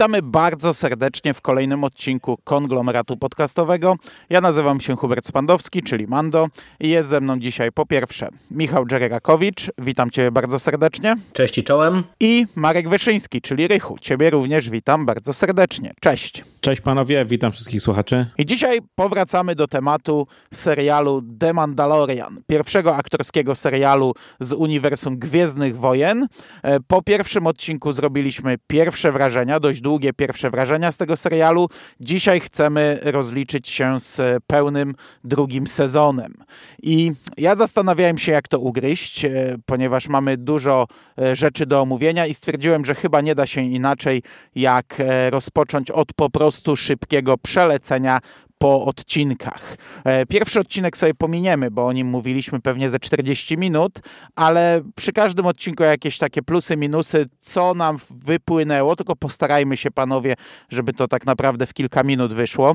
Witamy 0.00 0.22
bardzo 0.22 0.74
serdecznie 0.74 1.34
w 1.34 1.40
kolejnym 1.40 1.84
odcinku 1.84 2.38
konglomeratu 2.44 3.16
podcastowego. 3.16 3.96
Ja 4.30 4.40
nazywam 4.40 4.80
się 4.80 4.96
Hubert 4.96 5.26
Spandowski, 5.26 5.82
czyli 5.82 6.06
Mando 6.06 6.48
i 6.80 6.88
jest 6.88 7.08
ze 7.08 7.20
mną 7.20 7.38
dzisiaj 7.38 7.72
po 7.72 7.86
pierwsze 7.86 8.28
Michał 8.50 8.86
Dżererakowicz, 8.86 9.70
witam 9.78 10.10
Cię 10.10 10.30
bardzo 10.30 10.58
serdecznie. 10.58 11.16
Cześć 11.32 11.58
i 11.58 11.64
czołem. 11.64 12.04
I 12.20 12.46
Marek 12.54 12.88
Wyszyński, 12.88 13.40
czyli 13.40 13.68
Rychu. 13.68 13.98
Ciebie 14.00 14.30
również 14.30 14.70
witam 14.70 15.06
bardzo 15.06 15.32
serdecznie. 15.32 15.92
Cześć. 16.00 16.44
Cześć 16.60 16.80
panowie, 16.80 17.24
witam 17.24 17.52
wszystkich 17.52 17.82
słuchaczy. 17.82 18.26
I 18.38 18.46
dzisiaj 18.46 18.78
powracamy 18.94 19.54
do 19.54 19.68
tematu 19.68 20.26
serialu 20.54 21.22
The 21.38 21.52
Mandalorian, 21.52 22.42
pierwszego 22.46 22.96
aktorskiego 22.96 23.54
serialu 23.54 24.14
z 24.40 24.52
uniwersum 24.52 25.18
Gwiezdnych 25.18 25.76
Wojen. 25.76 26.26
E, 26.62 26.80
Po 26.80 27.02
pierwszym 27.02 27.46
odcinku 27.46 27.92
zrobiliśmy 27.92 28.56
pierwsze 28.66 29.12
wrażenia, 29.12 29.60
dość 29.60 29.80
długie 29.88 30.12
pierwsze 30.12 30.50
wrażenia 30.50 30.92
z 30.92 30.96
tego 30.96 31.16
serialu. 31.16 31.68
Dzisiaj 32.00 32.40
chcemy 32.40 33.00
rozliczyć 33.02 33.68
się 33.68 34.00
z 34.00 34.42
pełnym 34.46 34.94
drugim 35.24 35.66
sezonem. 35.66 36.34
I 36.82 37.12
ja 37.36 37.54
zastanawiałem 37.54 38.18
się, 38.18 38.32
jak 38.32 38.48
to 38.48 38.58
ugryźć, 38.58 39.24
e, 39.24 39.30
ponieważ 39.66 40.08
mamy 40.08 40.36
dużo 40.36 40.86
e, 41.18 41.36
rzeczy 41.36 41.66
do 41.66 41.80
omówienia 41.80 42.26
i 42.26 42.34
stwierdziłem, 42.34 42.84
że 42.84 42.94
chyba 42.94 43.20
nie 43.20 43.34
da 43.34 43.46
się 43.46 43.60
inaczej, 43.60 44.22
jak 44.54 45.00
e, 45.00 45.30
rozpocząć 45.30 45.90
od 45.90 46.12
po 46.12 46.30
prostu 46.30 46.76
szybkiego 46.76 47.38
przelecenia 47.38 48.18
po 48.58 48.84
odcinkach. 48.84 49.76
E, 50.04 50.26
Pierwszy 50.26 50.60
odcinek 50.60 50.96
sobie 50.96 51.14
pominiemy, 51.14 51.70
bo 51.70 51.86
o 51.86 51.92
nim 51.92 52.06
mówiliśmy 52.06 52.60
pewnie 52.60 52.90
ze 52.90 52.98
40 52.98 53.58
minut, 53.58 54.00
ale 54.36 54.80
przy 54.96 55.12
każdym 55.12 55.46
odcinku 55.46 55.82
jakieś 55.82 56.18
takie 56.18 56.42
plusy, 56.42 56.76
minusy, 56.76 57.26
co 57.40 57.74
nam 57.74 57.98
wypłynęło, 58.10 58.96
tylko 58.96 59.16
postarajmy 59.16 59.76
się 59.76 59.90
panowie, 59.90 60.34
żeby 60.68 60.92
to 60.92 61.08
tak 61.08 61.26
naprawdę 61.26 61.66
w 61.66 61.74
kilka 61.74 62.02
minut 62.02 62.34
wyszło 62.34 62.74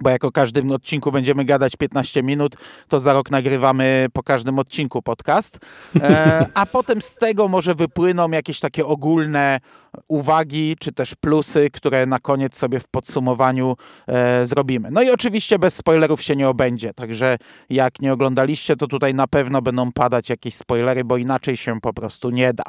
bo 0.00 0.10
jak 0.10 0.24
o 0.24 0.32
każdym 0.32 0.70
odcinku 0.70 1.12
będziemy 1.12 1.44
gadać 1.44 1.76
15 1.76 2.22
minut, 2.22 2.56
to 2.88 3.00
za 3.00 3.12
rok 3.12 3.30
nagrywamy 3.30 4.06
po 4.12 4.22
każdym 4.22 4.58
odcinku 4.58 5.02
podcast. 5.02 5.58
E, 6.00 6.46
a 6.54 6.66
potem 6.76 7.02
z 7.02 7.16
tego 7.16 7.48
może 7.48 7.74
wypłyną 7.74 8.30
jakieś 8.30 8.60
takie 8.60 8.86
ogólne 8.86 9.60
uwagi, 10.08 10.76
czy 10.80 10.92
też 10.92 11.14
plusy, 11.14 11.70
które 11.72 12.06
na 12.06 12.18
koniec 12.18 12.56
sobie 12.56 12.80
w 12.80 12.88
podsumowaniu 12.88 13.76
e, 14.06 14.46
zrobimy. 14.46 14.90
No 14.90 15.02
i 15.02 15.10
oczywiście 15.10 15.58
bez 15.58 15.76
spoilerów 15.76 16.22
się 16.22 16.36
nie 16.36 16.48
obędzie, 16.48 16.94
także 16.94 17.38
jak 17.70 18.00
nie 18.00 18.12
oglądaliście, 18.12 18.76
to 18.76 18.86
tutaj 18.86 19.14
na 19.14 19.26
pewno 19.26 19.62
będą 19.62 19.92
padać 19.92 20.30
jakieś 20.30 20.54
spoilery, 20.54 21.04
bo 21.04 21.16
inaczej 21.16 21.56
się 21.56 21.80
po 21.80 21.92
prostu 21.92 22.30
nie 22.30 22.52
da. 22.52 22.64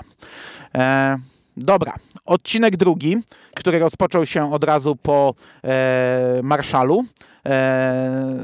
E, 0.75 1.19
Dobra, 1.61 1.93
odcinek 2.25 2.77
drugi, 2.77 3.17
który 3.55 3.79
rozpoczął 3.79 4.25
się 4.25 4.53
od 4.53 4.63
razu 4.63 4.95
po 4.95 5.33
e, 5.63 6.39
Marszalu. 6.43 7.05
E, 7.45 8.37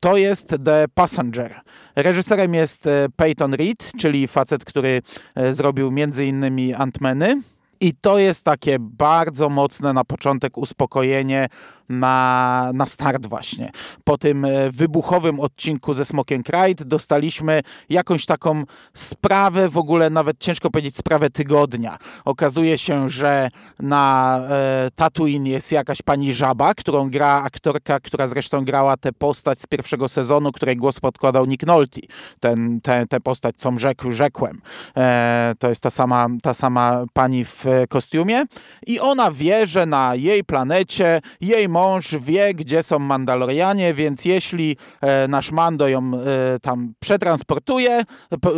to 0.00 0.16
jest 0.16 0.48
The 0.64 0.84
Passenger. 0.94 1.60
Reżyserem 1.96 2.54
jest 2.54 2.86
e, 2.86 3.06
Peyton 3.16 3.54
Reed, 3.54 3.92
czyli 3.98 4.28
facet, 4.28 4.64
który 4.64 5.02
e, 5.34 5.54
zrobił 5.54 5.90
między 5.90 6.26
innymi 6.26 6.74
Ant-Many. 6.74 7.40
I 7.80 7.94
to 7.94 8.18
jest 8.18 8.44
takie 8.44 8.76
bardzo 8.78 9.48
mocne 9.48 9.92
na 9.92 10.04
początek 10.04 10.58
uspokojenie 10.58 11.46
na, 11.88 12.70
na 12.74 12.86
start 12.86 13.26
właśnie. 13.26 13.70
Po 14.04 14.18
tym 14.18 14.44
e, 14.44 14.70
wybuchowym 14.70 15.40
odcinku 15.40 15.94
ze 15.94 16.04
Smoking 16.04 16.46
Ride 16.48 16.84
dostaliśmy 16.84 17.60
jakąś 17.90 18.26
taką 18.26 18.62
sprawę, 18.94 19.68
w 19.68 19.78
ogóle 19.78 20.10
nawet 20.10 20.38
ciężko 20.38 20.70
powiedzieć 20.70 20.96
sprawę 20.96 21.30
tygodnia. 21.30 21.98
Okazuje 22.24 22.78
się, 22.78 23.08
że 23.08 23.50
na 23.80 24.38
e, 24.50 24.90
Tatooine 24.94 25.46
jest 25.46 25.72
jakaś 25.72 26.02
pani 26.02 26.34
Żaba, 26.34 26.74
którą 26.74 27.10
gra 27.10 27.42
aktorka, 27.42 28.00
która 28.00 28.28
zresztą 28.28 28.64
grała 28.64 28.96
tę 28.96 29.12
postać 29.12 29.60
z 29.60 29.66
pierwszego 29.66 30.08
sezonu, 30.08 30.52
której 30.52 30.76
głos 30.76 31.00
podkładał 31.00 31.46
Nick 31.46 31.66
Nolte. 31.66 32.00
Ten, 32.40 32.80
tę 32.80 33.06
te 33.08 33.20
postać, 33.20 33.56
co 33.58 33.72
rzekł, 33.76 34.10
rzekłem. 34.10 34.60
E, 34.96 35.54
to 35.58 35.68
jest 35.68 35.82
ta 35.82 35.90
sama, 35.90 36.26
ta 36.42 36.54
sama 36.54 37.04
pani 37.12 37.44
w 37.44 37.66
e, 37.66 37.86
kostiumie 37.86 38.44
i 38.86 39.00
ona 39.00 39.30
wie, 39.30 39.66
że 39.66 39.86
na 39.86 40.14
jej 40.14 40.44
planecie 40.44 41.20
jej 41.40 41.68
mąż 41.78 42.16
wie, 42.20 42.54
gdzie 42.54 42.82
są 42.82 42.98
Mandalorianie, 42.98 43.94
więc 43.94 44.24
jeśli 44.24 44.76
e, 45.00 45.28
nasz 45.28 45.52
Mando 45.52 45.88
ją 45.88 46.10
e, 46.14 46.60
tam 46.62 46.92
przetransportuje, 47.00 48.02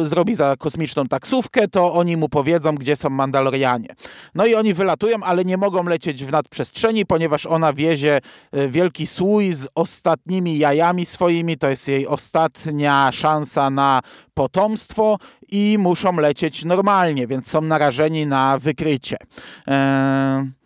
zrobi 0.04 0.34
za 0.34 0.56
kosmiczną 0.58 1.06
taksówkę, 1.06 1.68
to 1.68 1.94
oni 1.94 2.16
mu 2.16 2.28
powiedzą, 2.28 2.74
gdzie 2.74 2.96
są 2.96 3.10
Mandalorianie. 3.10 3.88
No 4.34 4.46
i 4.46 4.54
oni 4.54 4.74
wylatują, 4.74 5.16
ale 5.22 5.44
nie 5.44 5.56
mogą 5.56 5.84
lecieć 5.84 6.24
w 6.24 6.32
nadprzestrzeni, 6.32 7.06
ponieważ 7.06 7.46
ona 7.46 7.72
wiezie 7.72 8.20
e, 8.52 8.68
wielki 8.68 9.06
słój 9.06 9.52
z 9.52 9.68
ostatnimi 9.74 10.58
jajami 10.58 11.06
swoimi, 11.06 11.58
to 11.58 11.68
jest 11.68 11.88
jej 11.88 12.06
ostatnia 12.06 13.10
szansa 13.12 13.70
na 13.70 14.00
potomstwo 14.34 15.18
i 15.48 15.76
muszą 15.78 16.16
lecieć 16.16 16.64
normalnie, 16.64 17.26
więc 17.26 17.50
są 17.50 17.60
narażeni 17.60 18.26
na 18.26 18.58
wykrycie. 18.58 19.16
Eee, 19.66 20.59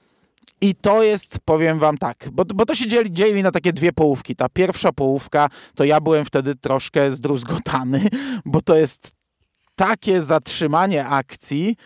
i 0.65 0.75
to 0.75 1.03
jest, 1.03 1.39
powiem 1.45 1.79
wam 1.79 1.99
tak, 1.99 2.29
bo, 2.33 2.45
bo 2.45 2.67
to 2.67 2.75
się 2.75 2.89
dzieli, 2.89 3.13
dzieli 3.13 3.43
na 3.43 3.51
takie 3.51 3.73
dwie 3.73 3.93
połówki. 3.93 4.37
Ta 4.37 4.49
pierwsza 4.49 4.93
połówka, 4.93 5.49
to 5.75 5.85
ja 5.85 6.01
byłem 6.01 6.25
wtedy 6.25 6.55
troszkę 6.55 7.11
zdruzgotany, 7.11 8.01
bo 8.45 8.63
to 8.63 8.77
jest 8.77 9.13
takie 9.75 10.23
zatrzymanie 10.23 11.07
akcji, 11.07 11.77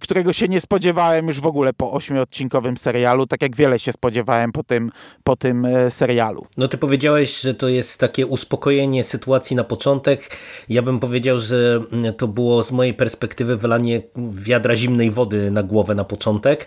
którego 0.00 0.32
się 0.32 0.48
nie 0.48 0.60
spodziewałem 0.60 1.26
już 1.26 1.40
w 1.40 1.46
ogóle 1.46 1.72
po 1.72 1.92
ośmiodcinkowym 1.92 2.76
serialu, 2.76 3.26
tak 3.26 3.42
jak 3.42 3.56
wiele 3.56 3.78
się 3.78 3.92
spodziewałem 3.92 4.52
po 4.52 4.64
tym, 4.64 4.90
po 5.24 5.36
tym 5.36 5.64
e, 5.64 5.90
serialu. 5.90 6.46
No 6.56 6.68
ty 6.68 6.78
powiedziałeś, 6.78 7.40
że 7.40 7.54
to 7.54 7.68
jest 7.68 8.00
takie 8.00 8.26
uspokojenie 8.26 9.04
sytuacji 9.04 9.56
na 9.56 9.64
początek. 9.64 10.36
Ja 10.68 10.82
bym 10.82 11.00
powiedział, 11.00 11.40
że 11.40 11.80
to 12.16 12.28
było 12.28 12.62
z 12.62 12.72
mojej 12.72 12.94
perspektywy 12.94 13.56
wylanie 13.56 14.02
wiadra 14.32 14.76
zimnej 14.76 15.10
wody 15.10 15.50
na 15.50 15.62
głowę 15.62 15.94
na 15.94 16.04
początek, 16.04 16.66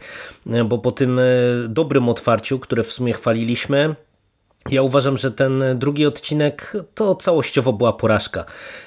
bo 0.65 0.77
po 0.77 0.91
tym 0.91 1.19
e, 1.19 1.23
dobrym 1.67 2.09
otwarciu, 2.09 2.59
które 2.59 2.83
w 2.83 2.91
sumie 2.91 3.13
chwaliliśmy, 3.13 3.95
ja 4.69 4.81
uważam, 4.81 5.17
że 5.17 5.31
ten 5.31 5.63
drugi 5.75 6.05
odcinek 6.05 6.73
to 6.95 7.15
całościowo 7.15 7.73
była 7.73 7.93
porażka. 7.93 8.45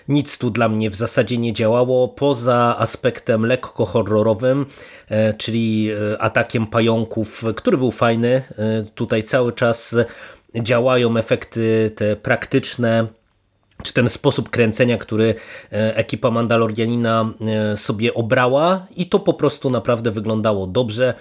Nic 0.08 0.38
tu 0.38 0.50
dla 0.50 0.68
mnie 0.68 0.90
w 0.90 0.94
zasadzie 0.94 1.38
nie 1.38 1.52
działało, 1.52 2.08
poza 2.08 2.76
aspektem 2.78 3.46
lekko 3.46 3.86
horrorowym, 3.86 4.66
e, 5.08 5.34
czyli 5.34 5.90
e, 6.12 6.22
atakiem 6.22 6.66
pająków, 6.66 7.44
który 7.56 7.78
był 7.78 7.90
fajny. 7.90 8.42
E, 8.58 8.84
Tutaj 8.94 9.22
cały 9.22 9.52
czas 9.52 9.96
działają 10.54 11.16
efekty 11.16 11.90
te 11.96 12.16
praktyczne, 12.16 13.06
czy 13.82 13.92
ten 13.92 14.08
sposób 14.08 14.50
kręcenia, 14.50 14.98
który 14.98 15.34
ekipa 15.70 16.30
Mandalorianina 16.30 17.32
sobie 17.76 18.14
obrała 18.14 18.86
i 18.96 19.06
to 19.06 19.20
po 19.20 19.34
prostu 19.34 19.70
naprawdę 19.70 20.10
wyglądało 20.10 20.66
dobrze. 20.66 21.14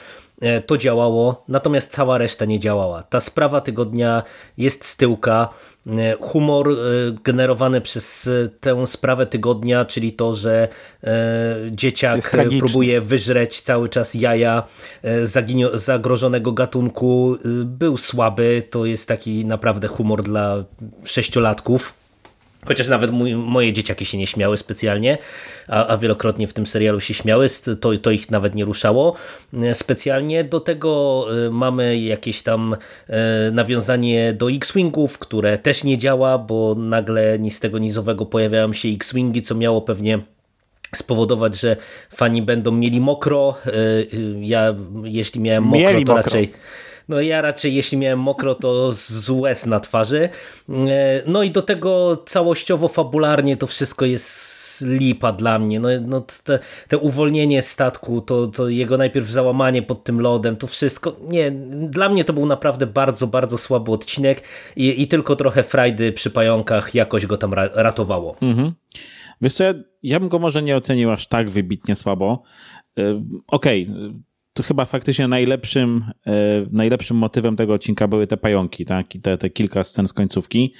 E, 0.43 0.61
To 0.61 0.77
działało, 0.77 1.43
natomiast 1.47 1.91
cała 1.91 2.17
reszta 2.17 2.45
nie 2.45 2.59
działała. 2.59 3.03
Ta 3.03 3.19
sprawa 3.19 3.61
tygodnia 3.61 4.23
jest 4.57 4.85
z 4.85 4.97
tyłka. 4.97 5.49
E, 5.87 6.15
Humor 6.19 6.69
e, 6.69 6.73
generowany 7.23 7.81
przez 7.81 8.29
tę 8.59 8.87
sprawę 8.87 9.25
tygodnia, 9.25 9.85
czyli 9.85 10.13
to, 10.13 10.33
że 10.33 10.67
dzieciak 11.71 12.31
próbuje 12.59 13.01
wyżreć 13.01 13.61
cały 13.61 13.89
czas 13.89 14.13
jaja 14.13 14.63
zagrożonego 15.73 16.51
gatunku, 16.51 17.35
był 17.65 17.97
słaby. 17.97 18.63
To 18.69 18.85
jest 18.85 19.07
taki 19.07 19.45
naprawdę 19.45 19.87
humor 19.87 20.23
dla 20.23 20.63
sześciolatków. 21.03 22.02
Chociaż 22.65 22.87
nawet 22.87 23.11
mój, 23.11 23.35
moje 23.35 23.73
dzieciaki 23.73 24.05
się 24.05 24.17
nie 24.17 24.27
śmiały 24.27 24.57
specjalnie, 24.57 25.17
a, 25.67 25.87
a 25.87 25.97
wielokrotnie 25.97 26.47
w 26.47 26.53
tym 26.53 26.67
serialu 26.67 26.99
się 26.99 27.13
śmiały, 27.13 27.47
to, 27.81 27.97
to 27.97 28.11
ich 28.11 28.31
nawet 28.31 28.55
nie 28.55 28.65
ruszało 28.65 29.15
e, 29.53 29.75
specjalnie. 29.75 30.43
Do 30.43 30.59
tego 30.59 31.25
e, 31.47 31.49
mamy 31.49 31.99
jakieś 31.99 32.41
tam 32.41 32.75
e, 33.09 33.51
nawiązanie 33.51 34.33
do 34.33 34.51
X-Wingów, 34.51 35.19
które 35.19 35.57
też 35.57 35.83
nie 35.83 35.97
działa, 35.97 36.37
bo 36.37 36.75
nagle 36.75 37.39
ni 37.39 37.51
z 37.51 37.59
tego 37.59 37.79
nizowego 37.79 38.25
pojawiają 38.25 38.73
się 38.73 38.89
X-Wingi, 38.89 39.41
co 39.41 39.55
miało 39.55 39.81
pewnie 39.81 40.19
spowodować, 40.95 41.59
że 41.59 41.77
fani 42.09 42.41
będą 42.41 42.71
mieli 42.71 43.01
mokro. 43.01 43.57
Ja 44.41 44.75
jeśli 45.03 45.41
miałem 45.41 45.63
mokro, 45.63 45.79
Mieli 45.79 46.05
to 46.05 46.13
mokro. 46.13 46.23
raczej 46.23 46.51
no 47.09 47.21
ja 47.21 47.41
raczej 47.41 47.75
jeśli 47.75 47.97
miałem 47.97 48.19
mokro, 48.19 48.55
to 48.55 48.93
z 48.93 49.29
łez 49.29 49.65
na 49.65 49.79
twarzy. 49.79 50.29
E, 50.69 51.23
No 51.25 51.43
i 51.43 51.51
do 51.51 51.61
tego 51.61 52.17
całościowo, 52.25 52.87
fabularnie 52.87 53.57
to 53.57 53.67
wszystko 53.67 54.05
jest 54.05 54.63
lipa 54.87 55.31
dla 55.31 55.59
mnie. 55.59 55.79
No, 55.79 55.89
no 56.01 56.21
te, 56.43 56.59
te 56.87 56.97
uwolnienie 56.97 57.61
statku, 57.61 58.21
to, 58.21 58.47
to 58.47 58.69
jego 58.69 58.97
najpierw 58.97 59.29
załamanie 59.29 59.81
pod 59.81 60.03
tym 60.03 60.21
lodem, 60.21 60.55
to 60.55 60.67
wszystko, 60.67 61.15
nie, 61.21 61.51
dla 61.89 62.09
mnie 62.09 62.23
to 62.23 62.33
był 62.33 62.45
naprawdę 62.45 62.87
bardzo, 62.87 63.27
bardzo 63.27 63.57
słaby 63.57 63.91
odcinek 63.91 64.43
i, 64.75 65.01
i 65.01 65.07
tylko 65.07 65.35
trochę 65.35 65.63
frajdy 65.63 66.11
przy 66.11 66.29
pająkach 66.29 66.95
jakoś 66.95 67.25
go 67.25 67.37
tam 67.37 67.53
ra 67.53 67.69
ratowało. 67.73 68.35
Mhm. 68.41 68.71
Wiesz 69.41 69.53
co, 69.53 69.63
ja 70.03 70.19
bym 70.19 70.29
go 70.29 70.39
może 70.39 70.63
nie 70.63 70.77
ocenił 70.77 71.11
aż 71.11 71.27
tak 71.27 71.49
wybitnie 71.49 71.95
słabo. 71.95 72.43
Okej, 73.47 73.87
okay 73.89 74.13
to 74.53 74.63
chyba 74.63 74.85
faktycznie 74.85 75.27
najlepszym, 75.27 76.05
e, 76.27 76.31
najlepszym 76.71 77.17
motywem 77.17 77.55
tego 77.55 77.73
odcinka 77.73 78.07
były 78.07 78.27
te 78.27 78.37
pająki, 78.37 78.85
tak? 78.85 79.15
I 79.15 79.21
te, 79.21 79.37
te 79.37 79.49
kilka 79.49 79.83
scen 79.83 80.07
z 80.07 80.13
końcówki. 80.13 80.73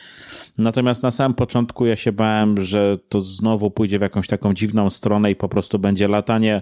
Natomiast 0.57 1.03
na 1.03 1.11
samym 1.11 1.35
początku 1.35 1.85
ja 1.85 1.95
się 1.95 2.11
bałem, 2.11 2.61
że 2.61 2.97
to 3.09 3.21
znowu 3.21 3.71
pójdzie 3.71 3.99
w 3.99 4.01
jakąś 4.01 4.27
taką 4.27 4.53
dziwną 4.53 4.89
stronę 4.89 5.31
i 5.31 5.35
po 5.35 5.49
prostu 5.49 5.79
będzie 5.79 6.07
latanie 6.07 6.61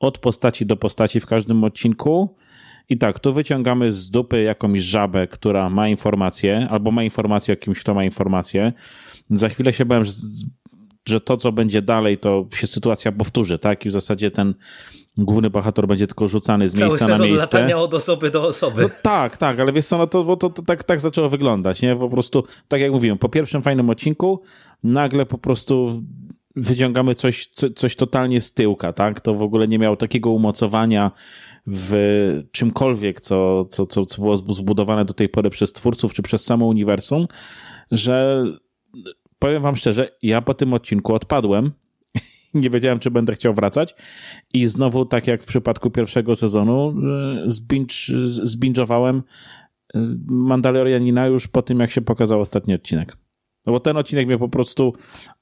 od 0.00 0.18
postaci 0.18 0.66
do 0.66 0.76
postaci 0.76 1.20
w 1.20 1.26
każdym 1.26 1.64
odcinku. 1.64 2.36
I 2.88 2.98
tak, 2.98 3.20
tu 3.20 3.32
wyciągamy 3.32 3.92
z 3.92 4.10
dupy 4.10 4.42
jakąś 4.42 4.82
żabę, 4.82 5.26
która 5.26 5.70
ma 5.70 5.88
informację, 5.88 6.68
albo 6.70 6.90
ma 6.90 7.02
informację 7.02 7.54
o 7.54 7.56
kimś, 7.56 7.80
kto 7.80 7.94
ma 7.94 8.04
informację. 8.04 8.72
Za 9.30 9.48
chwilę 9.48 9.72
się 9.72 9.84
bałem, 9.84 10.04
że, 10.04 10.12
że 11.08 11.20
to, 11.20 11.36
co 11.36 11.52
będzie 11.52 11.82
dalej, 11.82 12.18
to 12.18 12.48
się 12.54 12.66
sytuacja 12.66 13.12
powtórzy, 13.12 13.58
tak? 13.58 13.86
I 13.86 13.88
w 13.88 13.92
zasadzie 13.92 14.30
ten 14.30 14.54
główny 15.18 15.50
bohater 15.50 15.86
będzie 15.86 16.06
tylko 16.06 16.28
rzucany 16.28 16.68
z 16.68 16.72
Cały 16.72 16.84
miejsca 16.84 17.08
na 17.08 17.18
miejsce. 17.18 17.58
latania 17.58 17.78
od 17.78 17.94
osoby 17.94 18.30
do 18.30 18.42
osoby. 18.42 18.82
No 18.82 18.88
tak, 19.02 19.36
tak, 19.36 19.60
ale 19.60 19.72
wiesz 19.72 19.86
co, 19.86 19.98
no 19.98 20.06
to, 20.06 20.24
bo 20.24 20.36
to, 20.36 20.50
to 20.50 20.62
tak, 20.62 20.84
tak 20.84 21.00
zaczęło 21.00 21.28
wyglądać, 21.28 21.82
nie? 21.82 21.96
Po 21.96 22.08
prostu, 22.08 22.44
tak 22.68 22.80
jak 22.80 22.92
mówiłem, 22.92 23.18
po 23.18 23.28
pierwszym 23.28 23.62
fajnym 23.62 23.90
odcinku 23.90 24.42
nagle 24.82 25.26
po 25.26 25.38
prostu 25.38 26.02
wyciągamy 26.56 27.14
coś, 27.14 27.46
co, 27.46 27.70
coś 27.70 27.96
totalnie 27.96 28.40
z 28.40 28.52
tyłka, 28.52 28.92
tak? 28.92 29.20
To 29.20 29.34
w 29.34 29.42
ogóle 29.42 29.68
nie 29.68 29.78
miało 29.78 29.96
takiego 29.96 30.30
umocowania 30.30 31.10
w 31.66 32.42
czymkolwiek, 32.52 33.20
co, 33.20 33.64
co, 33.64 33.86
co, 33.86 34.06
co 34.06 34.22
było 34.22 34.36
zbudowane 34.36 35.04
do 35.04 35.14
tej 35.14 35.28
pory 35.28 35.50
przez 35.50 35.72
twórców, 35.72 36.14
czy 36.14 36.22
przez 36.22 36.44
samo 36.44 36.66
uniwersum, 36.66 37.26
że 37.90 38.44
powiem 39.38 39.62
wam 39.62 39.76
szczerze, 39.76 40.10
ja 40.22 40.42
po 40.42 40.54
tym 40.54 40.74
odcinku 40.74 41.14
odpadłem 41.14 41.72
nie 42.60 42.70
wiedziałem, 42.70 42.98
czy 42.98 43.10
będę 43.10 43.32
chciał 43.32 43.54
wracać. 43.54 43.94
I 44.52 44.66
znowu, 44.66 45.04
tak 45.04 45.26
jak 45.26 45.42
w 45.42 45.46
przypadku 45.46 45.90
pierwszego 45.90 46.36
sezonu, 46.36 46.94
e, 47.44 47.50
zbinge'owałem 48.44 49.22
e, 49.94 50.16
Mandalorianina 50.26 51.26
już 51.26 51.48
po 51.48 51.62
tym, 51.62 51.80
jak 51.80 51.90
się 51.90 52.00
pokazał 52.00 52.40
ostatni 52.40 52.74
odcinek. 52.74 53.16
No 53.66 53.72
bo 53.72 53.80
ten 53.80 53.96
odcinek 53.96 54.26
mnie 54.26 54.38
po 54.38 54.48
prostu 54.48 54.92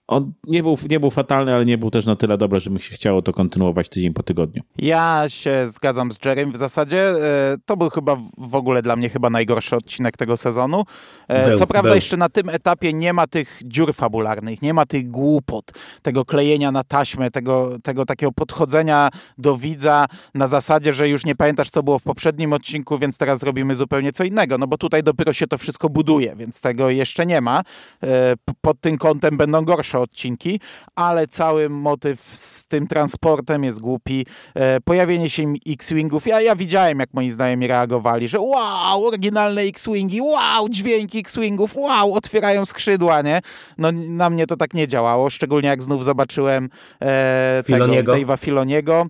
on 0.09 0.33
nie 0.45 0.62
był, 0.62 0.77
nie 0.91 1.01
był 1.01 1.11
fatalny, 1.11 1.55
ale 1.55 1.65
nie 1.65 1.79
był 1.79 1.91
też 1.91 2.06
na 2.06 2.17
tyle 2.17 2.39
dobry, 2.39 2.61
że 2.61 2.71
mi 2.71 2.81
się 2.81 2.95
chciało 2.95 3.23
to 3.23 3.33
kontynuować 3.33 3.89
tydzień 3.89 4.12
po 4.12 4.23
tygodniu. 4.23 4.62
Ja 4.79 5.25
się 5.29 5.69
zgadzam 5.69 6.12
z 6.12 6.25
Jerem 6.25 6.53
w 6.53 6.56
zasadzie. 6.56 7.09
E, 7.09 7.56
to 7.65 7.77
był 7.77 7.91
chyba 7.91 8.17
w 8.39 8.55
ogóle 8.55 8.83
dla 8.83 8.97
mnie 8.97 9.09
chyba 9.09 9.31
najgorszy 9.31 9.77
odcinek 9.77 10.17
tego 10.17 10.37
sezonu. 10.37 10.85
E, 11.29 11.49
był, 11.49 11.59
Co 11.59 11.67
prawda 11.67 11.89
był. 11.89 11.95
jeszcze 11.97 12.17
na 12.17 12.29
tym 12.29 12.49
etapie 12.49 12.93
nie 12.93 13.12
ma 13.12 13.27
tych 13.27 13.61
dziur 13.65 13.95
fabularnych, 13.95 14.62
nie 14.62 14.75
ma 14.75 14.87
tych 14.87 15.11
głupot, 15.11 15.73
tego 16.03 16.25
klejenia 16.25 16.73
na 16.73 16.85
taśmę, 16.85 17.31
tego, 17.31 17.79
tego 17.83 18.06
takiego 18.06 18.33
podchodzenia 18.33 19.09
do 19.39 19.56
widza 19.56 20.06
na 20.35 20.47
zasadzie, 20.47 20.93
że 20.93 21.09
już 21.09 21.25
nie 21.25 21.35
pamiętasz 21.35 21.71
co 21.71 21.83
było 21.83 21.99
w 21.99 22.03
poprzednim 22.03 22.53
odcinku, 22.53 22.99
więc 22.99 23.19
teraz 23.19 23.41
zrobimy 23.41 23.77
zupełnie 23.77 24.12
co 24.12 24.25
innego. 24.25 24.59
No 24.59 24.67
bo 24.67 24.79
tutaj 24.79 25.03
dopiero 25.03 25.33
się 25.33 25.47
to 25.47 25.59
wszystko 25.59 25.89
buduje, 25.89 26.37
więc 26.37 26.61
tego 26.61 26.91
jeszcze 26.91 27.27
nie 27.27 27.41
ma. 27.41 27.62
E, 28.03 28.35
pod 28.61 28.81
tym 28.81 28.99
kątem 28.99 29.37
będą 29.37 29.65
gorsze 29.65 29.94
gorsze 29.94 30.00
odcinki, 30.00 30.61
ale 30.94 31.26
cały 31.26 31.69
motyw 31.69 32.20
z 32.20 32.67
tym 32.67 32.87
transportem 32.87 33.64
jest 33.64 33.81
głupi. 33.81 34.26
E, 34.55 34.81
pojawienie 34.81 35.31
się 35.31 35.55
X-Wingów, 35.69 36.26
ja, 36.26 36.41
ja 36.41 36.56
widziałem, 36.56 37.00
jak 37.00 37.14
moi 37.14 37.31
znajomi 37.31 37.67
reagowali, 37.67 38.29
że 38.29 38.41
wow, 38.41 39.06
oryginalne 39.06 39.62
X-Wingi, 39.62 40.20
wow, 40.20 40.69
dźwięki 40.69 41.19
X-Wingów, 41.19 41.76
wow, 41.76 42.14
otwierają 42.14 42.67
skrzydła, 42.67 43.23
nie? 43.23 43.41
No 43.79 43.93
na 43.93 44.31
mnie 44.31 44.46
to 44.46 44.56
tak 44.56 44.75
nie 44.75 44.88
działało, 44.88 45.31
szczególnie 45.31 45.69
jak 45.69 45.82
znów 45.82 46.05
zobaczyłem 46.05 46.69
e, 47.02 47.62
Filoniego. 47.67 48.12
tego 48.12 48.26
Dave'a 48.26 48.38
Filoniego, 48.38 49.06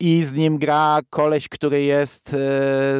i 0.00 0.22
z 0.22 0.32
nim 0.32 0.58
gra 0.58 1.00
koleś, 1.10 1.48
który 1.48 1.82
jest 1.82 2.28
e, 2.28 2.36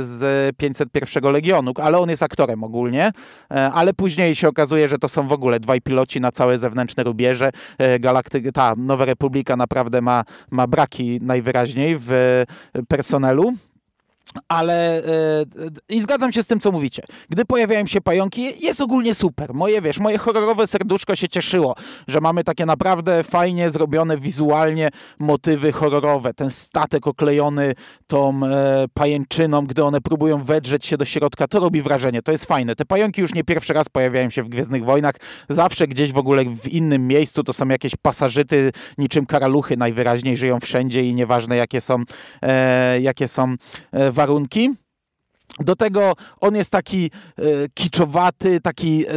z 0.02 0.56
501 0.56 1.32
Legionu, 1.32 1.72
ale 1.76 1.98
on 1.98 2.10
jest 2.10 2.22
aktorem 2.22 2.64
ogólnie, 2.64 3.12
e, 3.50 3.72
ale 3.72 3.94
później 3.94 4.34
się 4.34 4.48
okazuje, 4.48 4.88
że 4.88 4.98
to 4.98 5.08
są 5.08 5.28
w 5.28 5.32
ogóle 5.32 5.60
dwaj 5.60 5.80
piloci 5.80 6.20
na 6.20 6.32
całe 6.32 6.58
zewnętrzne 6.58 7.04
rubieże. 7.04 7.50
E, 7.78 7.98
Galaktyka, 7.98 8.52
ta 8.52 8.74
Nowa 8.76 9.04
Republika 9.04 9.56
naprawdę 9.56 10.00
ma, 10.00 10.24
ma 10.50 10.66
braki 10.66 11.18
najwyraźniej 11.22 11.96
w 12.00 12.42
personelu, 12.88 13.54
ale 14.48 15.02
yy, 15.88 15.96
i 15.96 16.00
zgadzam 16.00 16.32
się 16.32 16.42
z 16.42 16.46
tym, 16.46 16.60
co 16.60 16.72
mówicie. 16.72 17.02
Gdy 17.28 17.44
pojawiają 17.44 17.86
się 17.86 18.00
pająki, 18.00 18.64
jest 18.64 18.80
ogólnie 18.80 19.14
super. 19.14 19.54
Moje, 19.54 19.82
wiesz, 19.82 19.98
moje 19.98 20.18
horrorowe 20.18 20.66
serduszko 20.66 21.16
się 21.16 21.28
cieszyło, 21.28 21.74
że 22.08 22.20
mamy 22.20 22.44
takie 22.44 22.66
naprawdę 22.66 23.22
fajnie 23.22 23.70
zrobione 23.70 24.18
wizualnie 24.18 24.88
motywy 25.18 25.72
horrorowe. 25.72 26.34
Ten 26.34 26.50
statek 26.50 27.06
oklejony 27.06 27.74
tą 28.06 28.40
e, 28.44 28.86
pajęczyną, 28.94 29.66
gdy 29.66 29.84
one 29.84 30.00
próbują 30.00 30.44
wedrzeć 30.44 30.86
się 30.86 30.96
do 30.96 31.04
środka, 31.04 31.48
to 31.48 31.60
robi 31.60 31.82
wrażenie. 31.82 32.22
To 32.22 32.32
jest 32.32 32.44
fajne. 32.44 32.76
Te 32.76 32.84
pająki 32.84 33.20
już 33.20 33.34
nie 33.34 33.44
pierwszy 33.44 33.72
raz 33.72 33.88
pojawiają 33.88 34.30
się 34.30 34.42
w 34.42 34.48
Gwiezdnych 34.48 34.84
Wojnach. 34.84 35.14
Zawsze 35.48 35.86
gdzieś 35.86 36.12
w 36.12 36.18
ogóle 36.18 36.44
w 36.44 36.68
innym 36.68 37.06
miejscu 37.06 37.44
to 37.44 37.52
są 37.52 37.68
jakieś 37.68 37.96
pasażyty, 37.96 38.72
niczym 38.98 39.26
karaluchy 39.26 39.76
najwyraźniej 39.76 40.36
żyją 40.36 40.60
wszędzie 40.60 41.02
i 41.02 41.14
nieważne 41.14 41.56
jakie 41.56 41.80
są, 41.80 42.02
e, 42.42 43.00
jakie 43.00 43.28
są 43.28 43.54
warunki. 44.16 44.76
Do 45.58 45.76
tego 45.76 46.12
on 46.40 46.54
jest 46.54 46.70
taki 46.70 47.10
e, 47.38 47.42
kiczowaty, 47.74 48.60
taki. 48.60 49.06
E, 49.06 49.12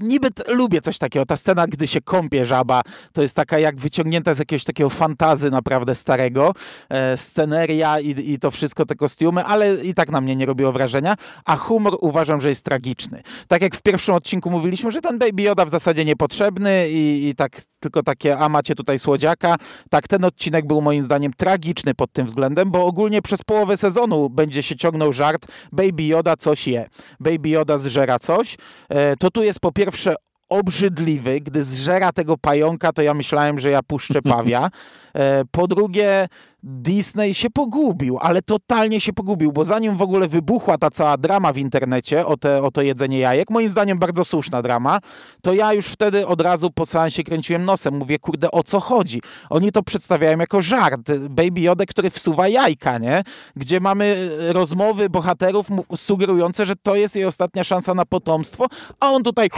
niby 0.00 0.30
t, 0.30 0.54
lubię 0.54 0.80
coś 0.80 0.98
takiego. 0.98 1.26
Ta 1.26 1.36
scena, 1.36 1.66
gdy 1.66 1.86
się 1.86 2.00
kąpie 2.00 2.46
żaba, 2.46 2.82
to 3.12 3.22
jest 3.22 3.34
taka 3.34 3.58
jak 3.58 3.80
wyciągnięta 3.80 4.34
z 4.34 4.38
jakiegoś 4.38 4.64
takiego 4.64 4.90
fantazy 4.90 5.50
naprawdę 5.50 5.94
starego. 5.94 6.52
E, 6.88 7.16
sceneria 7.16 8.00
i, 8.00 8.32
i 8.32 8.38
to 8.38 8.50
wszystko, 8.50 8.86
te 8.86 8.94
kostiumy, 8.94 9.44
ale 9.44 9.84
i 9.84 9.94
tak 9.94 10.10
na 10.10 10.20
mnie 10.20 10.36
nie 10.36 10.46
robiło 10.46 10.72
wrażenia. 10.72 11.14
A 11.44 11.56
humor 11.56 11.96
uważam, 12.00 12.40
że 12.40 12.48
jest 12.48 12.64
tragiczny. 12.64 13.22
Tak 13.48 13.62
jak 13.62 13.76
w 13.76 13.82
pierwszym 13.82 14.14
odcinku 14.14 14.50
mówiliśmy, 14.50 14.90
że 14.90 15.00
ten 15.00 15.18
Baby 15.18 15.42
Yoda 15.42 15.64
w 15.64 15.70
zasadzie 15.70 16.04
niepotrzebny 16.04 16.90
i, 16.90 17.28
i 17.28 17.34
tak 17.34 17.60
tylko 17.80 18.02
takie, 18.02 18.38
a 18.38 18.48
macie 18.48 18.74
tutaj 18.74 18.98
słodziaka. 18.98 19.56
Tak, 19.90 20.08
ten 20.08 20.24
odcinek 20.24 20.66
był 20.66 20.80
moim 20.80 21.02
zdaniem 21.02 21.32
tragiczny 21.32 21.94
pod 21.94 22.12
tym 22.12 22.26
względem, 22.26 22.70
bo 22.70 22.86
ogólnie 22.86 23.22
przez 23.22 23.42
połowę 23.42 23.76
sezonu 23.76 24.30
będzie 24.30 24.62
się 24.62 24.76
ciągnął 24.76 25.12
Baby 25.72 26.04
Yoda 26.04 26.36
coś 26.36 26.68
je, 26.68 26.88
Baby 27.20 27.48
Yoda 27.48 27.78
zżera 27.78 28.18
coś. 28.18 28.56
E, 28.88 29.16
to 29.16 29.30
tu 29.30 29.42
jest 29.42 29.60
po 29.60 29.72
pierwsze 29.72 30.14
obrzydliwy. 30.48 31.40
Gdy 31.40 31.64
zżera 31.64 32.12
tego 32.12 32.38
pająka, 32.38 32.92
to 32.92 33.02
ja 33.02 33.14
myślałem, 33.14 33.58
że 33.58 33.70
ja 33.70 33.82
puszczę 33.82 34.22
pawia. 34.34 34.70
E, 35.14 35.42
po 35.50 35.68
drugie, 35.68 36.28
Disney 36.68 37.34
się 37.34 37.50
pogubił, 37.50 38.18
ale 38.20 38.42
totalnie 38.42 39.00
się 39.00 39.12
pogubił, 39.12 39.52
bo 39.52 39.64
zanim 39.64 39.96
w 39.96 40.02
ogóle 40.02 40.28
wybuchła 40.28 40.78
ta 40.78 40.90
cała 40.90 41.16
drama 41.16 41.52
w 41.52 41.58
internecie 41.58 42.26
o, 42.26 42.36
te, 42.36 42.62
o 42.62 42.70
to 42.70 42.82
jedzenie 42.82 43.18
jajek, 43.18 43.50
moim 43.50 43.68
zdaniem 43.68 43.98
bardzo 43.98 44.24
słuszna 44.24 44.62
drama, 44.62 44.98
to 45.42 45.54
ja 45.54 45.72
już 45.72 45.86
wtedy 45.86 46.26
od 46.26 46.40
razu 46.40 46.70
po 46.70 46.86
seansie 46.86 47.24
kręciłem 47.24 47.64
nosem. 47.64 47.96
Mówię, 47.96 48.18
kurde, 48.18 48.50
o 48.50 48.62
co 48.62 48.80
chodzi? 48.80 49.22
Oni 49.50 49.72
to 49.72 49.82
przedstawiają 49.82 50.38
jako 50.38 50.60
żart. 50.60 51.12
Baby 51.28 51.60
Yoda, 51.60 51.86
który 51.86 52.10
wsuwa 52.10 52.48
jajka, 52.48 52.98
nie? 52.98 53.22
Gdzie 53.56 53.80
mamy 53.80 54.30
e, 54.40 54.52
rozmowy 54.52 55.10
bohaterów 55.10 55.68
sugerujące, 55.96 56.66
że 56.66 56.76
to 56.76 56.96
jest 56.96 57.16
jej 57.16 57.24
ostatnia 57.24 57.64
szansa 57.64 57.94
na 57.94 58.04
potomstwo, 58.04 58.66
a 59.00 59.10
on 59.10 59.22
tutaj 59.22 59.48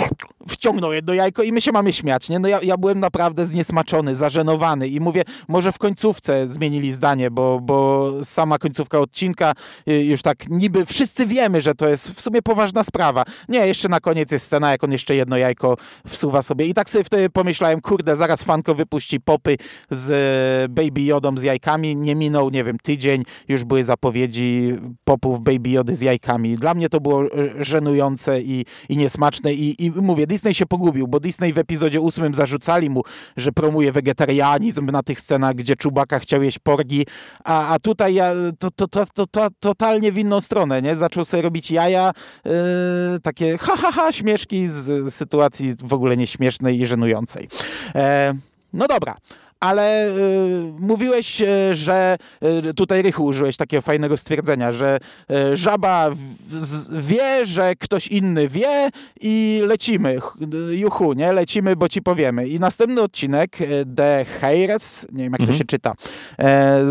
wciągnął 0.48 0.92
jedno 0.92 1.14
jajko 1.14 1.42
i 1.42 1.52
my 1.52 1.60
się 1.60 1.72
mamy 1.72 1.92
śmiać, 1.92 2.28
nie? 2.28 2.38
No 2.38 2.48
ja, 2.48 2.60
ja 2.62 2.76
byłem 2.76 2.98
naprawdę 2.98 3.46
zniesmaczony, 3.46 4.14
zażenowany 4.14 4.88
i 4.88 5.00
mówię, 5.00 5.22
może 5.48 5.72
w 5.72 5.78
końcówce 5.78 6.48
zmienili 6.48 6.97
zdanie, 6.98 7.30
bo, 7.30 7.60
bo 7.60 8.10
sama 8.24 8.58
końcówka 8.58 8.98
odcinka 8.98 9.52
y, 9.88 10.04
już 10.04 10.22
tak 10.22 10.48
niby 10.48 10.86
wszyscy 10.86 11.26
wiemy, 11.26 11.60
że 11.60 11.74
to 11.74 11.88
jest 11.88 12.10
w 12.10 12.20
sumie 12.20 12.42
poważna 12.42 12.84
sprawa. 12.84 13.24
Nie, 13.48 13.66
jeszcze 13.66 13.88
na 13.88 14.00
koniec 14.00 14.32
jest 14.32 14.46
scena, 14.46 14.70
jak 14.70 14.84
on 14.84 14.92
jeszcze 14.92 15.14
jedno 15.14 15.36
jajko 15.36 15.76
wsuwa 16.06 16.42
sobie. 16.42 16.66
I 16.66 16.74
tak 16.74 16.90
sobie 16.90 17.04
wtedy 17.04 17.30
pomyślałem, 17.30 17.80
kurde, 17.80 18.16
zaraz 18.16 18.42
fanko 18.42 18.74
wypuści 18.74 19.20
popy 19.20 19.56
z 19.90 20.10
e, 20.10 20.68
Baby 20.68 21.02
Jodą 21.02 21.36
z 21.36 21.42
jajkami. 21.42 21.96
Nie 21.96 22.14
minął, 22.14 22.50
nie 22.50 22.64
wiem, 22.64 22.78
tydzień, 22.82 23.22
już 23.48 23.64
były 23.64 23.84
zapowiedzi 23.84 24.74
popów 25.04 25.40
Baby 25.40 25.70
Jody 25.70 25.96
z 25.96 26.00
jajkami. 26.00 26.54
Dla 26.54 26.74
mnie 26.74 26.88
to 26.88 27.00
było 27.00 27.24
e, 27.24 27.28
żenujące 27.64 28.42
i, 28.42 28.64
i 28.88 28.96
niesmaczne 28.96 29.54
i, 29.54 29.84
i 29.84 29.90
mówię, 29.90 30.26
Disney 30.26 30.54
się 30.54 30.66
pogubił, 30.66 31.08
bo 31.08 31.20
Disney 31.20 31.52
w 31.52 31.58
epizodzie 31.58 32.00
ósmym 32.00 32.34
zarzucali 32.34 32.90
mu, 32.90 33.02
że 33.36 33.52
promuje 33.52 33.92
wegetarianizm 33.92 34.86
na 34.86 35.02
tych 35.02 35.20
scenach, 35.20 35.54
gdzie 35.54 35.76
Czubaka 35.76 36.18
chciał 36.18 36.42
jeść 36.42 36.58
porgi, 36.88 37.06
a, 37.44 37.68
a 37.74 37.78
tutaj 37.78 38.14
ja, 38.14 38.32
to, 38.58 38.70
to, 38.70 38.88
to, 38.88 39.06
to, 39.14 39.26
to 39.26 39.48
totalnie 39.60 40.12
w 40.12 40.18
inną 40.18 40.40
stronę, 40.40 40.82
nie? 40.82 40.96
Zaczął 40.96 41.24
sobie 41.24 41.42
robić 41.42 41.70
jaja, 41.70 42.12
yy, 42.44 42.52
takie 43.22 43.58
ha, 43.58 43.72
ha, 43.76 43.92
ha, 43.92 44.12
śmieszki 44.12 44.68
z 44.68 45.14
sytuacji 45.14 45.74
w 45.84 45.92
ogóle 45.92 46.16
nieśmiesznej 46.16 46.80
i 46.80 46.86
żenującej. 46.86 47.48
E, 47.94 48.34
No 48.72 48.86
dobra, 48.86 49.16
ale 49.60 50.08
y, 50.08 50.72
mówiłeś, 50.78 51.40
y, 51.40 51.74
że 51.74 52.16
y, 52.68 52.74
tutaj 52.74 53.02
Rychu 53.02 53.24
użyłeś 53.24 53.56
takiego 53.56 53.82
fajnego 53.82 54.16
stwierdzenia, 54.16 54.72
że 54.72 54.98
y, 55.30 55.56
żaba 55.56 56.10
w, 56.10 56.18
z, 56.64 57.06
wie, 57.06 57.46
że 57.46 57.76
ktoś 57.76 58.06
inny 58.06 58.48
wie 58.48 58.90
i 59.20 59.62
lecimy, 59.66 60.20
Ch- 60.20 60.36
juchu, 60.70 61.12
nie? 61.12 61.32
Lecimy, 61.32 61.76
bo 61.76 61.88
ci 61.88 62.02
powiemy. 62.02 62.48
I 62.48 62.60
następny 62.60 63.02
odcinek, 63.02 63.60
y, 63.60 63.84
The 63.96 64.24
Heires, 64.40 65.06
nie 65.12 65.24
wiem 65.24 65.32
jak 65.38 65.48
to 65.48 65.52
się 65.52 65.64
czyta, 65.64 65.94
e, 66.38 66.82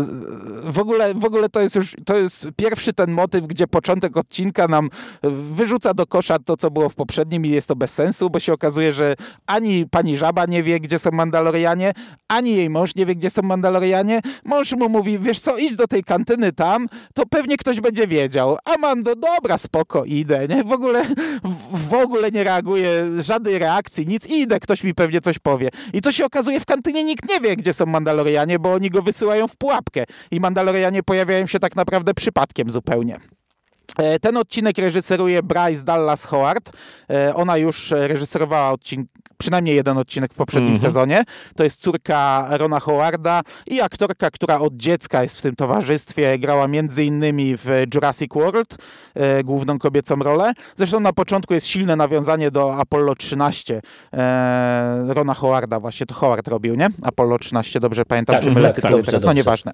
w, 0.64 0.78
ogóle, 0.78 1.14
w 1.14 1.24
ogóle 1.24 1.48
to 1.48 1.60
jest 1.60 1.74
już, 1.74 1.96
to 2.04 2.16
jest 2.16 2.48
pierwszy 2.56 2.92
ten 2.92 3.10
motyw, 3.10 3.46
gdzie 3.46 3.66
początek 3.66 4.16
odcinka 4.16 4.68
nam 4.68 4.86
y, 4.86 5.30
wyrzuca 5.30 5.94
do 5.94 6.06
kosza 6.06 6.38
to, 6.38 6.56
co 6.56 6.70
było 6.70 6.88
w 6.88 6.94
poprzednim 6.94 7.46
i 7.46 7.48
jest 7.48 7.68
to 7.68 7.76
bez 7.76 7.94
sensu, 7.94 8.30
bo 8.30 8.40
się 8.40 8.52
okazuje, 8.52 8.92
że 8.92 9.14
ani 9.46 9.86
pani 9.86 10.16
żaba 10.16 10.46
nie 10.46 10.62
wie, 10.62 10.80
gdzie 10.80 10.98
są 10.98 11.10
Mandalorianie, 11.10 11.92
ani 12.28 12.57
jej 12.58 12.70
mąż 12.70 12.94
nie 12.94 13.06
wie, 13.06 13.14
gdzie 13.14 13.30
są 13.30 13.42
Mandalorianie. 13.42 14.20
Mąż 14.44 14.72
mu 14.72 14.88
mówi, 14.88 15.18
wiesz 15.18 15.40
co, 15.40 15.56
idź 15.56 15.76
do 15.76 15.86
tej 15.86 16.04
kantyny 16.04 16.52
tam, 16.52 16.88
to 17.14 17.22
pewnie 17.26 17.56
ktoś 17.56 17.80
będzie 17.80 18.06
wiedział. 18.06 18.56
A 18.64 18.78
Mando, 18.78 19.14
dobra, 19.16 19.58
spoko, 19.58 20.04
idę, 20.04 20.48
nie? 20.48 20.64
W 20.64 20.72
ogóle, 20.72 21.02
w, 21.88 21.94
ogóle 21.94 22.30
nie 22.30 22.44
reaguje, 22.44 23.06
żadnej 23.18 23.58
reakcji, 23.58 24.06
nic, 24.06 24.26
idę, 24.26 24.60
ktoś 24.60 24.84
mi 24.84 24.94
pewnie 24.94 25.20
coś 25.20 25.38
powie. 25.38 25.68
I 25.92 26.00
co 26.00 26.12
się 26.12 26.24
okazuje, 26.24 26.60
w 26.60 26.66
kantynie 26.66 27.04
nikt 27.04 27.28
nie 27.28 27.40
wie, 27.40 27.56
gdzie 27.56 27.72
są 27.72 27.86
Mandalorianie, 27.86 28.58
bo 28.58 28.72
oni 28.72 28.90
go 28.90 29.02
wysyłają 29.02 29.48
w 29.48 29.56
pułapkę. 29.56 30.04
I 30.30 30.40
Mandalorianie 30.40 31.02
pojawiają 31.02 31.46
się 31.46 31.58
tak 31.58 31.76
naprawdę 31.76 32.14
przypadkiem 32.14 32.70
zupełnie. 32.70 33.37
E, 33.96 34.18
Ten 34.20 34.36
odcinek 34.36 34.78
reżyseruje 34.78 35.42
Bryce 35.42 35.84
Dallas 35.84 36.24
Howard. 36.24 36.70
E, 37.10 37.34
Ona 37.34 37.56
już 37.56 37.90
reżyserowała 37.90 38.70
odcinek, 38.72 39.06
przynajmniej 39.38 39.76
jeden 39.76 39.98
odcinek 39.98 40.32
w 40.32 40.36
poprzednim 40.36 40.72
Mhm. 40.72 40.92
sezonie. 40.92 41.24
To 41.56 41.64
jest 41.64 41.80
córka 41.80 42.46
Rona 42.50 42.80
Howarda 42.80 43.42
i 43.66 43.80
aktorka, 43.80 44.30
która 44.30 44.58
od 44.58 44.76
dziecka 44.76 45.22
jest 45.22 45.38
w 45.38 45.42
tym 45.42 45.56
towarzystwie. 45.56 46.38
Grała 46.38 46.68
między 46.68 47.04
innymi 47.04 47.56
w 47.56 47.66
Jurassic 47.94 48.34
World, 48.34 48.76
e, 49.14 49.44
główną 49.44 49.78
kobiecą 49.78 50.16
rolę. 50.16 50.52
Zresztą 50.76 51.00
na 51.00 51.12
początku 51.12 51.54
jest 51.54 51.66
silne 51.66 51.96
nawiązanie 51.96 52.50
do 52.50 52.76
Apollo 52.76 53.14
13 53.14 53.82
e, 54.12 55.04
Rona 55.08 55.34
Howarda. 55.34 55.80
Właśnie 55.80 56.06
to 56.06 56.14
Howard 56.14 56.48
robił, 56.48 56.74
nie? 56.74 56.88
Apollo 57.02 57.38
13, 57.38 57.80
dobrze 57.80 58.04
pamiętam, 58.04 58.34
Tak, 58.36 58.44
czy 58.44 58.50
mylę 58.50 58.68
tak, 58.68 58.76
tytuły 58.76 58.92
dobrze, 58.92 59.10
teraz. 59.12 59.24
No 59.24 59.32
nieważne. 59.32 59.72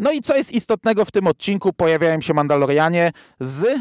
No 0.00 0.12
i 0.12 0.20
co 0.20 0.36
jest 0.36 0.52
istotnego 0.52 1.04
w 1.04 1.10
tym 1.10 1.26
odcinku? 1.26 1.72
Pojawiają 1.72 2.20
się 2.20 2.34
Mandalorianie 2.34 3.12
z 3.40 3.64
e, 3.64 3.78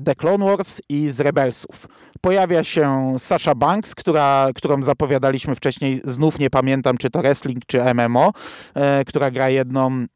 The 0.00 0.14
Clone 0.14 0.44
Wars 0.44 0.80
i 0.88 1.10
z 1.10 1.20
Rebelsów. 1.20 1.88
Pojawia 2.20 2.64
się 2.64 3.14
Sasha 3.18 3.54
Banks, 3.54 3.94
która, 3.94 4.48
którą 4.54 4.82
zapowiadaliśmy 4.82 5.54
wcześniej, 5.54 6.00
znów 6.04 6.38
nie 6.38 6.50
pamiętam, 6.50 6.96
czy 6.98 7.10
to 7.10 7.20
wrestling, 7.20 7.66
czy 7.66 7.94
MMO, 7.94 8.32
e, 8.74 9.04
która 9.04 9.30
gra 9.30 9.48
jedną 9.48 10.06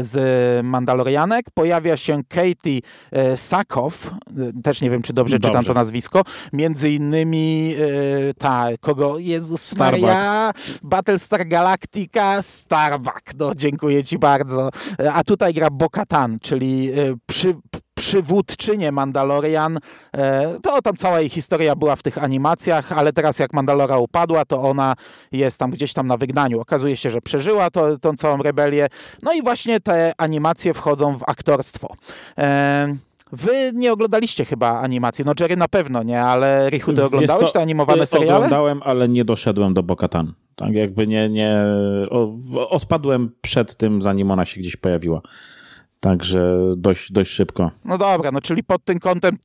z 0.00 0.66
Mandalorianek. 0.66 1.46
Pojawia 1.54 1.96
się 1.96 2.22
Katie 2.28 2.80
e, 3.10 3.36
Sakow, 3.36 4.06
e, 4.06 4.62
też 4.62 4.80
nie 4.80 4.90
wiem, 4.90 5.02
czy 5.02 5.12
dobrze, 5.12 5.36
czytam 5.36 5.52
Dobrze. 5.52 5.68
to 5.68 5.74
nazwisko. 5.74 6.22
Między 6.52 6.90
innymi 6.90 7.74
e, 7.74 8.34
ta, 8.34 8.68
kogo, 8.80 9.18
Jezus 9.18 9.62
Starbuck. 9.62 10.02
Maria, 10.02 10.52
Battlestar 10.82 11.48
Galactica, 11.48 12.42
Starbuck. 12.42 13.22
No, 13.38 13.54
dziękuję 13.54 14.04
ci 14.04 14.18
bardzo. 14.18 14.70
A 15.12 15.24
tutaj 15.24 15.54
gra 15.54 15.70
Bo-Katan, 15.70 16.38
czyli 16.40 16.90
przy, 17.26 17.54
przywódczynię 18.02 18.92
Mandalorian. 18.92 19.78
E, 20.16 20.58
To 20.62 20.82
tam 20.82 20.96
cała 20.96 21.20
jej 21.20 21.28
historia 21.28 21.76
była 21.76 21.96
w 21.96 22.02
tych 22.02 22.18
animacjach, 22.18 22.92
ale 22.92 23.12
teraz 23.12 23.38
jak 23.38 23.52
Mandalora 23.52 23.98
upadła, 23.98 24.44
to 24.44 24.62
ona 24.62 24.94
jest 25.32 25.58
tam 25.58 25.70
gdzieś 25.70 25.92
tam 25.92 26.06
na 26.06 26.16
wygnaniu. 26.16 26.60
Okazuje 26.60 26.96
się, 26.96 27.10
że 27.10 27.20
przeżyła 27.20 27.70
to, 27.70 27.98
tą 27.98 28.16
całą 28.16 28.42
rebelię. 28.42 28.86
No 29.22 29.32
i 29.32 29.42
właśnie 29.42 29.80
te 29.80 30.12
animacje 30.18 30.74
wchodzą 30.74 31.18
w 31.18 31.22
aktorstwo. 31.26 31.94
E, 32.38 32.96
Wy 33.32 33.70
nie 33.74 33.92
oglądaliście 33.92 34.44
chyba 34.44 34.80
animacji, 34.80 35.24
no 35.24 35.32
Jerry 35.40 35.56
na 35.56 35.68
pewno 35.68 36.02
nie, 36.02 36.22
ale 36.22 36.70
Richu, 36.70 36.92
ty 36.92 37.04
oglądałeś 37.04 37.46
co, 37.46 37.52
te 37.52 37.60
animowane 37.60 38.02
y, 38.02 38.06
seriale? 38.06 38.36
Oglądałem, 38.36 38.80
ale 38.84 39.08
nie 39.08 39.24
doszedłem 39.24 39.74
do 39.74 39.82
Bokatan. 39.82 40.32
Tak 40.56 40.72
jakby 40.74 41.06
nie, 41.06 41.28
nie 41.28 41.64
o, 42.10 42.32
odpadłem 42.68 43.30
przed 43.40 43.76
tym, 43.76 44.02
zanim 44.02 44.30
ona 44.30 44.44
się 44.44 44.60
gdzieś 44.60 44.76
pojawiła. 44.76 45.20
Także 46.02 46.58
dość, 46.76 47.12
dość 47.12 47.30
szybko. 47.30 47.70
No 47.84 47.98
dobra, 47.98 48.32
no 48.32 48.40
czyli 48.40 48.64
pod 48.64 48.84
tym 48.84 48.98
kątem 48.98 49.38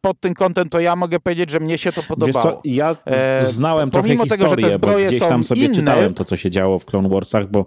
pod 0.00 0.20
tym 0.20 0.34
kątem 0.34 0.68
to 0.68 0.80
ja 0.80 0.96
mogę 0.96 1.20
powiedzieć, 1.20 1.50
że 1.50 1.60
mnie 1.60 1.78
się 1.78 1.92
to 1.92 2.02
podobało. 2.02 2.42
co, 2.42 2.60
ja 2.64 2.96
E, 3.06 3.44
znałem 3.44 3.90
trochę 3.90 4.08
pomimo 4.08 4.26
tego, 4.26 4.44
historię, 4.44 4.78
bo 4.78 4.88
gdzieś 5.06 5.20
tam 5.20 5.44
sobie 5.44 5.66
inne- 5.66 5.74
czytałem 5.74 6.14
to, 6.14 6.24
co 6.24 6.36
się 6.36 6.50
działo 6.50 6.78
w 6.78 6.84
Clone 6.84 7.08
Warsach, 7.08 7.50
bo 7.50 7.66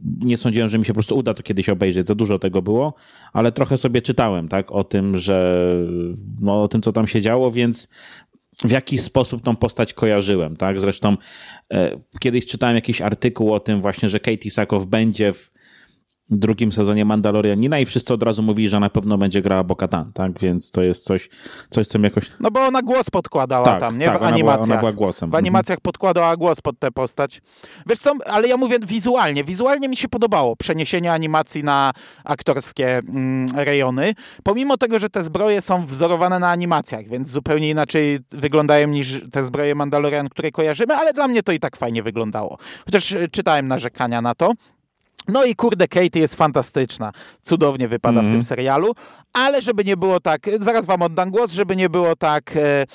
nie 0.00 0.36
sądziłem, 0.36 0.68
że 0.68 0.78
mi 0.78 0.84
się 0.84 0.92
po 0.92 0.94
prostu 0.94 1.16
uda 1.16 1.34
to 1.34 1.42
kiedyś 1.42 1.68
obejrzeć. 1.68 2.06
Za 2.06 2.14
dużo 2.14 2.38
tego 2.38 2.62
było, 2.62 2.94
ale 3.32 3.52
trochę 3.52 3.76
sobie 3.76 4.02
czytałem, 4.02 4.48
tak, 4.48 4.72
o 4.72 4.84
tym, 4.84 5.18
że 5.18 5.56
no, 6.40 6.62
o 6.62 6.68
tym, 6.68 6.82
co 6.82 6.92
tam 6.92 7.06
się 7.06 7.20
działo, 7.20 7.50
więc 7.50 7.88
w 8.64 8.70
jakiś 8.70 9.00
sposób 9.00 9.42
tą 9.42 9.56
postać 9.56 9.94
kojarzyłem, 9.94 10.56
tak? 10.56 10.80
Zresztą 10.80 11.16
e, 11.72 12.00
kiedyś 12.20 12.46
czytałem 12.46 12.74
jakiś 12.74 13.02
artykuł 13.02 13.54
o 13.54 13.60
tym 13.60 13.80
właśnie, 13.80 14.08
że 14.08 14.20
Katie 14.20 14.50
Sakow 14.50 14.86
będzie 14.86 15.32
w 15.32 15.54
drugim 16.30 16.72
sezonie 16.72 17.04
Mandalorianina 17.04 17.78
i 17.78 17.86
wszyscy 17.86 18.14
od 18.14 18.22
razu 18.22 18.42
mówili, 18.42 18.68
że 18.68 18.80
na 18.80 18.90
pewno 18.90 19.18
będzie 19.18 19.42
grała 19.42 19.64
Bo-Katan, 19.64 20.12
tak? 20.12 20.38
Więc 20.40 20.70
to 20.70 20.82
jest 20.82 21.04
coś, 21.04 21.28
coś 21.70 21.86
co 21.86 21.98
mi 21.98 22.04
jakoś... 22.04 22.32
No 22.40 22.50
bo 22.50 22.60
ona 22.60 22.82
głos 22.82 23.10
podkładała 23.10 23.64
Tak, 23.64 23.80
tam, 23.80 23.98
nie? 23.98 24.06
tak, 24.06 24.14
w 24.14 24.16
ona 24.16 24.24
była- 24.26 24.34
animacjach. 24.34 24.70
ona 24.70 24.78
była 24.78 24.92
głosem. 24.92 25.30
W 25.30 25.34
animacjach 25.34 25.80
podkładała 25.80 26.36
głos 26.36 26.60
pod 26.60 26.78
tę 26.78 26.90
postać. 26.90 27.40
Wiesz 27.86 27.98
co, 27.98 28.12
ale 28.26 28.48
ja 28.48 28.56
mówię 28.56 28.78
wizualnie. 28.86 29.44
Wizualnie 29.44 29.88
mi 29.88 29.96
się 29.96 30.08
podobało 30.08 30.56
przeniesienie 30.56 31.12
animacji 31.12 31.64
na 31.64 31.92
aktorskie 32.24 32.98
mm, 32.98 33.46
rejony. 33.56 34.12
Pomimo 34.42 34.76
tego, 34.76 34.98
że 34.98 35.10
te 35.10 35.22
zbroje 35.22 35.62
są 35.62 35.86
wzorowane 35.86 36.38
na 36.38 36.50
animacjach, 36.50 37.08
więc 37.08 37.28
zupełnie 37.28 37.70
inaczej 37.70 38.18
wyglądają 38.30 38.88
niż 38.88 39.20
te 39.32 39.44
zbroje 39.44 39.74
Mandalorian, 39.74 40.28
które 40.28 40.50
kojarzymy, 40.50 40.94
ale 40.94 41.12
dla 41.12 41.28
mnie 41.28 41.42
to 41.42 41.52
i 41.52 41.58
tak 41.58 41.76
fajnie 41.76 42.02
wyglądało. 42.02 42.58
Chociaż 42.84 43.12
e, 43.12 43.28
czytałem 43.28 43.68
narzekania 43.68 44.22
na 44.22 44.34
to. 44.34 44.52
No 45.28 45.44
i 45.44 45.54
kurde, 45.54 45.88
Katie 45.88 46.20
jest 46.20 46.34
fantastyczna. 46.34 47.12
Cudownie 47.42 47.88
wypada 47.88 48.22
w 48.22 48.30
tym 48.30 48.42
serialu, 48.42 48.94
ale 49.32 49.62
żeby 49.62 49.84
nie 49.84 49.96
było 49.96 50.20
tak, 50.20 50.46
zaraz 50.58 50.86
wam 50.86 51.02
oddam 51.02 51.30
głos, 51.30 51.52
żeby 51.52 51.76
nie 51.76 51.88
było 51.88 52.16
tak 52.16 52.56
e, 52.56 52.60
e, 52.60 52.86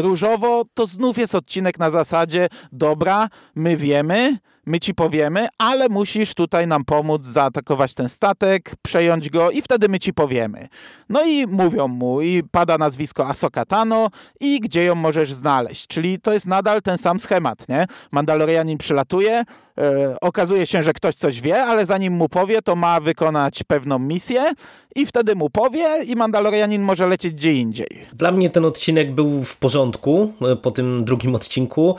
różowo, 0.00 0.64
to 0.74 0.86
znów 0.86 1.18
jest 1.18 1.34
odcinek 1.34 1.78
na 1.78 1.90
zasadzie, 1.90 2.48
dobra, 2.72 3.28
my 3.54 3.76
wiemy, 3.76 4.36
my 4.70 4.80
ci 4.80 4.94
powiemy, 4.94 5.48
ale 5.58 5.88
musisz 5.88 6.34
tutaj 6.34 6.66
nam 6.66 6.84
pomóc 6.84 7.24
zaatakować 7.24 7.94
ten 7.94 8.08
statek, 8.08 8.74
przejąć 8.82 9.30
go 9.30 9.50
i 9.50 9.62
wtedy 9.62 9.88
my 9.88 9.98
ci 9.98 10.12
powiemy. 10.12 10.68
No 11.08 11.24
i 11.24 11.46
mówią 11.46 11.88
mu 11.88 12.22
i 12.22 12.42
pada 12.50 12.78
nazwisko 12.78 13.28
Asoka 13.28 13.64
Tano 13.64 14.08
i 14.40 14.60
gdzie 14.60 14.84
ją 14.84 14.94
możesz 14.94 15.32
znaleźć. 15.32 15.86
Czyli 15.86 16.20
to 16.20 16.32
jest 16.32 16.46
nadal 16.46 16.82
ten 16.82 16.98
sam 16.98 17.20
schemat, 17.20 17.68
nie? 17.68 17.86
Mandalorianin 18.12 18.78
przylatuje, 18.78 19.44
e, 19.78 20.16
okazuje 20.20 20.66
się, 20.66 20.82
że 20.82 20.92
ktoś 20.92 21.14
coś 21.14 21.40
wie, 21.40 21.64
ale 21.64 21.86
zanim 21.86 22.12
mu 22.12 22.28
powie, 22.28 22.62
to 22.62 22.76
ma 22.76 23.00
wykonać 23.00 23.62
pewną 23.62 23.98
misję 23.98 24.52
i 24.96 25.06
wtedy 25.06 25.34
mu 25.34 25.50
powie 25.50 26.04
i 26.04 26.16
Mandalorianin 26.16 26.82
może 26.82 27.06
lecieć 27.06 27.34
gdzie 27.34 27.52
indziej. 27.52 28.06
Dla 28.12 28.32
mnie 28.32 28.50
ten 28.50 28.64
odcinek 28.64 29.14
był 29.14 29.42
w 29.42 29.56
porządku 29.56 30.32
e, 30.42 30.56
po 30.56 30.70
tym 30.70 31.04
drugim 31.04 31.34
odcinku, 31.34 31.96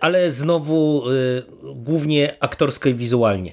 ale 0.00 0.30
znowu 0.30 1.02
e, 1.10 1.12
głównie 1.74 2.36
aktorsko 2.40 2.88
i 2.88 2.94
wizualnie. 2.94 3.52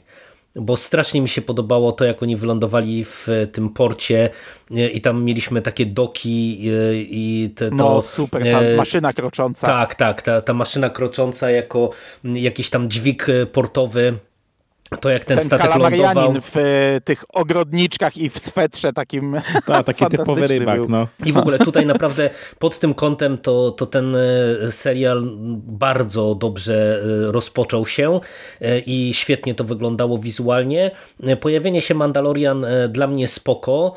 Bo 0.55 0.77
strasznie 0.77 1.21
mi 1.21 1.29
się 1.29 1.41
podobało 1.41 1.91
to, 1.91 2.05
jak 2.05 2.23
oni 2.23 2.35
wylądowali 2.35 3.05
w 3.05 3.27
tym 3.51 3.69
porcie 3.69 4.29
e, 4.71 4.87
i 4.87 5.01
tam 5.01 5.23
mieliśmy 5.23 5.61
takie 5.61 5.85
doki 5.85 6.69
e, 6.69 6.95
i 6.95 7.49
te, 7.55 7.69
to... 7.69 7.75
No 7.75 8.01
super, 8.01 8.43
ta 8.43 8.61
e, 8.61 8.75
maszyna 8.75 9.13
krocząca. 9.13 9.67
Tak, 9.67 9.95
tak, 9.95 10.21
ta, 10.21 10.41
ta 10.41 10.53
maszyna 10.53 10.89
krocząca 10.89 11.51
jako 11.51 11.89
jakiś 12.23 12.69
tam 12.69 12.89
dźwig 12.89 13.29
e, 13.29 13.45
portowy. 13.45 14.17
To 14.99 15.09
jak 15.09 15.25
ten, 15.25 15.37
Ten 15.37 15.45
statek 15.45 15.75
lądował. 15.75 16.33
w 16.41 16.57
e, 16.57 17.01
tych 17.01 17.23
ogrodniczkach 17.33 18.17
i 18.17 18.29
w 18.29 18.39
swetrze 18.39 18.93
takim 18.93 19.35
Ta, 19.65 19.83
taki 19.83 20.05
typowy 20.05 20.47
rybak, 20.47 20.75
był. 20.79 20.89
no. 20.89 21.07
I 21.25 21.31
w 21.31 21.37
ogóle 21.37 21.59
tutaj 21.59 21.85
naprawdę 21.85 22.29
pod 22.59 22.79
tym 22.79 22.93
kątem 22.93 23.37
to, 23.37 23.71
to 23.71 23.85
ten 23.85 24.15
e, 24.15 24.71
serial 24.71 25.23
bardzo 25.57 26.35
dobrze 26.35 27.01
e, 27.27 27.31
rozpoczął 27.31 27.85
się 27.85 28.19
i 28.85 29.13
świetnie 29.13 29.55
to 29.55 29.63
wyglądało 29.63 30.17
wizualnie. 30.17 30.91
Pojawienie 31.41 31.81
się 31.81 31.93
Mandalorian 31.95 32.65
dla 32.89 33.07
mnie 33.07 33.27
spoko. 33.27 33.93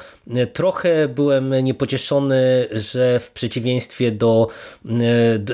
Trochę 0.53 1.09
byłem 1.09 1.55
niepocieszony, 1.65 2.69
że 2.73 3.21
w 3.21 3.31
przeciwieństwie 3.31 4.13
do 4.13 4.49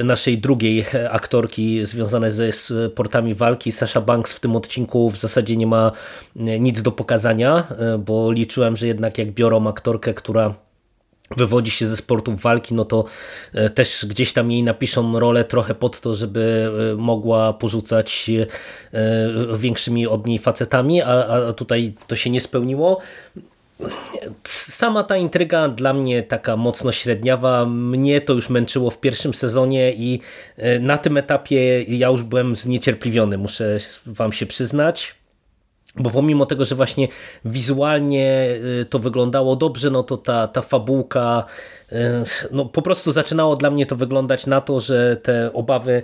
naszej 0.05 0.39
drugiej 0.39 0.85
aktorki 1.11 1.87
związanej 1.87 2.31
ze 2.31 2.53
sportami 2.53 3.35
walki, 3.35 3.73
Sasha 3.73 4.01
Banks 4.01 4.33
w 4.33 4.41
tym 4.41 4.57
odcinku 4.57 5.11
w 5.11 5.17
zasadzie 5.17 5.30
nie 5.57 5.67
ma 5.67 5.93
e, 6.37 6.61
nic 6.61 6.83
do 6.83 6.93
pokazania, 6.93 7.67
e, 7.71 7.99
bo 7.99 8.33
liczyłem, 8.33 8.77
że 8.77 8.87
jednak 8.87 9.19
jak 9.19 9.31
biorą 9.31 9.69
aktorkę, 9.69 10.15
która 10.15 10.55
wywodzi 11.37 11.71
się 11.71 11.87
ze 11.87 11.97
sportów 11.97 12.41
walki, 12.41 12.75
no 12.75 12.85
to 12.85 13.05
też 13.75 14.07
gdzieś 14.09 14.33
tam 14.33 14.51
jej 14.51 14.63
napiszą 14.63 15.19
rolę 15.19 15.45
trochę 15.45 15.75
pod 15.75 16.01
to, 16.01 16.15
żeby 16.15 16.71
mogła 16.99 17.53
porzucać 17.53 18.31
większymi 19.57 20.07
od 20.07 20.27
niej 20.27 20.39
facetami, 20.39 21.03
a, 21.03 21.27
a 21.49 21.53
tutaj 21.53 21.93
to 22.07 22.17
się 22.17 22.31
nie 22.31 22.41
spełniło. 22.41 23.01
Sama 24.45 25.03
ta 25.03 25.17
intryga 25.17 25.69
dla 25.69 25.95
mnie 25.95 26.23
taka 26.23 26.57
mocno 26.57 26.93
średniawa. 26.93 27.67
Mnie 27.67 28.21
to 28.21 28.33
już 28.33 28.51
męczyło 28.51 28.91
w 28.91 29.01
pierwszym 29.01 29.35
sezonie 29.35 29.93
i 29.93 30.21
e, 30.57 30.79
na 30.79 30.99
tym 30.99 31.17
etapie 31.17 31.83
ja 31.83 32.09
już 32.09 32.23
byłem 32.23 32.57
zniecierpliwiony, 32.57 33.39
muszę 33.39 33.79
wam 34.07 34.33
się 34.33 34.47
przyznać. 34.47 35.20
Bo 35.97 36.11
pomimo 36.11 36.47
tego, 36.47 36.65
że 36.65 36.75
właśnie 36.75 37.09
wizualnie 37.45 38.49
e, 38.81 38.85
to 38.85 38.99
wyglądało 38.99 39.57
dobrze, 39.57 39.91
no 39.91 40.03
to 40.03 40.17
ta, 40.17 40.49
ta 40.49 40.63
fabułka, 40.63 41.45
e, 41.93 42.25
no 42.53 42.65
po 42.65 42.83
prostu 42.83 43.13
zaczynało 43.13 43.57
dla 43.57 43.71
mnie 43.71 43.87
to 43.87 43.97
wyglądać 43.97 44.47
na 44.47 44.61
to, 44.61 44.81
że 44.81 45.17
te 45.17 45.53
obawy 45.53 46.03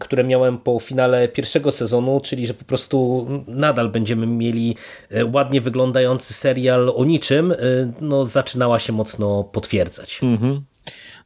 które 0.00 0.24
miałem 0.24 0.58
po 0.58 0.78
finale 0.80 1.28
pierwszego 1.28 1.70
sezonu, 1.70 2.20
czyli 2.20 2.46
że 2.46 2.54
po 2.54 2.64
prostu 2.64 3.26
nadal 3.46 3.88
będziemy 3.88 4.26
mieli 4.26 4.76
e, 5.10 5.26
ładnie 5.26 5.60
wyglądający 5.60 6.34
serial 6.34 6.92
o 6.96 7.04
niczym, 7.04 7.54
no 8.00 8.24
zaczynała 8.24 8.78
się 8.78 8.92
mocno 8.92 9.44
potwierdzać. 9.44 10.20
Mhm. 10.22 10.64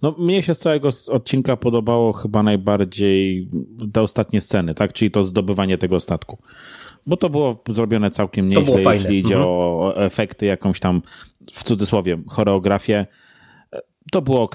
No, 0.03 0.15
mnie 0.19 0.43
się 0.43 0.55
z 0.55 0.59
całego 0.59 0.88
odcinka 1.11 1.57
podobało 1.57 2.12
chyba 2.12 2.43
najbardziej 2.43 3.49
te 3.93 4.03
ostatnie 4.03 4.41
sceny, 4.41 4.75
tak? 4.75 4.93
Czyli 4.93 5.11
to 5.11 5.23
zdobywanie 5.23 5.79
tego 5.79 6.00
statku. 6.00 6.38
Bo 7.07 7.17
to 7.17 7.31
było 7.31 7.62
zrobione 7.69 8.11
całkiem 8.11 8.49
nieźle, 8.49 8.95
jeśli 8.95 9.19
idzie 9.19 9.35
mhm. 9.35 9.52
o 9.52 9.93
efekty, 9.97 10.47
jakąś 10.47 10.81
tam 10.81 11.02
w 11.52 11.62
cudzysłowie 11.62 12.19
choreografię. 12.28 13.07
E, 13.73 13.81
to 14.12 14.23
było 14.23 14.43
ok 14.43 14.55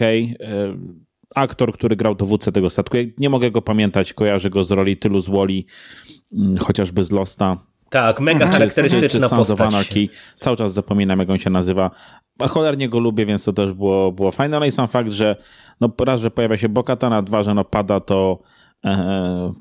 aktor, 1.35 1.73
który 1.73 1.95
grał 1.95 2.15
dowódcę 2.15 2.51
tego 2.51 2.69
statku. 2.69 2.97
Ja 2.97 3.03
nie 3.17 3.29
mogę 3.29 3.51
go 3.51 3.61
pamiętać, 3.61 4.13
kojarzę 4.13 4.49
go 4.49 4.63
z 4.63 4.71
roli 4.71 4.97
tylu 4.97 5.21
z 5.21 5.29
Woli, 5.29 5.65
mm, 6.33 6.57
chociażby 6.57 7.03
z 7.03 7.11
Losta. 7.11 7.57
Tak, 7.89 8.19
mega 8.19 8.47
charakterystyczna 8.47 9.01
czy, 9.01 9.09
czy 9.09 9.19
Sons 9.19 9.31
postać. 9.47 9.67
of 9.67 9.73
Anarchy. 9.73 10.09
Cały 10.39 10.57
czas 10.57 10.73
zapominam, 10.73 11.19
jak 11.19 11.29
on 11.29 11.37
się 11.37 11.49
nazywa. 11.49 11.91
A 12.39 12.47
cholernie 12.47 12.89
go 12.89 12.99
lubię, 12.99 13.25
więc 13.25 13.43
to 13.43 13.53
też 13.53 13.73
było, 13.73 14.11
było 14.11 14.31
fajne. 14.31 14.59
No 14.59 14.65
i 14.65 14.71
sam 14.71 14.87
fakt, 14.87 15.11
że 15.11 15.35
no 15.81 15.89
raz, 16.05 16.21
że 16.21 16.31
pojawia 16.31 16.57
się 16.57 16.69
Bokatana, 16.69 17.21
dwa, 17.21 17.43
że 17.43 17.53
no 17.53 17.63
pada 17.63 17.99
to 17.99 18.39
e, 18.85 19.53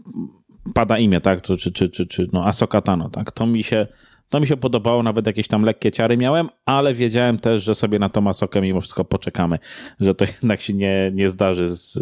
pada 0.75 0.99
imię, 0.99 1.21
tak? 1.21 1.41
To, 1.41 1.57
czy, 1.57 1.73
czy, 1.73 1.89
czy, 1.89 2.07
czy 2.07 2.29
no 2.33 2.47
Asokatano, 2.47 3.11
tak? 3.11 3.33
To 3.33 3.47
mi 3.47 3.63
się 3.63 3.87
to 4.29 4.41
mi 4.41 4.47
się 4.47 4.57
podobało, 4.57 5.03
nawet 5.03 5.27
jakieś 5.27 5.49
tam 5.49 5.63
lekkie 5.63 5.91
ciary 5.93 6.17
miałem, 6.17 6.49
ale 6.67 6.95
wiedziałem 6.95 7.39
też, 7.39 7.63
że 7.63 7.75
sobie 7.75 7.99
na 7.99 8.09
Tomasokę 8.09 8.61
mimo 8.61 8.81
wszystko 8.81 9.05
poczekamy, 9.05 9.59
że 10.01 10.15
to 10.15 10.25
jednak 10.43 10.61
się 10.61 10.75
nie, 10.75 11.11
nie 11.15 11.29
zdarzy 11.29 11.69
z, 11.69 11.99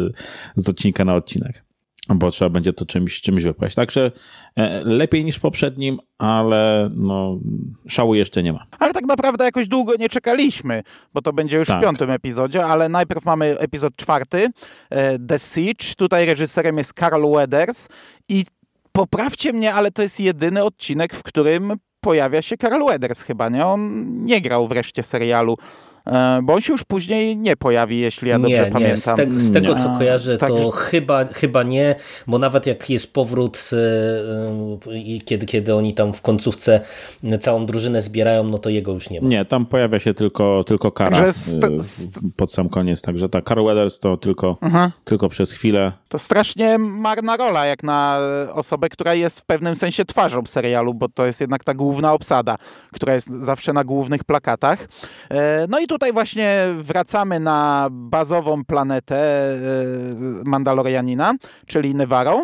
z 0.55 0.69
odcinka 0.69 1.05
na 1.05 1.15
odcinek 1.15 1.70
bo 2.15 2.31
trzeba 2.31 2.49
będzie 2.49 2.73
to 2.73 2.85
czymś, 2.85 3.21
czymś 3.21 3.43
wypaść. 3.43 3.75
Także 3.75 4.11
e, 4.55 4.83
lepiej 4.83 5.23
niż 5.23 5.35
w 5.35 5.39
poprzednim, 5.39 5.99
ale 6.17 6.89
no, 6.95 7.39
szału 7.87 8.15
jeszcze 8.15 8.43
nie 8.43 8.53
ma. 8.53 8.65
Ale 8.79 8.93
tak 8.93 9.05
naprawdę 9.05 9.43
jakoś 9.43 9.67
długo 9.67 9.93
nie 9.99 10.09
czekaliśmy, 10.09 10.83
bo 11.13 11.21
to 11.21 11.33
będzie 11.33 11.57
już 11.57 11.67
tak. 11.67 11.79
w 11.79 11.83
piątym 11.83 12.09
epizodzie, 12.09 12.65
ale 12.65 12.89
najpierw 12.89 13.25
mamy 13.25 13.59
epizod 13.59 13.95
czwarty, 13.95 14.47
e, 14.89 15.19
The 15.19 15.39
Siege. 15.39 15.95
Tutaj 15.97 16.25
reżyserem 16.25 16.77
jest 16.77 16.93
Carl 16.93 17.31
Weathers 17.33 17.87
i 18.29 18.45
poprawcie 18.91 19.53
mnie, 19.53 19.73
ale 19.73 19.91
to 19.91 20.01
jest 20.01 20.19
jedyny 20.19 20.63
odcinek, 20.63 21.15
w 21.15 21.23
którym 21.23 21.73
pojawia 22.01 22.41
się 22.41 22.57
Carl 22.57 22.85
Weathers 22.85 23.21
chyba, 23.21 23.49
nie? 23.49 23.65
On 23.65 24.05
nie 24.25 24.41
grał 24.41 24.67
wreszcie 24.67 25.03
serialu 25.03 25.57
bo 26.43 26.53
on 26.53 26.61
się 26.61 26.73
już 26.73 26.83
później 26.83 27.37
nie 27.37 27.57
pojawi, 27.57 27.99
jeśli 27.99 28.29
ja 28.29 28.39
dobrze 28.39 28.65
nie, 28.65 28.71
pamiętam. 28.71 29.17
Nie, 29.17 29.25
z, 29.25 29.33
te, 29.33 29.39
z 29.39 29.53
tego 29.53 29.75
co 29.75 29.95
kojarzę, 29.97 30.37
tak, 30.37 30.49
to 30.49 30.71
chyba, 30.71 31.25
chyba 31.25 31.63
nie, 31.63 31.95
bo 32.27 32.39
nawet 32.39 32.65
jak 32.65 32.89
jest 32.89 33.13
powrót 33.13 33.69
e, 33.73 34.97
i 34.97 35.21
kiedy, 35.25 35.45
kiedy 35.45 35.75
oni 35.75 35.93
tam 35.93 36.13
w 36.13 36.21
końcówce 36.21 36.81
całą 37.39 37.65
drużynę 37.65 38.01
zbierają, 38.01 38.43
no 38.43 38.57
to 38.57 38.69
jego 38.69 38.91
już 38.91 39.09
nie 39.09 39.21
ma. 39.21 39.27
Nie, 39.27 39.45
tam 39.45 39.65
pojawia 39.65 39.99
się 39.99 40.13
tylko, 40.13 40.63
tylko 40.63 40.91
Kara 40.91 41.17
e, 41.17 41.31
pod 42.37 42.51
sam 42.51 42.69
koniec, 42.69 43.01
także 43.01 43.29
ta 43.29 43.41
Carl 43.41 43.63
Weathers 43.63 43.99
to 43.99 44.17
tylko, 44.17 44.57
mhm. 44.61 44.91
tylko 45.03 45.29
przez 45.29 45.51
chwilę. 45.51 45.91
To 46.09 46.19
strasznie 46.19 46.77
marna 46.77 47.37
rola, 47.37 47.65
jak 47.65 47.83
na 47.83 48.19
osobę, 48.53 48.89
która 48.89 49.13
jest 49.13 49.39
w 49.39 49.45
pewnym 49.45 49.75
sensie 49.75 50.05
twarzą 50.05 50.45
serialu, 50.45 50.93
bo 50.93 51.09
to 51.09 51.25
jest 51.25 51.41
jednak 51.41 51.63
ta 51.63 51.73
główna 51.73 52.13
obsada, 52.13 52.57
która 52.93 53.13
jest 53.13 53.29
zawsze 53.29 53.73
na 53.73 53.83
głównych 53.83 54.23
plakatach. 54.23 54.87
No 55.69 55.79
i 55.79 55.87
tutaj 55.91 56.13
właśnie 56.13 56.67
wracamy 56.77 57.39
na 57.39 57.87
bazową 57.91 58.65
planetę 58.65 59.15
e, 59.15 59.59
Mandalorianina, 60.45 61.33
czyli 61.65 61.95
Nevarro. 61.95 62.43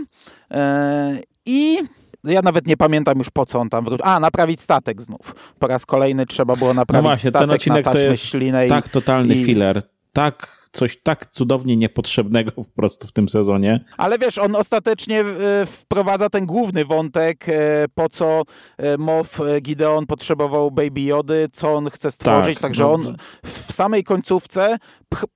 E, 0.51 1.19
I 1.45 1.77
ja 2.23 2.41
nawet 2.41 2.67
nie 2.67 2.77
pamiętam 2.77 3.17
już 3.17 3.29
po 3.29 3.45
co 3.45 3.59
on 3.59 3.69
tam 3.69 3.85
wrócił. 3.85 4.05
A, 4.05 4.19
naprawić 4.19 4.61
statek 4.61 5.01
znów. 5.01 5.35
Po 5.59 5.67
raz 5.67 5.85
kolejny 5.85 6.25
trzeba 6.25 6.55
było 6.55 6.73
naprawić 6.73 7.03
no 7.03 7.09
właśnie, 7.09 7.29
statek 7.29 7.47
ten 7.47 7.55
odcinek 7.55 7.85
na 7.85 7.91
to 7.91 7.97
jest 7.97 8.25
ślinę 8.25 8.67
tak 8.67 8.89
totalny 8.89 9.35
i, 9.35 9.45
filler. 9.45 9.81
Tak 10.13 10.56
coś 10.77 10.97
tak 11.03 11.25
cudownie 11.25 11.77
niepotrzebnego 11.77 12.51
po 12.51 12.63
prostu 12.63 13.07
w 13.07 13.11
tym 13.11 13.29
sezonie. 13.29 13.85
Ale 13.97 14.19
wiesz, 14.19 14.37
on 14.37 14.55
ostatecznie 14.55 15.21
e, 15.21 15.65
wprowadza 15.65 16.29
ten 16.29 16.45
główny 16.45 16.85
wątek, 16.85 17.49
e, 17.49 17.85
po 17.95 18.09
co 18.09 18.43
e, 18.77 18.97
Moff 18.97 19.39
Gideon 19.61 20.05
potrzebował 20.05 20.71
Baby 20.71 21.01
Jody, 21.01 21.49
co 21.51 21.73
on 21.73 21.89
chce 21.89 22.11
stworzyć, 22.11 22.55
tak, 22.55 22.61
także 22.61 22.83
no. 22.83 22.93
on 22.93 23.17
w 23.45 23.73
samej 23.73 24.03
końcówce 24.03 24.77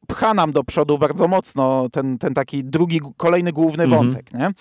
pcha 0.07 0.33
nam 0.33 0.51
do 0.51 0.63
przodu 0.63 0.97
bardzo 0.97 1.27
mocno 1.27 1.89
ten, 1.91 2.17
ten 2.17 2.33
taki 2.33 2.63
drugi, 2.63 3.01
kolejny 3.17 3.51
główny 3.51 3.83
mhm. 3.83 4.01
wątek, 4.01 4.33
nie? 4.33 4.51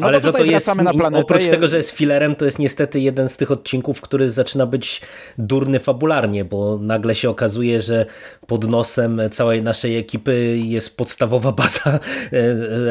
No 0.00 0.06
Ale 0.06 0.20
za 0.20 0.32
to 0.32 0.44
jest, 0.44 0.76
na 0.76 0.92
planetę. 0.92 1.22
oprócz 1.22 1.48
tego, 1.48 1.68
że 1.68 1.76
jest 1.76 1.90
filerem, 1.90 2.36
to 2.36 2.44
jest 2.44 2.58
niestety 2.58 3.00
jeden 3.00 3.28
z 3.28 3.36
tych 3.36 3.50
odcinków, 3.50 4.00
który 4.00 4.30
zaczyna 4.30 4.66
być 4.66 5.00
durny 5.38 5.78
fabularnie, 5.78 6.44
bo 6.44 6.78
nagle 6.78 7.14
się 7.14 7.30
okazuje, 7.30 7.82
że 7.82 8.06
pod 8.46 8.68
nosem 8.68 9.20
całej 9.32 9.62
naszej 9.62 9.96
ekipy 9.96 10.56
jest 10.56 10.96
podstawowa 10.96 11.52
baza 11.62 11.90
e, 11.90 12.00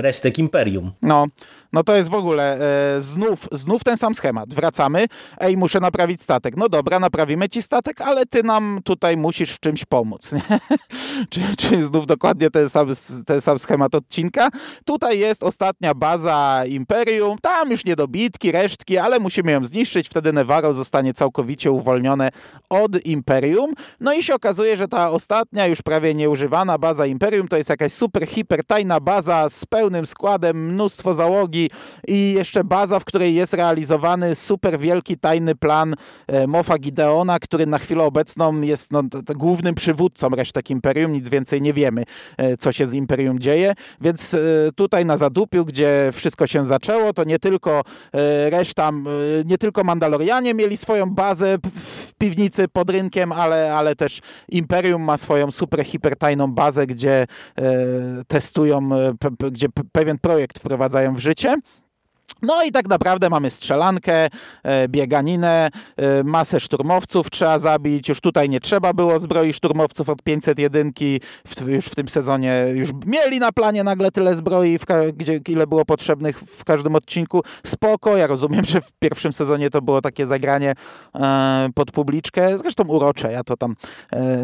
resztek 0.02 0.40
Imperium. 0.40 0.92
No, 1.02 1.28
no 1.74 1.84
to 1.84 1.96
jest 1.96 2.10
w 2.10 2.14
ogóle 2.14 2.60
e, 2.96 3.02
znów, 3.02 3.48
znów 3.52 3.84
ten 3.84 3.98
sam 3.98 4.16
schemat. 4.16 4.54
Wracamy, 4.54 5.06
ej, 5.40 5.58
muszę 5.58 5.80
naprawić 5.80 6.24
statek. 6.24 6.58
No 6.58 6.70
dobra, 6.70 7.00
naprawimy 7.00 7.50
ci 7.50 7.62
statek, 7.62 8.02
ale 8.02 8.26
ty 8.26 8.44
nam 8.44 8.80
tutaj 8.84 9.18
musisz 9.18 9.52
w 9.52 9.60
czymś 9.60 9.86
pomóc. 9.86 10.32
czy, 11.30 11.42
czy 11.58 11.86
znów 11.86 12.08
dokładnie 12.08 12.50
ten 12.50 12.70
sam, 12.70 12.88
ten 13.26 13.42
sam 13.42 13.60
schemat 13.60 13.96
odcinka? 13.96 14.50
Tutaj 14.86 15.20
jest 15.20 15.44
ostatnia 15.44 15.94
baza 15.94 16.64
Imperium, 16.68 17.38
tam 17.42 17.72
już 17.72 17.86
niedobitki, 17.86 18.52
resztki, 18.52 18.98
ale 18.98 19.20
musimy 19.20 19.52
ją 19.52 19.66
zniszczyć, 19.66 20.10
wtedy 20.10 20.34
Nevarro 20.34 20.74
zostanie 20.74 21.14
całkowicie 21.14 21.72
uwolnione 21.72 22.30
od 22.70 23.06
Imperium. 23.06 23.74
No 24.00 24.14
i 24.14 24.24
się 24.24 24.36
okazuje, 24.36 24.78
że 24.78 24.88
ta 24.88 25.10
ostatnia, 25.12 25.68
już 25.68 25.82
prawie 25.82 26.16
nieużywana 26.16 26.78
baza 26.78 27.06
Imperium 27.06 27.48
to 27.48 27.58
jest 27.58 27.70
jakaś 27.70 27.94
super, 27.94 28.28
hiper 28.28 28.66
tajna 28.66 29.00
baza 29.00 29.50
z 29.50 29.66
pełnym 29.66 30.06
składem, 30.06 30.74
mnóstwo 30.74 31.14
załogi, 31.14 31.59
i 32.08 32.34
jeszcze 32.34 32.64
baza, 32.64 33.00
w 33.00 33.06
której 33.06 33.36
jest 33.36 33.54
realizowany 33.54 34.36
super 34.36 34.80
wielki 34.80 35.18
tajny 35.18 35.56
plan 35.56 35.96
e, 36.28 36.48
Mofa 36.48 36.78
Gideona, 36.78 37.40
który 37.40 37.66
na 37.66 37.80
chwilę 37.80 38.04
obecną 38.04 38.62
jest 38.62 38.92
no, 38.92 39.04
głównym 39.36 39.76
przywódcą 39.76 40.30
resztek 40.30 40.70
Imperium, 40.70 41.14
nic 41.14 41.30
więcej 41.30 41.62
nie 41.62 41.74
wiemy, 41.74 42.04
e, 42.38 42.58
co 42.58 42.72
się 42.72 42.86
z 42.86 42.94
Imperium 42.94 43.40
dzieje, 43.40 43.74
więc 44.02 44.34
e, 44.34 44.38
tutaj 44.76 45.06
na 45.06 45.18
Zadupiu, 45.18 45.66
gdzie 45.66 46.10
wszystko 46.14 46.48
się 46.48 46.66
zaczęło, 46.66 47.14
to 47.14 47.24
nie 47.24 47.40
tylko 47.40 47.84
reszta, 48.50 48.92
nie 49.46 49.58
tylko 49.58 49.84
Mandalorianie 49.84 50.54
mieli 50.54 50.78
swoją 50.78 51.10
bazę 51.10 51.58
w 51.74 52.14
piwnicy 52.14 52.68
pod 52.68 52.90
rynkiem, 52.90 53.32
ale, 53.32 53.74
ale 53.74 53.96
też 53.96 54.20
Imperium 54.50 55.02
ma 55.02 55.18
swoją 55.18 55.52
super, 55.52 55.84
hiper 55.86 56.18
tajną 56.18 56.52
bazę, 56.52 56.88
gdzie 56.88 57.28
testują, 58.28 58.90
gdzie 59.52 59.68
pewien 59.92 60.18
projekt 60.18 60.60
wprowadzają 60.60 61.16
w 61.16 61.20
życie. 61.20 61.49
No 62.42 62.64
i 62.64 62.72
tak 62.72 62.88
naprawdę 62.90 63.30
mamy 63.30 63.50
strzelankę, 63.50 64.28
e, 64.64 64.88
bieganinę, 64.88 65.70
e, 65.98 66.24
masę 66.24 66.60
szturmowców 66.60 67.30
trzeba 67.30 67.60
zabić. 67.60 68.10
Już 68.10 68.22
tutaj 68.22 68.50
nie 68.50 68.60
trzeba 68.60 68.94
było 68.94 69.20
zbroi 69.20 69.54
szturmowców 69.54 70.10
od 70.10 70.24
501. 70.24 70.92
Już 71.68 71.86
w 71.86 71.96
tym 71.96 72.08
sezonie 72.08 72.66
już 72.74 72.90
mieli 73.06 73.40
na 73.40 73.52
planie 73.52 73.84
nagle 73.84 74.12
tyle 74.12 74.36
zbroi, 74.36 74.80
gdzie 75.14 75.40
ile 75.48 75.68
było 75.68 75.86
potrzebnych 75.86 76.40
w 76.40 76.64
każdym 76.64 76.96
odcinku. 76.96 77.42
Spoko, 77.66 78.18
ja 78.18 78.28
rozumiem, 78.28 78.66
że 78.66 78.82
w 78.82 78.92
pierwszym 79.00 79.34
sezonie 79.34 79.70
to 79.70 79.82
było 79.82 80.02
takie 80.02 80.26
zagranie 80.26 80.74
e, 81.16 81.70
pod 81.76 81.92
publiczkę. 81.92 82.58
Zresztą 82.58 82.84
urocze, 82.84 83.32
ja 83.32 83.44
to 83.44 83.58
tam 83.58 83.76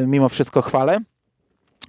mimo 0.05 0.29
wszystko 0.29 0.61
chwalę. 0.61 0.99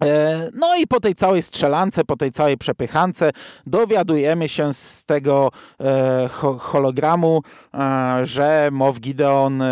E, 0.04 0.50
no 0.54 0.76
i 0.76 0.87
po 0.87 1.00
tej 1.00 1.14
całej 1.14 1.42
strzelance, 1.42 2.04
po 2.04 2.16
tej 2.16 2.32
całej 2.32 2.59
przepychance 2.59 3.30
dowiadujemy 3.66 4.48
się 4.48 4.72
z 4.72 5.04
tego 5.04 5.50
e, 5.80 6.28
hologramu, 6.59 7.42
e, 7.74 8.20
że 8.22 8.68
Mow 8.72 9.00
Gideon 9.00 9.62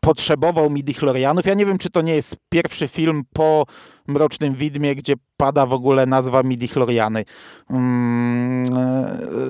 potrzebował 0.00 0.70
midichlorianów. 0.70 1.46
Ja 1.46 1.54
nie 1.54 1.66
wiem, 1.66 1.78
czy 1.78 1.90
to 1.90 2.02
nie 2.02 2.14
jest 2.14 2.36
pierwszy 2.48 2.88
film 2.88 3.22
po 3.32 3.64
Mrocznym 4.08 4.54
Widmie, 4.54 4.94
gdzie 4.94 5.14
pada 5.36 5.66
w 5.66 5.72
ogóle 5.72 6.06
nazwa 6.06 6.42
midichloriany. 6.42 7.24
Mm, 7.70 8.64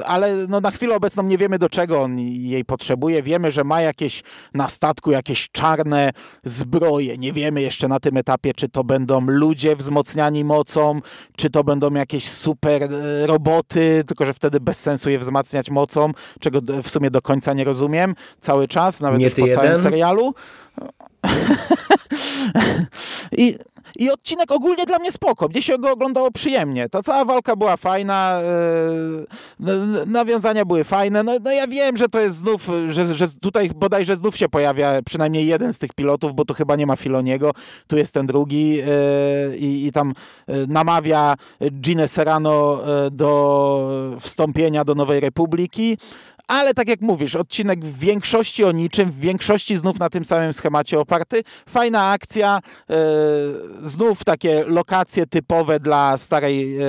ale 0.06 0.46
no 0.48 0.60
na 0.60 0.70
chwilę 0.70 0.96
obecną 0.96 1.22
nie 1.22 1.38
wiemy 1.38 1.58
do 1.58 1.68
czego 1.68 2.02
on 2.02 2.18
jej 2.18 2.64
potrzebuje. 2.64 3.22
Wiemy, 3.22 3.50
że 3.50 3.64
ma 3.64 3.80
jakieś 3.80 4.22
na 4.54 4.68
statku 4.68 5.10
jakieś 5.10 5.50
czarne 5.50 6.10
zbroje. 6.44 7.18
Nie 7.18 7.32
wiemy 7.32 7.62
jeszcze 7.62 7.88
na 7.88 8.00
tym 8.00 8.16
etapie, 8.16 8.54
czy 8.54 8.68
to 8.68 8.84
będą 8.84 9.20
ludzie 9.26 9.76
wzmocniani 9.76 10.44
mocą, 10.44 11.00
czy 11.36 11.50
to 11.50 11.64
będą 11.64 11.90
jakieś 11.90 12.30
super 12.30 12.82
e, 12.82 13.26
roboty, 13.26 14.04
tylko 14.06 14.26
że 14.26 14.34
wtedy 14.34 14.60
bez 14.60 14.80
sensu 14.80 15.10
je 15.10 15.18
wzmacniać 15.18 15.70
mocą, 15.70 16.12
czego 16.40 16.60
w 16.82 16.90
sumie 16.90 17.10
do 17.10 17.22
końca 17.22 17.52
nie 17.52 17.64
rozumiem 17.64 18.14
cały 18.40 18.68
czas, 18.68 19.00
nawet 19.00 19.18
nie 19.18 19.24
już 19.24 19.34
po 19.34 19.46
jeden? 19.46 19.62
całym 19.62 19.82
serialu. 19.82 20.34
I 23.36 23.58
i 23.98 24.10
odcinek 24.10 24.52
ogólnie 24.52 24.86
dla 24.86 24.98
mnie 24.98 25.12
spoko. 25.12 25.48
Mnie 25.48 25.62
się 25.62 25.78
go 25.78 25.92
oglądało 25.92 26.30
przyjemnie. 26.30 26.88
Ta 26.88 27.02
cała 27.02 27.24
walka 27.24 27.56
była 27.56 27.76
fajna, 27.76 28.40
yy, 29.58 30.06
nawiązania 30.06 30.64
były 30.64 30.84
fajne. 30.84 31.22
No, 31.22 31.32
no, 31.44 31.52
ja 31.52 31.66
wiem, 31.66 31.96
że 31.96 32.08
to 32.08 32.20
jest 32.20 32.36
znów, 32.36 32.68
że, 32.88 33.14
że 33.14 33.28
tutaj 33.28 33.70
bodajże 33.76 34.16
znów 34.16 34.36
się 34.36 34.48
pojawia 34.48 35.02
przynajmniej 35.02 35.46
jeden 35.46 35.72
z 35.72 35.78
tych 35.78 35.92
pilotów, 35.92 36.34
bo 36.34 36.44
tu 36.44 36.54
chyba 36.54 36.76
nie 36.76 36.86
ma 36.86 36.96
Filoniego. 36.96 37.50
Tu 37.86 37.96
jest 37.96 38.14
ten 38.14 38.26
drugi 38.26 38.68
yy, 38.68 38.84
i, 39.58 39.86
i 39.86 39.92
tam 39.92 40.12
yy, 40.48 40.66
namawia 40.68 41.34
Ginę 41.72 42.08
Serrano 42.08 42.80
do 43.10 44.16
wstąpienia 44.20 44.84
do 44.84 44.94
Nowej 44.94 45.20
Republiki 45.20 45.98
ale 46.48 46.74
tak 46.74 46.88
jak 46.88 47.00
mówisz, 47.00 47.36
odcinek 47.36 47.84
w 47.84 47.98
większości 47.98 48.64
o 48.64 48.72
niczym, 48.72 49.10
w 49.10 49.18
większości 49.18 49.76
znów 49.76 49.98
na 49.98 50.10
tym 50.10 50.24
samym 50.24 50.52
schemacie 50.52 51.00
oparty. 51.00 51.42
Fajna 51.68 52.10
akcja, 52.10 52.60
e, 52.90 52.94
znów 53.84 54.24
takie 54.24 54.64
lokacje 54.66 55.26
typowe 55.26 55.80
dla 55.80 56.16
starej 56.16 56.76
e, 56.76 56.84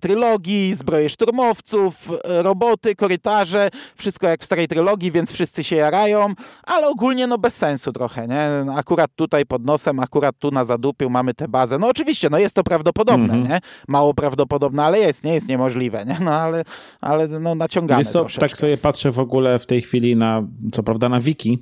trylogii, 0.00 0.74
zbroje 0.74 1.08
szturmowców, 1.08 2.08
roboty, 2.24 2.96
korytarze, 2.96 3.68
wszystko 3.96 4.28
jak 4.28 4.42
w 4.42 4.44
starej 4.44 4.68
trylogii, 4.68 5.12
więc 5.12 5.32
wszyscy 5.32 5.64
się 5.64 5.76
jarają, 5.76 6.34
ale 6.64 6.88
ogólnie 6.88 7.26
no 7.26 7.38
bez 7.38 7.56
sensu 7.56 7.92
trochę, 7.92 8.28
nie? 8.28 8.72
Akurat 8.76 9.10
tutaj 9.16 9.46
pod 9.46 9.64
nosem, 9.64 10.00
akurat 10.00 10.38
tu 10.38 10.50
na 10.50 10.64
zadupiu 10.64 11.10
mamy 11.10 11.34
tę 11.34 11.48
bazę. 11.48 11.78
No 11.78 11.88
oczywiście, 11.88 12.30
no 12.30 12.38
jest 12.38 12.54
to 12.54 12.64
prawdopodobne, 12.64 13.34
mm 13.34 13.44
-hmm. 13.44 13.48
nie? 13.48 13.58
Mało 13.88 14.14
prawdopodobne, 14.14 14.84
ale 14.84 14.98
jest, 14.98 15.24
nie 15.24 15.34
jest 15.34 15.48
niemożliwe, 15.48 16.04
nie? 16.04 16.16
No 16.20 16.34
ale, 16.34 16.64
ale 17.00 17.28
no 17.28 17.54
naciągane 17.54 18.00
Wiesz 18.00 18.12
co, 18.12 18.26
tak 18.40 18.56
sobie 18.56 18.76
patrzę 18.76 18.95
patrzę 18.96 19.12
w 19.12 19.18
ogóle 19.18 19.58
w 19.58 19.66
tej 19.66 19.82
chwili 19.82 20.16
na, 20.16 20.42
co 20.72 20.82
prawda 20.82 21.08
na 21.08 21.20
wiki, 21.20 21.58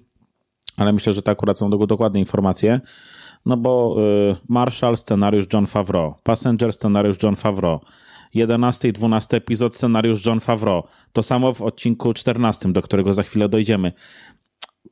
ale 0.77 0.92
myślę, 0.92 1.12
że 1.12 1.23
to 1.23 1.33
akurat 1.33 1.59
są 1.59 1.70
dokładne 1.70 2.20
informacje, 2.20 2.81
no 3.47 3.57
bo 3.57 3.97
y, 4.33 4.37
Marshall, 4.49 4.97
scenariusz 4.97 5.47
John 5.53 5.66
Favreau, 5.66 6.14
Passenger, 6.23 6.73
scenariusz 6.73 7.23
John 7.23 7.37
Favreau, 7.37 7.81
11 8.35 8.88
i 8.88 8.92
12 8.92 9.37
epizod, 9.37 9.75
scenariusz 9.75 10.27
John 10.27 10.40
Favreau. 10.40 10.83
To 11.12 11.23
samo 11.23 11.55
w 11.55 11.62
odcinku 11.62 12.14
14, 12.14 12.73
do 12.73 12.83
którego 12.83 13.14
za 13.14 13.23
chwilę 13.23 13.49
dojdziemy. 13.49 13.92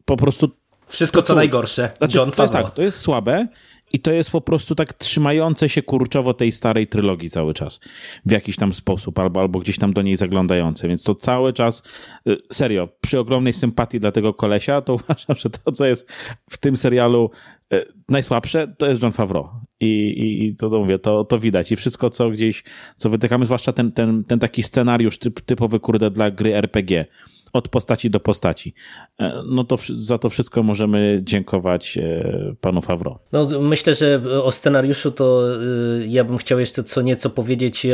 Po 0.04 0.16
prostu... 0.16 0.50
Wszystko 0.86 1.22
co 1.22 1.34
najgorsze. 1.34 1.90
Znaczy, 1.98 2.18
John 2.18 2.32
Favreau. 2.32 2.48
To 2.48 2.58
jest 2.58 2.66
tak, 2.66 2.74
to 2.74 2.82
jest 2.82 2.98
słabe, 3.00 3.46
i 3.92 4.00
to 4.00 4.12
jest 4.12 4.30
po 4.30 4.40
prostu 4.40 4.74
tak 4.74 4.92
trzymające 4.92 5.68
się 5.68 5.82
kurczowo 5.82 6.34
tej 6.34 6.52
starej 6.52 6.86
trylogii 6.86 7.30
cały 7.30 7.54
czas. 7.54 7.80
W 8.26 8.30
jakiś 8.30 8.56
tam 8.56 8.72
sposób, 8.72 9.18
albo, 9.18 9.40
albo 9.40 9.58
gdzieś 9.58 9.78
tam 9.78 9.92
do 9.92 10.02
niej 10.02 10.16
zaglądające. 10.16 10.88
Więc 10.88 11.04
to 11.04 11.14
cały 11.14 11.52
czas, 11.52 11.82
y, 12.28 12.36
serio, 12.52 12.88
przy 13.00 13.18
ogromnej 13.18 13.52
sympatii 13.52 14.00
dla 14.00 14.12
tego 14.12 14.34
kolesia, 14.34 14.80
to 14.80 14.94
uważam, 15.04 15.36
że 15.36 15.50
to, 15.50 15.72
co 15.72 15.86
jest 15.86 16.12
w 16.50 16.58
tym 16.58 16.76
serialu 16.76 17.30
y, 17.72 17.84
najsłabsze, 18.08 18.74
to 18.78 18.86
jest 18.86 19.02
John 19.02 19.12
Favreau. 19.12 19.48
I, 19.80 19.86
i, 19.86 20.46
i 20.46 20.56
to, 20.56 20.70
to 20.70 20.78
mówię, 20.78 20.98
to, 20.98 21.24
to 21.24 21.38
widać. 21.38 21.72
I 21.72 21.76
wszystko, 21.76 22.10
co 22.10 22.30
gdzieś, 22.30 22.64
co 22.96 23.10
wytykamy, 23.10 23.44
zwłaszcza 23.44 23.72
ten, 23.72 23.92
ten, 23.92 24.24
ten 24.24 24.38
taki 24.38 24.62
scenariusz 24.62 25.18
typ, 25.18 25.40
typowy, 25.40 25.80
kurde, 25.80 26.10
dla 26.10 26.30
gry 26.30 26.56
RPG 26.56 27.06
od 27.52 27.68
postaci 27.68 28.10
do 28.10 28.20
postaci. 28.20 28.74
E, 29.20 29.42
no 29.46 29.64
to 29.64 29.76
za 29.96 30.18
to 30.18 30.28
wszystko 30.28 30.62
możemy 30.62 31.20
dziękować 31.22 31.98
e, 31.98 32.54
panu 32.60 32.82
Favro. 32.82 33.18
No, 33.32 33.60
myślę, 33.60 33.94
że 33.94 34.20
o 34.42 34.52
scenariuszu 34.52 35.10
to 35.10 35.42
e, 35.54 36.06
ja 36.06 36.24
bym 36.24 36.38
chciał 36.38 36.60
jeszcze 36.60 36.84
co 36.84 37.02
nieco 37.02 37.30
powiedzieć 37.30 37.86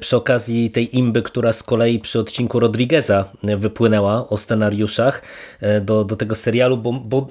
przy 0.00 0.16
okazji 0.16 0.70
tej 0.70 0.96
imby, 0.96 1.22
która 1.22 1.52
z 1.52 1.62
kolei 1.62 1.98
przy 1.98 2.20
odcinku 2.20 2.60
Rodrigueza 2.60 3.24
wypłynęła 3.42 4.28
o 4.28 4.36
scenariuszach 4.36 5.22
do, 5.80 6.04
do 6.04 6.16
tego 6.16 6.34
serialu, 6.34 6.76
bo, 6.76 6.92
bo 6.92 7.28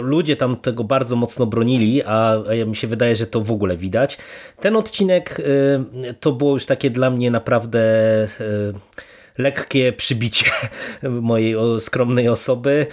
ludzie 0.00 0.36
tam 0.36 0.56
tego 0.56 0.84
bardzo 0.84 1.16
mocno 1.16 1.46
bronili, 1.46 2.02
a, 2.02 2.34
mi 2.66 2.76
się 2.76 2.86
wydaje, 2.86 3.16
że 3.16 3.26
to 3.26 3.40
w 3.40 3.50
ogóle 3.50 3.76
widać. 3.76 4.18
Ten 4.60 4.76
odcinek 4.76 5.42
to 6.20 6.32
było 6.32 6.52
już 6.52 6.66
takie 6.66 6.90
dla 6.90 7.10
mnie 7.10 7.30
naprawdę 7.30 7.80
lekkie 9.38 9.92
przybicie 9.92 10.46
mojej 11.02 11.54
skromnej 11.80 12.28
osoby, 12.28 12.86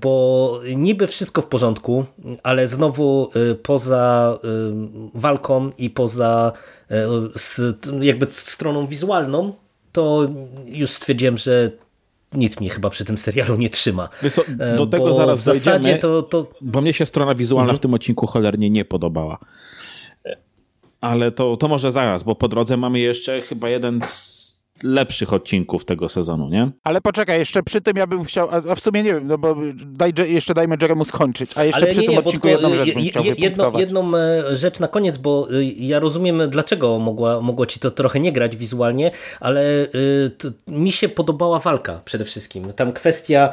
bo 0.00 0.60
niby 0.76 1.06
wszystko 1.06 1.42
w 1.42 1.46
porządku, 1.46 2.04
ale 2.42 2.68
znowu 2.68 3.30
y, 3.50 3.54
poza 3.54 4.38
y, 4.44 4.48
walką 5.14 5.70
i 5.78 5.90
poza 5.90 6.52
jakby 8.00 8.26
stroną 8.30 8.86
wizualną, 8.86 9.52
to 9.92 10.28
już 10.66 10.90
stwierdziłem, 10.90 11.38
że 11.38 11.70
nic 12.32 12.60
mnie 12.60 12.70
chyba 12.70 12.90
przy 12.90 13.04
tym 13.04 13.18
serialu 13.18 13.56
nie 13.56 13.70
trzyma. 13.70 14.08
Do 14.76 14.86
tego 14.86 15.14
zaraz 15.14 15.40
w 15.40 15.42
zasadzie 15.42 15.98
to, 15.98 16.22
to... 16.22 16.46
Bo 16.60 16.80
mnie 16.80 16.92
się 16.92 17.06
strona 17.06 17.34
wizualna 17.34 17.70
mhm. 17.70 17.76
w 17.76 17.80
tym 17.80 17.94
odcinku 17.94 18.26
cholernie 18.26 18.70
nie 18.70 18.84
podobała. 18.84 19.38
Ale 21.00 21.30
to, 21.30 21.56
to 21.56 21.68
może 21.68 21.92
zaraz, 21.92 22.22
bo 22.22 22.34
po 22.34 22.48
drodze 22.48 22.76
mamy 22.76 22.98
jeszcze 22.98 23.40
chyba 23.40 23.68
jeden 23.68 24.00
z 24.00 24.35
lepszych 24.82 25.32
odcinków 25.32 25.84
tego 25.84 26.08
sezonu, 26.08 26.48
nie? 26.48 26.70
Ale 26.84 27.00
poczekaj, 27.00 27.38
jeszcze 27.38 27.62
przy 27.62 27.80
tym 27.80 27.96
ja 27.96 28.06
bym 28.06 28.24
chciał, 28.24 28.48
a 28.70 28.74
w 28.74 28.80
sumie 28.80 29.02
nie 29.02 29.14
wiem, 29.14 29.26
no 29.26 29.38
bo 29.38 29.56
daj, 29.86 30.12
jeszcze 30.26 30.54
dajmy 30.54 30.76
Jeremu 30.82 31.04
skończyć, 31.04 31.50
a 31.54 31.64
jeszcze 31.64 31.82
Ale 31.82 31.90
przy 31.90 32.00
nie, 32.00 32.06
tym 32.06 32.12
nie, 32.12 32.18
odcinku 32.18 32.48
jedną 32.48 32.74
rzecz 32.74 32.94
bym 32.94 33.04
chciał 33.04 33.24
jedno, 33.24 33.72
Jedną 33.78 34.16
e, 34.16 34.56
rzecz 34.56 34.80
na 34.80 34.88
koniec, 34.88 35.18
bo 35.18 35.48
e, 35.50 35.64
ja 35.64 36.00
rozumiem, 36.00 36.42
dlaczego 36.48 36.98
mogła, 36.98 37.40
mogło 37.40 37.66
ci 37.66 37.80
to 37.80 37.90
trochę 37.90 38.20
nie 38.20 38.32
grać 38.32 38.56
wizualnie, 38.56 39.10
ale 39.40 39.82
e, 39.82 39.86
to, 40.38 40.48
mi 40.66 40.92
się 40.92 41.08
podobała 41.08 41.58
walka 41.58 42.00
przede 42.04 42.24
wszystkim. 42.24 42.72
Tam 42.72 42.92
kwestia, 42.92 43.52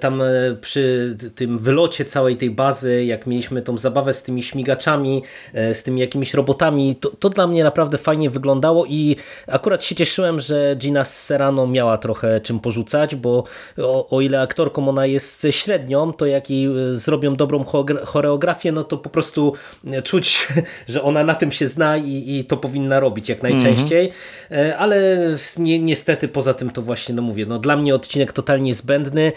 tam 0.00 0.22
przy 0.60 1.16
tym 1.34 1.58
wylocie 1.58 2.04
całej 2.04 2.36
tej 2.36 2.50
bazy, 2.50 3.04
jak 3.04 3.26
mieliśmy 3.26 3.62
tą 3.62 3.78
zabawę 3.78 4.12
z 4.14 4.22
tymi 4.22 4.42
śmigaczami, 4.42 5.22
z 5.54 5.82
tymi 5.82 6.00
jakimiś 6.00 6.34
robotami, 6.34 6.96
to, 6.96 7.10
to 7.10 7.30
dla 7.30 7.46
mnie 7.46 7.64
naprawdę 7.64 7.98
fajnie 7.98 8.30
wyglądało 8.30 8.86
i 8.88 9.16
akurat 9.46 9.84
się 9.84 9.94
cieszyłem, 9.94 10.40
że 10.40 10.47
Gina 10.76 11.04
Serrano 11.04 11.66
miała 11.66 11.98
trochę 11.98 12.40
czym 12.40 12.60
porzucać, 12.60 13.14
bo 13.14 13.44
o, 13.78 14.08
o 14.16 14.20
ile 14.20 14.40
aktorką 14.40 14.88
ona 14.88 15.06
jest 15.06 15.46
średnią, 15.50 16.12
to 16.12 16.26
jak 16.26 16.50
jej 16.50 16.66
e, 16.66 16.94
zrobią 16.94 17.36
dobrą 17.36 17.64
choreografię, 18.04 18.72
no 18.72 18.84
to 18.84 18.98
po 18.98 19.10
prostu 19.10 19.52
e, 19.86 20.02
czuć, 20.02 20.48
że 20.88 21.02
ona 21.02 21.24
na 21.24 21.34
tym 21.34 21.52
się 21.52 21.68
zna 21.68 21.96
i, 21.96 22.38
i 22.38 22.44
to 22.44 22.56
powinna 22.56 23.00
robić 23.00 23.28
jak 23.28 23.42
najczęściej, 23.42 24.12
mhm. 24.50 24.74
ale 24.78 25.18
ni 25.58 25.80
niestety 25.80 26.28
poza 26.28 26.54
tym 26.54 26.70
to 26.70 26.82
właśnie, 26.82 27.14
no 27.14 27.22
mówię, 27.22 27.46
no 27.46 27.58
dla 27.58 27.76
mnie 27.76 27.94
odcinek 27.94 28.32
totalnie 28.32 28.74
zbędny. 28.74 29.32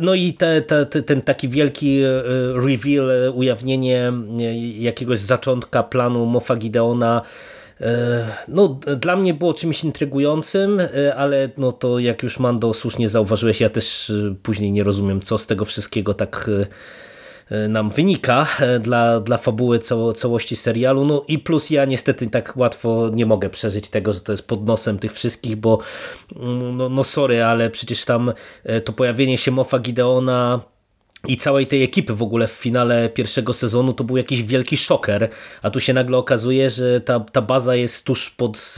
No 0.00 0.14
i 0.14 0.32
te, 0.32 0.62
te, 0.62 0.86
ten 0.86 1.20
taki 1.20 1.48
wielki 1.48 2.00
reveal, 2.54 3.10
ujawnienie 3.34 4.12
jakiegoś 4.78 5.18
zaczątka 5.18 5.82
planu 5.82 6.26
Mofa 6.26 6.56
Gideona 6.56 7.22
no, 8.48 8.80
dla 8.96 9.16
mnie 9.16 9.34
było 9.34 9.54
czymś 9.54 9.84
intrygującym, 9.84 10.80
e, 10.80 11.14
ale 11.14 11.48
no 11.56 11.72
to 11.72 11.98
jak 11.98 12.22
już 12.22 12.38
Mando 12.38 12.74
słusznie 12.74 13.08
zauważyłeś, 13.08 13.60
ja 13.60 13.70
też 13.70 14.10
e, 14.10 14.34
później 14.42 14.72
nie 14.72 14.84
rozumiem, 14.84 15.20
co 15.20 15.38
z 15.38 15.46
tego 15.46 15.64
wszystkiego 15.64 16.14
tak 16.14 16.50
nam 17.68 17.90
wynika 17.90 18.46
dla, 18.80 19.20
dla 19.20 19.38
fabuły 19.38 19.78
cało, 19.78 20.12
całości 20.12 20.56
serialu. 20.56 21.04
No 21.04 21.24
i 21.28 21.38
plus 21.38 21.70
ja 21.70 21.84
niestety 21.84 22.26
tak 22.26 22.56
łatwo 22.56 23.10
nie 23.12 23.26
mogę 23.26 23.50
przeżyć 23.50 23.90
tego, 23.90 24.12
że 24.12 24.20
to 24.20 24.32
jest 24.32 24.46
pod 24.46 24.66
nosem 24.66 24.98
tych 24.98 25.12
wszystkich, 25.12 25.56
bo 25.56 25.78
mm, 26.36 26.76
no, 26.76 26.88
no 26.88 27.04
sorry, 27.04 27.42
ale 27.44 27.70
przecież 27.70 28.04
tam 28.04 28.32
to 28.84 28.92
pojawienie 28.92 29.38
się 29.38 29.50
Mofa 29.50 29.78
Gideona 29.78 30.60
i 31.26 31.36
całej 31.36 31.66
tej 31.66 31.82
ekipy 31.82 32.14
w 32.14 32.22
ogóle 32.22 32.48
w 32.48 32.52
finale 32.52 33.08
pierwszego 33.08 33.52
sezonu 33.52 33.92
to 33.92 34.04
był 34.04 34.16
jakiś 34.16 34.42
wielki 34.42 34.76
szoker, 34.76 35.28
a 35.62 35.70
tu 35.70 35.80
się 35.80 35.92
nagle 35.92 36.18
okazuje, 36.18 36.70
że 36.70 37.00
ta, 37.00 37.20
ta 37.20 37.42
baza 37.42 37.74
jest 37.74 38.04
tuż 38.04 38.30
pod 38.30 38.74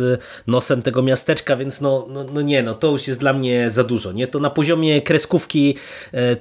nosem 0.47 0.83
tego 0.83 1.03
miasteczka, 1.03 1.57
więc 1.57 1.81
no, 1.81 2.07
no, 2.09 2.25
no 2.25 2.43
nie, 2.43 2.63
no 2.63 2.75
to 2.75 2.91
już 2.91 3.09
jest 3.09 3.21
dla 3.21 3.33
mnie 3.33 3.71
za 3.71 3.85
dużo. 3.85 4.13
Nie? 4.13 4.27
To 4.27 4.39
na 4.39 4.51
poziomie 4.51 5.03
kreskówki 5.03 5.77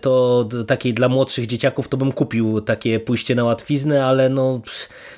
to 0.01 0.45
takiej 0.67 0.93
dla 0.93 1.09
młodszych 1.09 1.47
dzieciaków 1.47 1.87
to 1.87 1.97
bym 1.97 2.11
kupił 2.11 2.61
takie 2.61 2.99
pójście 2.99 3.35
na 3.35 3.43
łatwiznę, 3.43 4.05
ale 4.05 4.29
no 4.29 4.61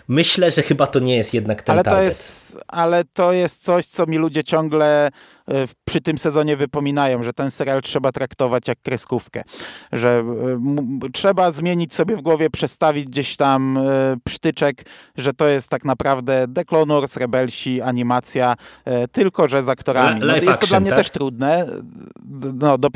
myślę, 0.07 0.51
że 0.51 0.61
chyba 0.61 0.87
to 0.87 0.99
nie 0.99 1.17
jest 1.17 1.33
jednak 1.33 1.61
ten 1.61 1.73
ale 1.73 1.83
target. 1.83 2.01
To 2.01 2.05
jest, 2.05 2.57
ale 2.67 3.03
to 3.13 3.31
jest 3.31 3.63
coś, 3.63 3.85
co 3.85 4.05
mi 4.05 4.17
ludzie 4.17 4.43
ciągle 4.43 5.11
E, 5.40 5.40
przy 5.85 6.01
tym 6.01 6.17
sezonie 6.17 6.57
wypominają, 6.57 7.23
że 7.23 7.33
ten 7.33 7.51
serial 7.51 7.81
trzeba 7.81 8.11
traktować 8.11 8.67
jak 8.67 8.81
kreskówkę, 8.81 9.43
że 9.91 10.23
e, 11.03 11.09
trzeba 11.13 11.51
zmienić 11.51 11.95
sobie 11.95 12.17
w 12.17 12.21
głowie, 12.21 12.49
przestawić 12.49 13.05
gdzieś 13.05 13.35
tam 13.35 13.77
e, 13.77 13.81
psztyczek, 14.23 14.83
że 15.17 15.33
to 15.33 15.47
jest 15.47 15.69
tak 15.69 15.85
naprawdę 15.85 16.45
The 16.55 16.65
Clone 16.65 16.93
Wars, 16.93 17.17
Rebelsi, 17.17 17.81
animacja, 17.81 18.55
tylko 19.11 19.47
że 19.47 19.63
z 19.63 19.69
aktorami. 19.69 20.19
No, 20.19 20.37
jest 20.37 20.61
to 20.61 20.67
dla 20.67 20.79
mnie 20.79 20.89
tak? 20.89 20.99
też 20.99 21.09
trudne 21.09 21.67
no, 22.53 22.77
do, 22.77 22.89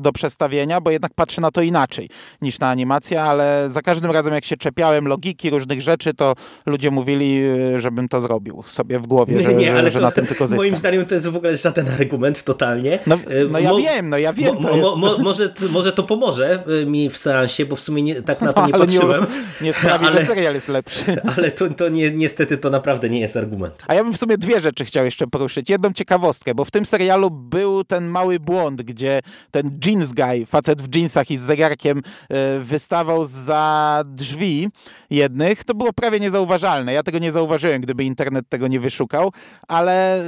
do 0.00 0.12
przestawienia, 0.12 0.80
bo 0.80 0.90
jednak 0.90 1.14
patrzę 1.14 1.40
na 1.40 1.50
to 1.50 1.62
inaczej 1.62 2.08
niż 2.42 2.60
na 2.60 2.68
animację, 2.68 3.22
ale 3.22 3.70
za 3.70 3.82
każdym 3.82 4.10
razem 4.10 4.34
jak 4.34 4.44
się 4.44 4.56
czepiałem 4.56 5.08
logiki 5.08 5.50
różnych 5.50 5.82
rzeczy, 5.82 6.14
to 6.14 6.34
ludzie 6.66 6.90
mówili, 6.90 7.40
żebym 7.76 8.08
to 8.08 8.20
zrobił 8.20 8.62
sobie 8.66 8.98
w 8.98 9.06
głowie, 9.06 9.40
że, 9.42 9.54
nie, 9.54 9.76
że, 9.76 9.90
że 9.90 10.00
na 10.00 10.10
tym 10.10 10.26
tylko 10.26 10.46
zyskam. 10.46 10.66
Moim 10.66 10.76
zdaniem 10.76 11.06
to 11.06 11.14
jest 11.14 11.26
w 11.28 11.36
ogóle 11.36 11.56
żaden 11.56 11.88
argument 12.02 12.44
totalnie. 12.44 12.98
No, 13.06 13.18
no 13.50 13.58
ja 13.58 13.70
mo, 13.70 13.76
wiem, 13.76 14.10
no 14.10 14.18
ja 14.18 14.32
wiem. 14.32 14.54
Mo, 14.54 14.76
mo, 14.76 14.96
mo, 14.96 15.18
może, 15.18 15.54
może 15.70 15.92
to 15.92 16.02
pomoże 16.02 16.64
y, 16.82 16.86
mi 16.86 17.10
w 17.10 17.16
seansie, 17.16 17.66
bo 17.66 17.76
w 17.76 17.80
sumie 17.80 18.02
nie, 18.02 18.22
tak 18.22 18.40
na 18.40 18.52
to 18.52 18.60
no, 18.60 18.66
nie 18.68 18.72
patrzyłem. 18.72 19.26
Nie, 19.60 19.66
nie 19.66 19.72
sprawi, 19.72 20.06
ale, 20.06 20.20
że 20.20 20.26
serial 20.26 20.54
jest 20.54 20.68
lepszy. 20.68 21.04
Ale 21.36 21.50
to, 21.50 21.68
to 21.68 21.88
nie, 21.88 22.10
niestety 22.10 22.58
to 22.58 22.70
naprawdę 22.70 23.10
nie 23.10 23.20
jest 23.20 23.36
argument. 23.36 23.74
A 23.86 23.94
ja 23.94 24.04
bym 24.04 24.12
w 24.12 24.18
sumie 24.18 24.38
dwie 24.38 24.60
rzeczy 24.60 24.84
chciał 24.84 25.04
jeszcze 25.04 25.26
poruszyć. 25.26 25.70
Jedną 25.70 25.92
ciekawostkę, 25.92 26.54
bo 26.54 26.64
w 26.64 26.70
tym 26.70 26.86
serialu 26.86 27.30
był 27.30 27.84
ten 27.84 28.06
mały 28.06 28.40
błąd, 28.40 28.82
gdzie 28.82 29.20
ten 29.50 29.78
jeans 29.86 30.12
guy, 30.12 30.46
facet 30.46 30.82
w 30.82 30.96
jeansach 30.96 31.30
i 31.30 31.36
z 31.36 31.40
zegarkiem 31.40 31.98
y, 31.98 32.60
wystawał 32.60 33.24
za 33.24 34.04
drzwi 34.06 34.68
jednych. 35.10 35.64
To 35.64 35.74
było 35.74 35.92
prawie 35.92 36.20
niezauważalne. 36.20 36.92
Ja 36.92 37.02
tego 37.02 37.18
nie 37.18 37.32
zauważyłem, 37.32 37.82
gdyby 37.82 38.04
internet 38.04 38.48
tego 38.48 38.68
nie 38.68 38.80
wyszukał, 38.80 39.32
ale 39.68 40.22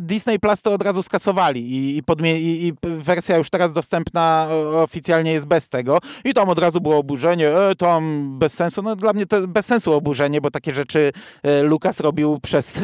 Disney 0.00 0.38
Plus 0.38 0.62
to 0.62 0.72
od 0.72 0.82
razu 0.88 1.02
skasowali 1.02 1.60
i, 1.60 1.98
i, 1.98 2.02
i, 2.24 2.66
i, 2.66 2.72
wersja 2.82 3.36
już 3.36 3.50
teraz 3.50 3.72
dostępna 3.72 4.48
oficjalnie 4.74 5.32
jest 5.32 5.46
bez 5.46 5.68
tego. 5.68 5.98
I 6.24 6.34
tam 6.34 6.48
od 6.48 6.58
razu 6.58 6.80
było 6.80 6.98
oburzenie, 6.98 7.48
e, 7.48 7.74
tam 7.76 8.32
bez 8.38 8.54
sensu, 8.54 8.82
no 8.82 8.96
dla 8.96 9.12
mnie 9.12 9.26
to 9.26 9.48
bez 9.48 9.66
sensu 9.66 9.92
oburzenie, 9.92 10.40
bo 10.40 10.50
takie 10.50 10.74
rzeczy 10.74 11.12
e, 11.42 11.62
Lucas 11.62 12.00
robił 12.00 12.40
przez 12.40 12.82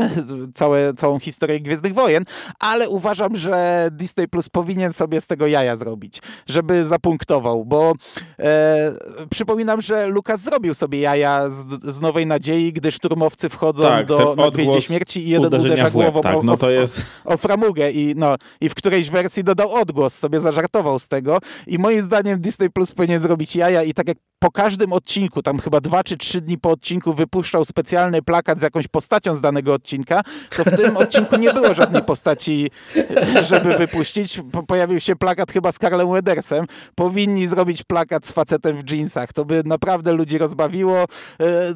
całe, 0.54 0.94
całą 0.94 1.18
historię 1.18 1.60
Gwiezdnych 1.60 1.94
Wojen, 1.94 2.24
ale 2.58 2.88
uważam, 2.88 3.36
że 3.36 3.88
Disney 3.92 4.28
Plus 4.28 4.48
powinien 4.48 4.92
sobie 4.92 5.20
z 5.20 5.26
tego 5.26 5.46
jaja 5.46 5.76
zrobić, 5.76 6.22
żeby 6.46 6.84
zapunktował, 6.84 7.64
bo 7.64 7.92
e, 8.38 8.92
przypominam, 9.30 9.82
że 9.82 10.06
Lucas 10.06 10.40
zrobił 10.40 10.74
sobie 10.74 11.00
jaja 11.00 11.50
z, 11.50 11.84
z 11.94 12.00
Nowej 12.00 12.26
Nadziei, 12.26 12.72
gdy 12.72 12.92
szturmowcy 12.92 13.48
wchodzą 13.48 13.82
tak, 13.82 14.06
do 14.06 14.50
Gwieździe 14.52 14.80
Śmierci 14.80 15.20
i 15.20 15.28
jeden 15.28 15.60
uderza 15.60 15.90
głową 15.90 16.20
tak, 16.20 16.42
no 16.42 16.56
to 16.56 16.70
jest... 16.70 17.02
o, 17.24 17.34
o 17.34 17.36
framugę 17.36 17.90
i, 17.94 18.14
no, 18.16 18.36
i 18.60 18.68
w 18.68 18.74
którejś 18.74 19.10
wersji 19.10 19.44
dodał 19.44 19.72
odgłos, 19.72 20.14
sobie 20.14 20.40
zażartował 20.40 20.98
z 20.98 21.08
tego. 21.08 21.38
I 21.66 21.78
moim 21.78 22.02
zdaniem 22.02 22.40
Disney 22.40 22.70
Plus 22.70 22.92
powinien 22.92 23.20
zrobić 23.20 23.56
jaja 23.56 23.82
i 23.82 23.94
tak 23.94 24.08
jak 24.08 24.18
po 24.44 24.50
każdym 24.50 24.92
odcinku, 24.92 25.42
tam 25.42 25.58
chyba 25.58 25.80
dwa 25.80 26.04
czy 26.04 26.16
trzy 26.16 26.40
dni 26.40 26.58
po 26.58 26.70
odcinku 26.70 27.14
wypuszczał 27.14 27.64
specjalny 27.64 28.22
plakat 28.22 28.58
z 28.58 28.62
jakąś 28.62 28.88
postacią 28.88 29.34
z 29.34 29.40
danego 29.40 29.74
odcinka, 29.74 30.22
to 30.56 30.64
w 30.64 30.76
tym 30.76 30.96
odcinku 30.96 31.36
nie 31.36 31.52
było 31.52 31.74
żadnej 31.74 32.02
postaci, 32.02 32.70
żeby 33.50 33.78
wypuścić. 33.78 34.40
Po, 34.52 34.62
pojawił 34.62 35.00
się 35.00 35.16
plakat 35.16 35.52
chyba 35.52 35.72
z 35.72 35.78
Karlem 35.78 36.12
Wedersem. 36.12 36.66
Powinni 36.94 37.48
zrobić 37.48 37.82
plakat 37.82 38.26
z 38.26 38.32
facetem 38.32 38.76
w 38.76 38.90
jeansach. 38.90 39.32
To 39.32 39.44
by 39.44 39.62
naprawdę 39.64 40.12
ludzi 40.12 40.38
rozbawiło, 40.38 40.98
e, 40.98 41.06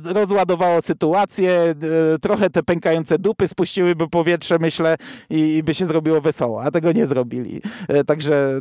rozładowało 0.05 0.83
sytuację, 0.83 1.75
e, 2.15 2.19
trochę 2.19 2.51
te 2.51 2.63
pękające 2.63 3.19
dupy 3.19 3.49
spuściłyby 3.49 4.09
powietrze, 4.09 4.57
myślę, 4.61 4.97
i, 5.31 5.57
i 5.57 5.63
by 5.63 5.75
się 5.75 5.87
zrobiło 5.87 6.21
wesoło, 6.21 6.63
a 6.63 6.71
tego 6.71 6.93
nie 6.93 7.07
zrobili. 7.07 7.63
E, 7.89 8.05
także 8.05 8.61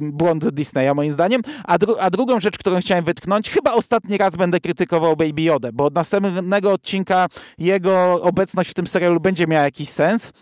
błąd 0.00 0.48
Disneya 0.48 0.94
moim 0.94 1.12
zdaniem. 1.12 1.42
A, 1.64 1.78
dru 1.78 1.96
a 2.00 2.10
drugą 2.10 2.40
rzecz, 2.40 2.58
którą 2.58 2.80
chciałem 2.80 3.04
wytknąć, 3.04 3.41
chyba 3.50 3.72
ostatni 3.72 4.18
raz 4.18 4.36
będę 4.36 4.60
krytykował 4.60 5.16
Baby 5.16 5.42
Yoda, 5.42 5.72
bo 5.72 5.84
od 5.84 5.94
następnego 5.94 6.72
odcinka 6.72 7.26
jego 7.58 8.22
obecność 8.22 8.70
w 8.70 8.74
tym 8.74 8.86
serialu 8.86 9.20
będzie 9.20 9.46
miała 9.46 9.64
jakiś 9.64 9.88
sens. 9.88 10.32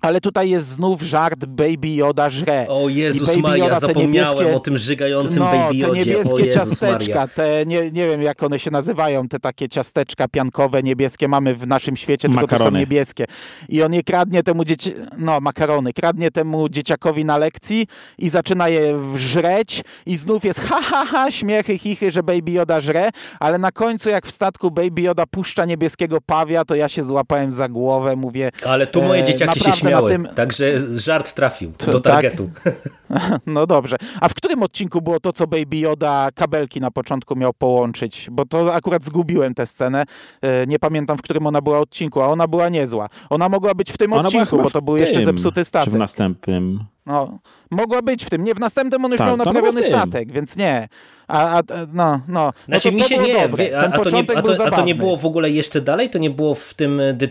Ale 0.00 0.20
tutaj 0.20 0.50
jest 0.50 0.66
znów 0.66 1.02
żart 1.02 1.44
Baby 1.44 1.88
Yoda 1.88 2.30
żre. 2.30 2.66
O 2.68 2.88
Jezus 2.88 3.28
Baby 3.28 3.42
Maria, 3.42 3.64
Yoda, 3.64 3.80
zapomniałem 3.80 4.38
niebieskie, 4.38 4.56
o 4.56 4.60
tym 4.60 4.78
żygającym 4.78 5.38
no, 5.38 5.44
Baby 5.44 5.76
Yodzie. 5.76 6.04
te 6.04 6.10
niebieskie 6.10 6.48
ciasteczka, 6.52 7.14
Maria. 7.14 7.28
te 7.28 7.66
nie, 7.66 7.90
nie 7.90 8.08
wiem 8.08 8.22
jak 8.22 8.42
one 8.42 8.58
się 8.58 8.70
nazywają, 8.70 9.28
te 9.28 9.40
takie 9.40 9.68
ciasteczka 9.68 10.28
piankowe, 10.28 10.82
niebieskie 10.82 11.28
mamy 11.28 11.54
w 11.54 11.66
naszym 11.66 11.96
świecie, 11.96 12.28
tylko 12.28 12.46
to 12.46 12.58
są 12.58 12.70
niebieskie. 12.70 13.24
I 13.68 13.82
on 13.82 13.94
je 13.94 14.02
kradnie 14.02 14.42
temu 14.42 14.64
dzieci, 14.64 14.94
no 15.18 15.40
makarony, 15.40 15.92
kradnie 15.92 16.30
temu 16.30 16.68
dzieciakowi 16.68 17.24
na 17.24 17.38
lekcji 17.38 17.86
i 18.18 18.28
zaczyna 18.28 18.68
je 18.68 19.00
żreć 19.16 19.82
i 20.06 20.16
znów 20.16 20.44
jest 20.44 20.60
ha 20.60 20.82
ha 20.82 21.04
ha, 21.04 21.30
śmiechy, 21.30 21.78
chichy, 21.78 22.10
że 22.10 22.22
Baby 22.22 22.52
Yoda 22.52 22.80
żre, 22.80 23.10
ale 23.40 23.58
na 23.58 23.72
końcu 23.72 24.08
jak 24.08 24.26
w 24.26 24.30
statku 24.30 24.70
Baby 24.70 25.02
Yoda 25.02 25.26
puszcza 25.26 25.64
niebieskiego 25.64 26.18
pawia, 26.26 26.64
to 26.64 26.74
ja 26.74 26.88
się 26.88 27.04
złapałem 27.04 27.52
za 27.52 27.68
głowę, 27.68 28.16
mówię... 28.16 28.50
Ale 28.66 28.86
tu 28.86 29.02
moje 29.02 29.22
e, 29.22 29.24
dzieciaki 29.24 29.60
się 29.60 29.75
śmiały, 29.78 30.10
tym... 30.10 30.28
także 30.34 30.98
żart 30.98 31.34
trafił 31.34 31.72
do 31.86 32.00
tak? 32.00 32.12
targetu. 32.12 32.50
Tak? 32.64 32.74
No 33.46 33.66
dobrze. 33.66 33.96
A 34.20 34.28
w 34.28 34.34
którym 34.34 34.62
odcinku 34.62 35.02
było 35.02 35.20
to, 35.20 35.32
co 35.32 35.46
Baby 35.46 35.76
Yoda 35.76 36.28
kabelki 36.34 36.80
na 36.80 36.90
początku 36.90 37.36
miał 37.36 37.52
połączyć? 37.52 38.28
Bo 38.32 38.46
to 38.46 38.74
akurat 38.74 39.04
zgubiłem 39.04 39.54
tę 39.54 39.66
scenę. 39.66 40.04
E, 40.42 40.66
nie 40.66 40.78
pamiętam, 40.78 41.18
w 41.18 41.22
którym 41.22 41.46
ona 41.46 41.60
była 41.60 41.78
odcinku, 41.78 42.22
a 42.22 42.26
ona 42.26 42.48
była 42.48 42.68
niezła. 42.68 43.08
Ona 43.30 43.48
mogła 43.48 43.74
być 43.74 43.92
w 43.92 43.98
tym 43.98 44.12
ona 44.12 44.22
odcinku, 44.22 44.56
bo 44.56 44.70
to 44.70 44.82
był 44.82 44.96
jeszcze 44.96 45.24
zepsuty 45.24 45.64
statek. 45.64 45.84
Czy 45.84 45.96
w 45.96 45.98
następnym? 45.98 46.84
No, 47.06 47.38
mogła 47.70 48.02
być 48.02 48.24
w 48.24 48.30
tym. 48.30 48.44
Nie, 48.44 48.54
w 48.54 48.60
następnym 48.60 49.04
on 49.04 49.10
już 49.10 49.18
tak, 49.18 49.26
miał 49.26 49.36
naprawiony 49.36 49.82
statek, 49.82 50.32
więc 50.32 50.56
nie. 50.56 50.88
A, 51.28 51.58
a 51.58 51.62
no, 51.92 52.20
no. 52.28 52.52
Znaczy 52.68 52.92
no 52.92 52.98
mi 52.98 53.04
się 53.04 53.18
nie, 53.18 53.48
dobre. 53.48 53.80
a, 53.80 53.82
a, 53.82 53.98
to 53.98 54.10
nie 54.10 54.20
a, 54.36 54.42
to, 54.42 54.64
a, 54.64 54.70
to 54.70 54.82
nie, 54.82 54.94
było 54.94 55.16
w 55.16 55.26
ogóle 55.26 55.50
jeszcze 55.50 55.80
dalej? 55.80 56.10
To 56.10 56.18
nie 56.18 56.30
było 56.30 56.54
w 56.54 56.74
tym 56.74 57.00
e, 57.00 57.14
The 57.14 57.28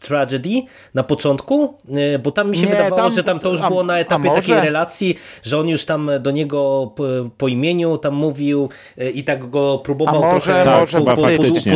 Tragedy 0.00 0.62
na 0.94 1.02
początku? 1.02 1.74
E, 2.14 2.18
bo 2.18 2.30
tam 2.30 2.50
mi 2.50 2.56
się 2.56 2.66
nie, 2.66 2.72
wydawało, 2.72 3.02
tam, 3.02 3.12
że 3.12 3.24
tam 3.24 3.38
to 3.38 3.52
już 3.52 3.60
było 3.60 3.84
na 3.84 3.98
etapie 3.98 4.30
takiej 4.30 4.54
relacji, 4.54 5.09
że 5.42 5.58
on 5.58 5.68
już 5.68 5.84
tam 5.84 6.10
do 6.20 6.30
niego 6.30 6.90
po, 7.38 7.48
imieniu 7.48 7.98
tam 7.98 8.14
mówił 8.14 8.68
e, 8.98 9.10
i 9.10 9.24
tak 9.24 9.50
go 9.50 9.78
próbował 9.78 10.22
może, 10.22 10.62
trochę 10.62 10.64
tak, 10.64 10.88
po, 10.90 11.16
po, 11.16 11.16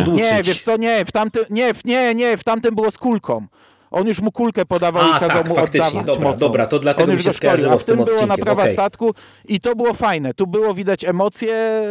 po, 0.05 0.13
Nie, 0.13 0.43
wiesz 0.43 0.61
co, 0.61 0.77
nie, 0.77 1.05
w 1.05 1.13
tamtym, 1.13 1.45
nie, 1.51 1.73
nie, 1.85 2.15
nie, 2.15 2.37
w 2.37 2.45
tamtym 2.45 2.75
było 2.75 2.91
z 2.91 2.99
kulką. 2.99 3.47
On 3.95 4.07
już 4.07 4.21
mu 4.21 4.33
kulkę 4.33 4.67
podawał 4.67 5.03
A, 5.13 5.17
i 5.17 5.21
kazał 5.21 5.39
tak, 5.39 5.49
mu 5.49 5.55
faktycznie. 5.55 5.87
oddawać 5.87 6.07
dobra, 6.07 6.29
mocą. 6.29 6.39
dobra, 6.39 6.67
to 6.67 6.79
dlatego 6.79 7.05
On 7.05 7.11
już 7.11 7.25
się 7.25 7.33
szkolił, 7.33 7.73
a 7.73 7.79
w 7.79 7.85
tym 7.85 8.05
była 8.05 8.27
naprawa 8.27 8.63
okay. 8.63 8.73
statku 8.73 9.15
i 9.49 9.61
to 9.61 9.77
było 9.77 9.95
fajne. 9.95 10.35
Tu 10.35 10.47
było 10.47 10.75
widać 10.75 11.05
emocje, 11.05 11.55
e, 11.55 11.83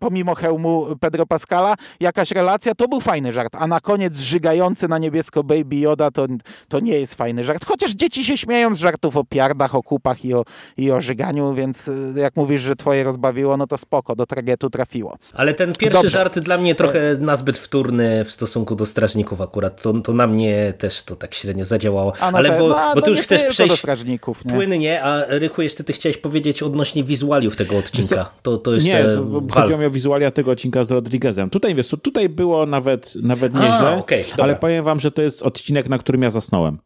pomimo 0.00 0.34
hełmu 0.34 0.86
Pedro 1.00 1.26
Pascala, 1.26 1.74
jakaś 2.00 2.30
relacja, 2.30 2.74
to 2.74 2.88
był 2.88 3.00
fajny 3.00 3.32
żart. 3.32 3.56
A 3.58 3.66
na 3.66 3.80
koniec 3.80 4.18
żygający 4.18 4.88
na 4.88 4.98
niebiesko 4.98 5.44
Baby 5.44 5.76
Yoda 5.76 6.10
to, 6.10 6.26
to 6.68 6.80
nie 6.80 6.92
jest 6.92 7.14
fajny 7.14 7.44
żart. 7.44 7.64
Chociaż 7.64 7.90
dzieci 7.90 8.24
się 8.24 8.36
śmieją 8.36 8.74
z 8.74 8.78
żartów 8.78 9.16
o 9.16 9.24
piardach, 9.24 9.74
o 9.74 9.82
kupach 9.82 10.24
i 10.24 10.34
o, 10.34 10.44
i 10.76 10.90
o 10.90 11.00
żyganiu, 11.00 11.54
więc 11.54 11.88
e, 11.88 12.20
jak 12.20 12.36
mówisz, 12.36 12.62
że 12.62 12.76
twoje 12.76 13.04
rozbawiło, 13.04 13.56
no 13.56 13.66
to 13.66 13.78
spoko, 13.78 14.16
do 14.16 14.26
tragetu 14.26 14.70
trafiło. 14.70 15.16
Ale 15.34 15.54
ten 15.54 15.72
pierwszy 15.72 16.02
Dobrze. 16.02 16.10
żart 16.10 16.38
dla 16.38 16.58
mnie 16.58 16.74
trochę 16.74 17.16
nazbyt 17.18 17.58
wtórny 17.58 18.24
w 18.24 18.30
stosunku 18.30 18.76
do 18.76 18.86
strażników 18.86 19.40
akurat. 19.40 19.82
To, 19.82 19.92
to 19.92 20.12
na 20.12 20.26
mnie 20.26 20.72
też 20.78 20.89
też 20.90 21.02
to 21.02 21.16
tak 21.16 21.34
średnio 21.34 21.64
zadziałało. 21.64 22.12
No 22.20 22.26
Ale 22.26 22.58
bo, 22.58 22.68
no, 22.68 22.94
bo 22.94 23.02
ty 23.02 23.10
już 23.10 23.20
chcesz 23.20 23.42
przejść 23.48 23.84
nie? 24.04 24.18
płynnie, 24.54 25.04
a 25.04 25.24
Rychu, 25.28 25.62
jeszcze 25.62 25.84
ty 25.84 25.92
chciałeś 25.92 26.16
powiedzieć 26.16 26.62
odnośnie 26.62 27.04
wizualiów 27.04 27.56
tego 27.56 27.78
odcinka. 27.78 28.30
To, 28.42 28.58
to 28.58 28.74
jest 28.74 28.86
nie, 28.86 29.04
to 29.04 29.42
chodziło 29.50 29.78
mi 29.78 29.86
o 29.86 29.90
wizualia 29.90 30.30
tego 30.30 30.50
odcinka 30.50 30.84
z 30.84 30.90
Rodriguezem. 30.90 31.50
Tutaj, 31.50 31.74
wiesz, 31.74 31.88
tutaj 32.02 32.28
było 32.28 32.66
nawet, 32.66 33.14
nawet 33.22 33.54
nieźle, 33.54 33.88
a, 33.88 33.94
okay, 33.94 34.24
ale 34.38 34.56
powiem 34.56 34.84
wam, 34.84 35.00
że 35.00 35.10
to 35.10 35.22
jest 35.22 35.42
odcinek, 35.42 35.88
na 35.88 35.98
którym 35.98 36.22
ja 36.22 36.30
zasnąłem 36.30 36.78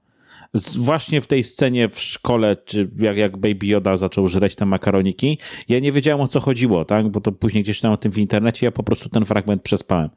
właśnie 0.79 1.21
w 1.21 1.27
tej 1.27 1.45
scenie 1.45 1.89
w 1.89 2.01
szkole, 2.01 2.57
czy 2.65 2.91
jak, 2.99 3.17
jak 3.17 3.37
Baby 3.37 3.67
Yoda 3.67 3.97
zaczął 3.97 4.29
żreć 4.29 4.55
te 4.55 4.67
makaroniki, 4.67 5.39
ja 5.69 5.81
nie 5.81 5.93
wiedziałem 5.93 6.21
o 6.21 6.29
co 6.29 6.41
chodziło, 6.41 6.85
tak? 6.85 7.09
Bo 7.09 7.21
to 7.21 7.33
później 7.33 7.63
gdzieś 7.63 7.81
tam 7.81 7.93
o 7.93 7.97
tym 7.97 8.13
w 8.13 8.19
internecie, 8.19 8.67
ja 8.67 8.73
po 8.73 8.83
prostu 8.83 9.09
ten 9.09 9.25
fragment 9.25 9.63
przespałem 9.63 10.11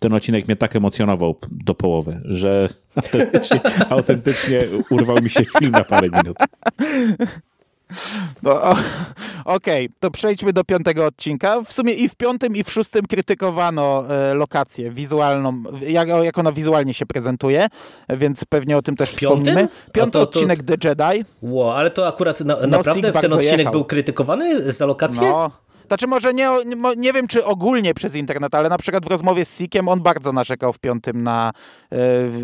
ten 0.00 0.12
odcinek 0.12 0.46
mnie 0.46 0.56
tak 0.56 0.76
emocjonował 0.76 1.36
do 1.50 1.74
połowy, 1.74 2.20
że 2.24 2.68
autentycznie, 2.96 3.60
autentycznie 3.90 4.60
urwał 4.90 5.22
mi 5.22 5.30
się 5.30 5.44
film 5.44 5.72
na 5.72 5.84
parę 5.84 6.08
minut. 6.08 6.36
No, 8.42 8.74
Okej, 9.44 9.86
okay, 9.86 9.96
to 10.00 10.10
przejdźmy 10.10 10.52
do 10.52 10.64
piątego 10.64 11.06
odcinka. 11.06 11.62
W 11.62 11.72
sumie 11.72 11.92
i 11.92 12.08
w 12.08 12.14
piątym, 12.14 12.56
i 12.56 12.64
w 12.64 12.70
szóstym 12.70 13.06
krytykowano 13.06 14.04
e, 14.08 14.34
lokację 14.34 14.90
wizualną, 14.90 15.62
jak, 15.80 16.08
jak 16.08 16.38
ona 16.38 16.52
wizualnie 16.52 16.94
się 16.94 17.06
prezentuje, 17.06 17.66
więc 18.08 18.44
pewnie 18.44 18.76
o 18.76 18.82
tym 18.82 18.96
też 18.96 19.10
w 19.10 19.16
wspomnimy. 19.16 19.68
Piąty 19.92 20.12
to, 20.12 20.26
to... 20.26 20.30
odcinek 20.30 20.62
The 20.62 20.88
Jedi. 20.88 21.24
Ło, 21.42 21.76
ale 21.76 21.90
to 21.90 22.08
akurat 22.08 22.40
na, 22.40 22.56
naprawdę 22.66 23.12
ten 23.12 23.32
odcinek 23.32 23.58
jechał. 23.58 23.72
był 23.72 23.84
krytykowany 23.84 24.72
za 24.72 24.86
lokację? 24.86 25.22
No. 25.22 25.50
Znaczy 25.90 26.06
może 26.06 26.34
nie, 26.34 26.48
nie 26.96 27.12
wiem, 27.12 27.26
czy 27.26 27.44
ogólnie 27.44 27.94
przez 27.94 28.14
internet, 28.14 28.54
ale 28.54 28.68
na 28.68 28.78
przykład 28.78 29.04
w 29.04 29.08
rozmowie 29.08 29.44
z 29.44 29.58
Sikiem 29.58 29.88
on 29.88 30.00
bardzo 30.00 30.32
narzekał 30.32 30.72
w 30.72 30.78
piątym 30.78 31.22
na, 31.22 31.52
e, 31.92 31.96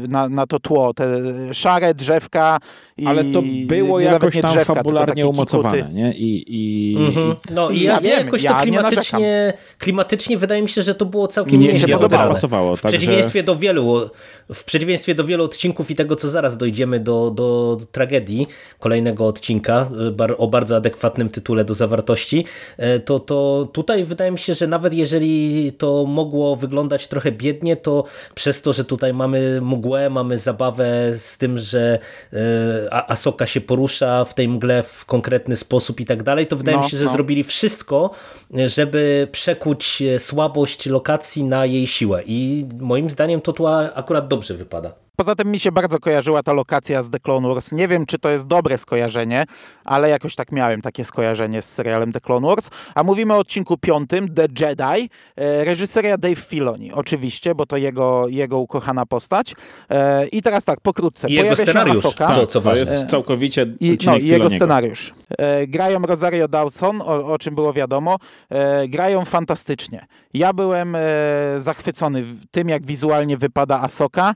na, 0.08 0.28
na 0.28 0.46
to 0.46 0.60
tło, 0.60 0.94
te 0.94 1.06
szare 1.54 1.94
drzewka 1.94 2.58
i 2.96 3.06
Ale 3.06 3.24
to 3.24 3.42
było 3.66 4.00
jakoś 4.00 4.40
tam 4.40 4.50
drzewka, 4.50 4.74
fabularnie 4.74 5.26
umocowane, 5.26 5.88
nie? 5.92 6.12
I, 6.14 6.44
i, 6.48 6.96
mhm. 6.96 7.36
No 7.54 7.70
i 7.70 7.80
ja, 7.80 7.92
ja 7.92 8.00
wiem, 8.00 8.26
jakoś 8.26 8.42
ja 8.42 8.54
to 8.54 8.62
klimatycznie, 8.62 9.52
klimatycznie 9.78 10.38
wydaje 10.38 10.62
mi 10.62 10.68
się, 10.68 10.82
że 10.82 10.94
to 10.94 11.04
było 11.04 11.28
całkiem 11.28 11.60
nie 11.60 11.78
się 11.78 11.98
to 11.98 12.08
też 12.08 12.20
pasowało. 12.20 12.76
W 12.76 12.82
także... 12.82 12.98
przeciwieństwie 12.98 13.42
do 13.42 13.56
wielu 13.56 14.10
w 14.54 14.64
przeciwieństwie 14.64 15.14
do 15.14 15.24
wielu 15.24 15.44
odcinków 15.44 15.90
i 15.90 15.94
tego, 15.94 16.16
co 16.16 16.30
zaraz 16.30 16.56
dojdziemy 16.56 17.00
do, 17.00 17.30
do 17.30 17.76
tragedii 17.92 18.46
kolejnego 18.78 19.26
odcinka 19.26 19.88
e, 20.30 20.36
o 20.36 20.48
bardzo 20.48 20.76
adekwatnym 20.76 21.28
tytule 21.28 21.64
do 21.64 21.74
zawartości, 21.74 22.44
e, 22.76 23.00
to, 23.00 23.18
to 23.18 23.35
to 23.36 23.68
tutaj 23.72 24.04
wydaje 24.04 24.30
mi 24.30 24.38
się, 24.38 24.54
że 24.54 24.66
nawet 24.66 24.94
jeżeli 24.94 25.72
to 25.72 26.04
mogło 26.06 26.56
wyglądać 26.56 27.08
trochę 27.08 27.32
biednie, 27.32 27.76
to 27.76 28.04
przez 28.34 28.62
to, 28.62 28.72
że 28.72 28.84
tutaj 28.84 29.14
mamy 29.14 29.60
mgłę, 29.60 30.10
mamy 30.10 30.38
zabawę 30.38 31.12
z 31.18 31.38
tym, 31.38 31.58
że 31.58 31.98
e, 32.32 33.10
Asoka 33.10 33.46
się 33.46 33.60
porusza 33.60 34.24
w 34.24 34.34
tej 34.34 34.48
mgle 34.48 34.82
w 34.82 35.04
konkretny 35.04 35.56
sposób 35.56 36.00
i 36.00 36.04
tak 36.04 36.22
dalej, 36.22 36.46
to 36.46 36.56
wydaje 36.56 36.76
no, 36.76 36.84
mi 36.84 36.90
się, 36.90 36.96
że 36.96 37.04
no. 37.04 37.12
zrobili 37.12 37.44
wszystko, 37.44 38.10
żeby 38.66 39.28
przekuć 39.32 40.02
słabość 40.18 40.86
lokacji 40.86 41.44
na 41.44 41.66
jej 41.66 41.86
siłę 41.86 42.22
i 42.26 42.66
moim 42.78 43.10
zdaniem 43.10 43.40
to 43.40 43.52
tu 43.52 43.66
akurat 43.66 44.28
dobrze 44.28 44.54
wypada. 44.54 45.05
Poza 45.16 45.34
tym 45.34 45.50
mi 45.50 45.58
się 45.58 45.72
bardzo 45.72 45.98
kojarzyła 45.98 46.42
ta 46.42 46.52
lokacja 46.52 47.02
z 47.02 47.10
The 47.10 47.20
Clone 47.20 47.48
Wars. 47.48 47.72
Nie 47.72 47.88
wiem, 47.88 48.06
czy 48.06 48.18
to 48.18 48.28
jest 48.28 48.46
dobre 48.46 48.78
skojarzenie, 48.78 49.44
ale 49.84 50.08
jakoś 50.08 50.34
tak 50.34 50.52
miałem 50.52 50.82
takie 50.82 51.04
skojarzenie 51.04 51.62
z 51.62 51.72
serialem 51.72 52.12
The 52.12 52.20
Clone 52.20 52.48
Wars. 52.48 52.70
A 52.94 53.02
mówimy 53.02 53.34
o 53.34 53.38
odcinku 53.38 53.78
piątym, 53.78 54.34
The 54.34 54.42
Jedi. 54.60 55.10
E, 55.36 55.64
reżyseria 55.64 56.18
Dave 56.18 56.40
Filoni, 56.40 56.92
oczywiście, 56.92 57.54
bo 57.54 57.66
to 57.66 57.76
jego, 57.76 58.28
jego 58.28 58.58
ukochana 58.58 59.06
postać. 59.06 59.54
E, 59.90 60.26
I 60.26 60.42
teraz 60.42 60.64
tak, 60.64 60.80
pokrótce. 60.80 61.28
I 61.28 61.32
jego 61.32 61.56
scenariusz, 61.56 62.06
Asoka, 62.06 62.34
co, 62.34 62.46
co 62.46 62.60
to 62.60 62.76
jest 62.76 62.92
e, 62.92 63.06
całkowicie 63.06 63.66
I, 63.80 63.98
no, 64.06 64.16
i 64.16 64.26
jego 64.26 64.50
scenariusz. 64.50 65.14
Grają 65.68 66.02
Rosario 66.02 66.48
Dawson, 66.48 67.02
o, 67.02 67.04
o 67.26 67.38
czym 67.38 67.54
było 67.54 67.72
wiadomo. 67.72 68.16
Grają 68.88 69.24
fantastycznie. 69.24 70.06
Ja 70.34 70.52
byłem 70.52 70.96
zachwycony 71.58 72.24
tym, 72.50 72.68
jak 72.68 72.86
wizualnie 72.86 73.36
wypada 73.36 73.80
Asoka 73.80 74.34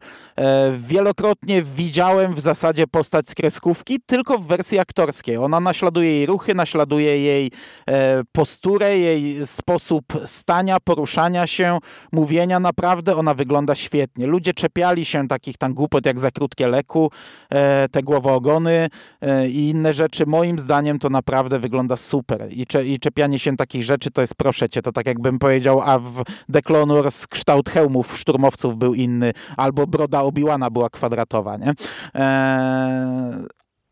wielokrotnie 0.77 1.63
widziałem 1.63 2.35
w 2.35 2.41
zasadzie 2.41 2.87
postać 2.87 3.29
z 3.29 3.35
kreskówki, 3.35 3.99
tylko 4.07 4.39
w 4.39 4.47
wersji 4.47 4.79
aktorskiej. 4.79 5.37
Ona 5.37 5.61
naśladuje 5.61 6.11
jej 6.11 6.27
ruchy, 6.27 6.55
naśladuje 6.55 7.19
jej 7.19 7.51
e, 7.89 8.23
posturę, 8.33 8.99
jej 8.99 9.47
sposób 9.47 10.05
stania, 10.25 10.77
poruszania 10.85 11.47
się, 11.47 11.79
mówienia. 12.13 12.61
Naprawdę 12.61 13.17
ona 13.17 13.35
wygląda 13.35 13.75
świetnie. 13.75 14.27
Ludzie 14.27 14.55
czepiali 14.55 15.05
się 15.05 15.29
takich 15.29 15.59
tam 15.59 15.75
głupot 15.75 16.07
jak 16.07 16.21
za 16.21 16.31
krótkie 16.31 16.69
leku, 16.69 17.11
e, 17.51 17.89
te 17.89 18.03
głowoogony 18.03 18.89
e, 19.21 19.49
i 19.49 19.69
inne 19.69 19.93
rzeczy. 19.93 20.27
Moim 20.27 20.59
zdaniem 20.59 20.99
to 20.99 21.11
naprawdę 21.11 21.59
wygląda 21.59 21.97
super. 21.97 22.47
I, 22.51 22.67
cze, 22.67 22.87
I 22.87 22.99
czepianie 22.99 23.39
się 23.39 23.57
takich 23.57 23.85
rzeczy 23.85 24.11
to 24.11 24.21
jest, 24.21 24.35
proszę 24.35 24.69
cię, 24.69 24.83
to 24.83 24.93
tak 24.93 25.07
jakbym 25.07 25.39
powiedział, 25.39 25.81
a 25.81 25.99
w 25.99 26.23
The 26.53 26.63
Clone 26.63 26.95
Wars 26.95 27.27
kształt 27.27 27.71
hełmów 27.71 28.19
szturmowców 28.19 28.77
był 28.77 28.95
inny, 28.95 29.33
albo 29.57 29.87
broda 29.87 30.23
obiła 30.67 30.81
była 30.81 30.91
kwadratowa, 30.91 31.57
nie? 31.57 31.73
Eee, 32.15 33.47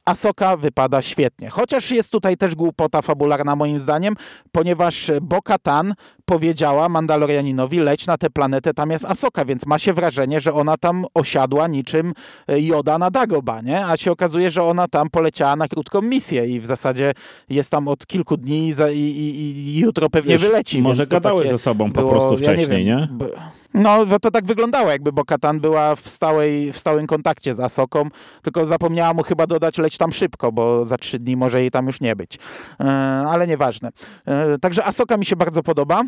Asoka 0.05 0.57
wypada 0.57 1.03
świetnie. 1.03 1.49
Chociaż 1.49 1.91
jest 1.91 2.13
tutaj 2.13 2.37
też 2.37 2.55
głupota 2.55 3.03
fabularna 3.03 3.57
moim 3.57 3.81
zdaniem, 3.81 4.15
ponieważ 4.53 5.11
Bo-Katan 5.23 5.95
powiedziała 6.25 6.89
Mandalorianinowi 6.89 7.79
leć 7.79 8.07
na 8.07 8.19
tę 8.19 8.31
planetę, 8.31 8.75
tam 8.75 8.91
jest 8.91 9.05
Asoka, 9.05 9.45
więc 9.45 9.67
ma 9.67 9.79
się 9.79 9.93
wrażenie, 9.93 10.41
że 10.41 10.53
ona 10.53 10.77
tam 10.77 11.07
osiadła 11.15 11.67
niczym 11.67 12.13
Joda 12.49 12.99
na 12.99 13.11
Dagoba, 13.11 13.61
nie? 13.61 13.87
A 13.87 13.97
się 13.97 14.13
okazuje, 14.13 14.51
że 14.51 14.63
ona 14.63 14.89
tam 14.89 15.11
poleciała 15.11 15.57
na 15.57 15.69
krótką 15.69 16.03
misję 16.03 16.47
i 16.47 16.61
w 16.61 16.67
zasadzie 16.67 17.13
jest 17.49 17.71
tam 17.71 17.89
od 17.89 18.07
kilku 18.07 18.37
dni 18.37 18.69
i, 18.69 18.95
i, 18.95 19.59
i 19.59 19.79
jutro 19.79 20.11
pewnie 20.11 20.33
Wiesz, 20.39 20.43
wyleci. 20.43 20.83
Może 20.83 21.07
gadały 21.07 21.47
ze 21.49 21.59
sobą 21.59 21.93
po 21.93 22.01
było, 22.01 22.13
prostu 22.13 22.37
wcześniej, 22.37 22.87
ja 22.87 22.97
nie? 22.97 23.09
nie? 23.21 23.29
No, 23.75 24.19
to 24.19 24.31
tak 24.31 24.45
wyglądało, 24.45 24.91
jakby 24.91 25.13
Bo-Katan 25.13 25.61
była 25.61 25.97
w, 25.97 26.09
stałej, 26.09 26.73
w 26.73 26.79
stałym 26.79 27.07
kontakcie 27.07 27.55
z 27.55 27.61
Asoką, 27.61 28.09
tylko 28.43 28.67
zapomniała 28.67 29.15
mu 29.15 29.23
chyba 29.23 29.47
dodać 29.47 29.79
leć 29.79 29.99
tam 29.99 30.13
szybko, 30.13 30.53
bo 30.53 30.85
za 30.85 30.97
trzy 30.97 31.19
dni 31.19 31.37
może 31.37 31.61
jej 31.61 31.71
tam 31.71 31.87
już 31.87 32.01
nie 32.01 32.17
być. 32.17 32.39
E, 32.81 32.85
ale 33.29 33.47
nieważne. 33.47 33.91
E, 34.27 34.59
także 34.59 34.85
Asoka 34.85 35.17
mi 35.17 35.25
się 35.25 35.37
bardzo 35.37 35.63
podoba. 35.63 36.03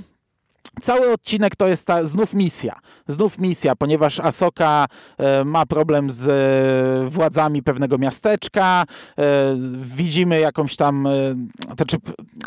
Cały 0.83 1.13
odcinek 1.13 1.57
to 1.57 1.69
jest 1.69 1.87
ta 1.87 2.05
znów 2.05 2.35
misja. 2.35 2.81
Znów 3.09 3.39
misja, 3.39 3.77
ponieważ 3.77 4.21
Asoka 4.21 4.87
e, 5.19 5.45
ma 5.45 5.67
problem 5.67 6.11
z 6.11 6.29
e, 6.29 7.11
władzami 7.11 7.63
pewnego 7.63 7.99
miasteczka. 7.99 8.85
E, 9.19 9.25
widzimy 9.83 10.41
jakąś 10.41 10.77
tam. 10.77 11.09
To 11.69 11.75
znaczy, 11.75 11.97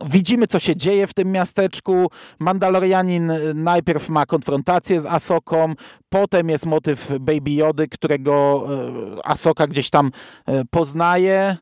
widzimy, 0.06 0.48
co 0.48 0.60
się 0.60 0.76
dzieje 0.76 1.08
w 1.08 1.14
tym 1.14 1.32
miasteczku. 1.32 2.08
Mandalorianin 2.40 3.32
najpierw 3.56 4.10
ma 4.10 4.26
konfrontację 4.26 5.02
z 5.02 5.06
Asoką, 5.06 5.74
potem 6.10 6.50
jest 6.50 6.66
motyw 6.66 7.12
Baby 7.20 7.52
Jody, 7.52 7.88
którego 7.88 8.68
Asoka 9.24 9.68
gdzieś 9.68 9.90
tam 9.90 10.12
poznaje. 10.72 11.58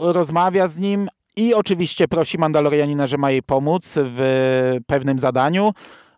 rozmawia 0.00 0.68
z 0.68 0.78
nim, 0.78 1.08
i 1.38 1.54
oczywiście 1.54 2.08
prosi 2.08 2.38
Mandalorianina, 2.38 3.06
że 3.06 3.18
ma 3.18 3.30
jej 3.30 3.42
pomóc 3.42 3.92
w 3.96 4.76
pewnym 4.86 5.18
zadaniu. 5.18 5.72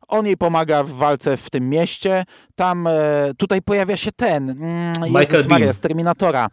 On 0.08 0.26
jej 0.26 0.36
pomaga 0.36 0.82
w 0.82 0.90
walce 0.90 1.36
w 1.36 1.50
tym 1.50 1.68
mieście. 1.68 2.24
Tam, 2.54 2.86
e, 2.86 2.90
tutaj 3.36 3.62
pojawia 3.62 3.96
się 3.96 4.12
ten, 4.12 4.50
mm, 4.50 4.92
Michael 5.02 5.26
Jezus 5.32 5.46
Maria, 5.46 5.72
z 5.72 5.80
Terminatora. 5.80 6.48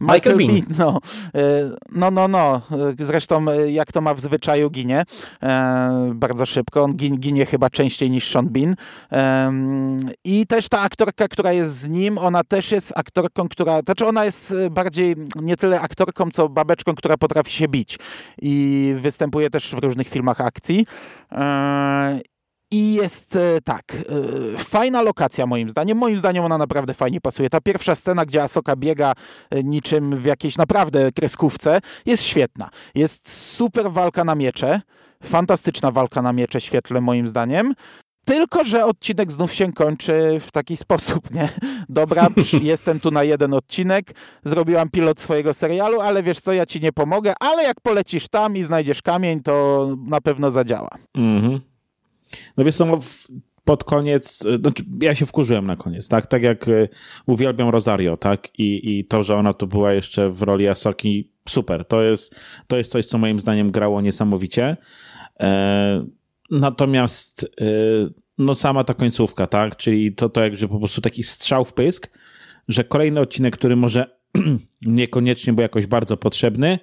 Michael, 0.00 0.36
Michael 0.36 0.36
Bean. 0.36 0.66
Bean. 0.68 0.78
No, 0.78 0.98
e, 1.34 1.70
no, 1.92 2.10
no, 2.10 2.28
no. 2.28 2.62
Zresztą 2.98 3.50
e, 3.50 3.70
jak 3.70 3.92
to 3.92 4.00
ma 4.00 4.14
w 4.14 4.20
zwyczaju 4.20 4.70
ginie 4.70 5.04
e, 5.42 6.10
bardzo 6.14 6.46
szybko. 6.46 6.82
On 6.82 6.96
ginie, 6.96 7.18
ginie 7.18 7.46
chyba 7.46 7.70
częściej 7.70 8.10
niż 8.10 8.30
Sean 8.30 8.48
Bean. 8.48 8.74
E, 9.12 9.52
I 10.24 10.46
też 10.46 10.68
ta 10.68 10.80
aktorka, 10.80 11.28
która 11.28 11.52
jest 11.52 11.76
z 11.80 11.88
nim, 11.88 12.18
ona 12.18 12.44
też 12.44 12.72
jest 12.72 12.92
aktorką, 12.96 13.48
która, 13.48 13.80
znaczy 13.80 14.06
ona 14.06 14.24
jest 14.24 14.54
bardziej 14.70 15.16
nie 15.42 15.56
tyle 15.56 15.80
aktorką, 15.80 16.30
co 16.30 16.48
babeczką, 16.48 16.94
która 16.94 17.16
potrafi 17.16 17.52
się 17.52 17.68
bić. 17.68 17.98
I 18.42 18.94
występuje 18.98 19.50
też 19.50 19.70
w 19.70 19.78
różnych 19.78 20.08
filmach 20.08 20.40
akcji. 20.40 20.86
E, 21.32 22.20
i 22.70 22.94
jest 22.94 23.36
e, 23.36 23.60
tak, 23.64 23.96
e, 24.54 24.58
fajna 24.58 25.02
lokacja 25.02 25.46
moim 25.46 25.70
zdaniem. 25.70 25.98
Moim 25.98 26.18
zdaniem 26.18 26.44
ona 26.44 26.58
naprawdę 26.58 26.94
fajnie 26.94 27.20
pasuje. 27.20 27.50
Ta 27.50 27.60
pierwsza 27.60 27.94
scena, 27.94 28.26
gdzie 28.26 28.42
Asoka 28.42 28.76
biega 28.76 29.12
e, 29.50 29.62
niczym 29.62 30.16
w 30.16 30.24
jakiejś 30.24 30.56
naprawdę 30.56 31.12
kreskówce, 31.12 31.80
jest 32.06 32.24
świetna. 32.24 32.70
Jest 32.94 33.32
super 33.32 33.92
walka 33.92 34.24
na 34.24 34.34
miecze. 34.34 34.80
Fantastyczna 35.24 35.90
walka 35.90 36.22
na 36.22 36.32
miecze 36.32 36.60
świetle 36.60 37.00
moim 37.00 37.28
zdaniem. 37.28 37.74
Tylko, 38.24 38.64
że 38.64 38.84
odcinek 38.84 39.32
znów 39.32 39.54
się 39.54 39.72
kończy 39.72 40.40
w 40.40 40.52
taki 40.52 40.76
sposób, 40.86 41.34
nie? 41.34 41.48
Dobra, 41.88 42.28
jestem 42.62 43.00
tu 43.00 43.10
na 43.10 43.22
jeden 43.22 43.54
odcinek, 43.54 44.10
zrobiłam 44.44 44.90
pilot 44.90 45.20
swojego 45.20 45.54
serialu, 45.54 46.00
ale 46.00 46.22
wiesz 46.22 46.40
co, 46.40 46.52
ja 46.52 46.66
ci 46.66 46.80
nie 46.80 46.92
pomogę, 46.92 47.34
ale 47.40 47.62
jak 47.62 47.80
polecisz 47.80 48.28
tam 48.28 48.56
i 48.56 48.64
znajdziesz 48.64 49.02
kamień, 49.02 49.42
to 49.42 49.88
na 50.06 50.20
pewno 50.20 50.50
zadziała. 50.50 50.90
Mhm. 51.14 51.60
No 52.56 52.64
wiesz 52.64 52.76
co, 52.76 52.98
pod 53.68 53.84
koniec, 53.84 54.44
znaczy 54.60 54.84
ja 55.02 55.14
się 55.14 55.26
wkurzyłem 55.26 55.66
na 55.66 55.76
koniec, 55.76 56.08
tak? 56.08 56.26
Tak 56.26 56.42
jak 56.42 56.66
uwielbiam 57.26 57.68
Rosario, 57.68 58.16
tak? 58.16 58.58
I, 58.58 58.98
i 58.98 59.04
to, 59.04 59.22
że 59.22 59.36
ona 59.36 59.52
tu 59.52 59.66
była 59.66 59.92
jeszcze 59.92 60.30
w 60.30 60.42
roli 60.42 60.68
Asoki, 60.68 61.32
super. 61.48 61.84
To 61.84 62.02
jest, 62.02 62.34
to 62.66 62.76
jest 62.76 62.90
coś, 62.90 63.06
co 63.06 63.18
moim 63.18 63.40
zdaniem 63.40 63.70
grało 63.70 64.00
niesamowicie. 64.00 64.76
E, 65.40 66.06
natomiast 66.50 67.44
e, 67.60 67.64
no 68.38 68.54
sama 68.54 68.84
ta 68.84 68.94
końcówka, 68.94 69.46
tak? 69.46 69.76
Czyli 69.76 70.14
to, 70.14 70.28
to 70.28 70.42
jakże 70.42 70.68
po 70.68 70.78
prostu 70.78 71.00
taki 71.00 71.22
strzał 71.22 71.64
w 71.64 71.72
pysk, 71.72 72.10
że 72.68 72.84
kolejny 72.84 73.20
odcinek, 73.20 73.56
który 73.56 73.76
może 73.76 74.18
niekoniecznie 74.86 75.52
był 75.52 75.62
jakoś 75.62 75.86
bardzo 75.86 76.16
potrzebny, 76.16 76.78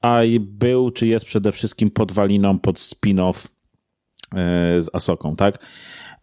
a 0.00 0.20
był, 0.40 0.90
czy 0.90 1.06
jest 1.06 1.26
przede 1.26 1.52
wszystkim 1.52 1.90
podwaliną 1.90 2.58
pod 2.58 2.76
spin-off 2.76 3.55
z 4.78 4.94
Asoką, 4.94 5.36
tak? 5.36 5.58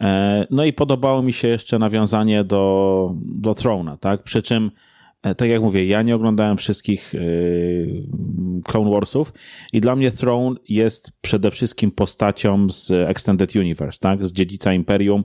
E, 0.02 0.46
no 0.52 0.66
i 0.66 0.74
podobało 0.74 1.22
mi 1.22 1.34
się 1.34 1.48
jeszcze 1.48 1.80
nawiązanie 1.80 2.44
do, 2.44 3.12
do 3.16 3.54
Throna, 3.54 3.98
tak? 3.98 4.24
Przy 4.24 4.42
czym, 4.42 4.66
e, 4.66 4.72
tak 5.38 5.50
jak 5.50 5.62
mówię, 5.62 5.86
ja 5.86 6.02
nie 6.02 6.16
oglądałem 6.16 6.58
wszystkich 6.58 7.14
Clone 8.64 8.92
Warsów 8.92 9.34
i 9.74 9.82
dla 9.82 9.96
mnie 9.96 10.12
Throne 10.12 10.56
jest 10.70 11.22
przede 11.22 11.52
wszystkim 11.52 11.92
postacią 11.92 12.70
z 12.70 12.92
Extended 12.92 13.56
Universe, 13.56 14.00
tak? 14.00 14.26
Z 14.26 14.34
Dziedzica 14.34 14.74
Imperium 14.74 15.24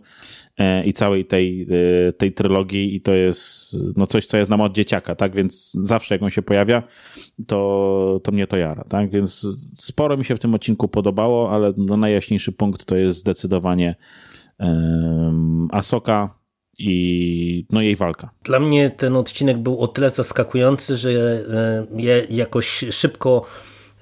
e, 0.58 0.84
i 0.84 0.92
całej 0.92 1.24
tej, 1.24 1.66
e, 2.08 2.12
tej 2.12 2.32
trylogii 2.32 2.94
i 2.94 3.00
to 3.00 3.14
jest 3.14 3.76
no 3.96 4.06
coś, 4.06 4.26
co 4.26 4.36
ja 4.36 4.44
znam 4.44 4.60
od 4.60 4.72
dzieciaka, 4.72 5.14
tak? 5.14 5.34
Więc 5.34 5.72
zawsze 5.72 6.14
jak 6.14 6.22
on 6.22 6.30
się 6.30 6.42
pojawia, 6.42 6.82
to, 7.46 8.20
to 8.24 8.32
mnie 8.32 8.46
to 8.46 8.56
jara, 8.56 8.84
tak? 8.84 9.10
Więc 9.10 9.46
sporo 9.74 10.16
mi 10.16 10.24
się 10.24 10.36
w 10.36 10.40
tym 10.40 10.54
odcinku 10.54 10.88
podobało, 10.88 11.50
ale 11.50 11.72
no 11.76 11.96
najjaśniejszy 11.96 12.52
punkt 12.52 12.84
to 12.84 12.96
jest 12.96 13.20
zdecydowanie 13.20 13.94
Asoka, 15.70 16.37
i 16.78 17.66
no 17.70 17.82
jej 17.82 17.96
walka. 17.96 18.30
Dla 18.44 18.60
mnie 18.60 18.90
ten 18.90 19.16
odcinek 19.16 19.58
był 19.58 19.80
o 19.80 19.88
tyle 19.88 20.10
zaskakujący, 20.10 20.96
że 20.96 21.10
e, 21.10 21.86
ja 21.96 22.14
jakoś 22.30 22.84
szybko 22.90 23.46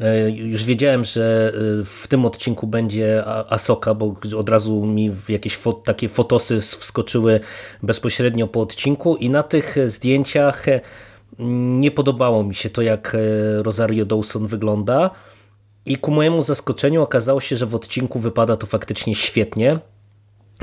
e, 0.01 0.31
już 0.31 0.65
wiedziałem, 0.65 1.05
że 1.05 1.53
e, 1.81 1.85
w 1.85 2.07
tym 2.09 2.25
odcinku 2.25 2.67
będzie 2.67 3.25
Asoka, 3.27 3.95
bo 3.95 4.17
od 4.37 4.49
razu 4.49 4.87
mi 4.87 5.11
jakieś 5.29 5.59
takie 5.85 6.09
fotosy 6.09 6.61
wskoczyły 6.61 7.41
bezpośrednio 7.83 8.47
po 8.49 8.61
odcinku 8.61 9.17
i 9.17 9.31
na 9.31 9.43
tych 9.43 9.77
zdjęciach 9.87 10.67
nie 11.79 11.91
podobało 11.91 12.45
mi 12.45 12.55
się 12.55 12.71
to, 12.71 12.83
jak 12.83 13.17
Rosario 13.63 14.05
Dawson 14.05 14.47
wygląda 14.47 15.11
i 15.87 15.97
ku 15.97 16.11
mojemu 16.11 16.43
zaskoczeniu 16.43 17.03
okazało 17.03 17.41
się, 17.41 17.57
że 17.57 17.67
w 17.67 17.75
odcinku 17.75 18.19
wypada 18.19 18.57
to 18.57 18.67
faktycznie 18.67 19.15
świetnie. 19.15 19.79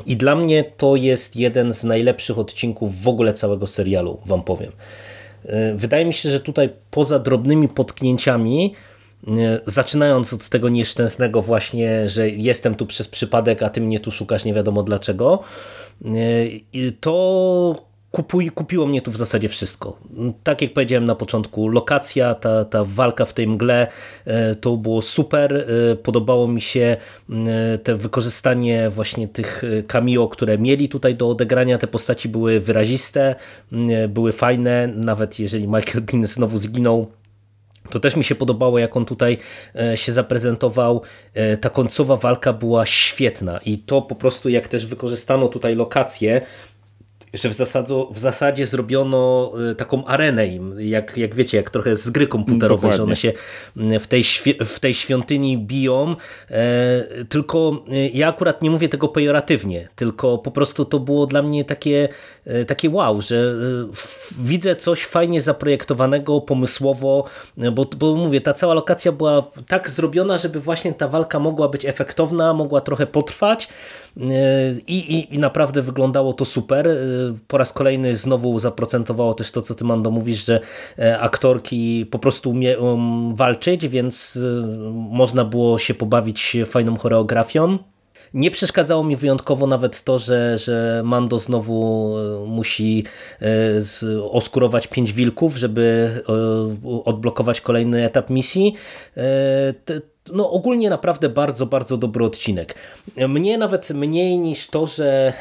I 0.06 0.18
dla 0.18 0.36
mnie 0.36 0.64
to 0.64 0.96
jest 0.96 1.36
jeden 1.36 1.74
z 1.74 1.84
najlepszych 1.84 2.40
odcinków 2.40 3.02
w 3.02 3.08
ogóle 3.08 3.34
całego 3.34 3.68
serialu, 3.68 4.20
wam 4.26 4.44
powiem. 4.44 4.72
E, 5.46 5.76
wydaje 5.76 6.06
mi 6.06 6.14
się, 6.14 6.30
że 6.30 6.40
tutaj 6.40 6.70
poza 6.92 7.20
drobnymi 7.20 7.68
potknięciami, 7.68 8.74
e, 9.28 9.32
zaczynając 9.66 10.34
od 10.34 10.50
tego 10.50 10.70
nieszczęsnego 10.70 11.42
właśnie, 11.42 12.10
że 12.10 12.30
jestem 12.30 12.76
tu 12.76 12.86
przez 12.86 13.08
przypadek, 13.08 13.64
a 13.64 13.70
ty 13.70 13.82
mnie 13.82 14.00
tu 14.00 14.12
szukasz 14.12 14.46
nie 14.46 14.54
wiadomo 14.54 14.84
dlaczego, 14.84 15.40
e, 16.06 16.10
to 17.00 17.93
kupuj, 18.14 18.50
kupiło 18.50 18.86
mnie 18.86 19.02
tu 19.02 19.12
w 19.12 19.18
zasadzie 19.18 19.50
wszystko. 19.50 19.98
Tak 20.44 20.62
jak 20.62 20.74
powiedziałem 20.74 21.06
na 21.06 21.16
początku, 21.16 21.68
lokacja, 21.68 22.36
ta, 22.36 22.66
ta 22.66 22.84
walka 22.86 23.26
w 23.26 23.34
tej 23.34 23.48
mgle 23.48 23.88
e, 24.26 24.56
to 24.56 24.78
było 24.78 25.02
super. 25.02 25.66
E, 25.92 25.96
podobało 25.96 26.48
mi 26.48 26.62
się 26.62 26.98
e, 27.30 27.78
te 27.78 27.96
wykorzystanie 27.96 28.90
właśnie 28.90 29.28
tych 29.28 29.64
cameo, 29.88 30.28
które 30.28 30.58
mieli 30.58 30.90
tutaj 30.90 31.16
do 31.16 31.30
odegrania. 31.30 31.78
Te 31.78 31.88
postaci 31.88 32.30
były 32.30 32.60
wyraziste, 32.60 33.36
były 34.10 34.32
fajne, 34.32 34.88
nawet 34.88 35.40
jeżeli 35.40 35.68
Michael 35.68 36.02
Bean 36.02 36.26
znowu 36.26 36.58
zginął, 36.58 37.12
to 37.90 38.00
też 38.00 38.16
mi 38.16 38.24
się 38.24 38.36
podobało, 38.36 38.80
jak 38.80 38.98
on 38.98 39.06
tutaj 39.06 39.38
się 39.96 40.12
zaprezentował. 40.12 41.02
Ta 41.62 41.70
końcowa 41.70 42.18
walka 42.18 42.54
była 42.54 42.86
świetna 42.86 43.60
i 43.66 43.78
to 43.78 44.02
po 44.02 44.16
prostu, 44.16 44.50
jak 44.50 44.68
też 44.68 44.86
wykorzystano 44.86 45.48
tutaj 45.48 45.76
lokacje, 45.76 46.42
że 47.34 47.50
w, 47.50 47.54
zasadu, 47.54 48.08
w 48.12 48.20
zasadzie 48.20 48.68
zrobiono 48.68 49.52
y, 49.72 49.76
taką 49.76 50.06
arenę 50.06 50.48
im, 50.48 50.76
jak, 50.80 51.18
jak 51.18 51.36
wiecie, 51.36 51.58
jak 51.58 51.70
trochę 51.70 51.96
z 51.96 52.10
gry 52.10 52.28
komputerowej, 52.28 52.92
Dokładnie. 52.92 52.98
że 52.98 53.04
one 53.04 53.16
się 53.16 53.34
w 54.00 54.08
tej, 54.08 54.24
w 54.66 54.80
tej 54.80 54.94
świątyni 54.94 55.58
biją, 55.58 56.16
e, 56.52 57.04
tylko 57.30 57.84
y, 57.94 58.10
ja 58.14 58.28
akurat 58.28 58.62
nie 58.62 58.72
mówię 58.72 58.90
tego 58.90 59.08
pejoratywnie, 59.08 59.88
tylko 59.96 60.38
po 60.38 60.52
prostu 60.52 60.86
to 60.86 61.00
było 61.00 61.28
dla 61.28 61.42
mnie 61.42 61.66
takie, 61.66 62.10
e, 62.46 62.66
takie 62.66 62.90
wow, 62.90 63.22
że 63.22 63.36
e, 63.36 64.44
widzę 64.44 64.76
coś 64.76 65.06
fajnie 65.06 65.42
zaprojektowanego, 65.42 66.42
pomysłowo, 66.42 67.26
bo, 67.58 67.86
bo 67.98 68.16
mówię, 68.16 68.42
ta 68.42 68.54
cała 68.54 68.74
lokacja 68.74 69.12
była 69.12 69.52
tak 69.68 69.90
zrobiona, 69.90 70.38
żeby 70.38 70.60
właśnie 70.60 70.94
ta 70.94 71.08
walka 71.08 71.40
mogła 71.40 71.68
być 71.68 71.86
efektowna, 71.86 72.54
mogła 72.54 72.82
trochę 72.82 73.08
potrwać, 73.08 73.70
i, 74.88 74.94
i, 74.94 75.36
i 75.36 75.40
naprawdę 75.40 75.82
wyglądało 75.82 76.34
to 76.34 76.46
super. 76.46 76.90
Po 77.48 77.58
raz 77.58 77.74
kolejny 77.74 78.16
znowu 78.16 78.60
zaprocentowało 78.60 79.34
też 79.34 79.52
to, 79.52 79.62
co 79.62 79.76
ty 79.76 79.84
Mando 79.84 80.12
mówisz, 80.12 80.46
że 80.46 80.60
e, 81.00 81.20
aktorki 81.20 82.06
po 82.06 82.20
prostu 82.20 82.50
umieją 82.50 83.00
walczyć, 83.36 83.88
więc 83.88 84.40
e, 84.42 84.66
można 84.94 85.46
było 85.46 85.80
się 85.80 85.94
pobawić 85.94 86.58
fajną 86.66 86.98
choreografią. 86.98 87.78
Nie 88.34 88.52
przeszkadzało 88.52 89.04
mi 89.04 89.16
wyjątkowo 89.16 89.68
nawet 89.68 90.04
to, 90.04 90.20
że, 90.20 90.58
że 90.58 91.02
Mando 91.06 91.40
znowu 91.40 92.14
e, 92.18 92.46
musi 92.46 93.06
oskurować 94.32 94.88
pięć 94.88 95.14
wilków, 95.14 95.58
żeby 95.58 96.12
odblokować 97.06 97.62
kolejny 97.62 98.06
etap 98.06 98.30
misji 98.30 98.74
no 100.32 100.50
ogólnie 100.50 100.90
naprawdę 100.90 101.30
bardzo, 101.30 101.66
bardzo 101.66 101.98
dobry 101.98 102.26
odcinek. 102.26 102.76
Mnie 103.28 103.58
nawet 103.58 103.90
mniej 103.90 104.38
niż 104.38 104.68
to, 104.68 104.88
że 104.88 105.34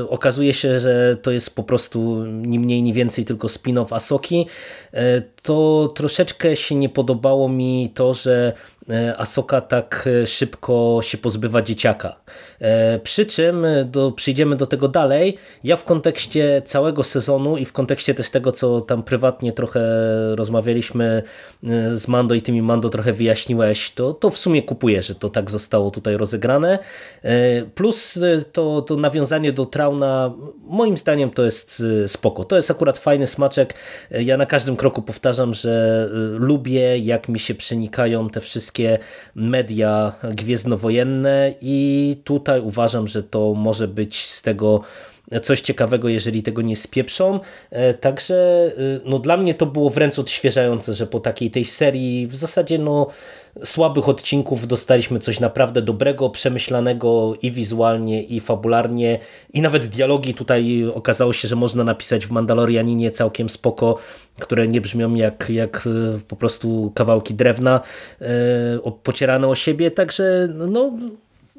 y, 0.00 0.08
okazuje 0.08 0.54
się, 0.54 0.80
że 0.80 1.16
to 1.16 1.30
jest 1.30 1.54
po 1.54 1.62
prostu 1.62 2.24
ni 2.26 2.58
mniej, 2.58 2.82
ni 2.82 2.92
więcej 2.92 3.24
tylko 3.24 3.48
spin-off 3.48 3.94
Asoki, 3.94 4.46
y, 4.94 4.98
to 5.42 5.88
troszeczkę 5.94 6.56
się 6.56 6.74
nie 6.74 6.88
podobało 6.88 7.48
mi 7.48 7.90
to, 7.94 8.14
że 8.14 8.52
E, 8.90 9.16
Asoka 9.18 9.60
tak 9.60 10.08
szybko 10.26 11.00
się 11.02 11.18
pozbywa 11.18 11.62
dzieciaka. 11.62 12.16
E, 12.60 12.98
przy 12.98 13.26
czym 13.26 13.66
do, 13.84 14.12
przyjdziemy 14.12 14.56
do 14.56 14.66
tego 14.66 14.88
dalej. 14.88 15.36
Ja 15.64 15.76
w 15.76 15.84
kontekście 15.84 16.62
całego 16.64 17.04
sezonu 17.04 17.56
i 17.56 17.64
w 17.64 17.72
kontekście 17.72 18.14
też 18.14 18.30
tego, 18.30 18.52
co 18.52 18.80
tam 18.80 19.02
prywatnie 19.02 19.52
trochę 19.52 19.80
rozmawialiśmy 20.36 21.22
z 21.94 22.08
Mando 22.08 22.34
i 22.34 22.42
tymi 22.42 22.62
Mando 22.62 22.88
trochę 22.88 23.12
wyjaśniłeś, 23.12 23.90
to, 23.90 24.14
to 24.14 24.30
w 24.30 24.38
sumie 24.38 24.62
kupuję, 24.62 25.02
że 25.02 25.14
to 25.14 25.28
tak 25.28 25.50
zostało 25.50 25.90
tutaj 25.90 26.16
rozegrane. 26.16 26.78
Plus 27.74 28.18
to, 28.52 28.82
to 28.82 28.96
nawiązanie 28.96 29.52
do 29.52 29.66
Trauna, 29.66 30.34
moim 30.64 30.96
zdaniem 30.96 31.30
to 31.30 31.44
jest 31.44 31.82
spoko. 32.06 32.44
To 32.44 32.56
jest 32.56 32.70
akurat 32.70 32.98
fajny 32.98 33.26
smaczek. 33.26 33.74
Ja 34.10 34.36
na 34.36 34.46
każdym 34.46 34.76
kroku 34.76 35.02
powtarzam, 35.02 35.54
że 35.54 36.08
lubię 36.32 36.98
jak 36.98 37.28
mi 37.28 37.38
się 37.38 37.54
przenikają 37.54 38.30
te 38.30 38.40
wszystkie 38.40 38.98
media 39.34 40.12
gwiezdnowojenne 40.34 41.54
i 41.60 42.16
tutaj 42.24 42.49
uważam, 42.58 43.08
że 43.08 43.22
to 43.22 43.54
może 43.54 43.88
być 43.88 44.26
z 44.26 44.42
tego 44.42 44.80
coś 45.42 45.60
ciekawego, 45.60 46.08
jeżeli 46.08 46.42
tego 46.42 46.62
nie 46.62 46.76
spieprzą. 46.76 47.40
E, 47.70 47.94
także 47.94 48.70
y, 48.78 49.00
no, 49.04 49.18
dla 49.18 49.36
mnie 49.36 49.54
to 49.54 49.66
było 49.66 49.90
wręcz 49.90 50.18
odświeżające, 50.18 50.94
że 50.94 51.06
po 51.06 51.20
takiej 51.20 51.50
tej 51.50 51.64
serii 51.64 52.26
w 52.26 52.36
zasadzie 52.36 52.78
no, 52.78 53.06
słabych 53.64 54.08
odcinków 54.08 54.66
dostaliśmy 54.66 55.18
coś 55.18 55.40
naprawdę 55.40 55.82
dobrego, 55.82 56.30
przemyślanego 56.30 57.34
i 57.42 57.50
wizualnie, 57.50 58.22
i 58.22 58.40
fabularnie, 58.40 59.18
i 59.52 59.60
nawet 59.60 59.86
dialogi 59.86 60.34
tutaj 60.34 60.84
okazało 60.94 61.32
się, 61.32 61.48
że 61.48 61.56
można 61.56 61.84
napisać 61.84 62.26
w 62.26 62.30
Mandalorianinie 62.30 63.10
całkiem 63.10 63.48
spoko, 63.48 63.98
które 64.38 64.68
nie 64.68 64.80
brzmią 64.80 65.14
jak, 65.14 65.50
jak 65.50 65.86
e, 65.86 66.20
po 66.28 66.36
prostu 66.36 66.92
kawałki 66.94 67.34
drewna 67.34 67.80
e, 68.20 68.26
pocierane 69.02 69.48
o 69.48 69.54
siebie, 69.54 69.90
także 69.90 70.48
no 70.68 70.92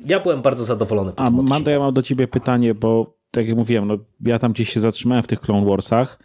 ja 0.06 0.20
byłem 0.20 0.42
bardzo 0.42 0.66
zadowolony. 0.66 1.12
A 1.16 1.30
Mando, 1.30 1.72
ja 1.72 1.80
mam 1.80 1.94
do 1.94 2.02
ciebie 2.02 2.28
pytanie, 2.28 2.76
bo 2.76 3.18
tak 3.32 3.48
jak 3.48 3.58
mówiłem, 3.58 3.88
no, 3.88 3.98
ja 4.22 4.40
tam 4.40 4.54
gdzieś 4.54 4.70
się 4.70 4.80
zatrzymałem 4.80 5.24
w 5.24 5.28
tych 5.28 5.40
Clone 5.40 5.66
Warsach. 5.66 6.20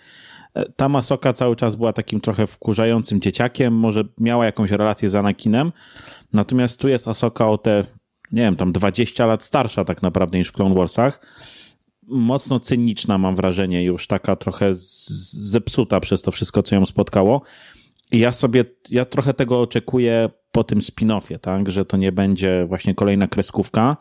E, 0.55 0.73
ta 0.73 0.89
Masoka 0.89 1.33
cały 1.33 1.57
czas 1.57 1.77
była 1.77 1.93
takim 1.93 2.21
trochę 2.21 2.47
wkurzającym 2.47 3.21
dzieciakiem, 3.21 3.75
może 3.75 4.05
miała 4.19 4.45
jakąś 4.45 4.71
relację 4.71 5.09
z 5.09 5.17
Anakinem, 5.17 5.73
natomiast 6.33 6.81
tu 6.81 6.89
jest 6.89 7.09
Asoka 7.09 7.49
o 7.49 7.59
te, 7.59 7.87
nie 8.33 8.43
wiem, 8.43 8.57
tam 8.57 8.73
20 8.73 9.27
lat 9.27 9.45
starsza 9.45 9.85
tak 9.85 10.03
naprawdę 10.03 10.39
niż 10.39 10.49
w 10.49 10.53
Clone 10.53 10.75
Warsach. 10.75 11.27
Mocno 12.09 12.61
cyniczna 12.61 13.19
mam 13.19 13.37
wrażenie, 13.37 13.85
już 13.85 14.07
taka 14.07 14.37
trochę 14.37 14.71
zepsuta 14.75 16.01
przez 16.01 16.23
to 16.23 16.31
wszystko, 16.31 16.63
co 16.63 16.75
ją 16.75 16.87
spotkało. 16.87 17.43
I 18.13 18.19
ja 18.19 18.33
sobie, 18.33 18.65
ja 18.91 19.05
trochę 19.05 19.35
tego 19.35 19.61
oczekuję 19.61 20.31
po 20.57 20.65
tym 20.65 20.79
spin-offie, 20.79 21.39
tak, 21.39 21.71
że 21.71 21.85
to 21.85 21.97
nie 21.97 22.13
będzie 22.13 22.67
właśnie 22.69 22.95
kolejna 22.95 23.29
kreskówka, 23.29 23.97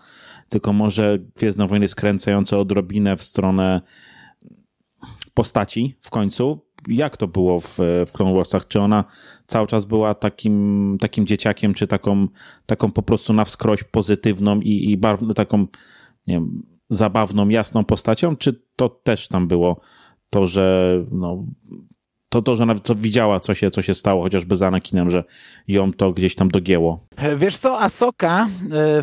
tylko 0.50 0.74
może 0.74 1.20
Gwiezdne 1.36 1.68
Wojny 1.68 1.88
skręcające 1.88 2.58
odrobinę 2.58 3.18
w 3.18 3.24
stronę 3.24 3.82
postaci 5.34 5.96
w 6.02 6.10
końcu. 6.10 6.66
Jak 6.88 7.18
to 7.18 7.28
było 7.28 7.60
w, 7.60 7.80
w 8.08 8.12
Clone 8.12 8.34
Warsach? 8.34 8.68
Czy 8.68 8.80
ona 8.80 9.04
cały 9.48 9.68
czas 9.68 9.86
była 9.86 10.14
takim, 10.14 10.98
takim 11.02 11.28
dzieciakiem, 11.28 11.74
czy 11.74 11.88
taką, 11.88 12.28
taką 12.66 12.92
po 12.92 13.02
prostu 13.02 13.34
na 13.34 13.46
wskroś 13.46 13.84
pozytywną 13.84 14.60
i, 14.60 14.92
i 14.92 14.98
barwną, 14.98 15.34
taką 15.34 15.60
nie 16.28 16.36
wiem, 16.36 16.64
zabawną, 16.90 17.50
jasną 17.50 17.86
postacią, 17.86 18.36
czy 18.36 18.62
to 18.76 18.90
też 18.90 19.28
tam 19.28 19.48
było 19.48 19.80
to, 20.30 20.48
że 20.48 20.94
no, 21.12 21.46
to, 22.36 22.42
to, 22.42 22.56
że 22.56 22.66
nawet 22.66 22.98
widziała, 22.98 23.40
co 23.40 23.54
się, 23.54 23.72
co 23.72 23.82
się 23.82 23.94
stało, 23.94 24.24
chociażby 24.24 24.56
z 24.56 24.64
Anakinem, 24.64 25.10
że 25.10 25.24
ją 25.68 25.94
to 25.94 26.12
gdzieś 26.12 26.36
tam 26.36 26.48
dogięło. 26.48 27.06
Wiesz 27.38 27.58
co, 27.58 27.80
Asoka 27.80 28.44
e, 28.44 28.48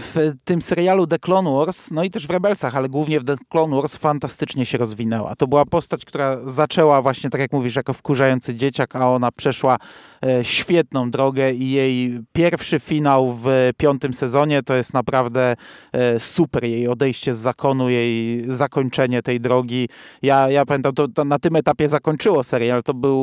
w 0.00 0.32
tym 0.44 0.62
serialu 0.62 1.06
The 1.06 1.18
Clone 1.18 1.50
Wars, 1.50 1.90
no 1.90 2.04
i 2.04 2.10
też 2.10 2.26
w 2.26 2.30
Rebelsach, 2.30 2.76
ale 2.76 2.88
głównie 2.88 3.20
w 3.20 3.24
The 3.24 3.36
Clone 3.48 3.76
Wars 3.76 3.96
fantastycznie 3.96 4.66
się 4.66 4.78
rozwinęła. 4.78 5.36
To 5.36 5.46
była 5.46 5.64
postać, 5.64 6.04
która 6.04 6.38
zaczęła 6.44 7.02
właśnie, 7.02 7.30
tak 7.30 7.40
jak 7.40 7.52
mówisz, 7.52 7.76
jako 7.76 7.92
wkurzający 7.92 8.54
dzieciak, 8.54 8.96
a 8.96 9.10
ona 9.10 9.32
przeszła 9.32 9.76
e, 10.24 10.44
świetną 10.44 11.10
drogę 11.10 11.52
i 11.52 11.70
jej 11.70 12.20
pierwszy 12.32 12.80
finał 12.80 13.38
w 13.42 13.70
piątym 13.76 14.14
sezonie 14.14 14.62
to 14.62 14.74
jest 14.74 14.94
naprawdę 14.94 15.56
e, 15.92 16.20
super. 16.20 16.64
Jej 16.64 16.88
odejście 16.88 17.34
z 17.34 17.38
zakonu, 17.38 17.88
jej 17.88 18.44
zakończenie 18.48 19.22
tej 19.22 19.40
drogi. 19.40 19.88
Ja, 20.22 20.50
ja 20.50 20.66
pamiętam, 20.66 20.94
to, 20.94 21.08
to 21.08 21.24
na 21.24 21.38
tym 21.38 21.56
etapie 21.56 21.88
zakończyło 21.88 22.42
serial. 22.42 22.82
To 22.82 22.94
był 22.94 23.21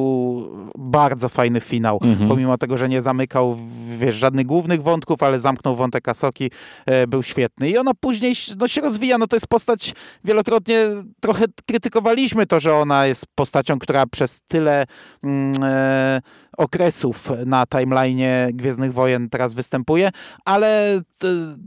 bardzo 0.77 1.29
fajny 1.29 1.61
finał, 1.61 1.99
mhm. 2.01 2.29
pomimo 2.29 2.57
tego, 2.57 2.77
że 2.77 2.89
nie 2.89 3.01
zamykał 3.01 3.57
wiesz, 3.97 4.15
żadnych 4.15 4.45
głównych 4.45 4.83
wątków, 4.83 5.23
ale 5.23 5.39
zamknął 5.39 5.75
wątek 5.75 6.09
Asoki, 6.09 6.51
e, 6.85 7.07
był 7.07 7.23
świetny. 7.23 7.69
I 7.69 7.77
ona 7.77 7.91
później 7.93 8.33
no, 8.57 8.67
się 8.67 8.81
rozwija, 8.81 9.17
no 9.17 9.27
to 9.27 9.35
jest 9.35 9.47
postać, 9.47 9.93
wielokrotnie 10.23 10.79
trochę 11.19 11.45
krytykowaliśmy 11.65 12.45
to, 12.45 12.59
że 12.59 12.75
ona 12.75 13.05
jest 13.05 13.25
postacią, 13.35 13.79
która 13.79 14.05
przez 14.05 14.41
tyle 14.47 14.85
mm, 15.23 15.63
e, 15.63 16.21
okresów 16.57 17.31
na 17.45 17.63
timeline'ie 17.63 18.53
Gwiezdnych 18.53 18.93
Wojen 18.93 19.29
teraz 19.29 19.53
występuje, 19.53 20.09
ale 20.45 21.01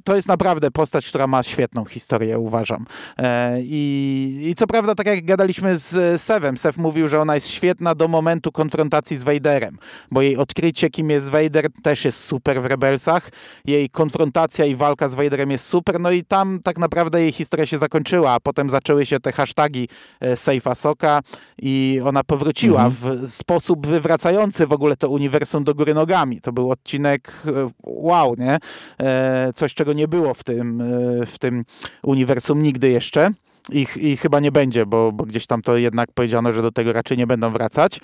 to 0.05 0.16
jest 0.16 0.28
naprawdę 0.28 0.70
postać, 0.70 1.07
która 1.07 1.26
ma 1.26 1.43
świetną 1.43 1.85
historię, 1.85 2.39
uważam. 2.39 2.87
E, 3.18 3.59
I, 3.62 4.45
i 4.51 4.55
co 4.55 4.66
prawda, 4.66 4.95
tak 4.95 5.07
jak 5.07 5.24
gadaliśmy 5.24 5.76
z 5.76 6.22
Sevem, 6.22 6.57
Sev 6.57 6.83
mówił, 6.83 7.09
że 7.09 7.20
ona 7.20 7.35
jest 7.35 7.49
świetna 7.49 7.95
do 7.95 8.09
momentu 8.13 8.53
konfrontacji 8.53 9.17
z 9.17 9.23
Vaderem, 9.23 9.79
bo 10.11 10.23
jej 10.23 10.37
odkrycie, 10.37 10.91
kim 10.91 11.11
jest 11.11 11.29
Vader, 11.29 11.69
też 11.83 12.05
jest 12.05 12.21
super 12.21 12.63
w 12.63 12.65
Rebelsach. 12.65 13.31
Jej 13.65 13.91
konfrontacja 13.91 14.65
i 14.65 14.77
walka 14.77 15.09
z 15.09 15.15
Vaderem 15.15 15.51
jest 15.51 15.65
super, 15.65 16.01
no 16.01 16.11
i 16.11 16.25
tam 16.25 16.61
tak 16.65 16.79
naprawdę 16.79 17.23
jej 17.23 17.33
historia 17.33 17.67
się 17.67 17.79
zakończyła, 17.79 18.33
a 18.33 18.41
potem 18.41 18.71
zaczęły 18.71 19.07
się 19.07 19.21
te 19.21 19.33
hasztagi 19.33 19.89
e, 20.21 20.37
Save 20.37 20.67
Asoka 20.67 21.21
i 21.59 22.01
ona 22.05 22.25
powróciła 22.25 22.85
mhm. 22.85 23.27
w 23.27 23.31
sposób 23.31 23.87
wywracający 23.87 24.67
w 24.67 24.73
ogóle 24.73 24.97
to 24.97 25.09
uniwersum 25.09 25.65
do 25.65 25.75
góry 25.75 25.95
nogami. 25.95 26.41
To 26.41 26.53
był 26.53 26.71
odcinek 26.71 27.33
e, 27.47 27.71
wow, 27.83 28.35
nie? 28.39 28.59
E, 29.01 29.53
coś, 29.55 29.75
czego 29.75 29.93
nie 29.93 30.09
było 30.09 30.35
w 30.35 30.45
tym, 30.45 30.83
w 31.27 31.39
tym 31.39 31.65
uniwersum 32.03 32.63
nigdy 32.63 32.91
jeszcze. 32.91 33.31
I, 33.71 33.87
I, 33.97 34.17
chyba 34.17 34.41
nie 34.41 34.53
będzie, 34.53 34.87
bo, 34.87 35.13
bo, 35.13 35.25
gdzieś 35.25 35.47
tam 35.47 35.63
to 35.63 35.77
jednak 35.77 36.13
powiedziano, 36.13 36.53
że 36.53 36.63
do 36.63 36.73
tego 36.73 36.93
raczej 36.93 37.19
nie 37.19 37.27
będą 37.27 37.51
wracać. 37.51 38.01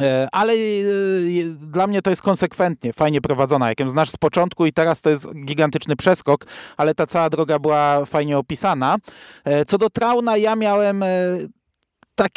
E, 0.00 0.28
ale 0.32 0.52
e, 0.52 0.56
dla 1.60 1.86
mnie 1.86 2.02
to 2.02 2.10
jest 2.10 2.22
konsekwentnie, 2.22 2.92
fajnie 2.92 3.20
prowadzona. 3.20 3.68
Jak 3.68 3.80
ją 3.80 3.88
znasz 3.88 4.10
z 4.10 4.16
początku 4.16 4.66
i 4.66 4.72
teraz 4.72 5.00
to 5.00 5.10
jest 5.10 5.34
gigantyczny 5.44 5.96
przeskok, 5.96 6.46
ale 6.76 6.94
ta 6.94 7.06
cała 7.06 7.30
droga 7.30 7.58
była 7.58 8.04
fajnie 8.04 8.38
opisana. 8.38 8.96
E, 9.44 9.64
co 9.64 9.78
do 9.78 9.90
Trauna, 9.90 10.36
ja 10.36 10.56
miałem 10.56 11.04
tak 12.14 12.32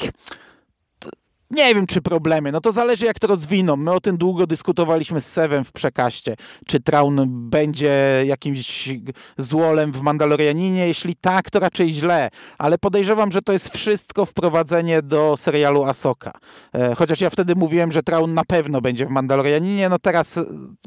nie 1.52 1.76
wiem, 1.76 1.88
czy 1.88 2.02
problemy. 2.02 2.52
No 2.52 2.62
to 2.62 2.72
zależy, 2.72 3.06
jak 3.06 3.20
to 3.20 3.28
rozwiną. 3.28 3.76
My 3.76 3.92
o 3.92 4.00
tym 4.00 4.18
długo 4.18 4.48
dyskutowaliśmy 4.48 5.22
z 5.22 5.26
Sevem 5.26 5.64
w 5.64 5.72
przekaście. 5.72 6.36
Czy 6.68 6.80
Traun 6.80 7.26
będzie 7.50 8.24
jakimś 8.26 8.90
złolem 9.38 9.92
w 9.92 10.02
Mandalorianinie? 10.02 10.88
Jeśli 10.88 11.16
tak, 11.16 11.50
to 11.50 11.60
raczej 11.60 11.94
źle. 11.94 12.30
Ale 12.58 12.78
podejrzewam, 12.78 13.32
że 13.32 13.42
to 13.42 13.54
jest 13.54 13.78
wszystko 13.78 14.26
wprowadzenie 14.26 15.02
do 15.02 15.38
serialu 15.38 15.84
Asoka. 15.84 16.32
E, 16.74 16.96
chociaż 16.96 17.22
ja 17.22 17.30
wtedy 17.30 17.56
mówiłem, 17.56 17.92
że 17.92 18.04
Traun 18.04 18.34
na 18.34 18.46
pewno 18.46 18.82
będzie 18.82 19.06
w 19.06 19.10
Mandalorianinie. 19.10 19.90
No 19.90 20.00
teraz 20.00 20.40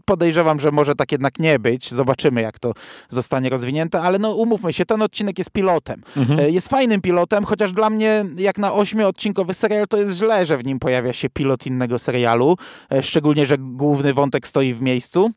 podejrzewam, 0.05 0.61
że 0.61 0.71
może 0.71 0.95
tak 0.95 1.13
jednak 1.13 1.39
nie 1.39 1.59
być. 1.59 1.91
Zobaczymy, 1.91 2.43
jak 2.43 2.59
to 2.59 2.73
zostanie 3.09 3.51
rozwinięte. 3.51 4.01
Ale 4.03 4.19
no 4.19 4.35
umówmy 4.35 4.73
się, 4.73 4.87
ten 4.87 5.03
odcinek 5.03 5.39
jest 5.39 5.51
pilotem. 5.51 6.03
Mhm. 6.17 6.41
E, 6.41 6.51
jest 6.51 6.69
fajnym 6.69 7.01
pilotem, 7.01 7.45
chociaż 7.45 7.73
dla 7.73 7.91
mnie, 7.91 8.25
jak 8.37 8.59
na 8.59 8.73
ośmioodcinkowy 8.73 9.55
serial, 9.55 9.89
to 9.89 9.97
jest 9.97 10.19
źle, 10.19 10.47
że 10.51 10.59
w 10.59 10.65
nim 10.65 10.79
pojawia 10.79 11.13
się 11.13 11.31
pilot 11.31 11.67
innego 11.67 11.99
serialu, 11.99 12.57
e, 12.93 13.03
szczególnie, 13.03 13.47
że 13.47 13.59
główny 13.59 14.15
wątek 14.15 14.47
stoi 14.47 14.75
w 14.75 14.83
miejscu. 14.83 15.31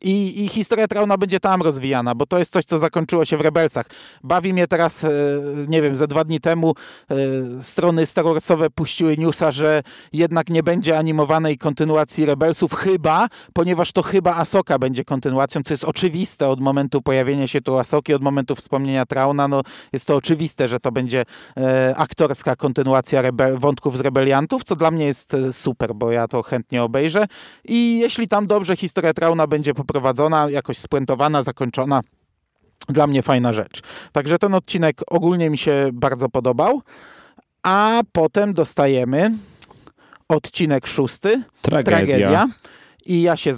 I, 0.00 0.44
I, 0.44 0.48
historia 0.48 0.88
Trauna 0.88 1.18
będzie 1.18 1.40
tam 1.40 1.62
rozwijana, 1.62 2.14
bo 2.14 2.26
to 2.26 2.38
jest 2.38 2.52
coś, 2.52 2.64
co 2.64 2.78
zakończyło 2.78 3.24
się 3.24 3.36
w 3.36 3.40
Rebelsach. 3.40 3.86
Bawi 4.24 4.52
mnie 4.52 4.66
teraz, 4.66 5.04
e, 5.04 5.10
nie 5.68 5.82
wiem, 5.82 5.96
ze 5.96 6.08
dwa 6.08 6.24
dni 6.24 6.40
temu 6.40 6.74
e, 7.10 7.14
strony 7.62 8.06
Star 8.06 8.24
Warsowe 8.24 8.70
puściły 8.70 9.16
newsa, 9.16 9.52
że 9.52 9.82
jednak 10.12 10.50
nie 10.50 10.62
będzie 10.62 10.98
animowanej 10.98 11.58
kontynuacji 11.58 12.26
Rebelsów, 12.26 12.74
chyba, 12.74 13.28
ponieważ 13.52 13.92
to 13.92 14.02
chyba 14.02 14.36
Asoka 14.36 14.78
będzie 14.78 15.04
kontynuacją, 15.04 15.62
co 15.62 15.72
jest 15.72 15.84
oczywiste 15.84 16.48
od 16.48 16.60
momentu 16.60 17.02
pojawienia 17.02 17.46
się 17.46 17.60
tu 17.60 17.78
Asoki, 17.78 18.14
od 18.14 18.22
momentu 18.22 18.54
wspomnienia 18.54 19.06
Trauna, 19.06 19.48
no 19.48 19.62
jest 19.92 20.06
to 20.06 20.16
oczywiste, 20.16 20.68
że 20.68 20.80
to 20.80 20.92
będzie 20.92 21.24
e, 21.56 21.94
aktorska 21.96 22.56
kontynuacja 22.56 23.22
wątków 23.54 23.98
z 23.98 24.00
Rebeliantów, 24.00 24.64
co 24.64 24.76
dla 24.76 24.90
mnie 24.90 25.06
jest 25.06 25.36
super, 25.52 25.94
bo 25.94 26.12
ja 26.12 26.28
to 26.28 26.42
chętnie 26.42 26.82
obejrzę 26.82 27.26
i 27.64 27.98
jeśli 27.98 28.28
tam 28.28 28.46
dobrze 28.46 28.76
historia 28.76 29.14
Trauna 29.14 29.46
będzie 29.46 29.74
poprowadzona, 29.84 30.50
jakoś 30.50 30.78
spuentowana, 30.78 31.42
zakończona. 31.42 32.00
Dla 32.88 33.06
mnie 33.06 33.22
fajna 33.22 33.52
rzecz. 33.52 33.82
Także 34.12 34.38
ten 34.38 34.54
odcinek 34.54 35.00
ogólnie 35.06 35.50
mi 35.50 35.58
się 35.58 35.90
bardzo 35.92 36.28
podobał. 36.28 36.82
A 37.62 38.00
potem 38.12 38.54
dostajemy 38.54 39.32
odcinek 40.28 40.86
szósty. 40.86 41.42
Tragedia. 41.62 41.96
Tragedia. 41.96 42.48
I 43.06 43.22
ja, 43.22 43.36
się, 43.36 43.52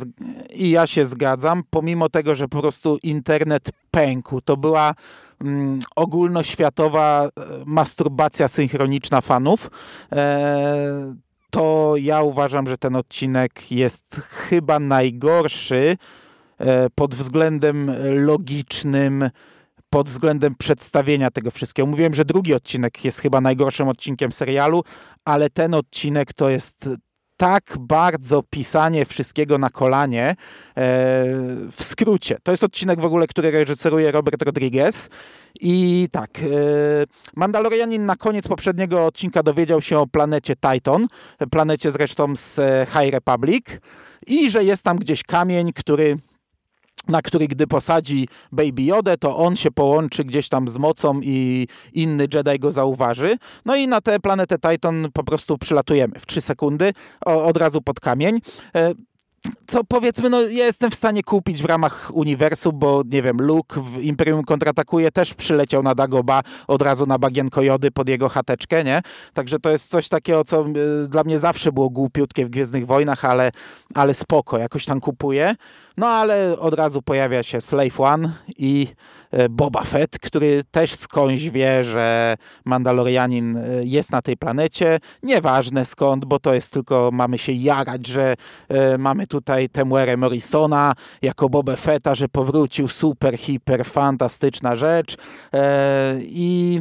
I 0.50 0.70
ja 0.70 0.86
się 0.86 1.06
zgadzam, 1.06 1.62
pomimo 1.70 2.08
tego, 2.08 2.34
że 2.34 2.48
po 2.48 2.60
prostu 2.60 2.98
internet 3.02 3.70
pękł. 3.90 4.40
To 4.40 4.56
była 4.56 4.94
mm, 5.40 5.80
ogólnoświatowa 5.96 7.24
e, 7.24 7.30
masturbacja 7.66 8.48
synchroniczna 8.48 9.20
fanów. 9.20 9.70
E, 10.12 11.14
to 11.54 11.94
ja 11.96 12.22
uważam, 12.22 12.66
że 12.66 12.78
ten 12.78 12.96
odcinek 12.96 13.72
jest 13.72 14.14
chyba 14.30 14.78
najgorszy 14.78 15.96
e, 16.58 16.90
pod 16.90 17.14
względem 17.14 17.90
logicznym, 18.26 19.30
pod 19.90 20.08
względem 20.08 20.54
przedstawienia 20.58 21.30
tego 21.30 21.50
wszystkiego. 21.50 21.86
Mówiłem, 21.86 22.14
że 22.14 22.24
drugi 22.24 22.54
odcinek 22.54 23.04
jest 23.04 23.20
chyba 23.20 23.40
najgorszym 23.40 23.88
odcinkiem 23.88 24.32
serialu, 24.32 24.82
ale 25.24 25.50
ten 25.50 25.74
odcinek 25.74 26.32
to 26.32 26.48
jest 26.48 26.88
tak 27.44 27.74
bardzo 27.78 28.42
pisanie 28.42 29.04
wszystkiego 29.04 29.58
na 29.58 29.70
kolanie 29.70 30.28
e, 30.30 30.36
w 31.70 31.76
skrócie. 31.78 32.36
To 32.42 32.50
jest 32.50 32.64
odcinek 32.64 33.00
w 33.00 33.04
ogóle, 33.04 33.26
który 33.26 33.50
reżyseruje 33.50 34.12
Robert 34.12 34.42
Rodriguez 34.42 35.10
i 35.60 36.08
tak, 36.12 36.38
e, 36.38 36.42
Mandalorianin 37.36 38.06
na 38.06 38.16
koniec 38.16 38.48
poprzedniego 38.48 39.06
odcinka 39.06 39.42
dowiedział 39.42 39.82
się 39.82 39.98
o 39.98 40.06
planecie 40.06 40.54
Titan, 40.56 41.06
planecie 41.50 41.90
zresztą 41.90 42.36
z 42.36 42.60
High 42.88 43.12
Republic 43.12 43.66
i 44.26 44.50
że 44.50 44.64
jest 44.64 44.82
tam 44.82 44.96
gdzieś 44.96 45.22
kamień, 45.22 45.72
który 45.72 46.16
na 47.08 47.22
który 47.22 47.48
gdy 47.48 47.66
posadzi 47.66 48.28
Baby 48.52 48.82
Yoda, 48.82 49.16
to 49.16 49.36
on 49.36 49.56
się 49.56 49.70
połączy 49.70 50.24
gdzieś 50.24 50.48
tam 50.48 50.68
z 50.68 50.78
mocą 50.78 51.20
i 51.22 51.66
inny 51.92 52.26
Jedi 52.34 52.58
go 52.58 52.70
zauważy. 52.70 53.36
No 53.64 53.76
i 53.76 53.88
na 53.88 54.00
tę 54.00 54.20
planetę 54.20 54.58
Titan 54.58 55.08
po 55.12 55.24
prostu 55.24 55.58
przylatujemy 55.58 56.20
w 56.20 56.26
3 56.26 56.40
sekundy, 56.40 56.92
od 57.24 57.56
razu 57.56 57.82
pod 57.82 58.00
kamień. 58.00 58.40
E, 58.76 58.94
co 59.66 59.84
powiedzmy, 59.84 60.30
no 60.30 60.40
ja 60.40 60.66
jestem 60.66 60.90
w 60.90 60.94
stanie 60.94 61.22
kupić 61.22 61.62
w 61.62 61.64
ramach 61.64 62.10
uniwersum, 62.14 62.78
bo 62.78 63.02
nie 63.06 63.22
wiem, 63.22 63.36
Luke 63.40 63.80
w 63.80 64.02
Imperium 64.02 64.44
kontratakuje 64.44 65.10
też 65.10 65.34
przyleciał 65.34 65.82
na 65.82 65.94
Dagoba 65.94 66.42
od 66.66 66.82
razu 66.82 67.06
na 67.06 67.18
bagienko 67.18 67.62
Jody 67.62 67.90
pod 67.90 68.08
jego 68.08 68.28
chateczkę, 68.28 68.84
nie? 68.84 69.02
Także 69.32 69.58
to 69.58 69.70
jest 69.70 69.88
coś 69.88 70.08
takiego, 70.08 70.44
co 70.44 70.66
y, 71.04 71.08
dla 71.08 71.24
mnie 71.24 71.38
zawsze 71.38 71.72
było 71.72 71.90
głupiutkie 71.90 72.46
w 72.46 72.50
Gwiezdnych 72.50 72.86
Wojnach, 72.86 73.24
ale, 73.24 73.50
ale 73.94 74.14
spoko, 74.14 74.58
jakoś 74.58 74.84
tam 74.84 75.00
kupuję. 75.00 75.54
No 75.96 76.06
ale 76.06 76.58
od 76.58 76.74
razu 76.74 77.02
pojawia 77.02 77.42
się 77.42 77.60
Slave 77.60 78.00
One 78.00 78.32
i 78.58 78.86
e, 79.30 79.48
Boba 79.48 79.82
Fett, 79.82 80.18
który 80.18 80.64
też 80.70 80.94
skądś 80.94 81.42
wie, 81.42 81.84
że 81.84 82.36
Mandalorianin 82.64 83.56
e, 83.56 83.62
jest 83.84 84.12
na 84.12 84.22
tej 84.22 84.36
planecie. 84.36 85.00
Nieważne 85.22 85.84
skąd, 85.84 86.24
bo 86.24 86.38
to 86.38 86.54
jest 86.54 86.72
tylko, 86.72 87.10
mamy 87.12 87.38
się 87.38 87.52
jarać, 87.52 88.06
że 88.06 88.34
e, 88.68 88.98
mamy 88.98 89.26
tutaj 89.26 89.68
Temuerę 89.68 90.16
Morrisona 90.16 90.92
jako 91.22 91.48
Boba 91.48 91.76
Fetta, 91.76 92.14
że 92.14 92.28
powrócił 92.28 92.88
super, 92.88 93.38
hiper, 93.38 93.84
fantastyczna 93.84 94.76
rzecz. 94.76 95.16
I 96.20 96.80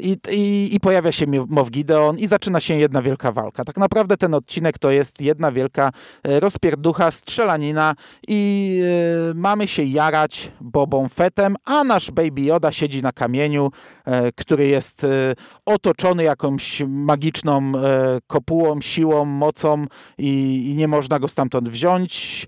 I, 0.00 0.16
i, 0.30 0.74
I, 0.74 0.80
pojawia 0.80 1.12
się 1.12 1.26
Mow 1.48 1.70
Gideon 1.70 2.18
i 2.18 2.26
zaczyna 2.26 2.60
się 2.60 2.74
jedna 2.74 3.02
wielka 3.02 3.32
walka. 3.32 3.64
Tak 3.64 3.76
naprawdę 3.76 4.16
ten 4.16 4.34
odcinek 4.34 4.78
to 4.78 4.90
jest 4.90 5.20
jedna 5.20 5.52
wielka 5.52 5.92
e, 6.22 6.40
rozpierducha, 6.40 7.10
strzelanina 7.10 7.94
i 8.28 8.82
e, 9.30 9.34
mamy 9.34 9.68
się 9.68 9.82
jarać 9.82 10.52
Bobą 10.60 11.08
Fettem, 11.08 11.56
a 11.64 11.84
nasz 11.84 12.10
Baby 12.10 12.40
Yoda 12.40 12.72
siedzi 12.72 13.02
na 13.02 13.12
kamieniu, 13.12 13.70
e, 14.04 14.32
który 14.32 14.66
jest 14.66 15.04
e, 15.04 15.34
otoczony 15.66 16.22
jakąś 16.22 16.82
magiczną 16.88 17.72
e, 17.76 18.18
kopułą, 18.26 18.80
siłą, 18.80 19.24
mocą 19.24 19.86
i, 20.18 20.64
i, 20.70 20.76
nie 20.76 20.88
można 20.88 21.18
go 21.18 21.28
stamtąd 21.28 21.68
wziąć 21.68 22.46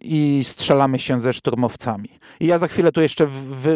i 0.00 0.40
strzelamy 0.44 0.98
się 0.98 1.20
ze 1.20 1.32
szturmowcami. 1.32 2.08
I 2.40 2.46
ja 2.46 2.58
za 2.58 2.68
chwilę 2.68 2.92
tu 2.92 3.00
jeszcze 3.00 3.26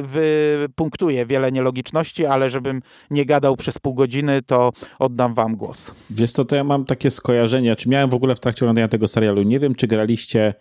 wypunktuję 0.02 1.18
wy, 1.18 1.26
wy 1.26 1.28
wiele 1.34 1.52
nielogiczności, 1.52 1.95
ale 2.28 2.51
żebym 2.51 2.82
nie 3.11 3.24
gadał 3.24 3.57
przez 3.57 3.78
pół 3.78 3.94
godziny, 3.94 4.42
to 4.42 4.72
oddam 4.99 5.34
wam 5.34 5.57
głos. 5.57 5.94
Wiesz 6.11 6.32
co, 6.32 6.44
to 6.44 6.57
ja 6.57 6.64
mam 6.64 6.84
takie 6.84 7.11
skojarzenia, 7.11 7.76
czy 7.76 7.88
miałem 7.88 8.11
w 8.11 8.14
ogóle 8.14 8.34
w 8.34 8.40
trakcie 8.40 8.64
oglądania 8.64 8.88
tego 8.88 9.09
serialu, 9.09 9.42
nie 9.42 9.61
wiem, 9.61 9.74
czy 9.74 9.86
graliście 9.86 10.55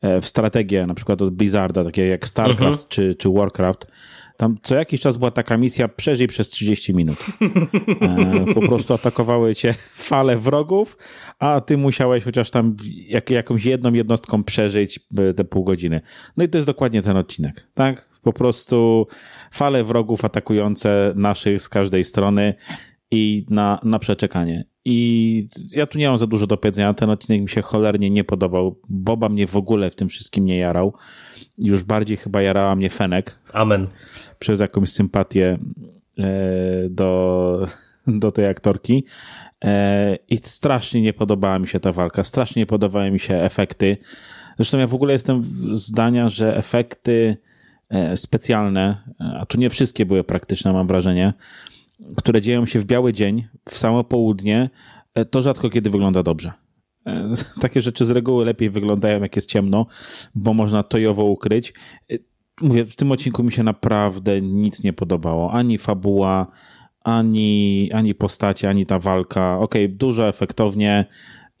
e, 0.00 0.20
w 0.20 0.26
strategię, 0.26 0.86
na 0.86 0.94
przykład 0.94 1.22
od 1.22 1.34
Blizzarda, 1.34 1.84
takie 1.84 2.06
jak 2.06 2.28
StarCraft 2.28 2.82
mhm. 2.82 2.88
czy, 2.88 3.14
czy 3.14 3.28
Warcraft, 3.28 3.86
tam 4.36 4.56
co 4.62 4.74
jakiś 4.74 5.00
czas 5.00 5.16
była 5.16 5.30
taka 5.30 5.56
misja 5.56 5.88
przeżyj 5.88 6.26
przez 6.26 6.50
30 6.50 6.94
minut. 6.94 7.18
E, 8.00 8.54
po 8.54 8.60
prostu 8.60 8.94
atakowały 9.00 9.54
cię 9.54 9.74
fale 9.94 10.36
wrogów, 10.36 10.96
a 11.38 11.60
ty 11.60 11.76
musiałeś 11.76 12.24
chociaż 12.24 12.50
tam 12.50 12.76
jak, 13.08 13.30
jakąś 13.30 13.64
jedną 13.64 13.92
jednostką 13.92 14.44
przeżyć 14.44 15.00
te 15.36 15.44
pół 15.44 15.64
godziny. 15.64 16.00
No 16.36 16.44
i 16.44 16.48
to 16.48 16.58
jest 16.58 16.68
dokładnie 16.68 17.02
ten 17.02 17.16
odcinek, 17.16 17.68
tak? 17.74 18.11
Po 18.22 18.32
prostu 18.32 19.06
fale 19.50 19.84
wrogów 19.84 20.24
atakujące 20.24 21.12
naszych 21.16 21.62
z 21.62 21.68
każdej 21.68 22.04
strony 22.04 22.54
i 23.10 23.46
na, 23.50 23.80
na 23.84 23.98
przeczekanie. 23.98 24.64
I 24.84 25.46
ja 25.76 25.86
tu 25.86 25.98
nie 25.98 26.08
mam 26.08 26.18
za 26.18 26.26
dużo 26.26 26.46
do 26.46 26.56
powiedzenia. 26.56 26.94
Ten 26.94 27.10
odcinek 27.10 27.40
mi 27.40 27.48
się 27.48 27.62
cholernie 27.62 28.10
nie 28.10 28.24
podobał. 28.24 28.80
Boba 28.88 29.28
mnie 29.28 29.46
w 29.46 29.56
ogóle 29.56 29.90
w 29.90 29.96
tym 29.96 30.08
wszystkim 30.08 30.44
nie 30.44 30.58
jarał. 30.58 30.94
Już 31.64 31.82
bardziej 31.82 32.16
chyba 32.16 32.42
jarała 32.42 32.76
mnie 32.76 32.90
Fenek. 32.90 33.38
Amen. 33.52 33.86
Przez 34.38 34.60
jakąś 34.60 34.88
sympatię 34.88 35.58
e, 36.18 36.88
do, 36.90 37.66
do 38.06 38.30
tej 38.30 38.46
aktorki. 38.46 39.04
E, 39.64 40.16
I 40.30 40.36
strasznie 40.36 41.02
nie 41.02 41.12
podobała 41.12 41.58
mi 41.58 41.68
się 41.68 41.80
ta 41.80 41.92
walka. 41.92 42.24
Strasznie 42.24 42.62
nie 42.62 42.66
podobały 42.66 43.10
mi 43.10 43.20
się 43.20 43.34
efekty. 43.34 43.96
Zresztą 44.56 44.78
ja 44.78 44.86
w 44.86 44.94
ogóle 44.94 45.12
jestem 45.12 45.44
zdania, 45.72 46.28
że 46.28 46.56
efekty 46.56 47.36
specjalne, 48.16 49.14
a 49.18 49.46
tu 49.46 49.58
nie 49.58 49.70
wszystkie 49.70 50.06
były 50.06 50.24
praktyczne, 50.24 50.72
mam 50.72 50.86
wrażenie, 50.86 51.32
które 52.16 52.40
dzieją 52.40 52.66
się 52.66 52.78
w 52.78 52.84
biały 52.84 53.12
dzień, 53.12 53.44
w 53.68 53.78
samo 53.78 54.04
południe, 54.04 54.70
e, 55.14 55.24
to 55.24 55.42
rzadko 55.42 55.70
kiedy 55.70 55.90
wygląda 55.90 56.22
dobrze. 56.22 56.52
E, 57.06 57.32
takie 57.60 57.82
rzeczy 57.82 58.04
z 58.04 58.10
reguły 58.10 58.44
lepiej 58.44 58.70
wyglądają, 58.70 59.22
jak 59.22 59.36
jest 59.36 59.50
ciemno, 59.50 59.86
bo 60.34 60.54
można 60.54 60.82
tojowo 60.82 61.24
ukryć. 61.24 61.72
E, 62.12 62.16
mówię, 62.60 62.84
w 62.84 62.96
tym 62.96 63.12
odcinku 63.12 63.42
mi 63.42 63.52
się 63.52 63.62
naprawdę 63.62 64.40
nic 64.40 64.84
nie 64.84 64.92
podobało. 64.92 65.52
Ani 65.52 65.78
fabuła, 65.78 66.46
ani, 67.00 67.90
ani 67.92 68.14
postacie, 68.14 68.68
ani 68.68 68.86
ta 68.86 68.98
walka. 68.98 69.58
Okej, 69.58 69.84
okay, 69.84 69.96
dużo 69.96 70.28
efektownie 70.28 71.06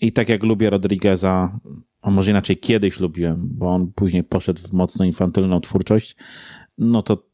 i 0.00 0.12
tak 0.12 0.28
jak 0.28 0.42
lubię 0.42 0.70
Rodrigueza, 0.70 1.58
a 2.02 2.10
może 2.10 2.30
inaczej 2.30 2.56
kiedyś 2.56 3.00
lubiłem, 3.00 3.48
bo 3.50 3.66
on 3.66 3.92
później 3.94 4.24
poszedł 4.24 4.62
w 4.62 4.72
mocno 4.72 5.04
infantylną 5.04 5.60
twórczość, 5.60 6.16
no 6.78 7.02
to 7.02 7.32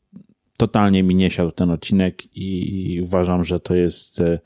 totalnie 0.59 1.03
mi 1.03 1.14
nie 1.14 1.31
siadł 1.31 1.51
ten 1.51 1.71
odcinek 1.71 2.37
i 2.37 3.01
uważam, 3.05 3.45
że 3.45 3.61
to 3.61 3.75
jest 3.75 4.21
e, 4.21 4.39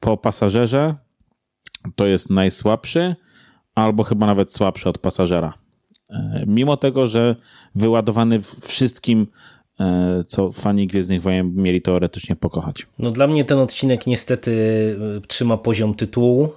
po 0.00 0.16
pasażerze 0.16 0.94
to 1.94 2.06
jest 2.06 2.30
najsłabszy, 2.30 3.16
albo 3.74 4.02
chyba 4.02 4.26
nawet 4.26 4.52
słabszy 4.52 4.88
od 4.88 4.98
pasażera. 4.98 5.54
E, 6.10 6.44
mimo 6.46 6.76
tego, 6.76 7.06
że 7.06 7.36
wyładowany 7.74 8.40
wszystkim, 8.60 9.26
e, 9.80 10.24
co 10.26 10.52
fani 10.52 10.86
Gwiezdnych 10.86 11.22
Wojen 11.22 11.54
mieli 11.54 11.82
teoretycznie 11.82 12.36
pokochać. 12.36 12.86
No 12.98 13.10
dla 13.10 13.26
mnie 13.26 13.44
ten 13.44 13.58
odcinek 13.58 14.06
niestety 14.06 14.54
trzyma 15.28 15.56
poziom 15.56 15.94
tytułu 15.94 16.52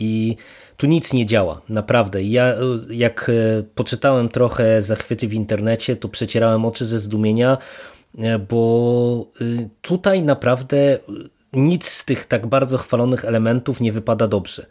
i 0.00 0.36
tu 0.78 0.86
nic 0.86 1.12
nie 1.12 1.26
działa, 1.26 1.60
naprawdę. 1.68 2.22
Ja 2.22 2.54
jak 2.90 3.30
poczytałem 3.74 4.28
trochę 4.28 4.82
zachwyty 4.82 5.28
w 5.28 5.34
internecie, 5.34 5.96
to 5.96 6.08
przecierałem 6.08 6.64
oczy 6.64 6.86
ze 6.86 6.98
zdumienia, 6.98 7.58
E, 8.18 8.38
bo 8.38 9.26
tutaj 9.82 10.22
naprawdę 10.22 10.98
nic 11.52 11.88
z 11.88 12.04
tych 12.04 12.24
tak 12.24 12.46
bardzo 12.46 12.78
chwalonych 12.78 13.24
elementów 13.24 13.80
nie 13.80 13.92
wypada 13.92 14.26
dobrze. 14.26 14.66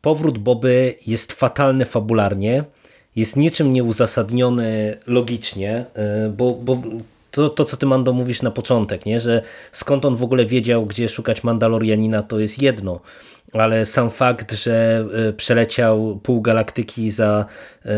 Powrót 0.00 0.38
Boby 0.38 0.94
jest 1.06 1.32
fatalny 1.32 1.84
fabularnie, 1.84 2.64
jest 3.16 3.36
niczym 3.36 3.72
nieuzasadniony 3.72 4.98
logicznie, 5.06 5.84
e, 5.94 6.28
bo, 6.28 6.54
bo 6.54 6.82
to, 7.32 7.50
to, 7.50 7.64
co 7.64 7.76
ty, 7.76 7.86
Mando, 7.86 8.12
mówisz 8.12 8.42
na 8.42 8.50
początek, 8.50 9.06
nie? 9.06 9.20
że 9.20 9.42
skąd 9.72 10.04
on 10.04 10.16
w 10.16 10.22
ogóle 10.22 10.46
wiedział, 10.46 10.86
gdzie 10.86 11.08
szukać 11.08 11.44
Mandalorianina, 11.44 12.22
to 12.22 12.38
jest 12.38 12.62
jedno 12.62 13.00
ale 13.52 13.86
sam 13.86 14.10
fakt, 14.10 14.52
że 14.52 15.04
e, 15.28 15.32
przeleciał 15.32 16.20
pół 16.22 16.40
galaktyki 16.40 17.10
za 17.10 17.44
e, 17.84 17.88
e, 17.88 17.94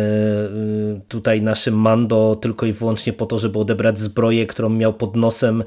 tutaj 1.09 1.43
naszym 1.43 1.75
Mando 1.75 2.37
tylko 2.37 2.67
i 2.67 2.73
wyłącznie 2.73 3.13
po 3.13 3.27
to, 3.27 3.39
żeby 3.39 3.59
odebrać 3.59 3.99
zbroję, 3.99 4.47
którą 4.47 4.69
miał 4.69 4.95
pod 4.95 5.17
nosem 5.17 5.65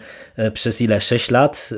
przez 0.54 0.82
ile? 0.82 1.02
6 1.02 1.32
lat 1.32 1.70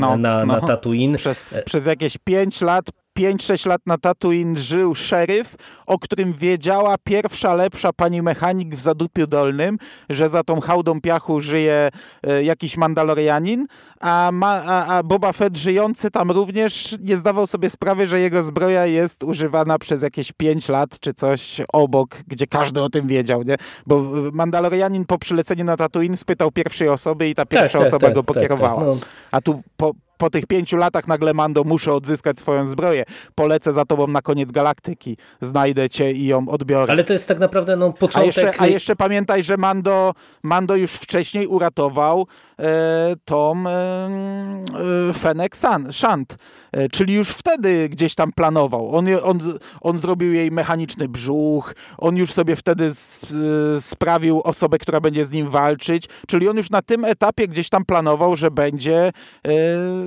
no, 0.00 0.16
na, 0.16 0.44
no. 0.46 0.54
na 0.54 0.60
Tatooine. 0.60 1.16
Przez, 1.16 1.58
przez 1.64 1.86
jakieś 1.86 2.18
5 2.24 2.60
lat 2.60 2.84
5-6 3.18 3.68
lat 3.68 3.80
na 3.86 3.98
Tatooine 3.98 4.56
żył 4.56 4.94
szeryf, 4.94 5.56
o 5.86 5.98
którym 5.98 6.32
wiedziała 6.32 6.94
pierwsza 7.04 7.54
lepsza 7.54 7.92
pani 7.92 8.22
mechanik 8.22 8.74
w 8.74 8.80
Zadupiu 8.80 9.26
Dolnym, 9.26 9.78
że 10.10 10.28
za 10.28 10.42
tą 10.44 10.60
hałdą 10.60 11.00
piachu 11.00 11.40
żyje 11.40 11.88
e, 12.22 12.44
jakiś 12.44 12.76
Mandalorianin, 12.76 13.66
a, 14.00 14.30
ma, 14.32 14.62
a, 14.66 14.86
a 14.86 15.02
Boba 15.02 15.32
Fett 15.32 15.56
żyjący 15.56 16.10
tam 16.10 16.30
również 16.30 16.96
nie 17.00 17.16
zdawał 17.16 17.46
sobie 17.46 17.70
sprawy, 17.70 18.06
że 18.06 18.20
jego 18.20 18.42
zbroja 18.42 18.86
jest 18.86 19.24
używana 19.24 19.78
przez 19.78 20.02
jakieś 20.02 20.32
5 20.32 20.68
lat 20.68 21.00
czy 21.00 21.14
coś 21.14 21.60
obok, 21.72 22.16
gdzie 22.26 22.46
każdy 22.46 22.82
o 22.82 22.90
tym 22.90 23.06
wiedział, 23.06 23.42
nie? 23.42 23.56
Bo 23.86 24.02
Mandalorianin 24.32 25.04
po 25.04 25.18
przyleceniu 25.18 25.64
na 25.64 25.76
Tatooine 25.76 26.16
spytał 26.16 26.50
pierwszej 26.50 26.88
osoby 26.88 27.28
i 27.28 27.34
ta 27.34 27.46
pierwsza 27.46 27.78
tak, 27.78 27.80
tak, 27.80 27.88
osoba 27.88 28.06
tak, 28.06 28.14
go 28.14 28.22
tak, 28.22 28.34
tak, 28.34 28.34
pokierowała. 28.34 28.84
No. 28.84 28.98
A 29.30 29.40
tu 29.40 29.62
po, 29.76 29.92
po 30.22 30.30
tych 30.30 30.46
pięciu 30.46 30.76
latach 30.76 31.08
nagle 31.08 31.34
Mando 31.34 31.64
muszę 31.64 31.94
odzyskać 31.94 32.38
swoją 32.38 32.66
zbroję. 32.66 33.04
Polecę 33.34 33.72
za 33.72 33.84
tobą 33.84 34.06
na 34.06 34.22
koniec 34.22 34.52
galaktyki. 34.52 35.16
Znajdę 35.40 35.90
cię 35.90 36.12
i 36.12 36.26
ją 36.26 36.48
odbiorę. 36.48 36.92
Ale 36.92 37.04
to 37.04 37.12
jest 37.12 37.28
tak 37.28 37.38
naprawdę 37.38 37.76
no, 37.76 37.92
początek... 37.92 38.22
A 38.22 38.24
jeszcze, 38.24 38.60
a 38.60 38.66
jeszcze 38.66 38.96
pamiętaj, 38.96 39.42
że 39.42 39.56
Mando, 39.56 40.12
Mando 40.42 40.76
już 40.76 40.92
wcześniej 40.92 41.46
uratował 41.46 42.26
e, 42.58 43.14
Tom 43.24 43.66
e, 43.66 43.70
e, 43.70 45.12
Fennec 45.12 45.56
Shant. 45.90 46.36
E, 46.72 46.88
czyli 46.88 47.14
już 47.14 47.28
wtedy 47.28 47.88
gdzieś 47.88 48.14
tam 48.14 48.32
planował. 48.32 48.96
On, 48.96 49.06
on, 49.22 49.40
on 49.80 49.98
zrobił 49.98 50.32
jej 50.32 50.50
mechaniczny 50.50 51.08
brzuch, 51.08 51.74
on 51.98 52.16
już 52.16 52.32
sobie 52.32 52.56
wtedy 52.56 52.90
sprawił 53.80 54.40
osobę, 54.40 54.78
która 54.78 55.00
będzie 55.00 55.24
z 55.24 55.32
nim 55.32 55.50
walczyć, 55.50 56.04
czyli 56.26 56.48
on 56.48 56.56
już 56.56 56.70
na 56.70 56.82
tym 56.82 57.04
etapie 57.04 57.48
gdzieś 57.48 57.68
tam 57.68 57.84
planował, 57.84 58.36
że 58.36 58.50
będzie 58.50 59.12
e, 59.46 59.52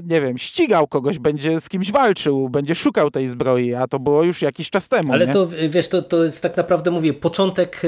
nie 0.03 0.21
wiem, 0.21 0.37
ścigał 0.37 0.87
kogoś, 0.87 1.19
będzie 1.19 1.59
z 1.59 1.69
kimś 1.69 1.91
walczył, 1.91 2.49
będzie 2.49 2.75
szukał 2.75 3.11
tej 3.11 3.29
zbroi, 3.29 3.73
a 3.73 3.87
to 3.87 3.99
było 3.99 4.23
już 4.23 4.41
jakiś 4.41 4.69
czas 4.69 4.89
temu. 4.89 5.13
Ale 5.13 5.27
nie? 5.27 5.33
to, 5.33 5.47
wiesz, 5.69 5.87
to, 5.87 6.01
to 6.01 6.23
jest 6.23 6.41
tak 6.41 6.57
naprawdę, 6.57 6.91
mówię, 6.91 7.13
początek, 7.13 7.81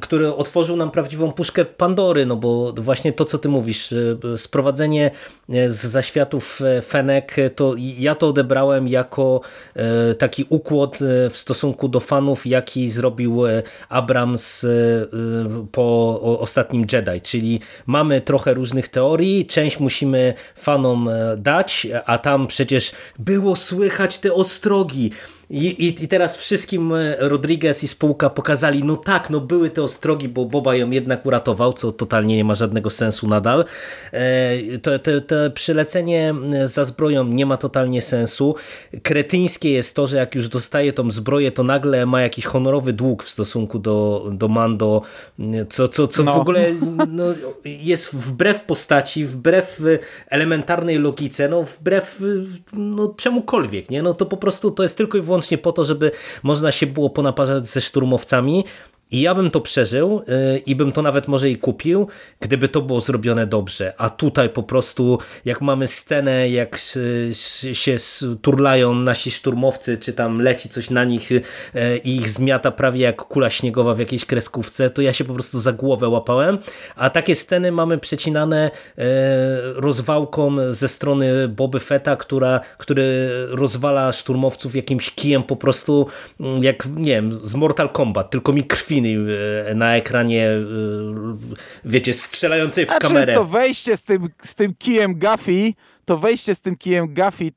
który 0.00 0.34
otworzył 0.34 0.76
nam 0.76 0.90
prawdziwą 0.90 1.32
puszkę 1.32 1.64
Pandory, 1.64 2.26
no 2.26 2.36
bo 2.36 2.72
właśnie 2.72 3.12
to, 3.12 3.24
co 3.24 3.38
ty 3.38 3.48
mówisz, 3.48 3.92
y, 3.92 4.18
sprowadzenie 4.36 5.10
z 5.48 5.86
zaświatów 5.86 6.60
Fenek, 6.86 7.36
to 7.56 7.74
ja 7.78 8.14
to 8.14 8.28
odebrałem 8.28 8.88
jako 8.88 9.40
taki 10.18 10.44
układ 10.48 10.98
w 11.30 11.36
stosunku 11.36 11.88
do 11.88 12.00
fanów, 12.00 12.46
jaki 12.46 12.90
zrobił 12.90 13.42
Abrams 13.88 14.66
po 15.72 16.20
ostatnim 16.40 16.86
Jedi, 16.92 17.20
czyli 17.20 17.60
mamy 17.86 18.20
trochę 18.20 18.54
różnych 18.54 18.88
teorii, 18.88 19.46
część 19.46 19.80
musimy 19.80 20.34
fanom 20.54 21.10
dać, 21.36 21.86
a 22.06 22.18
tam 22.18 22.46
przecież 22.46 22.92
było 23.18 23.56
słychać 23.56 24.18
te 24.18 24.32
ostrogi. 24.32 25.10
I, 25.50 25.86
i, 25.88 26.08
teraz 26.08 26.36
wszystkim 26.36 26.94
e, 26.94 27.16
Rodriguez 27.18 27.84
i 27.84 27.88
spółka 27.88 28.30
pokazali, 28.30 28.84
no 28.84 28.96
tak, 28.96 29.30
no 29.30 29.40
były 29.40 29.70
te 29.70 29.82
ostrogi, 29.82 30.28
bo 30.28 30.44
Boba 30.44 30.74
ją 30.74 30.90
jednak 30.90 31.26
uratował, 31.26 31.72
co 31.72 31.92
totalnie 31.92 32.36
nie 32.36 32.44
ma 32.44 32.54
żadnego 32.54 32.90
sensu 32.90 33.28
nadal. 33.28 33.64
E, 34.12 34.78
to, 34.78 34.98
to, 34.98 35.20
to 35.20 35.36
przylecenie 35.54 36.34
za 36.64 36.84
zbroją 36.84 37.24
nie 37.24 37.46
ma 37.46 37.56
totalnie 37.56 38.02
sensu. 38.02 38.54
Kretyńskie 39.02 39.70
jest 39.70 39.96
to, 39.96 40.06
że 40.06 40.16
jak 40.16 40.34
już 40.34 40.48
dostaje 40.48 40.92
tą 40.92 41.10
zbroję, 41.10 41.52
to 41.52 41.62
nagle 41.62 42.06
ma 42.06 42.20
jakiś 42.20 42.44
honorowy 42.44 42.92
dług 42.92 43.24
w 43.24 43.28
stosunku 43.28 43.78
do, 43.78 44.26
do 44.32 44.48
Mando, 44.48 45.02
co, 45.68 45.88
co, 45.88 46.08
co 46.08 46.22
no. 46.22 46.34
w 46.34 46.40
ogóle 46.40 46.72
no, 47.08 47.24
jest 47.64 48.14
wbrew 48.14 48.62
postaci, 48.62 49.26
wbrew 49.26 49.82
elementarnej 50.28 50.98
logice, 50.98 51.48
no 51.48 51.62
wbrew 51.62 52.22
no, 52.72 53.14
czemukolwiek, 53.16 53.90
nie? 53.90 54.02
No 54.02 54.14
to 54.14 54.26
po 54.26 54.36
prostu 54.36 54.70
to 54.70 54.82
jest 54.82 54.96
tylko 54.96 55.18
i 55.18 55.20
wyłącznie 55.20 55.35
po 55.58 55.72
to, 55.72 55.84
żeby 55.84 56.10
można 56.42 56.72
się 56.72 56.86
było 56.86 57.10
ponaparzać 57.10 57.66
ze 57.66 57.80
szturmowcami, 57.80 58.64
i 59.10 59.20
ja 59.20 59.34
bym 59.34 59.50
to 59.50 59.60
przeżył 59.60 60.22
y, 60.28 60.58
i 60.58 60.76
bym 60.76 60.92
to 60.92 61.02
nawet 61.02 61.28
może 61.28 61.50
i 61.50 61.56
kupił, 61.56 62.08
gdyby 62.40 62.68
to 62.68 62.82
było 62.82 63.00
zrobione 63.00 63.46
dobrze. 63.46 63.92
A 63.98 64.10
tutaj 64.10 64.48
po 64.48 64.62
prostu, 64.62 65.18
jak 65.44 65.60
mamy 65.60 65.86
scenę, 65.86 66.48
jak 66.48 66.78
się 67.72 67.96
turlają 68.42 68.94
nasi 68.94 69.30
szturmowcy, 69.30 69.98
czy 69.98 70.12
tam 70.12 70.40
leci 70.40 70.68
coś 70.68 70.90
na 70.90 71.04
nich 71.04 71.32
y, 71.32 71.42
i 72.04 72.16
ich 72.16 72.28
zmiata 72.28 72.70
prawie 72.70 73.00
jak 73.00 73.16
kula 73.16 73.50
śniegowa 73.50 73.94
w 73.94 73.98
jakiejś 73.98 74.24
kreskówce, 74.24 74.90
to 74.90 75.02
ja 75.02 75.12
się 75.12 75.24
po 75.24 75.34
prostu 75.34 75.60
za 75.60 75.72
głowę 75.72 76.08
łapałem. 76.08 76.58
A 76.96 77.10
takie 77.10 77.34
sceny 77.34 77.72
mamy 77.72 77.98
przecinane 77.98 78.70
y, 78.70 79.02
rozwałką 79.74 80.56
ze 80.72 80.88
strony 80.88 81.48
Boby 81.48 81.80
Fetta, 81.80 82.16
która, 82.16 82.60
który 82.78 83.28
rozwala 83.50 84.12
szturmowców 84.12 84.76
jakimś 84.76 85.10
kijem 85.10 85.42
po 85.42 85.56
prostu, 85.56 86.06
mm, 86.40 86.62
jak 86.62 86.86
nie 86.96 87.12
wiem, 87.12 87.38
z 87.42 87.54
Mortal 87.54 87.88
Kombat, 87.88 88.30
tylko 88.30 88.52
mi 88.52 88.64
krwi 88.64 88.95
E, 88.98 89.74
na 89.74 89.96
ekranie, 89.96 90.48
e, 90.48 90.60
wiecie, 91.84 92.14
strzelającej 92.14 92.86
w 92.86 92.90
A 92.90 92.98
kamerę. 92.98 93.34
to 93.34 93.44
wejście 93.44 93.96
z 93.96 94.02
tym, 94.02 94.28
z 94.42 94.54
tym 94.54 94.74
kijem 94.78 95.18
Gaffy, 95.18 95.72
to 96.04 96.18
wejście 96.18 96.54
z 96.54 96.60
tym 96.60 96.76
kijem 96.76 97.14
Gaffy 97.14 97.52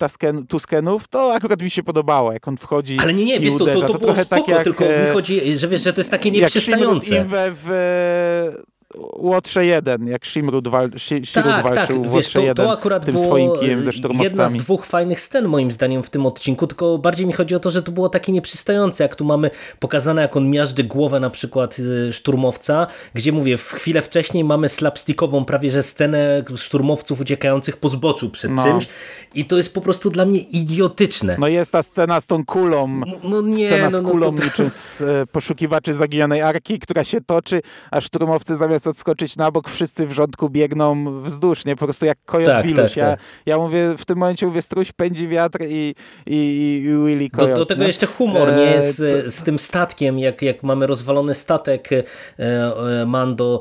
Tuskenów, 0.50 1.08
to 1.08 1.34
akurat 1.34 1.62
mi 1.62 1.70
się 1.70 1.84
podobało, 1.84 2.34
jak 2.34 2.48
on 2.48 2.58
wchodzi 2.58 2.98
Ale 3.00 3.14
nie, 3.14 3.26
nie, 3.26 3.40
wiesz, 3.40 3.54
to, 3.54 3.66
to, 3.66 3.66
to, 3.66 3.80
to 3.82 3.88
było 3.88 4.00
trochę 4.00 4.26
spoko, 4.26 4.42
tak 4.42 4.56
jak, 4.56 4.64
tylko 4.64 4.84
mi 4.84 4.90
e, 4.92 5.14
chodzi, 5.14 5.58
że 5.58 5.68
wiesz, 5.68 5.84
że 5.84 5.94
to 5.94 6.02
jest 6.02 6.12
takie 6.12 6.32
nieprzystające. 6.32 7.16
Jak 7.16 7.28
w 7.54 7.70
Łotrze 9.14 9.66
1, 9.66 10.08
jak 10.08 10.28
Shimrud, 10.28 10.68
wal, 10.68 10.92
Shirud 10.98 11.34
tak, 11.34 11.64
walczył 11.64 12.02
tak. 12.02 12.12
w 12.12 12.14
Łotrze 12.14 12.42
1 12.42 12.66
to, 12.66 12.72
akurat 12.72 13.06
tym 13.06 13.18
swoim 13.18 13.52
kijem 13.60 13.84
ze 13.84 13.94
szturmowcami. 13.94 14.24
Jedna 14.24 14.50
z 14.50 14.54
dwóch 14.54 14.86
fajnych 14.86 15.22
scen 15.22 15.48
moim 15.48 15.72
zdaniem 15.72 16.04
w 16.04 16.10
tym 16.10 16.26
odcinku, 16.26 16.68
tylko 16.68 16.98
bardziej 16.98 17.28
mi 17.28 17.34
chodzi 17.34 17.56
o 17.56 17.60
to, 17.60 17.72
że 17.72 17.84
to 17.84 17.92
było 17.92 18.10
takie 18.10 18.32
nieprzystające, 18.32 19.04
jak 19.04 19.16
tu 19.16 19.26
mamy 19.26 19.52
pokazane, 19.80 20.22
jak 20.22 20.38
on 20.38 20.50
miażdży 20.50 20.84
głowę 20.84 21.20
na 21.20 21.30
przykład 21.30 21.80
y, 21.80 22.14
szturmowca, 22.14 22.88
gdzie 23.14 23.32
mówię, 23.32 23.58
w 23.58 23.72
chwilę 23.72 24.02
wcześniej 24.02 24.44
mamy 24.44 24.70
slapstickową 24.70 25.46
prawie, 25.46 25.72
że 25.72 25.84
scenę 25.84 26.44
szturmowców 26.56 27.22
uciekających 27.22 27.78
po 27.78 27.90
zboczu 27.90 28.30
przed 28.30 28.52
no. 28.52 28.64
czymś 28.64 28.88
i 29.36 29.46
to 29.46 29.58
jest 29.58 29.74
po 29.74 29.82
prostu 29.82 30.10
dla 30.10 30.26
mnie 30.26 30.40
idiotyczne. 30.40 31.36
No 31.40 31.48
jest 31.48 31.72
ta 31.72 31.84
scena 31.84 32.22
z 32.22 32.28
tą 32.28 32.46
kulą, 32.46 32.88
no, 32.88 33.06
no 33.24 33.42
nie, 33.42 33.68
scena 33.68 33.90
no, 33.90 33.98
z 33.98 34.02
no 34.02 34.10
kulą 34.10 34.32
no, 34.32 34.38
to... 34.38 34.44
niczym 34.44 34.70
z 34.70 35.02
e, 35.02 35.26
poszukiwaczy 35.32 35.94
zaginionej 35.94 36.42
arki, 36.42 36.80
która 36.80 37.04
się 37.04 37.22
toczy, 37.22 37.62
a 37.92 38.02
szturmowcy 38.02 38.56
zamiast 38.56 38.86
odskoczyć 38.90 39.38
na 39.38 39.52
bok, 39.52 39.70
wszyscy 39.70 40.08
w 40.08 40.12
rządku 40.12 40.50
biegną 40.50 41.22
wzdłuż, 41.22 41.66
nie? 41.66 41.76
Po 41.76 41.86
prostu 41.86 42.06
jak 42.06 42.18
kojot 42.26 42.54
tak, 42.54 42.66
Wiluś. 42.66 42.82
Tak, 42.82 42.98
ja, 42.98 43.10
tak. 43.10 43.20
ja 43.46 43.58
mówię, 43.58 43.96
w 43.98 44.06
tym 44.06 44.18
momencie 44.18 44.46
mówię, 44.46 44.62
struś 44.62 44.92
pędzi 44.92 45.28
wiatr 45.28 45.60
i, 45.62 45.96
i, 46.26 46.36
i 46.86 47.06
Willy 47.06 47.30
Kojot. 47.30 47.50
Do, 47.50 47.56
do 47.56 47.66
tego 47.66 47.82
nie? 47.82 47.88
jeszcze 47.88 48.06
humor, 48.06 48.54
nie? 48.54 48.76
E, 48.76 48.94
z, 48.94 49.26
to... 49.26 49.32
z 49.32 49.44
tym 49.44 49.60
statkiem, 49.60 50.20
jak, 50.20 50.42
jak 50.42 50.64
mamy 50.64 50.88
rozwalony 50.88 51.34
statek 51.34 51.90
e, 51.94 52.04
e, 52.40 53.06
Mando. 53.06 53.60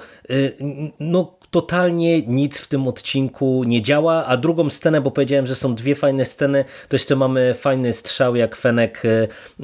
No 1.01 1.38
totalnie 1.51 2.23
nic 2.23 2.59
w 2.59 2.67
tym 2.67 2.89
odcinku 2.89 3.65
nie 3.67 3.83
działa, 3.83 4.27
a 4.27 4.37
drugą 4.37 4.71
scenę, 4.71 5.01
bo 5.01 5.11
powiedziałem, 5.11 5.47
że 5.47 5.55
są 5.55 5.75
dwie 5.75 5.95
fajne 5.95 6.25
sceny, 6.25 6.65
to 6.89 6.97
jeszcze 6.97 7.17
mamy 7.17 7.55
fajny 7.55 7.93
strzał, 7.93 8.37
jak 8.37 8.57
Fenek 8.57 9.03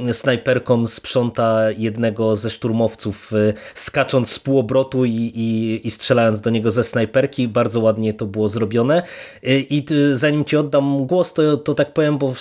e, 0.07 0.15
snajperką 0.15 0.87
sprząta 0.87 1.71
jednego 1.71 2.37
ze 2.37 2.51
szturmowców, 2.51 3.33
e, 3.33 3.53
skacząc 3.75 4.31
z 4.31 4.39
półobrotu 4.39 5.05
i, 5.05 5.33
i, 5.35 5.81
i 5.87 5.91
strzelając 5.91 6.41
do 6.41 6.51
niego 6.51 6.71
ze 6.71 6.85
snajperki. 6.85 7.49
Bardzo 7.49 7.81
ładnie 7.81 8.15
to 8.15 8.27
było 8.27 8.49
zrobione. 8.49 9.03
E, 9.43 9.59
I 9.59 9.87
zanim 10.13 10.45
ci 10.45 10.57
oddam 10.57 11.07
głos, 11.07 11.33
to, 11.33 11.57
to 11.57 11.75
tak 11.75 11.93
powiem, 11.93 12.19
bo 12.19 12.35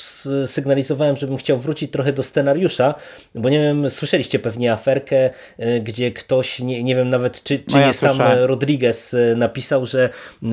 sygnalizowałem, 0.46 1.16
żebym 1.16 1.38
chciał 1.38 1.58
wrócić 1.58 1.92
trochę 1.92 2.14
do 2.14 2.24
scenariusza, 2.24 2.96
bo 3.36 3.50
nie 3.50 3.60
wiem, 3.60 3.90
słyszeliście 3.90 4.40
pewnie 4.40 4.74
aferkę, 4.74 5.30
gdzie 5.82 6.12
ktoś, 6.12 6.60
nie, 6.60 6.84
nie 6.84 6.96
wiem 6.96 7.10
nawet, 7.10 7.44
czy, 7.44 7.60
czy 7.60 7.66
no 7.74 7.80
ja 7.80 7.88
nie 7.88 7.94
sam 7.94 8.18
Rodriguez 8.46 9.16
napisał, 9.36 9.86
że 9.86 10.10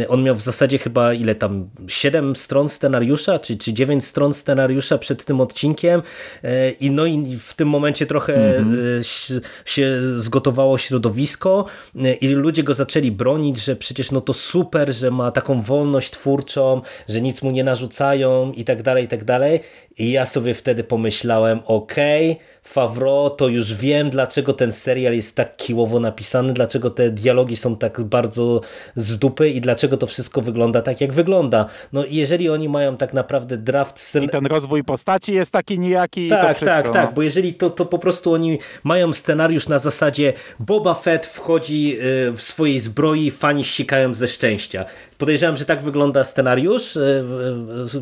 on 0.09 0.23
miał 0.23 0.37
w 0.37 0.41
zasadzie 0.41 0.79
chyba 0.79 1.15
ile 1.15 1.35
tam, 1.35 1.71
7 1.89 2.37
stron 2.37 2.69
scenariusza, 2.69 3.39
czy, 3.39 3.57
czy 3.57 3.73
9 3.73 4.05
stron 4.05 4.35
scenariusza 4.35 4.99
przed 4.99 5.25
tym 5.25 5.41
odcinkiem 5.41 6.03
e, 6.45 6.71
i 6.71 6.91
no 6.91 7.07
i 7.07 7.37
w 7.39 7.55
tym 7.55 7.69
momencie 7.69 8.07
trochę 8.07 8.57
mm 8.57 8.75
-hmm. 8.75 9.41
się 9.65 10.01
zgotowało 10.17 10.79
środowisko 10.79 11.65
e, 11.97 12.13
i 12.13 12.29
ludzie 12.29 12.63
go 12.63 12.75
zaczęli 12.75 13.11
bronić, 13.11 13.65
że 13.65 13.77
przecież 13.77 14.11
no 14.11 14.21
to 14.21 14.33
super, 14.33 14.95
że 14.95 15.11
ma 15.11 15.31
taką 15.31 15.63
wolność 15.63 16.11
twórczą, 16.11 16.83
że 17.09 17.21
nic 17.21 17.43
mu 17.43 17.51
nie 17.51 17.65
narzucają 17.65 18.53
i 18.53 18.65
tak 18.65 18.83
dalej, 18.83 19.05
i 19.05 19.09
tak 19.09 19.25
dalej. 19.25 19.61
I 19.99 20.11
ja 20.11 20.27
sobie 20.27 20.55
wtedy 20.55 20.85
pomyślałem, 20.85 21.61
okej, 21.65 22.31
okay, 22.31 22.45
Favreau, 22.73 23.31
to 23.31 23.49
już 23.49 23.75
wiem, 23.75 24.11
dlaczego 24.11 24.53
ten 24.53 24.73
serial 24.73 25.15
jest 25.15 25.37
tak 25.37 25.57
kiłowo 25.57 26.01
napisany, 26.01 26.53
dlaczego 26.53 26.91
te 26.91 27.11
dialogi 27.11 27.57
są 27.57 27.77
tak 27.77 28.01
bardzo 28.01 28.61
z 28.97 29.19
dupy 29.19 29.49
i 29.51 29.61
dlaczego 29.61 29.97
to 29.97 30.07
wszystko 30.07 30.43
wygląda 30.43 30.83
tak, 30.83 31.01
jak 31.01 31.13
wygląda. 31.13 31.67
No 31.93 32.05
i 32.05 32.15
jeżeli 32.15 32.51
oni 32.51 32.69
mają 32.69 32.97
tak 32.97 33.15
naprawdę 33.15 33.57
draft... 33.57 34.15
I 34.23 34.29
ten 34.29 34.47
rozwój 34.47 34.85
postaci 34.85 35.35
jest 35.35 35.53
taki 35.53 35.79
nijaki 35.79 36.29
tak, 36.29 36.39
i 36.39 36.43
to 36.43 36.47
tak, 36.47 36.57
wszystko. 36.57 36.83
Tak, 36.83 36.93
tak, 36.93 37.15
bo 37.15 37.23
jeżeli 37.23 37.55
to, 37.55 37.71
to 37.71 37.87
po 37.87 37.99
prostu 37.99 38.33
oni 38.33 38.59
mają 38.85 39.13
scenariusz 39.13 39.69
na 39.69 39.79
zasadzie 39.79 40.33
Boba 40.59 40.95
Fett 40.95 41.27
wchodzi 41.27 41.99
y, 42.29 42.33
w 42.33 42.41
swojej 42.41 42.81
zbroi, 42.81 43.31
fani 43.31 43.65
ścikają 43.65 44.15
ze 44.15 44.29
szczęścia. 44.29 44.85
Podejrzewam, 45.21 45.57
że 45.57 45.65
tak 45.65 45.83
wygląda 45.83 46.25
scenariusz 46.25 46.97
y, 46.97 47.25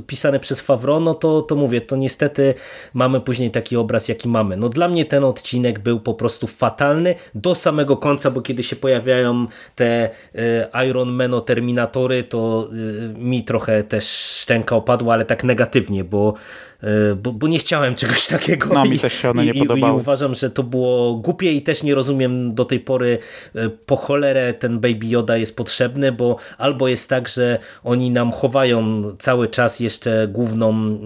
pisany 0.06 0.40
przez 0.40 0.60
Favreau, 0.60 1.00
no 1.00 1.14
to, 1.14 1.42
to 1.42 1.56
mówię, 1.56 1.80
to 1.80 1.96
niestety 1.96 2.54
mamy 2.94 3.20
później 3.20 3.50
taki 3.50 3.76
obraz, 3.76 4.08
jaki 4.08 4.28
mamy. 4.28 4.56
No 4.56 4.68
dla 4.68 4.88
mnie 4.88 5.04
ten 5.04 5.24
odcinek 5.24 5.78
był 5.78 6.00
po 6.00 6.14
prostu 6.14 6.46
fatalny 6.46 7.14
do 7.34 7.54
samego 7.54 7.96
końca, 7.96 8.30
bo 8.30 8.40
kiedy 8.40 8.62
się 8.62 8.76
pojawiają 8.76 9.46
te 9.74 10.10
e, 10.34 10.86
Iron 10.88 11.08
Mano 11.08 11.40
Terminatory, 11.40 12.24
to 12.24 12.68
e, 12.72 13.18
mi 13.18 13.44
trochę 13.44 13.84
też 13.84 14.04
szczęka 14.40 14.76
opadła, 14.76 15.14
ale 15.14 15.24
tak 15.24 15.44
negatywnie, 15.44 16.04
bo 16.04 16.34
E, 16.77 16.77
bo, 17.16 17.32
bo 17.32 17.48
nie 17.48 17.58
chciałem 17.58 17.94
czegoś 17.94 18.26
takiego. 18.36 18.74
No, 18.74 18.84
mi 18.84 18.98
też 18.98 19.12
się 19.12 19.30
one 19.30 19.44
nie 19.44 19.50
i, 19.50 19.58
podobały. 19.58 19.98
I 19.98 20.00
uważam, 20.00 20.34
że 20.34 20.50
to 20.50 20.62
było 20.62 21.14
głupie 21.14 21.52
i 21.52 21.62
też 21.62 21.82
nie 21.82 21.94
rozumiem 21.94 22.54
do 22.54 22.64
tej 22.64 22.80
pory 22.80 23.18
e, 23.54 23.68
po 23.68 23.96
cholerę 23.96 24.54
ten 24.54 24.80
Baby 24.80 25.06
Yoda 25.06 25.36
jest 25.36 25.56
potrzebny, 25.56 26.12
bo 26.12 26.36
albo 26.58 26.88
jest 26.88 27.08
tak, 27.08 27.28
że 27.28 27.58
oni 27.84 28.10
nam 28.10 28.32
chowają 28.32 29.02
cały 29.18 29.48
czas 29.48 29.80
jeszcze 29.80 30.28
główną 30.32 30.72
e, 30.72 30.98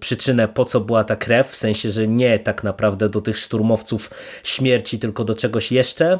przyczynę, 0.00 0.48
po 0.48 0.64
co 0.64 0.80
była 0.80 1.04
ta 1.04 1.16
krew, 1.16 1.48
w 1.50 1.56
sensie, 1.56 1.90
że 1.90 2.08
nie 2.08 2.38
tak 2.38 2.64
naprawdę 2.64 3.08
do 3.08 3.20
tych 3.20 3.38
szturmowców 3.38 4.10
śmierci, 4.44 4.98
tylko 4.98 5.24
do 5.24 5.34
czegoś 5.34 5.72
jeszcze, 5.72 6.18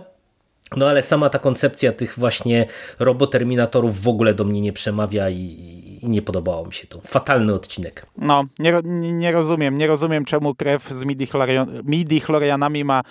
no 0.76 0.88
ale 0.88 1.02
sama 1.02 1.30
ta 1.30 1.38
koncepcja 1.38 1.92
tych 1.92 2.18
właśnie 2.18 2.66
roboterminatorów 2.98 4.02
w 4.02 4.08
ogóle 4.08 4.34
do 4.34 4.44
mnie 4.44 4.60
nie 4.60 4.72
przemawia 4.72 5.30
i, 5.30 5.36
i 6.02 6.08
nie 6.08 6.22
podobało 6.22 6.66
mi 6.66 6.72
się 6.72 6.86
to. 6.86 7.00
Fatalny 7.00 7.54
odcinek. 7.54 8.06
No, 8.16 8.44
nie, 8.58 8.82
nie 9.12 9.32
rozumiem. 9.32 9.78
Nie 9.78 9.86
rozumiem 9.86 10.24
czemu 10.24 10.54
krew 10.54 10.88
z 10.90 11.04
midi-chlorianami 11.84 12.84
ma 12.84 13.02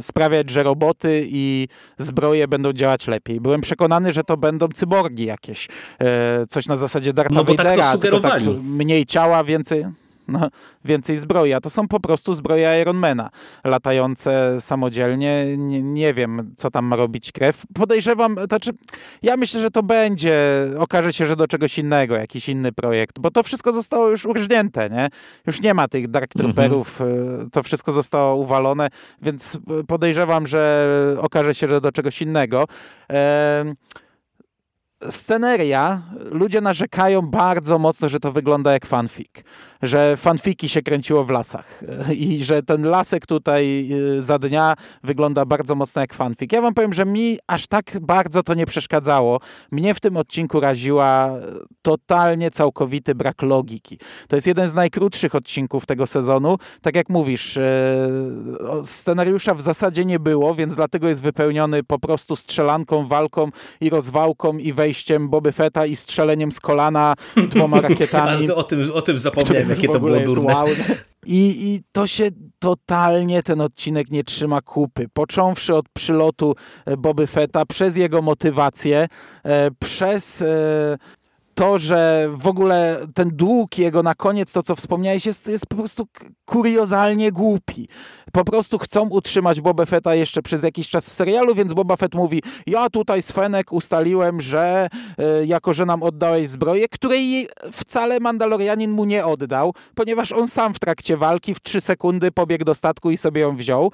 sprawiać, 0.00 0.50
że 0.50 0.62
roboty 0.62 1.22
i 1.26 1.68
zbroje 1.98 2.48
będą 2.48 2.72
działać 2.72 3.06
lepiej. 3.06 3.40
Byłem 3.40 3.60
przekonany, 3.60 4.12
że 4.12 4.24
to 4.24 4.36
będą 4.36 4.68
cyborgi 4.68 5.24
jakieś. 5.24 5.68
E, 6.00 6.46
coś 6.46 6.66
na 6.66 6.76
zasadzie 6.76 7.12
Darta 7.12 7.34
no, 7.34 7.44
Vadera, 7.44 7.70
tak 7.70 7.80
to 7.80 7.92
sugerowali. 7.92 8.46
Tak 8.46 8.56
mniej 8.62 9.06
ciała, 9.06 9.44
więcej 9.44 9.86
no, 10.28 10.48
więcej 10.84 11.18
zbroi, 11.18 11.52
a 11.52 11.60
to 11.60 11.70
są 11.70 11.88
po 11.88 12.00
prostu 12.00 12.34
zbroje 12.34 12.80
Ironmana, 12.80 13.30
latające 13.64 14.60
samodzielnie, 14.60 15.56
nie, 15.56 15.82
nie, 15.82 16.14
wiem, 16.14 16.54
co 16.56 16.70
tam 16.70 16.84
ma 16.84 16.96
robić 16.96 17.32
krew. 17.32 17.62
Podejrzewam, 17.74 18.36
znaczy, 18.48 18.70
ja 19.22 19.36
myślę, 19.36 19.60
że 19.60 19.70
to 19.70 19.82
będzie, 19.82 20.38
okaże 20.78 21.12
się, 21.12 21.26
że 21.26 21.36
do 21.36 21.48
czegoś 21.48 21.78
innego, 21.78 22.16
jakiś 22.16 22.48
inny 22.48 22.72
projekt, 22.72 23.18
bo 23.18 23.30
to 23.30 23.42
wszystko 23.42 23.72
zostało 23.72 24.08
już 24.08 24.26
urżnięte, 24.26 24.90
nie? 24.90 25.08
Już 25.46 25.60
nie 25.60 25.74
ma 25.74 25.88
tych 25.88 26.08
Dark 26.08 26.36
mhm. 26.36 26.54
Trooperów, 26.54 27.00
mhm. 27.00 27.50
to 27.50 27.62
wszystko 27.62 27.92
zostało 27.92 28.36
uwalone, 28.36 28.88
więc 29.22 29.58
podejrzewam, 29.86 30.46
że 30.46 30.86
okaże 31.20 31.54
się, 31.54 31.68
że 31.68 31.80
do 31.80 31.92
czegoś 31.92 32.22
innego. 32.22 32.66
Sceneria, 35.10 36.02
ludzie 36.30 36.60
narzekają 36.60 37.22
bardzo 37.22 37.78
mocno, 37.78 38.08
że 38.08 38.20
to 38.20 38.32
wygląda 38.32 38.72
jak 38.72 38.86
fanfic. 38.86 39.30
Że 39.86 40.16
fanfiki 40.16 40.68
się 40.68 40.82
kręciło 40.82 41.24
w 41.24 41.30
lasach 41.30 41.82
i 42.12 42.44
że 42.44 42.62
ten 42.62 42.82
lasek 42.82 43.26
tutaj 43.26 43.88
y, 43.92 44.22
za 44.22 44.38
dnia 44.38 44.74
wygląda 45.02 45.44
bardzo 45.44 45.74
mocno 45.74 46.00
jak 46.00 46.14
fanfik. 46.14 46.52
Ja 46.52 46.62
wam 46.62 46.74
powiem, 46.74 46.92
że 46.92 47.04
mi 47.04 47.38
aż 47.46 47.66
tak 47.66 48.00
bardzo 48.00 48.42
to 48.42 48.54
nie 48.54 48.66
przeszkadzało. 48.66 49.40
Mnie 49.70 49.94
w 49.94 50.00
tym 50.00 50.16
odcinku 50.16 50.60
raziła 50.60 51.30
totalnie 51.82 52.50
całkowity 52.50 53.14
brak 53.14 53.42
logiki. 53.42 53.98
To 54.28 54.36
jest 54.36 54.46
jeden 54.46 54.68
z 54.68 54.74
najkrótszych 54.74 55.34
odcinków 55.34 55.86
tego 55.86 56.06
sezonu. 56.06 56.58
Tak 56.82 56.96
jak 56.96 57.08
mówisz, 57.08 57.56
e, 57.56 58.08
scenariusza 58.84 59.54
w 59.54 59.62
zasadzie 59.62 60.04
nie 60.04 60.18
było, 60.18 60.54
więc 60.54 60.74
dlatego 60.74 61.08
jest 61.08 61.20
wypełniony 61.20 61.82
po 61.82 61.98
prostu 61.98 62.36
strzelanką, 62.36 63.06
walką 63.06 63.50
i 63.80 63.90
rozwałką 63.90 64.58
i 64.58 64.72
wejściem 64.72 65.28
Boby 65.28 65.52
Fetta 65.52 65.86
i 65.86 65.96
strzeleniem 65.96 66.52
z 66.52 66.60
kolana 66.60 67.14
dwoma 67.36 67.80
rakietami. 67.88 68.50
o, 68.50 68.62
tym, 68.62 68.92
o 68.92 69.02
tym 69.02 69.18
zapomniałem, 69.18 69.73
jakie 69.76 69.88
to 69.88 70.00
było 70.00 70.20
durne. 70.20 70.54
Wow. 70.54 70.68
I, 71.26 71.72
I 71.74 71.82
to 71.92 72.06
się 72.06 72.30
totalnie 72.58 73.42
ten 73.42 73.60
odcinek 73.60 74.10
nie 74.10 74.24
trzyma 74.24 74.60
kupy. 74.60 75.08
Począwszy 75.12 75.74
od 75.74 75.88
przylotu 75.88 76.54
e, 76.86 76.96
Boby 76.96 77.26
Fetta, 77.26 77.66
przez 77.66 77.96
jego 77.96 78.22
motywację, 78.22 79.08
e, 79.44 79.70
przez 79.70 80.44
to, 81.54 81.78
że 81.78 82.28
w 82.32 82.46
ogóle 82.46 83.06
ten 83.14 83.30
dług 83.32 83.78
jego 83.78 84.02
na 84.02 84.14
koniec, 84.14 84.52
to 84.52 84.62
co 84.62 84.76
wspomniałeś, 84.76 85.26
jest, 85.26 85.48
jest 85.48 85.66
po 85.66 85.76
prostu 85.76 86.06
kuriozalnie 86.44 87.32
głupi. 87.32 87.88
Po 88.32 88.44
prostu 88.44 88.78
chcą 88.78 89.08
utrzymać 89.08 89.60
Boba 89.60 89.86
Fetta 89.86 90.14
jeszcze 90.14 90.42
przez 90.42 90.62
jakiś 90.62 90.88
czas 90.88 91.08
w 91.08 91.12
serialu, 91.12 91.54
więc 91.54 91.74
Boba 91.74 91.96
Fett 91.96 92.14
mówi, 92.14 92.42
ja 92.66 92.90
tutaj 92.90 93.22
z 93.22 93.32
Fenek 93.32 93.72
ustaliłem, 93.72 94.40
że 94.40 94.88
y, 95.42 95.46
jako, 95.46 95.72
że 95.72 95.86
nam 95.86 96.02
oddałeś 96.02 96.48
zbroję, 96.48 96.88
której 96.88 97.48
wcale 97.72 98.20
Mandalorianin 98.20 98.90
mu 98.90 99.04
nie 99.04 99.24
oddał, 99.24 99.74
ponieważ 99.94 100.32
on 100.32 100.48
sam 100.48 100.74
w 100.74 100.78
trakcie 100.78 101.16
walki 101.16 101.54
w 101.54 101.60
trzy 101.62 101.80
sekundy 101.80 102.32
pobiegł 102.32 102.64
do 102.64 102.74
statku 102.74 103.10
i 103.10 103.16
sobie 103.16 103.40
ją 103.40 103.56
wziął 103.56 103.92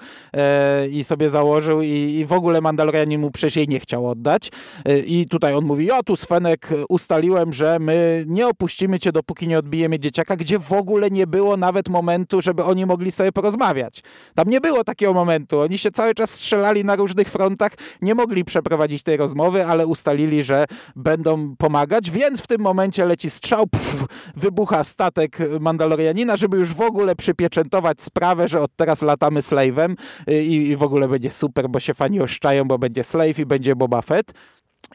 y, 0.84 0.88
i 0.88 1.04
sobie 1.04 1.30
założył 1.30 1.82
i, 1.82 1.88
i, 1.88 2.26
w 2.26 2.32
ogóle 2.32 2.60
Mandalorianin 2.60 3.20
mu 3.20 3.30
przecież 3.30 3.56
jej 3.56 3.68
nie 3.68 3.80
chciał 3.80 4.08
oddać. 4.08 4.50
Y, 4.88 4.98
I 4.98 5.26
tutaj 5.26 5.54
on 5.54 5.64
mówi, 5.64 5.86
ja 5.86 6.02
tu 6.02 6.16
z 6.16 6.24
Fenek 6.24 6.68
ustaliłem, 6.88 7.49
że 7.52 7.78
my 7.78 8.24
nie 8.28 8.48
opuścimy 8.48 9.00
cię, 9.00 9.12
dopóki 9.12 9.48
nie 9.48 9.58
odbijemy 9.58 9.98
dzieciaka, 9.98 10.36
gdzie 10.36 10.58
w 10.58 10.72
ogóle 10.72 11.10
nie 11.10 11.26
było 11.26 11.56
nawet 11.56 11.88
momentu, 11.88 12.42
żeby 12.42 12.64
oni 12.64 12.86
mogli 12.86 13.12
sobie 13.12 13.32
porozmawiać. 13.32 14.02
Tam 14.34 14.48
nie 14.48 14.60
było 14.60 14.84
takiego 14.84 15.12
momentu. 15.12 15.60
Oni 15.60 15.78
się 15.78 15.90
cały 15.90 16.14
czas 16.14 16.30
strzelali 16.30 16.84
na 16.84 16.96
różnych 16.96 17.28
frontach, 17.28 17.72
nie 18.02 18.14
mogli 18.14 18.44
przeprowadzić 18.44 19.02
tej 19.02 19.16
rozmowy, 19.16 19.66
ale 19.66 19.86
ustalili, 19.86 20.42
że 20.42 20.64
będą 20.96 21.56
pomagać, 21.56 22.10
więc 22.10 22.40
w 22.40 22.46
tym 22.46 22.60
momencie 22.60 23.06
leci 23.06 23.30
strzał, 23.30 23.66
pff, 23.66 24.04
wybucha 24.36 24.84
statek 24.84 25.38
Mandalorianina, 25.60 26.36
żeby 26.36 26.58
już 26.58 26.74
w 26.74 26.80
ogóle 26.80 27.16
przypieczętować 27.16 28.02
sprawę, 28.02 28.48
że 28.48 28.60
od 28.60 28.76
teraz 28.76 29.02
latamy 29.02 29.40
Slave'em 29.40 29.94
i, 30.28 30.68
i 30.68 30.76
w 30.76 30.82
ogóle 30.82 31.08
będzie 31.08 31.30
super, 31.30 31.68
bo 31.68 31.80
się 31.80 31.94
fani 31.94 32.20
oszczają, 32.20 32.64
bo 32.64 32.78
będzie 32.78 33.04
Slave 33.04 33.38
i 33.38 33.46
będzie 33.46 33.76
Boba 33.76 34.02
Fett. 34.02 34.32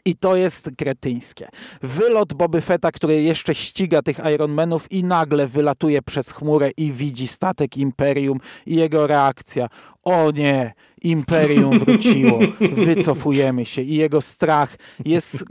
I 0.04 0.16
to 0.16 0.36
jest 0.36 0.70
kretyńskie. 0.78 1.48
Wylot 1.82 2.34
Boby 2.34 2.60
Fetta, 2.60 2.92
który 2.92 3.22
jeszcze 3.22 3.54
ściga 3.54 4.02
tych 4.02 4.20
Ironmanów 4.34 4.92
i 4.92 5.04
nagle 5.04 5.46
wylatuje 5.46 6.02
przez 6.02 6.32
chmurę 6.32 6.70
i 6.76 6.92
widzi 6.92 7.26
statek 7.28 7.76
Imperium 7.76 8.40
i 8.66 8.74
jego 8.74 9.06
reakcja. 9.06 9.68
O 10.06 10.30
nie, 10.30 10.74
imperium 11.02 11.78
wróciło, 11.78 12.38
wycofujemy 12.60 13.66
się 13.66 13.82
i 13.82 13.94
jego 13.94 14.20
strach 14.20 14.76
jest 15.04 15.44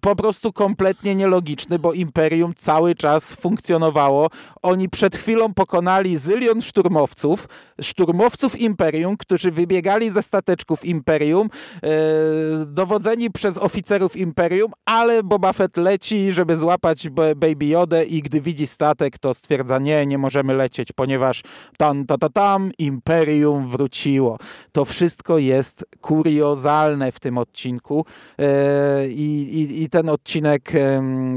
po 0.00 0.16
prostu 0.16 0.52
kompletnie 0.52 1.14
nielogiczny, 1.14 1.78
bo 1.78 1.92
imperium 1.92 2.52
cały 2.56 2.94
czas 2.94 3.32
funkcjonowało. 3.32 4.28
Oni 4.62 4.88
przed 4.88 5.16
chwilą 5.16 5.54
pokonali 5.54 6.18
zylion 6.18 6.62
szturmowców, 6.62 7.48
szturmowców 7.80 8.60
imperium, 8.60 9.16
którzy 9.16 9.50
wybiegali 9.50 10.10
ze 10.10 10.22
stateczków 10.22 10.84
imperium, 10.84 11.50
e, 11.82 11.90
dowodzeni 12.66 13.30
przez 13.30 13.56
oficerów 13.58 14.16
imperium, 14.16 14.72
ale 14.84 15.22
Boba 15.22 15.52
Fett 15.52 15.76
leci, 15.76 16.32
żeby 16.32 16.56
złapać 16.56 17.08
Baby 17.36 17.66
Yodę 17.66 18.04
i 18.04 18.22
gdy 18.22 18.40
widzi 18.40 18.66
statek, 18.66 19.18
to 19.18 19.34
stwierdza 19.34 19.78
nie, 19.78 20.06
nie 20.06 20.18
możemy 20.18 20.54
lecieć, 20.54 20.92
ponieważ 20.92 21.42
tam, 21.78 22.06
ta, 22.06 22.18
ta, 22.18 22.28
tam, 22.28 22.70
imperium 22.78 23.68
wróciło. 24.00 24.38
To 24.72 24.84
wszystko 24.84 25.38
jest 25.38 25.86
kuriozalne 26.00 27.12
w 27.12 27.20
tym 27.20 27.38
odcinku 27.38 28.04
e, 28.38 29.08
i, 29.08 29.58
i, 29.58 29.82
i 29.82 29.88
ten 29.88 30.08
odcinek 30.08 30.72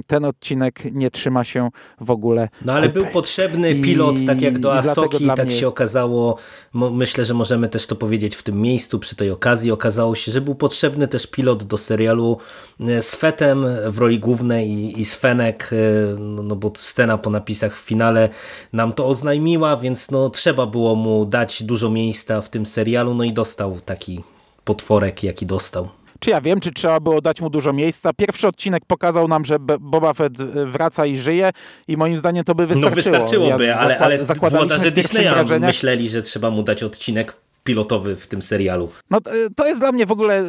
ten 0.08 0.26
odcinek 0.26 0.80
nie 0.92 1.12
trzyma 1.12 1.44
się 1.44 1.70
w 2.02 2.12
ogóle 2.12 2.50
No 2.66 2.74
ale 2.74 2.88
kupy. 2.88 3.00
był 3.00 3.12
potrzebny 3.12 3.76
pilot, 3.76 4.20
I, 4.20 4.26
tak 4.26 4.42
jak 4.42 4.60
do 4.60 4.74
Asoki, 4.74 5.28
tak 5.28 5.50
się 5.50 5.56
jest... 5.56 5.64
okazało, 5.64 6.38
myślę, 6.74 7.26
że 7.26 7.34
możemy 7.34 7.70
też 7.70 7.88
to 7.88 7.96
powiedzieć 7.96 8.36
w 8.36 8.44
tym 8.44 8.62
miejscu, 8.62 9.00
przy 9.00 9.16
tej 9.16 9.32
okazji, 9.32 9.72
okazało 9.72 10.16
się, 10.16 10.32
że 10.32 10.42
był 10.42 10.56
potrzebny 10.56 11.08
też 11.08 11.28
pilot 11.28 11.64
do 11.64 11.78
serialu 11.78 12.38
e, 12.80 13.02
z 13.02 13.16
Fetem 13.16 13.66
w 13.88 13.98
roli 13.98 14.20
głównej 14.20 14.70
i, 14.70 15.02
i 15.02 15.06
z 15.06 15.16
Fenek, 15.16 15.70
e, 15.74 15.76
no, 16.20 16.44
no 16.44 16.56
bo 16.56 16.72
scena 16.76 17.18
po 17.18 17.30
napisach 17.30 17.78
w 17.78 17.80
finale 17.80 18.30
nam 18.74 18.94
to 18.94 19.08
oznajmiła, 19.08 19.78
więc 19.78 20.12
no 20.12 20.30
trzeba 20.30 20.66
było 20.66 20.96
mu 20.96 21.26
dać 21.26 21.64
dużo 21.64 21.90
miejsca 21.90 22.42
w 22.42 22.50
tym 22.54 22.66
serialu, 22.66 23.16
no 23.16 23.24
i 23.24 23.34
dostał 23.34 23.80
taki 23.86 24.24
potworek, 24.64 25.24
jaki 25.24 25.46
dostał. 25.46 25.90
Czy 26.20 26.30
ja 26.30 26.42
wiem, 26.42 26.60
czy 26.60 26.72
trzeba 26.72 27.00
było 27.00 27.22
dać 27.22 27.42
mu 27.42 27.50
dużo 27.50 27.74
miejsca? 27.74 28.14
Pierwszy 28.14 28.48
odcinek 28.48 28.86
pokazał 28.88 29.28
nam, 29.28 29.46
że 29.46 29.60
Boba 29.80 30.14
Fett 30.14 30.40
y, 30.40 30.66
wraca 30.66 31.06
i 31.06 31.18
żyje 31.18 31.52
i 31.88 31.98
moim 31.98 32.18
zdaniem 32.18 32.44
to 32.44 32.56
by 32.56 32.68
wystarczyło. 32.68 32.90
No 32.90 32.96
wystarczyłoby, 32.96 33.66
ja 33.66 33.80
ale, 33.80 34.00
ale 34.00 34.20
włodarze 34.24 34.92
Disneya 34.92 35.60
myśleli, 35.60 36.10
że 36.10 36.22
trzeba 36.22 36.50
mu 36.50 36.64
dać 36.64 36.84
odcinek 36.84 37.36
pilotowy 37.64 38.16
w 38.16 38.28
tym 38.28 38.42
serialu. 38.42 38.90
No 39.10 39.20
to 39.56 39.68
jest 39.68 39.80
dla 39.80 39.92
mnie 39.92 40.06
w 40.06 40.12
ogóle, 40.12 40.44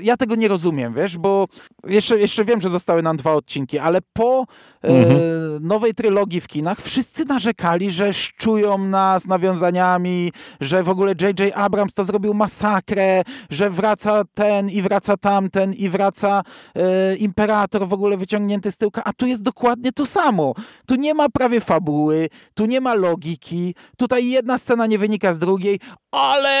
ja 0.00 0.16
tego 0.16 0.34
nie 0.34 0.48
rozumiem, 0.48 0.94
wiesz, 0.94 1.18
bo 1.18 1.46
jeszcze, 1.86 2.18
jeszcze 2.18 2.44
wiem, 2.44 2.60
że 2.60 2.70
zostały 2.70 3.02
nam 3.02 3.16
dwa 3.16 3.34
odcinki, 3.34 3.78
ale 3.78 3.98
po 4.12 4.46
e, 4.84 4.88
mhm. 4.88 5.16
e, 5.16 5.20
nowej 5.60 5.94
trylogii 5.94 6.40
w 6.40 6.48
kinach 6.48 6.82
wszyscy 6.82 7.24
narzekali, 7.24 7.90
że 7.90 8.12
szczują 8.12 8.78
nas 8.78 9.26
nawiązaniami, 9.26 10.32
że 10.60 10.82
w 10.82 10.88
ogóle 10.88 11.14
J.J. 11.20 11.52
Abrams 11.54 11.94
to 11.94 12.04
zrobił 12.04 12.34
masakrę, 12.34 13.22
że 13.50 13.70
wraca 13.70 14.24
ten 14.34 14.70
i 14.70 14.82
wraca 14.82 15.16
tamten 15.16 15.72
i 15.72 15.88
wraca 15.88 16.42
e, 16.74 17.16
Imperator 17.16 17.88
w 17.88 17.92
ogóle 17.92 18.16
wyciągnięty 18.16 18.70
z 18.70 18.76
tyłka, 18.76 19.04
a 19.04 19.12
tu 19.12 19.26
jest 19.26 19.42
dokładnie 19.42 19.92
to 19.92 20.06
samo. 20.06 20.54
Tu 20.86 20.94
nie 20.94 21.14
ma 21.14 21.28
prawie 21.28 21.60
fabuły, 21.60 22.28
tu 22.54 22.66
nie 22.66 22.80
ma 22.80 22.94
logiki, 22.94 23.74
tutaj 23.96 24.28
jedna 24.28 24.58
scena 24.58 24.86
nie 24.86 24.98
wynika 24.98 25.32
z 25.32 25.38
drugiej, 25.38 25.80
ale 26.10 26.57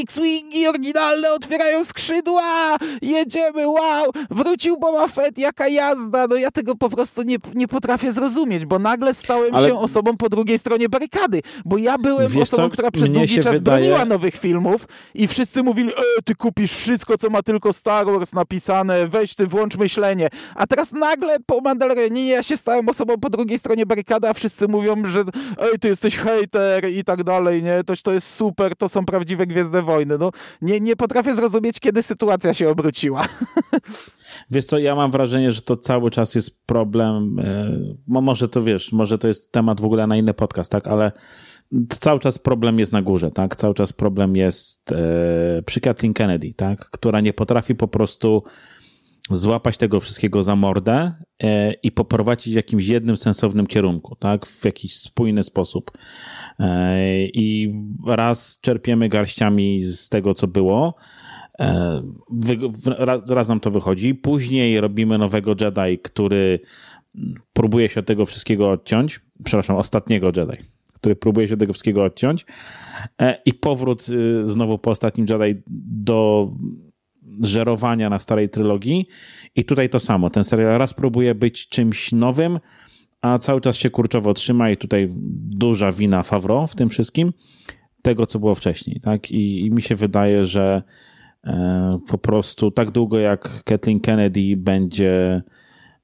X-Wingi 0.00 0.68
oryginalne 0.68 1.32
otwierają 1.32 1.84
skrzydła, 1.84 2.76
jedziemy, 3.02 3.68
wow, 3.68 4.10
wrócił 4.30 4.76
Boba 4.76 5.08
Fett, 5.08 5.38
jaka 5.38 5.68
jazda, 5.68 6.26
no 6.26 6.36
ja 6.36 6.50
tego 6.50 6.74
po 6.76 6.90
prostu 6.90 7.22
nie, 7.22 7.36
nie 7.54 7.68
potrafię 7.68 8.12
zrozumieć, 8.12 8.66
bo 8.66 8.78
nagle 8.78 9.14
stałem 9.14 9.54
Ale... 9.54 9.68
się 9.68 9.78
osobą 9.78 10.16
po 10.16 10.28
drugiej 10.28 10.58
stronie 10.58 10.88
barykady, 10.88 11.40
bo 11.64 11.78
ja 11.78 11.98
byłem 11.98 12.28
Wiesz 12.28 12.42
osobą, 12.42 12.62
co? 12.62 12.70
która 12.70 12.90
przez 12.90 13.08
Mnie 13.10 13.18
długi 13.18 13.34
czas 13.40 13.52
wydaje... 13.52 13.60
broniła 13.60 14.04
nowych 14.04 14.34
filmów 14.36 14.86
i 15.14 15.28
wszyscy 15.28 15.62
mówili, 15.62 15.90
e, 15.90 16.22
ty 16.24 16.34
kupisz 16.34 16.72
wszystko, 16.72 17.18
co 17.18 17.30
ma 17.30 17.42
tylko 17.42 17.72
Star 17.72 18.06
Wars 18.06 18.32
napisane, 18.32 19.06
weź 19.08 19.34
ty, 19.34 19.46
włącz 19.46 19.76
myślenie, 19.76 20.28
a 20.54 20.66
teraz 20.66 20.92
nagle 20.92 21.36
po 21.46 21.60
Mandalorianie 21.60 22.28
ja 22.28 22.42
się 22.42 22.56
stałem 22.56 22.88
osobą 22.88 23.14
po 23.20 23.30
drugiej 23.30 23.58
stronie 23.58 23.86
barykady, 23.86 24.28
a 24.28 24.34
wszyscy 24.34 24.68
mówią, 24.68 25.06
że 25.06 25.24
ej, 25.58 25.78
ty 25.78 25.88
jesteś 25.88 26.16
hater 26.16 26.88
i 26.88 27.04
tak 27.04 27.24
dalej, 27.24 27.62
nie, 27.62 27.84
to, 27.86 27.94
to 28.02 28.12
jest 28.12 28.30
super, 28.30 28.76
to 28.76 28.88
są 28.88 29.06
prawdziwe 29.06 29.23
prawdziwe 29.24 29.46
Gwiezdne 29.46 29.82
Wojny. 29.82 30.18
No, 30.18 30.30
nie, 30.62 30.80
nie 30.80 30.96
potrafię 30.96 31.34
zrozumieć, 31.34 31.80
kiedy 31.80 32.02
sytuacja 32.02 32.54
się 32.54 32.68
obróciła. 32.68 33.26
Wiesz 34.50 34.64
co, 34.64 34.78
ja 34.78 34.94
mam 34.94 35.10
wrażenie, 35.10 35.52
że 35.52 35.62
to 35.62 35.76
cały 35.76 36.10
czas 36.10 36.34
jest 36.34 36.66
problem, 36.66 37.36
no 38.08 38.20
może 38.20 38.48
to 38.48 38.62
wiesz, 38.62 38.92
może 38.92 39.18
to 39.18 39.28
jest 39.28 39.52
temat 39.52 39.80
w 39.80 39.84
ogóle 39.84 40.06
na 40.06 40.16
inny 40.16 40.34
podcast, 40.34 40.72
tak, 40.72 40.86
ale 40.86 41.12
cały 41.88 42.20
czas 42.20 42.38
problem 42.38 42.78
jest 42.78 42.92
na 42.92 43.02
górze, 43.02 43.30
tak, 43.30 43.56
cały 43.56 43.74
czas 43.74 43.92
problem 43.92 44.36
jest 44.36 44.92
e, 44.92 45.62
przy 45.66 45.80
Kathleen 45.80 46.14
Kennedy, 46.14 46.52
tak, 46.56 46.90
która 46.90 47.20
nie 47.20 47.32
potrafi 47.32 47.74
po 47.74 47.88
prostu 47.88 48.42
złapać 49.30 49.76
tego 49.76 50.00
wszystkiego 50.00 50.42
za 50.42 50.56
mordę 50.56 51.12
e, 51.42 51.72
i 51.72 51.92
poprowadzić 51.92 52.52
w 52.52 52.56
jakimś 52.56 52.86
jednym 52.86 53.16
sensownym 53.16 53.66
kierunku, 53.66 54.16
tak? 54.16 54.46
W 54.46 54.64
jakiś 54.64 54.94
spójny 54.94 55.42
sposób. 55.42 55.90
E, 56.58 57.26
I 57.26 57.74
raz 58.06 58.58
czerpiemy 58.60 59.08
garściami 59.08 59.82
z 59.82 60.08
tego, 60.08 60.34
co 60.34 60.46
było, 60.46 60.94
e, 61.60 62.02
raz 63.28 63.48
nam 63.48 63.60
to 63.60 63.70
wychodzi, 63.70 64.14
później 64.14 64.80
robimy 64.80 65.18
nowego 65.18 65.54
Jedi, 65.60 65.98
który 65.98 66.60
próbuje 67.52 67.88
się 67.88 68.00
od 68.00 68.06
tego 68.06 68.26
wszystkiego 68.26 68.70
odciąć, 68.70 69.20
przepraszam, 69.44 69.76
ostatniego 69.76 70.26
Jedi, 70.26 70.62
który 70.94 71.16
próbuje 71.16 71.48
się 71.48 71.54
od 71.54 71.60
tego 71.60 71.72
wszystkiego 71.72 72.04
odciąć 72.04 72.46
i 73.44 73.54
powrót 73.54 74.08
y, 74.08 74.46
znowu 74.46 74.78
po 74.78 74.90
ostatnim 74.90 75.26
Jedi 75.30 75.62
do 75.86 76.48
żerowania 77.40 78.10
na 78.10 78.18
starej 78.18 78.48
trylogii. 78.48 79.06
I 79.56 79.64
tutaj 79.64 79.88
to 79.88 80.00
samo. 80.00 80.30
Ten 80.30 80.44
serial 80.44 80.78
raz 80.78 80.94
próbuje 80.94 81.34
być 81.34 81.68
czymś 81.68 82.12
nowym, 82.12 82.58
a 83.20 83.38
cały 83.38 83.60
czas 83.60 83.76
się 83.76 83.90
kurczowo 83.90 84.34
trzyma 84.34 84.70
i 84.70 84.76
tutaj 84.76 85.08
duża 85.34 85.92
wina 85.92 86.22
Favreau 86.22 86.66
w 86.66 86.74
tym 86.74 86.88
wszystkim, 86.88 87.32
tego 88.02 88.26
co 88.26 88.38
było 88.38 88.54
wcześniej, 88.54 89.00
tak? 89.00 89.30
I, 89.30 89.66
i 89.66 89.70
mi 89.70 89.82
się 89.82 89.96
wydaje, 89.96 90.46
że 90.46 90.82
e, 91.44 91.98
po 92.08 92.18
prostu 92.18 92.70
tak 92.70 92.90
długo 92.90 93.18
jak 93.18 93.64
Kathleen 93.64 94.00
Kennedy 94.00 94.56
będzie 94.56 95.42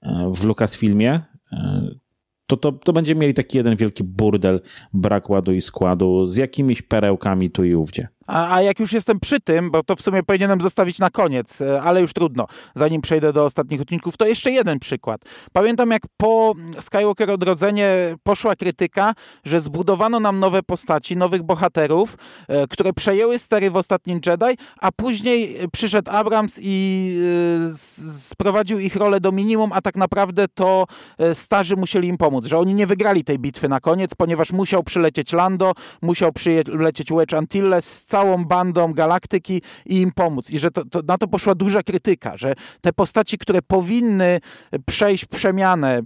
e, 0.03 0.33
w 0.35 0.45
Lucasfilmie, 0.45 1.21
e, 1.53 1.91
to, 2.47 2.57
to, 2.57 2.73
to 2.73 2.93
będziemy 2.93 3.21
mieli 3.21 3.35
taki 3.35 3.57
jeden 3.57 3.77
wielki 3.77 4.05
burdel, 4.05 4.61
brak 4.93 5.31
ładu 5.31 5.53
i 5.53 5.61
składu 5.61 6.25
z 6.25 6.37
jakimiś 6.37 6.83
perełkami 6.83 7.51
tu 7.51 7.65
i 7.65 7.75
ówdzie. 7.75 8.09
A, 8.31 8.55
a, 8.55 8.63
jak 8.63 8.81
już 8.81 8.93
jestem 8.93 9.21
przy 9.21 9.41
tym, 9.41 9.71
bo 9.71 9.83
to 9.83 9.97
w 9.97 10.03
sumie 10.03 10.23
powinienem 10.23 10.61
zostawić 10.61 10.99
na 10.99 11.11
koniec, 11.11 11.61
e, 11.61 11.83
ale 11.83 12.01
już 12.01 12.13
trudno, 12.13 12.47
zanim 12.75 13.03
przejdę 13.03 13.33
do 13.33 13.45
ostatnich 13.45 13.81
odcinków, 13.81 14.17
to 14.17 14.27
jeszcze 14.27 14.51
jeden 14.51 14.79
przykład. 14.79 15.21
Pamiętam 15.53 15.91
jak 15.91 16.03
po 16.17 16.55
Skywalker 16.81 17.31
Odrodzenie 17.31 18.17
poszła 18.23 18.57
krytyka, 18.57 19.15
że 19.45 19.61
zbudowano 19.61 20.21
nam 20.21 20.39
nowe 20.39 20.63
postaci, 20.63 21.17
nowych 21.17 21.43
bohaterów, 21.43 22.17
e, 22.49 22.67
które 22.67 22.93
przejęły 22.93 23.39
stery 23.39 23.71
w 23.71 23.77
ostatnim 23.77 24.21
Jedi, 24.27 24.59
a 24.81 24.93
później 24.93 25.59
przyszedł 25.73 26.11
Abrams 26.11 26.59
i 26.63 27.11
e, 27.71 27.75
sprowadził 28.21 28.79
ich 28.79 28.97
rolę 28.97 29.21
do 29.21 29.33
minimum, 29.33 29.71
a 29.73 29.81
tak 29.83 29.97
naprawdę 29.97 30.49
to 30.55 30.87
starzy 31.35 31.77
musieli 31.77 32.09
im 32.09 32.17
pomóc, 32.17 32.47
że 32.47 32.59
oni 32.59 32.75
nie 32.75 32.87
wygrali 32.87 33.25
tej 33.25 33.39
bitwy 33.39 33.69
na 33.69 33.81
koniec, 33.81 34.15
ponieważ 34.15 34.53
musiał 34.53 34.83
przylecieć 34.83 35.33
Lando, 35.33 35.73
musiał 36.03 36.33
przylecieć 36.33 37.13
Wedge 37.13 37.35
Antilles 37.35 37.87
całą 38.21 38.45
bandą 38.45 38.93
galaktyki 38.93 39.63
i 39.87 40.01
im 40.01 40.13
pomóc. 40.13 40.51
I 40.51 40.59
że 40.59 40.71
to, 40.71 40.85
to, 40.85 41.01
na 41.09 41.19
to 41.19 41.29
poszła 41.29 41.55
duża 41.55 41.83
krytyka, 41.83 42.37
że 42.37 42.55
te 42.81 42.93
postaci, 42.93 43.39
które 43.39 43.63
powinny 43.63 44.39
przejść 44.87 45.25
przemianę, 45.25 46.03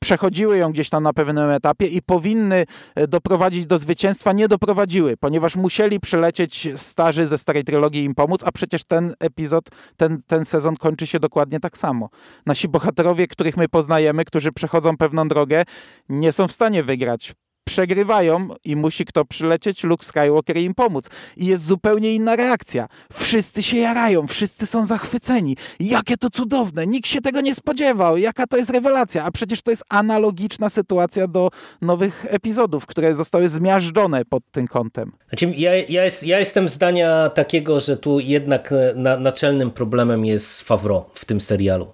przechodziły 0.00 0.58
ją 0.58 0.72
gdzieś 0.72 0.90
tam 0.90 1.02
na 1.02 1.12
pewnym 1.12 1.50
etapie 1.50 1.86
i 1.86 2.02
powinny 2.02 2.64
e, 2.94 3.08
doprowadzić 3.08 3.66
do 3.66 3.78
zwycięstwa, 3.78 4.32
nie 4.32 4.48
doprowadziły, 4.48 5.16
ponieważ 5.16 5.56
musieli 5.56 6.00
przylecieć 6.00 6.68
starzy 6.76 7.26
ze 7.26 7.38
starej 7.38 7.64
trylogii 7.64 8.04
im 8.04 8.14
pomóc, 8.14 8.40
a 8.44 8.52
przecież 8.52 8.84
ten 8.84 9.14
epizod, 9.20 9.68
ten, 9.96 10.22
ten 10.26 10.44
sezon 10.44 10.76
kończy 10.76 11.06
się 11.06 11.20
dokładnie 11.20 11.60
tak 11.60 11.78
samo. 11.78 12.08
Nasi 12.46 12.68
bohaterowie, 12.68 13.26
których 13.26 13.56
my 13.56 13.68
poznajemy, 13.68 14.24
którzy 14.24 14.52
przechodzą 14.52 14.96
pewną 14.96 15.28
drogę, 15.28 15.64
nie 16.08 16.32
są 16.32 16.48
w 16.48 16.52
stanie 16.52 16.82
wygrać 16.82 17.34
przegrywają 17.68 18.48
i 18.64 18.76
musi 18.76 19.04
kto 19.04 19.24
przylecieć, 19.24 19.84
Luke 19.84 20.06
Skywalker 20.06 20.56
im 20.56 20.74
pomóc. 20.74 21.10
I 21.36 21.46
jest 21.46 21.64
zupełnie 21.64 22.14
inna 22.14 22.36
reakcja. 22.36 22.88
Wszyscy 23.12 23.62
się 23.62 23.76
jarają, 23.76 24.26
wszyscy 24.26 24.66
są 24.66 24.84
zachwyceni. 24.84 25.56
Jakie 25.80 26.16
to 26.16 26.30
cudowne, 26.30 26.86
nikt 26.86 27.08
się 27.08 27.20
tego 27.20 27.40
nie 27.40 27.54
spodziewał, 27.54 28.16
jaka 28.16 28.46
to 28.46 28.56
jest 28.56 28.70
rewelacja. 28.70 29.24
A 29.24 29.30
przecież 29.30 29.62
to 29.62 29.70
jest 29.70 29.82
analogiczna 29.88 30.68
sytuacja 30.68 31.26
do 31.26 31.50
nowych 31.82 32.26
epizodów, 32.28 32.86
które 32.86 33.14
zostały 33.14 33.48
zmiażdżone 33.48 34.24
pod 34.24 34.42
tym 34.52 34.68
kątem. 34.68 35.12
Znaczy, 35.28 35.52
ja, 35.56 35.76
ja, 35.76 36.04
jest, 36.04 36.22
ja 36.22 36.38
jestem 36.38 36.68
zdania 36.68 37.30
takiego, 37.30 37.80
że 37.80 37.96
tu 37.96 38.20
jednak 38.20 38.74
na, 38.94 39.16
naczelnym 39.16 39.70
problemem 39.70 40.24
jest 40.24 40.62
Favreau 40.62 41.04
w 41.14 41.24
tym 41.24 41.40
serialu, 41.40 41.86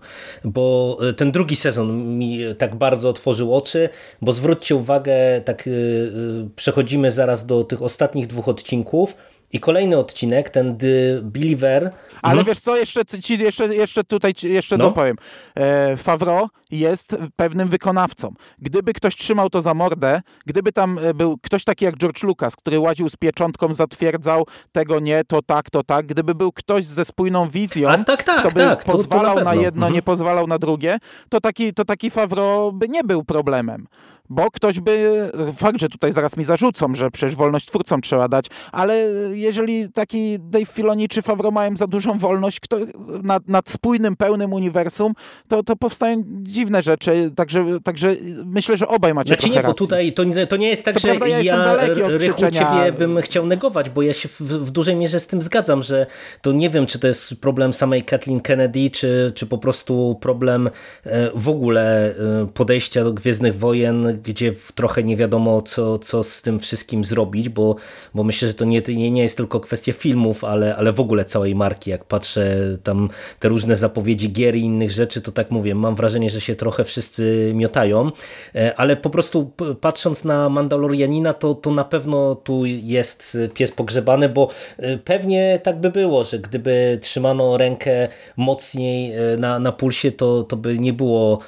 bo 0.44 0.98
e, 1.08 1.12
ten 1.12 1.32
drugi 1.32 1.56
sezon 1.56 2.18
mi 2.18 2.38
tak 2.58 2.74
bardzo 2.74 3.08
otworzył 3.08 3.54
oczy, 3.54 3.88
bo 4.22 4.32
zwróćcie 4.32 4.76
uwagę, 4.76 5.40
tak 5.44 5.63
Y, 5.66 5.70
y, 5.70 6.50
przechodzimy 6.56 7.12
zaraz 7.12 7.46
do 7.46 7.64
tych 7.64 7.82
ostatnich 7.82 8.26
dwóch 8.26 8.48
odcinków, 8.48 9.16
i 9.54 9.60
kolejny 9.60 9.98
odcinek, 9.98 10.50
ten 10.50 10.76
The 10.76 11.22
Believer. 11.22 11.90
Ale 12.22 12.32
mhm. 12.32 12.46
wiesz 12.46 12.60
co, 12.60 12.76
jeszcze, 12.76 13.04
ci, 13.04 13.38
jeszcze, 13.38 13.74
jeszcze 13.74 14.04
tutaj 14.04 14.32
jeszcze 14.42 14.76
no. 14.76 14.84
dopowiem. 14.84 15.16
E, 15.54 15.96
Favreau 15.96 16.48
jest 16.70 17.16
pewnym 17.36 17.68
wykonawcą. 17.68 18.34
Gdyby 18.58 18.92
ktoś 18.92 19.16
trzymał 19.16 19.50
to 19.50 19.60
za 19.60 19.74
mordę, 19.74 20.20
gdyby 20.46 20.72
tam 20.72 20.98
e, 20.98 21.14
był 21.14 21.38
ktoś 21.38 21.64
taki 21.64 21.84
jak 21.84 21.96
George 21.96 22.22
Lucas, 22.22 22.56
który 22.56 22.78
łaził 22.78 23.08
z 23.08 23.16
pieczątką, 23.16 23.74
zatwierdzał 23.74 24.46
tego 24.72 25.00
nie, 25.00 25.24
to 25.24 25.42
tak, 25.42 25.70
to 25.70 25.82
tak. 25.82 26.06
Gdyby 26.06 26.34
był 26.34 26.52
ktoś 26.52 26.84
ze 26.84 27.04
spójną 27.04 27.48
wizją, 27.48 27.88
A, 27.88 28.04
tak, 28.04 28.22
tak, 28.22 28.40
kto 28.40 28.48
by 28.48 28.60
tak, 28.60 28.84
pozwalał 28.84 29.34
to, 29.34 29.38
to 29.38 29.44
na, 29.44 29.54
na 29.54 29.62
jedno, 29.62 29.86
mhm. 29.86 29.92
nie 29.92 30.02
pozwalał 30.02 30.46
na 30.46 30.58
drugie, 30.58 30.98
to 31.28 31.40
taki, 31.40 31.74
to 31.74 31.84
taki 31.84 32.10
Favreau 32.10 32.72
by 32.72 32.88
nie 32.88 33.04
był 33.04 33.24
problemem 33.24 33.86
bo 34.28 34.50
ktoś 34.50 34.80
by, 34.80 35.30
fakt, 35.56 35.80
że 35.80 35.88
tutaj 35.88 36.12
zaraz 36.12 36.36
mi 36.36 36.44
zarzucą, 36.44 36.94
że 36.94 37.10
przecież 37.10 37.36
wolność 37.36 37.66
twórcom 37.66 38.00
trzeba 38.00 38.28
dać, 38.28 38.46
ale 38.72 38.98
jeżeli 39.32 39.92
taki 39.92 40.36
Dave 40.40 40.68
Filoni 40.68 41.08
czy 41.08 41.22
Favreau 41.22 41.52
mają 41.52 41.76
za 41.76 41.86
dużą 41.86 42.18
wolność 42.18 42.60
kto, 42.60 42.78
nad, 43.22 43.48
nad 43.48 43.68
spójnym, 43.68 44.16
pełnym 44.16 44.52
uniwersum, 44.52 45.12
to, 45.48 45.62
to 45.62 45.76
powstają 45.76 46.22
dziwne 46.26 46.82
rzeczy, 46.82 47.30
także, 47.36 47.64
także 47.84 48.16
myślę, 48.44 48.76
że 48.76 48.88
obaj 48.88 49.14
macie 49.14 49.28
znaczy 49.28 49.50
nie, 49.50 49.62
bo 49.62 49.74
tutaj 49.74 50.12
to, 50.12 50.22
to 50.48 50.56
nie 50.56 50.68
jest 50.68 50.84
tak, 50.84 50.94
Co 50.94 51.00
że 51.00 51.08
prawda 51.08 51.28
ja, 51.28 51.40
ja 51.40 51.76
Rychu 52.08 52.40
ciebie 52.40 52.92
bym 52.98 53.20
chciał 53.20 53.46
negować, 53.46 53.90
bo 53.90 54.02
ja 54.02 54.12
się 54.12 54.28
w, 54.28 54.40
w, 54.40 54.70
dużej 54.70 54.96
mierze 54.96 55.20
z 55.20 55.26
tym 55.26 55.42
zgadzam, 55.42 55.82
że 55.82 56.06
to 56.42 56.52
nie 56.52 56.70
wiem, 56.70 56.86
czy 56.86 56.98
to 56.98 57.06
jest 57.06 57.34
problem 57.40 57.72
samej 57.72 58.02
Kathleen 58.02 58.40
Kennedy, 58.40 58.90
czy, 58.90 59.32
czy 59.34 59.46
po 59.46 59.58
prostu 59.58 60.18
problem 60.20 60.70
e, 61.04 61.30
w 61.34 61.48
ogóle 61.48 62.10
e, 62.10 62.46
podejścia 62.54 63.04
do 63.04 63.12
Gwiezdnych 63.12 63.58
Wojen, 63.58 64.13
gdzie 64.22 64.52
trochę 64.74 65.02
nie 65.02 65.16
wiadomo, 65.16 65.62
co, 65.62 65.98
co 65.98 66.22
z 66.22 66.42
tym 66.42 66.58
wszystkim 66.58 67.04
zrobić, 67.04 67.48
bo, 67.48 67.76
bo 68.14 68.24
myślę, 68.24 68.48
że 68.48 68.54
to 68.54 68.64
nie, 68.64 68.82
nie 68.88 69.22
jest 69.22 69.36
tylko 69.36 69.60
kwestia 69.60 69.92
filmów, 69.92 70.44
ale, 70.44 70.76
ale 70.76 70.92
w 70.92 71.00
ogóle 71.00 71.24
całej 71.24 71.54
marki. 71.54 71.90
Jak 71.90 72.04
patrzę 72.04 72.56
tam 72.82 73.08
te 73.40 73.48
różne 73.48 73.76
zapowiedzi 73.76 74.32
gier 74.32 74.56
i 74.56 74.60
innych 74.60 74.90
rzeczy, 74.90 75.20
to 75.20 75.32
tak 75.32 75.50
mówię, 75.50 75.74
mam 75.74 75.94
wrażenie, 75.94 76.30
że 76.30 76.40
się 76.40 76.54
trochę 76.54 76.84
wszyscy 76.84 77.52
miotają, 77.54 78.10
e, 78.54 78.74
ale 78.76 78.96
po 78.96 79.10
prostu 79.10 79.50
patrząc 79.80 80.24
na 80.24 80.48
Mandalorianina, 80.48 81.32
to, 81.32 81.54
to 81.54 81.70
na 81.70 81.84
pewno 81.84 82.34
tu 82.34 82.66
jest 82.66 83.38
pies 83.54 83.72
pogrzebany, 83.72 84.28
bo 84.28 84.48
e, 84.78 84.98
pewnie 84.98 85.60
tak 85.62 85.80
by 85.80 85.90
było, 85.90 86.24
że 86.24 86.38
gdyby 86.38 86.98
trzymano 87.02 87.56
rękę 87.56 88.08
mocniej 88.36 89.12
e, 89.14 89.36
na, 89.36 89.58
na 89.58 89.72
pulsie, 89.72 90.12
to, 90.12 90.42
to 90.42 90.56
by 90.56 90.78
nie 90.78 90.92
było 90.92 91.38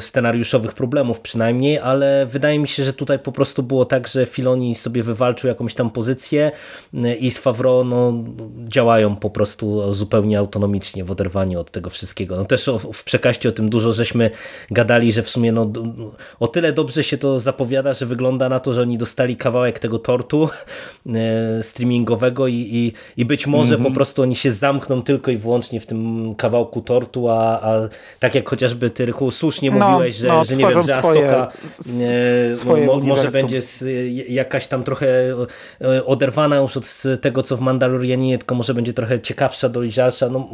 scenariuszowych 0.00 0.72
problemów 0.74 1.20
przynajmniej, 1.20 1.57
ale 1.82 2.26
wydaje 2.26 2.58
mi 2.58 2.68
się, 2.68 2.84
że 2.84 2.92
tutaj 2.92 3.18
po 3.18 3.32
prostu 3.32 3.62
było 3.62 3.84
tak, 3.84 4.08
że 4.08 4.26
Filoni 4.26 4.74
sobie 4.74 5.02
wywalczył 5.02 5.48
jakąś 5.48 5.74
tam 5.74 5.90
pozycję 5.90 6.52
y, 6.94 7.14
i 7.14 7.30
z 7.30 7.38
Favreau 7.38 7.84
no, 7.84 8.12
działają 8.68 9.16
po 9.16 9.30
prostu 9.30 9.94
zupełnie 9.94 10.38
autonomicznie 10.38 11.04
w 11.04 11.10
oderwaniu 11.10 11.60
od 11.60 11.70
tego 11.70 11.90
wszystkiego. 11.90 12.36
No 12.36 12.44
też 12.44 12.70
w 12.92 13.04
przekaście 13.04 13.48
o 13.48 13.52
tym 13.52 13.70
dużo 13.70 13.92
żeśmy 13.92 14.30
gadali, 14.70 15.12
że 15.12 15.22
w 15.22 15.28
sumie 15.28 15.52
no, 15.52 15.72
o 16.40 16.48
tyle 16.48 16.72
dobrze 16.72 17.04
się 17.04 17.18
to 17.18 17.40
zapowiada, 17.40 17.94
że 17.94 18.06
wygląda 18.06 18.48
na 18.48 18.60
to, 18.60 18.72
że 18.72 18.82
oni 18.82 18.98
dostali 18.98 19.36
kawałek 19.36 19.78
tego 19.78 19.98
tortu 19.98 20.48
y, 21.06 21.62
streamingowego 21.62 22.46
i, 22.46 22.54
i, 22.54 22.92
i 23.16 23.24
być 23.24 23.46
może 23.46 23.74
mm 23.74 23.86
-hmm. 23.86 23.88
po 23.88 23.94
prostu 23.94 24.22
oni 24.22 24.36
się 24.36 24.52
zamkną 24.52 25.02
tylko 25.02 25.30
i 25.30 25.36
wyłącznie 25.36 25.80
w 25.80 25.86
tym 25.86 26.34
kawałku 26.34 26.80
tortu, 26.80 27.28
a, 27.28 27.60
a 27.60 27.88
tak 28.18 28.34
jak 28.34 28.48
chociażby 28.48 28.90
ty 28.90 29.06
Rychu 29.06 29.30
słusznie 29.30 29.70
no, 29.70 29.88
mówiłeś, 29.88 30.16
że, 30.16 30.28
no, 30.28 30.44
że 30.44 30.56
nie 30.56 30.66
wiem, 30.66 30.82
że 30.82 30.96
Asoka 30.96 31.47
swoje 32.54 32.86
mo, 32.86 33.00
może 33.00 33.30
będzie 33.30 33.60
jakaś 34.28 34.66
tam 34.66 34.84
trochę 34.84 35.06
e, 35.80 36.04
oderwana 36.04 36.56
już 36.56 36.76
od 36.76 37.02
tego, 37.20 37.42
co 37.42 37.56
w 37.56 37.60
Mandalorianie, 37.60 38.38
tylko 38.38 38.54
może 38.54 38.74
będzie 38.74 38.92
trochę 38.92 39.20
ciekawsza, 39.20 39.68
dojrzalsza. 39.68 40.28
No, 40.28 40.48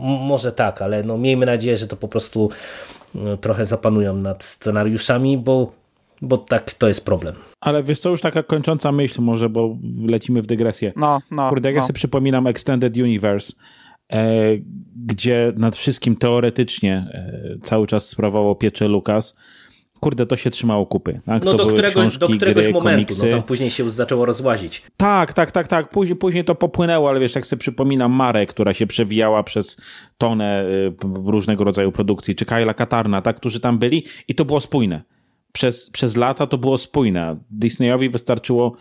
może 0.00 0.52
tak, 0.52 0.82
ale 0.82 1.02
no, 1.02 1.18
miejmy 1.18 1.46
nadzieję, 1.46 1.78
że 1.78 1.86
to 1.86 1.96
po 1.96 2.08
prostu 2.08 2.50
e, 3.14 3.36
trochę 3.36 3.64
zapanują 3.64 4.16
nad 4.16 4.44
scenariuszami, 4.44 5.38
bo, 5.38 5.72
bo 6.22 6.38
tak 6.38 6.74
to 6.74 6.88
jest 6.88 7.04
problem. 7.04 7.34
Ale 7.60 7.82
wiesz 7.82 8.00
co, 8.00 8.10
już 8.10 8.20
taka 8.20 8.42
kończąca 8.42 8.92
myśl 8.92 9.22
może, 9.22 9.48
bo 9.48 9.76
lecimy 10.06 10.42
w 10.42 10.46
dygresję. 10.46 10.92
No, 10.96 11.20
no. 11.30 11.48
Kurde, 11.48 11.68
jak 11.68 11.76
no. 11.76 11.78
ja 11.78 11.86
sobie 11.86 11.94
przypominam 11.94 12.46
Extended 12.46 12.96
Universe, 12.96 13.52
e, 14.12 14.34
gdzie 15.06 15.52
nad 15.56 15.76
wszystkim 15.76 16.16
teoretycznie 16.16 17.06
e, 17.12 17.58
cały 17.62 17.86
czas 17.86 18.08
sprawowało 18.08 18.54
pieczę 18.54 18.88
Lucas, 18.88 19.36
kurde, 20.00 20.26
to 20.26 20.36
się 20.36 20.50
trzymało 20.50 20.86
kupy. 20.86 21.20
Tak? 21.26 21.44
No 21.44 21.50
to 21.50 21.56
do, 21.58 21.66
którego, 21.66 22.00
książki, 22.00 22.20
do 22.20 22.26
któregoś 22.26 22.64
gry, 22.64 22.72
momentu, 22.72 22.94
komiksy. 22.94 23.26
no 23.26 23.32
tam 23.32 23.42
później 23.42 23.70
się 23.70 23.82
już 23.82 23.92
zaczęło 23.92 24.26
rozłazić. 24.26 24.82
Tak, 24.96 25.32
tak, 25.32 25.50
tak, 25.50 25.68
tak. 25.68 25.90
Później, 25.90 26.16
później 26.16 26.44
to 26.44 26.54
popłynęło, 26.54 27.08
ale 27.08 27.20
wiesz, 27.20 27.34
jak 27.34 27.46
sobie 27.46 27.60
przypominam 27.60 28.12
Marę, 28.12 28.46
która 28.46 28.74
się 28.74 28.86
przewijała 28.86 29.42
przez 29.42 29.80
tonę 30.18 30.64
y, 30.64 30.92
różnego 31.24 31.64
rodzaju 31.64 31.92
produkcji, 31.92 32.34
czy 32.34 32.44
Kyla 32.44 32.74
Katarna, 32.74 33.22
tak, 33.22 33.36
którzy 33.36 33.60
tam 33.60 33.78
byli 33.78 34.04
i 34.28 34.34
to 34.34 34.44
było 34.44 34.60
spójne. 34.60 35.02
Przez, 35.52 35.90
przez 35.90 36.16
lata 36.16 36.46
to 36.46 36.58
było 36.58 36.78
spójne. 36.78 37.36
Disneyowi 37.50 38.08
wystarczyło 38.08 38.76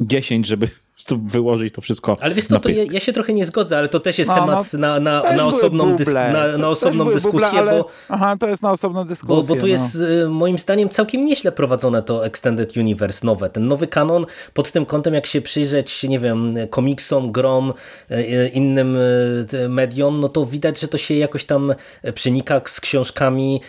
10, 0.00 0.46
żeby 0.46 0.68
prostu 0.98 1.18
wyłożyć 1.26 1.74
to 1.74 1.80
wszystko 1.80 2.16
Ale 2.20 2.34
wiesz 2.34 2.48
na 2.48 2.56
co, 2.56 2.60
to 2.60 2.68
ja, 2.68 2.84
ja 2.90 3.00
się 3.00 3.12
trochę 3.12 3.32
nie 3.32 3.46
zgodzę, 3.46 3.78
ale 3.78 3.88
to 3.88 4.00
też 4.00 4.18
jest 4.18 4.30
No, 4.30 4.36
temat 4.36 4.72
na, 4.72 5.00
na, 5.00 5.20
Też 5.20 5.36
na 5.36 5.44
były 5.44 5.56
osobną, 5.56 5.96
dysk, 5.96 6.14
na, 6.14 6.52
To 6.52 6.58
na 6.58 6.68
osobną 6.68 7.04
dyskusję, 7.04 7.48
buble, 7.48 7.60
ale... 7.60 7.78
bo, 7.78 7.88
Aha, 8.08 8.36
to 8.40 8.48
jest 8.48 8.62
na 8.62 8.72
osobną 8.72 9.00
bo, 9.00 9.08
dyskusję. 9.08 9.48
bo 9.48 9.54
tu 9.54 9.60
no. 9.60 9.66
jest 9.66 9.94
y, 9.94 10.28
moim 10.28 10.58
zdaniem 10.58 10.88
całkiem 10.88 11.24
nieźle 11.24 11.52
prowadzone 11.52 12.02
to 12.02 12.26
Extended 12.26 12.76
Universe 12.76 13.26
nowe. 13.26 13.50
Ten 13.50 13.68
nowy 13.68 13.86
kanon 13.86 14.26
pod 14.54 14.72
tym 14.72 14.86
kątem, 14.86 15.14
jak 15.14 15.26
się 15.26 15.40
przyjrzeć, 15.40 16.02
nie 16.02 16.20
wiem, 16.20 16.54
komiksom, 16.70 17.32
grom, 17.32 17.72
y, 18.10 18.50
innym 18.54 18.96
y, 18.96 19.68
mediom, 19.68 20.20
no 20.20 20.28
to 20.28 20.46
widać, 20.46 20.80
że 20.80 20.88
to 20.88 20.98
się 20.98 21.14
jakoś 21.14 21.44
tam 21.44 21.74
przenika 22.14 22.60
z 22.64 22.80
książkami 22.80 23.60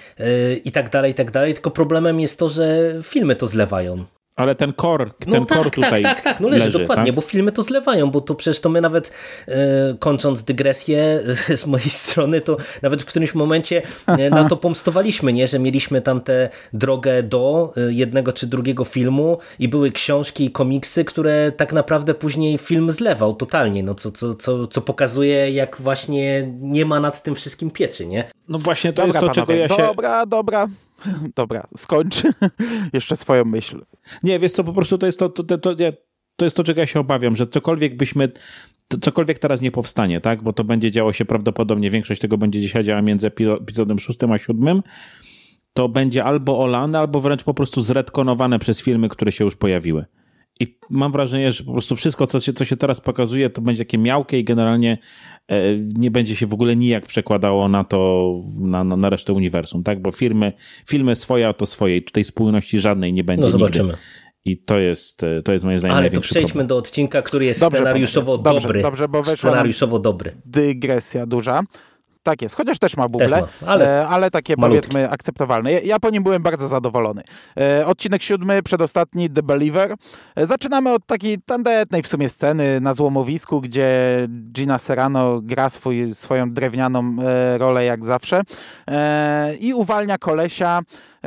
i 0.65 0.71
tak 0.71 0.89
dalej, 0.89 1.11
i 1.11 1.15
tak 1.15 1.31
dalej. 1.31 1.53
Tylko 1.53 1.71
problemem 1.71 2.19
jest 2.19 2.39
to, 2.39 2.49
że 2.49 2.93
filmy 3.03 3.35
to 3.35 3.47
zlewają. 3.47 4.05
Ale 4.39 4.55
ten 4.55 4.73
core, 4.81 5.05
No 5.27 5.33
ten 5.33 5.45
tak, 5.45 5.57
core 5.57 5.71
tutaj 5.71 6.03
tak, 6.03 6.15
tak, 6.15 6.23
tak, 6.23 6.39
no 6.39 6.47
leży, 6.47 6.65
leży 6.65 6.79
dokładnie, 6.79 7.05
tak? 7.05 7.15
bo 7.15 7.21
filmy 7.21 7.51
to 7.51 7.63
zlewają, 7.63 8.11
bo 8.11 8.21
to 8.21 8.35
przecież 8.35 8.61
to 8.61 8.69
my 8.69 8.81
nawet 8.81 9.11
e, 9.47 9.95
kończąc 9.99 10.43
dygresję 10.43 11.19
z 11.61 11.65
mojej 11.65 11.89
strony, 11.89 12.41
to 12.41 12.57
nawet 12.81 13.01
w 13.01 13.05
którymś 13.05 13.35
momencie 13.35 13.81
e, 14.07 14.29
na 14.29 14.49
to 14.49 14.57
pomstowaliśmy, 14.57 15.33
nie, 15.33 15.47
że 15.47 15.59
mieliśmy 15.59 16.01
tam 16.01 16.21
tę 16.21 16.49
drogę 16.73 17.23
do 17.23 17.73
e, 17.77 17.93
jednego 17.93 18.33
czy 18.33 18.47
drugiego 18.47 18.83
filmu 18.83 19.37
i 19.59 19.67
były 19.67 19.91
książki 19.91 20.45
i 20.45 20.51
komiksy, 20.51 21.05
które 21.05 21.51
tak 21.51 21.73
naprawdę 21.73 22.13
później 22.13 22.57
film 22.57 22.91
zlewał 22.91 23.35
totalnie, 23.35 23.83
no 23.83 23.95
co, 23.95 24.11
co, 24.11 24.33
co, 24.33 24.67
co 24.67 24.81
pokazuje 24.81 25.51
jak 25.51 25.77
właśnie 25.79 26.53
nie 26.59 26.85
ma 26.85 26.99
nad 26.99 27.23
tym 27.23 27.35
wszystkim 27.35 27.71
pieczy, 27.71 28.05
nie? 28.05 28.23
No 28.47 28.59
właśnie 28.59 28.93
to 28.93 29.01
Dobra, 29.01 29.07
jest 29.07 29.19
to, 29.19 29.29
czego 29.29 29.47
panowie, 29.47 29.61
ja 29.61 29.69
się... 29.69 29.83
Dobra, 29.83 30.25
dobra. 30.25 30.67
Dobra, 31.35 31.67
skończ 31.77 32.23
jeszcze 32.93 33.15
swoją 33.15 33.45
myśl. 33.45 33.81
Nie, 34.23 34.39
wiesz 34.39 34.51
co, 34.51 34.63
po 34.63 34.73
prostu 34.73 34.97
to 34.97 35.05
jest 35.05 35.19
to, 35.19 35.29
to, 35.29 35.43
to, 35.43 35.57
to, 35.57 35.75
to 36.35 36.45
jest 36.45 36.57
to, 36.57 36.63
czego 36.63 36.81
ja 36.81 36.87
się 36.87 36.99
obawiam, 36.99 37.35
że 37.35 37.47
cokolwiek 37.47 37.97
byśmy, 37.97 38.31
cokolwiek 39.01 39.39
teraz 39.39 39.61
nie 39.61 39.71
powstanie, 39.71 40.21
tak, 40.21 40.43
bo 40.43 40.53
to 40.53 40.63
będzie 40.63 40.91
działo 40.91 41.13
się 41.13 41.25
prawdopodobnie, 41.25 41.91
większość 41.91 42.21
tego 42.21 42.37
będzie 42.37 42.61
dzisiaj 42.61 42.83
działa 42.83 43.01
między 43.01 43.29
epi- 43.29 43.61
epizodem 43.61 43.99
szóstym 43.99 44.31
a 44.31 44.37
siódmym, 44.37 44.83
to 45.73 45.89
będzie 45.89 46.23
albo 46.23 46.59
olane, 46.59 46.99
albo 46.99 47.19
wręcz 47.19 47.43
po 47.43 47.53
prostu 47.53 47.81
zredkonowane 47.81 48.59
przez 48.59 48.81
filmy, 48.81 49.09
które 49.09 49.31
się 49.31 49.43
już 49.43 49.55
pojawiły. 49.55 50.05
I 50.59 50.77
mam 50.89 51.11
wrażenie, 51.11 51.51
że 51.51 51.63
po 51.63 51.71
prostu 51.71 51.95
wszystko, 51.95 52.27
co 52.27 52.39
się, 52.39 52.53
co 52.53 52.65
się 52.65 52.77
teraz 52.77 53.01
pokazuje, 53.01 53.49
to 53.49 53.61
będzie 53.61 53.85
takie 53.85 53.97
miałkie 53.97 54.39
i 54.39 54.43
generalnie 54.43 54.97
e, 55.47 55.77
nie 55.77 56.11
będzie 56.11 56.35
się 56.35 56.47
w 56.47 56.53
ogóle 56.53 56.75
nijak 56.75 57.05
przekładało 57.07 57.67
na 57.69 57.83
to, 57.83 58.31
na, 58.59 58.83
na, 58.83 58.95
na 58.95 59.09
resztę 59.09 59.33
uniwersum, 59.33 59.83
tak? 59.83 60.01
Bo 60.01 60.11
firmy, 60.11 60.53
filmy 60.87 61.15
swoje, 61.15 61.53
to 61.53 61.65
swoje 61.65 61.97
i 61.97 62.03
tutaj 62.03 62.23
spójności 62.23 62.79
żadnej 62.79 63.13
nie 63.13 63.23
będzie 63.23 63.45
No 63.45 63.51
zobaczymy. 63.51 63.83
nigdy. 63.89 64.01
I 64.45 64.57
to 64.57 64.79
jest, 64.79 65.23
e, 65.23 65.41
to 65.43 65.53
jest 65.53 65.65
moim 65.65 65.79
zdaniem 65.79 65.97
Ale 65.97 66.09
to 66.09 66.21
przejdźmy 66.21 66.47
problem. 66.49 66.67
do 66.67 66.77
odcinka, 66.77 67.21
który 67.21 67.45
jest 67.45 67.59
Dobrze, 67.59 67.77
scenariuszowo. 67.77 68.37
Dobrze, 68.37 68.67
dobry. 68.67 68.81
dobrze, 68.81 69.07
bo 69.07 69.23
Scenariuszowo 69.23 69.99
dobry. 69.99 70.31
Dygresja 70.45 71.25
duża. 71.25 71.63
Tak 72.23 72.41
jest, 72.41 72.55
chociaż 72.55 72.79
też 72.79 72.97
ma 72.97 73.07
buble, 73.09 73.29
Też 73.29 73.61
ma, 73.61 73.67
ale 73.67 74.01
e, 74.01 74.07
ale 74.07 74.31
takie 74.31 74.55
malutkie. 74.57 74.81
powiedzmy 74.81 75.09
akceptowalne. 75.09 75.71
Ja, 75.71 75.79
ja 75.79 75.99
po 75.99 76.09
nim 76.09 76.23
byłem 76.23 76.43
bardzo 76.43 76.67
zadowolony. 76.67 77.21
E, 77.59 77.85
odcinek 77.85 78.21
siódmy, 78.21 78.63
przedostatni, 78.63 79.29
The 79.29 79.43
Believer. 79.43 79.95
E, 80.35 80.47
zaczynamy 80.47 80.93
od 80.93 81.05
takiej 81.05 81.37
tandetnej 81.45 82.03
w 82.03 82.07
sumie 82.07 82.29
sceny 82.29 82.81
na 82.81 82.93
złomowisku, 82.93 83.61
gdzie 83.61 83.87
Gina 84.51 84.79
Serrano 84.79 85.39
gra 85.41 85.69
swój, 85.69 86.15
swoją 86.15 86.53
drewnianą 86.53 87.15
rolę 87.57 87.85
jak 87.85 88.05
zawsze 88.05 88.41
i 89.59 89.73
uwalnia 89.73 90.17
kolesia, 90.17 90.79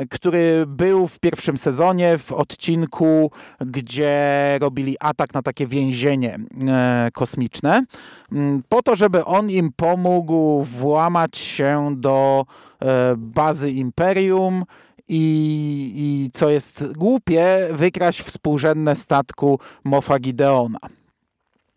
który 0.09 0.63
był 0.67 1.07
w 1.07 1.19
pierwszym 1.19 1.57
sezonie 1.57 2.17
w 2.17 2.31
odcinku, 2.31 3.31
gdzie 3.59 4.13
robili 4.61 4.95
atak 4.99 5.33
na 5.33 5.41
takie 5.41 5.67
więzienie 5.67 6.39
e, 6.67 7.09
kosmiczne, 7.13 7.83
mm, 8.31 8.63
po 8.69 8.81
to, 8.81 8.95
żeby 8.95 9.25
on 9.25 9.49
im 9.49 9.71
pomógł 9.75 10.63
włamać 10.63 11.37
się 11.37 11.95
do 11.97 12.45
e, 12.81 13.13
bazy 13.17 13.71
Imperium 13.71 14.63
i, 15.07 15.93
i 15.95 16.29
co 16.33 16.49
jest 16.49 16.93
głupie, 16.93 17.67
wykraść 17.71 18.21
współrzędne 18.21 18.95
statku 18.95 19.59
Mofa 19.83 20.19
Gideona. 20.19 20.79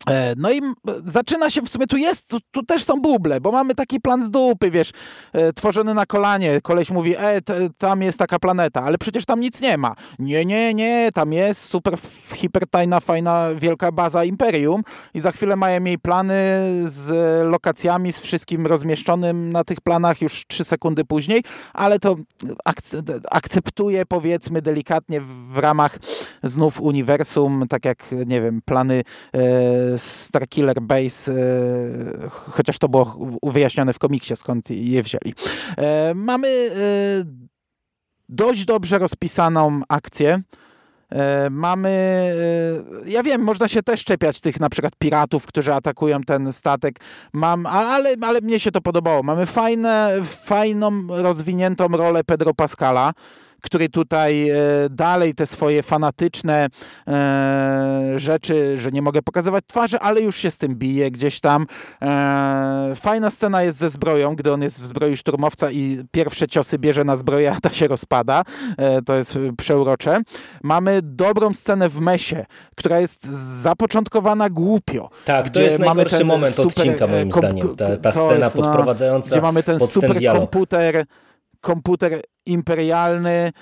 E, 0.09 0.33
No 0.37 0.51
i 0.51 0.61
zaczyna 1.05 1.49
się, 1.49 1.61
w 1.61 1.69
sumie 1.69 1.87
tu 1.87 1.97
jest, 1.97 2.27
tu, 2.27 2.37
tu 2.51 2.63
też 2.63 2.83
są 2.83 3.01
buble, 3.01 3.41
bo 3.41 3.51
mamy 3.51 3.75
taki 3.75 3.99
plan 3.99 4.23
z 4.23 4.29
dupy, 4.31 4.71
wiesz, 4.71 4.91
e, 5.33 5.53
tworzony 5.53 5.93
na 5.93 6.05
kolanie. 6.05 6.61
Koleś 6.61 6.91
mówi, 6.91 7.15
e, 7.17 7.41
t, 7.41 7.69
tam 7.77 8.01
jest 8.01 8.19
taka 8.19 8.39
planeta, 8.39 8.83
ale 8.83 8.97
przecież 8.97 9.25
tam 9.25 9.39
nic 9.39 9.61
nie 9.61 9.77
ma. 9.77 9.95
Nie, 10.19 10.45
nie, 10.45 10.73
nie, 10.73 11.09
tam 11.13 11.33
jest 11.33 11.63
super 11.63 11.97
hipertajna, 12.33 12.99
fajna, 12.99 13.47
wielka 13.55 13.91
baza 13.91 14.23
Imperium 14.23 14.81
i 15.13 15.19
za 15.19 15.31
chwilę 15.31 15.55
mają 15.55 15.83
jej 15.83 15.99
plany 15.99 16.35
z 16.85 17.11
lokacjami, 17.49 18.13
z 18.13 18.19
wszystkim 18.19 18.67
rozmieszczonym 18.67 19.51
na 19.51 19.63
tych 19.63 19.81
planach 19.81 20.21
już 20.21 20.45
trzy 20.47 20.63
sekundy 20.63 21.05
później, 21.05 21.43
ale 21.73 21.99
to 21.99 22.15
akce- 22.69 23.19
akceptuje, 23.31 24.05
powiedzmy, 24.05 24.61
delikatnie 24.61 25.21
w 25.21 25.57
ramach 25.57 25.99
znów 26.43 26.81
uniwersum, 26.81 27.65
tak 27.69 27.85
jak, 27.85 28.05
nie 28.25 28.41
wiem, 28.41 28.61
plany 28.65 29.03
e, 29.33 29.39
Starkiller 29.97 30.81
Base, 30.81 31.31
e, 31.31 31.35
chociaż 32.29 32.77
to 32.79 32.89
było 32.89 33.17
wyjaśnione 33.43 33.93
w 33.93 33.99
komiksie, 33.99 34.35
skąd 34.35 34.69
je 34.69 35.03
wzięli. 35.03 35.33
E, 35.77 36.13
mamy 36.13 36.47
e, 36.47 36.71
dość 38.29 38.65
dobrze 38.65 38.97
rozpisaną 38.99 39.81
akcję. 39.89 40.41
Mamy, 41.49 42.33
ja 43.05 43.23
wiem, 43.23 43.41
można 43.41 43.67
się 43.67 43.83
też 43.83 44.03
czepiać 44.03 44.41
tych 44.41 44.59
na 44.59 44.69
przykład 44.69 44.93
piratów, 44.99 45.45
którzy 45.45 45.73
atakują 45.73 46.21
ten 46.21 46.53
statek, 46.53 46.99
Mam, 47.33 47.65
ale, 47.65 48.15
ale 48.21 48.41
mnie 48.41 48.59
się 48.59 48.71
to 48.71 48.81
podobało. 48.81 49.23
Mamy 49.23 49.45
fajne, 49.45 50.11
fajną, 50.23 51.07
rozwiniętą 51.09 51.87
rolę 51.87 52.23
Pedro 52.23 52.53
Pascala, 52.53 53.13
który 53.61 53.89
tutaj 53.89 54.49
e, 54.49 54.55
dalej 54.89 55.35
te 55.35 55.45
swoje 55.45 55.83
fanatyczne 55.83 56.67
e, 57.07 58.13
rzeczy, 58.15 58.77
że 58.77 58.91
nie 58.91 59.01
mogę 59.01 59.21
pokazywać 59.21 59.63
twarzy, 59.67 59.99
ale 59.99 60.21
już 60.21 60.35
się 60.35 60.51
z 60.51 60.57
tym 60.57 60.75
bije 60.75 61.11
gdzieś 61.11 61.39
tam. 61.39 61.65
E, 62.01 62.93
fajna 62.95 63.29
scena 63.29 63.63
jest 63.63 63.77
ze 63.77 63.89
zbroją, 63.89 64.35
gdy 64.35 64.53
on 64.53 64.61
jest 64.61 64.81
w 64.81 64.85
zbroi 64.85 65.17
szturmowca 65.17 65.71
i 65.71 66.03
pierwsze 66.11 66.47
ciosy 66.47 66.79
bierze 66.79 67.03
na 67.03 67.15
zbroję, 67.15 67.51
a 67.57 67.59
ta 67.59 67.69
się 67.69 67.87
rozpada. 67.87 68.43
To 69.05 69.15
jest 69.15 69.37
przeurocze. 69.57 70.21
Mamy 70.63 70.99
dobrą 71.03 71.53
scenę 71.53 71.89
w 71.89 71.99
Mesie, 71.99 72.45
która 72.75 72.99
jest 72.99 73.25
zapoczątkowana 73.61 74.49
głupio. 74.49 75.09
Tak, 75.25 75.45
to 75.45 75.51
gdzie 75.51 75.63
jest 75.63 75.79
najgorszy 75.79 76.25
moment 76.25 76.55
super, 76.55 76.67
odcinka 76.67 77.07
moim 77.07 77.31
zdaniem. 77.31 77.75
Ta, 77.75 77.97
ta 77.97 78.11
scena 78.11 78.45
jest, 78.45 78.55
no, 78.55 78.63
podprowadzająca 78.63 79.29
gdzie 79.29 79.41
mamy 79.41 79.63
ten 79.63 79.79
pod 79.79 79.89
super 79.89 80.19
ten 80.19 80.35
komputer, 80.35 81.05
komputer 81.61 82.21
imperialny, 82.47 83.53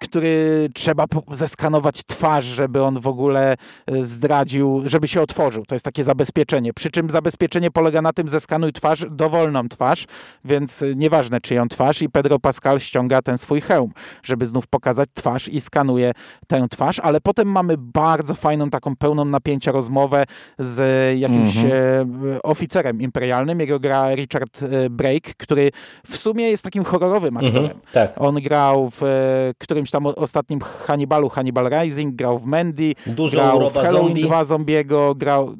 który 0.00 0.68
trzeba 0.74 1.04
zeskanować 1.32 2.04
twarz, 2.04 2.44
żeby 2.44 2.82
on 2.82 3.00
w 3.00 3.06
ogóle 3.06 3.56
e, 3.86 4.04
zdradził, 4.04 4.82
żeby 4.86 5.08
się 5.08 5.22
otworzył. 5.22 5.64
To 5.66 5.74
jest 5.74 5.84
takie 5.84 6.04
zabezpieczenie. 6.04 6.72
Przy 6.72 6.90
czym 6.90 7.10
zabezpieczenie 7.10 7.70
polega 7.70 8.02
na 8.02 8.12
tym, 8.12 8.28
zeskanuj 8.28 8.72
twarz, 8.72 9.06
dowolną 9.10 9.68
twarz, 9.68 10.06
więc 10.44 10.82
e, 10.82 10.94
nieważne 10.94 11.40
czyją 11.40 11.68
twarz 11.68 12.02
i 12.02 12.08
Pedro 12.08 12.38
Pascal 12.38 12.80
ściąga 12.80 13.22
ten 13.22 13.38
swój 13.38 13.60
hełm, 13.60 13.92
żeby 14.22 14.46
znów 14.46 14.66
pokazać 14.66 15.08
twarz 15.14 15.48
i 15.48 15.60
skanuje 15.60 16.12
tę 16.46 16.66
twarz, 16.70 17.00
ale 17.00 17.20
potem 17.20 17.48
mamy 17.48 17.74
bardzo 17.78 18.34
fajną, 18.34 18.70
taką 18.70 18.96
pełną 18.96 19.24
napięcia 19.24 19.72
rozmowę 19.72 20.24
z 20.58 21.18
jakimś 21.18 21.56
e, 21.56 22.06
oficerem 22.42 23.00
imperialnym. 23.00 23.60
Jego 23.60 23.80
gra 23.80 24.14
Richard 24.14 24.62
e, 24.62 24.90
Brake, 24.90 25.34
który 25.36 25.70
w 26.06 26.16
sumie 26.16 26.50
jest 26.50 26.64
takim 26.64 26.84
horrorowym 26.84 27.36
aktorem. 27.36 27.64
Mhm, 27.64 27.80
tak. 27.92 28.12
On 28.16 28.34
grał 28.34 28.83
w 28.90 29.02
e, 29.02 29.54
którymś 29.58 29.90
tam 29.90 30.06
ostatnim 30.06 30.60
Hannibalu, 30.60 31.28
Hannibal 31.28 31.70
Rising, 31.70 32.14
grał 32.14 32.38
w 32.38 32.44
Mandy, 32.44 32.92
Dużo 33.06 33.36
grał 33.36 33.58
w 33.58 33.60
Roba 33.60 33.82
Halloween 33.82 34.08
Zombie. 34.08 34.22
2 34.22 34.44
Zombiego, 34.44 35.14
grał, 35.14 35.54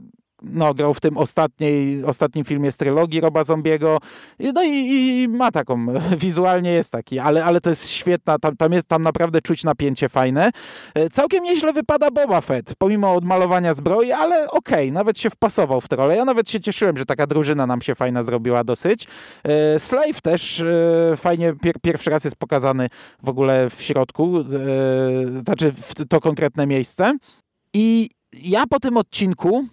no, 0.53 0.74
grał 0.74 0.95
w 0.95 1.01
tym 1.01 1.16
ostatniej, 1.16 2.05
ostatnim 2.05 2.45
filmie 2.45 2.72
z 2.72 2.76
trylogii 2.76 3.20
Roba 3.20 3.45
Zombiego. 3.45 3.99
No 4.55 4.62
i, 4.62 4.70
i 4.70 5.28
ma 5.28 5.51
taką, 5.51 5.86
wizualnie 6.18 6.72
jest 6.72 6.92
taki, 6.92 7.18
ale, 7.18 7.45
ale 7.45 7.61
to 7.61 7.70
jest 7.70 7.90
świetna, 7.90 8.38
tam, 8.38 8.57
tam 8.57 8.72
jest 8.72 8.88
tam 8.88 9.03
naprawdę 9.03 9.42
czuć 9.42 9.64
napięcie 9.64 10.09
fajne. 10.09 10.51
E, 10.95 11.11
Całkiem 11.11 11.45
nieźle 11.45 11.72
wypada 11.72 12.11
Boba 12.11 12.40
Fett, 12.40 12.74
pomimo 12.78 13.14
odmalowania 13.14 13.74
zbroi, 13.74 14.12
ale 14.12 14.51
okej, 14.51 14.92
nawet 14.92 15.18
się 15.18 15.30
wpasował 15.30 15.80
w 15.80 15.88
tę 15.88 15.97
rolę. 15.97 16.16
Ja 16.16 16.24
nawet 16.24 16.51
się 16.51 16.61
cieszyłem, 16.61 16.97
że 16.97 17.07
taka 17.07 17.26
drużyna 17.26 17.66
nam 17.66 17.82
się 17.82 17.95
fajna 17.95 18.22
zrobiła 18.22 18.64
dosyć. 18.64 19.07
E, 19.45 19.78
Slave 19.78 20.20
też 20.22 20.61
e, 20.61 21.16
fajnie 21.16 21.53
pier, 21.62 21.74
pierwszy 21.82 22.11
raz 22.11 22.24
jest 22.24 22.36
pokazany 22.36 22.88
w 23.22 23.28
ogóle 23.28 23.70
w 23.70 23.82
środku, 23.82 24.45
znaczy 25.45 25.72
w 25.72 26.09
to 26.09 26.20
konkretne 26.20 26.66
miejsce. 26.66 27.16
I 27.74 28.09
ja 28.32 28.66
po 28.66 28.80
tym 28.80 28.97
odcinku, 28.97 29.64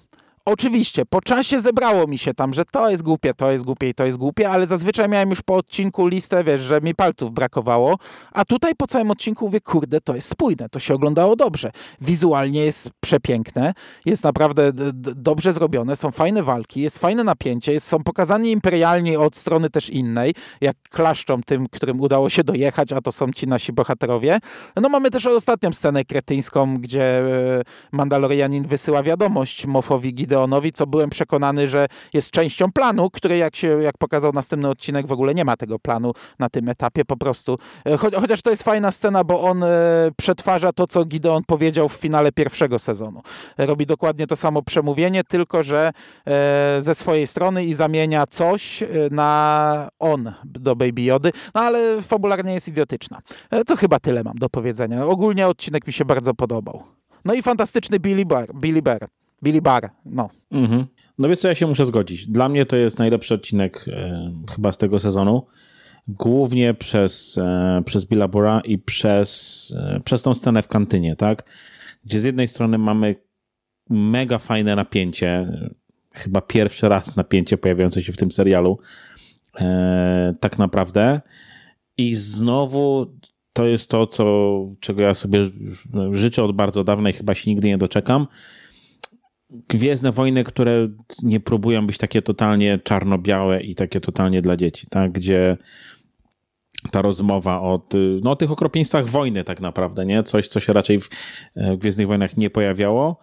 oczywiście, 0.46 1.06
po 1.06 1.22
czasie 1.22 1.60
zebrało 1.60 2.08
mi 2.08 2.18
się 2.18 2.34
tam, 2.34 2.54
że 2.54 2.66
to 2.66 2.90
jest 2.90 3.04
głupie, 3.04 3.34
to 3.34 3.52
jest 3.52 3.64
głupie 3.64 3.90
i 3.90 3.94
to 3.94 4.06
jest 4.06 4.18
głupie, 4.18 4.50
ale 4.50 4.68
zazwyczaj 4.68 5.10
miałem 5.10 5.30
już 5.30 5.42
po 5.42 5.56
odcinku 5.56 6.08
listę, 6.08 6.44
wiesz, 6.44 6.62
że 6.62 6.82
mi 6.82 6.96
palców 6.96 7.32
brakowało, 7.32 7.98
a 8.32 8.46
tutaj 8.46 8.76
po 8.76 8.88
całym 8.88 9.12
odcinku 9.12 9.46
mówię, 9.46 9.62
kurde, 9.62 10.02
to 10.02 10.16
jest 10.16 10.30
spójne, 10.30 10.70
to 10.70 10.80
się 10.80 10.94
oglądało 10.94 11.36
dobrze. 11.36 11.72
Wizualnie 12.02 12.66
jest 12.66 12.90
przepiękne, 13.00 13.74
jest 14.06 14.24
naprawdę 14.24 14.72
dobrze 15.16 15.54
zrobione, 15.54 15.96
są 15.96 16.12
fajne 16.12 16.44
walki, 16.44 16.82
jest 16.82 16.98
fajne 16.98 17.24
napięcie, 17.24 17.74
jest, 17.74 17.88
są 17.88 18.04
pokazani 18.04 18.52
imperialni 18.52 19.18
od 19.18 19.36
strony 19.36 19.70
też 19.70 19.90
innej, 19.90 20.34
jak 20.62 20.78
klaszczą 20.90 21.42
tym, 21.44 21.68
którym 21.68 22.02
udało 22.02 22.30
się 22.30 22.44
dojechać, 22.44 22.92
a 22.94 23.02
to 23.02 23.12
są 23.12 23.32
ci 23.32 23.48
nasi 23.48 23.74
bohaterowie. 23.74 24.40
No 24.76 24.90
mamy 24.90 25.12
też 25.12 25.26
ostatnią 25.26 25.74
scenę 25.74 26.06
kretyńską, 26.06 26.78
gdzie 26.78 27.20
e, 27.20 27.64
Mandalorianin 27.92 28.68
wysyła 28.68 29.04
wiadomość 29.04 29.66
Mofowi 29.66 30.14
Gideonowi, 30.32 30.72
co 30.72 30.88
byłem 30.88 31.10
przekonany, 31.10 31.68
że 31.68 31.88
jest 32.14 32.32
częścią 32.32 32.72
planu, 32.72 33.10
który 33.10 33.38
jak 33.38 33.56
się, 33.56 33.82
jak 33.82 33.98
pokazał 33.98 34.32
następny 34.34 34.70
odcinek, 34.70 35.08
w 35.08 35.12
ogóle 35.12 35.34
nie 35.34 35.46
ma 35.46 35.58
tego 35.58 35.80
planu 35.80 36.14
na 36.40 36.50
tym 36.50 36.70
etapie 36.70 37.06
po 37.06 37.18
prostu. 37.18 37.58
E, 37.86 37.98
cho 37.98 38.22
chociaż 38.22 38.42
to 38.42 38.50
jest 38.50 38.64
fajna 38.64 38.92
scena, 38.92 39.24
bo 39.24 39.42
on 39.42 39.64
e, 39.64 39.68
przetwarza 40.18 40.74
to, 40.74 40.88
co 40.88 41.06
Gideon 41.06 41.44
powiedział 41.44 41.90
w 41.90 41.94
finale 41.94 42.32
pierwszego 42.32 42.80
sezonu. 42.80 43.22
Robi 43.58 43.86
dokładnie 43.86 44.28
to 44.28 44.36
samo 44.36 44.62
przemówienie, 44.62 45.24
tylko 45.24 45.64
że 45.64 45.92
ze 46.80 46.96
swojej 46.96 47.28
strony 47.28 47.66
i 47.66 47.74
zamienia 47.74 48.26
coś 48.28 48.84
na 49.12 49.90
on 50.00 50.32
do 50.44 50.76
Baby 50.76 51.02
Jody, 51.02 51.32
no 51.56 51.62
ale 51.62 52.02
fabularnie 52.02 52.54
jest 52.54 52.68
idiotyczna. 52.68 53.22
To 53.68 53.76
chyba 53.76 54.00
tyle 54.00 54.24
mam 54.24 54.38
do 54.38 54.50
powiedzenia. 54.50 55.06
Ogólnie 55.06 55.48
odcinek 55.48 55.88
mi 55.88 55.94
się 55.94 56.06
bardzo 56.06 56.34
podobał. 56.34 56.84
No 57.26 57.34
i 57.34 57.42
fantastyczny 57.42 58.00
Billy 58.00 58.26
Bear. 58.26 58.54
Billy 58.56 58.82
Bear. 58.82 59.08
Billy 59.44 59.62
Bar, 59.62 59.90
no. 60.06 60.30
Mhm. 60.52 60.86
No 61.18 61.28
więc 61.28 61.42
co, 61.42 61.48
ja 61.48 61.56
się 61.56 61.68
muszę 61.68 61.86
zgodzić. 61.86 62.28
Dla 62.28 62.50
mnie 62.50 62.66
to 62.66 62.76
jest 62.76 63.00
najlepszy 63.00 63.34
odcinek 63.34 63.86
e, 63.88 64.32
chyba 64.56 64.72
z 64.72 64.78
tego 64.78 65.00
sezonu. 65.00 65.46
Głównie 66.08 66.74
przez, 66.74 67.38
e, 67.38 67.82
przez 67.86 68.06
Billa 68.06 68.28
Bora 68.28 68.62
i 68.66 68.78
przez, 68.78 69.74
e, 69.78 70.00
przez 70.06 70.24
tą 70.24 70.34
scenę 70.34 70.62
w 70.62 70.68
kantynie, 70.68 71.16
tak? 71.16 71.44
Gdzie 72.04 72.20
z 72.20 72.24
jednej 72.24 72.48
strony 72.48 72.78
mamy 72.78 73.16
mega 73.90 74.40
fajne 74.40 74.76
napięcie, 74.76 75.48
chyba 76.14 76.42
pierwszy 76.42 76.90
raz 76.90 77.16
napięcie 77.16 77.58
pojawiające 77.58 78.04
się 78.04 78.14
w 78.14 78.18
tym 78.18 78.32
serialu, 78.32 78.80
e, 79.60 80.36
tak 80.40 80.60
naprawdę. 80.60 81.22
I 81.98 82.16
znowu 82.16 83.18
to 83.54 83.66
jest 83.66 83.90
to, 83.90 84.08
co, 84.08 84.26
czego 84.80 85.02
ja 85.02 85.14
sobie 85.14 85.40
życzę 86.12 86.44
od 86.44 86.56
bardzo 86.56 86.84
dawna 86.84 87.10
i 87.10 87.14
chyba 87.14 87.36
się 87.36 87.52
nigdy 87.52 87.68
nie 87.68 87.78
doczekam. 87.78 88.28
Gwiezdne 89.70 90.12
wojny, 90.12 90.44
które 90.44 90.88
nie 91.24 91.40
próbują 91.40 91.88
być 91.88 91.98
takie 91.98 92.22
totalnie 92.22 92.80
czarno-białe 92.84 93.62
i 93.62 93.76
takie 93.76 94.00
totalnie 94.00 94.42
dla 94.42 94.58
dzieci, 94.58 94.88
tak? 94.90 95.12
Gdzie 95.12 95.58
ta 96.92 97.02
rozmowa 97.02 97.62
o, 97.62 97.88
no, 98.22 98.32
o 98.32 98.36
tych 98.36 98.52
okropieństwach 98.52 99.06
wojny 99.06 99.44
tak 99.44 99.62
naprawdę, 99.62 100.06
nie? 100.06 100.24
Coś, 100.24 100.48
co 100.48 100.60
się 100.60 100.74
raczej 100.74 101.00
w 101.00 101.10
Gwiezdnych 101.78 102.08
Wojnach 102.08 102.38
nie 102.38 102.50
pojawiało. 102.50 103.20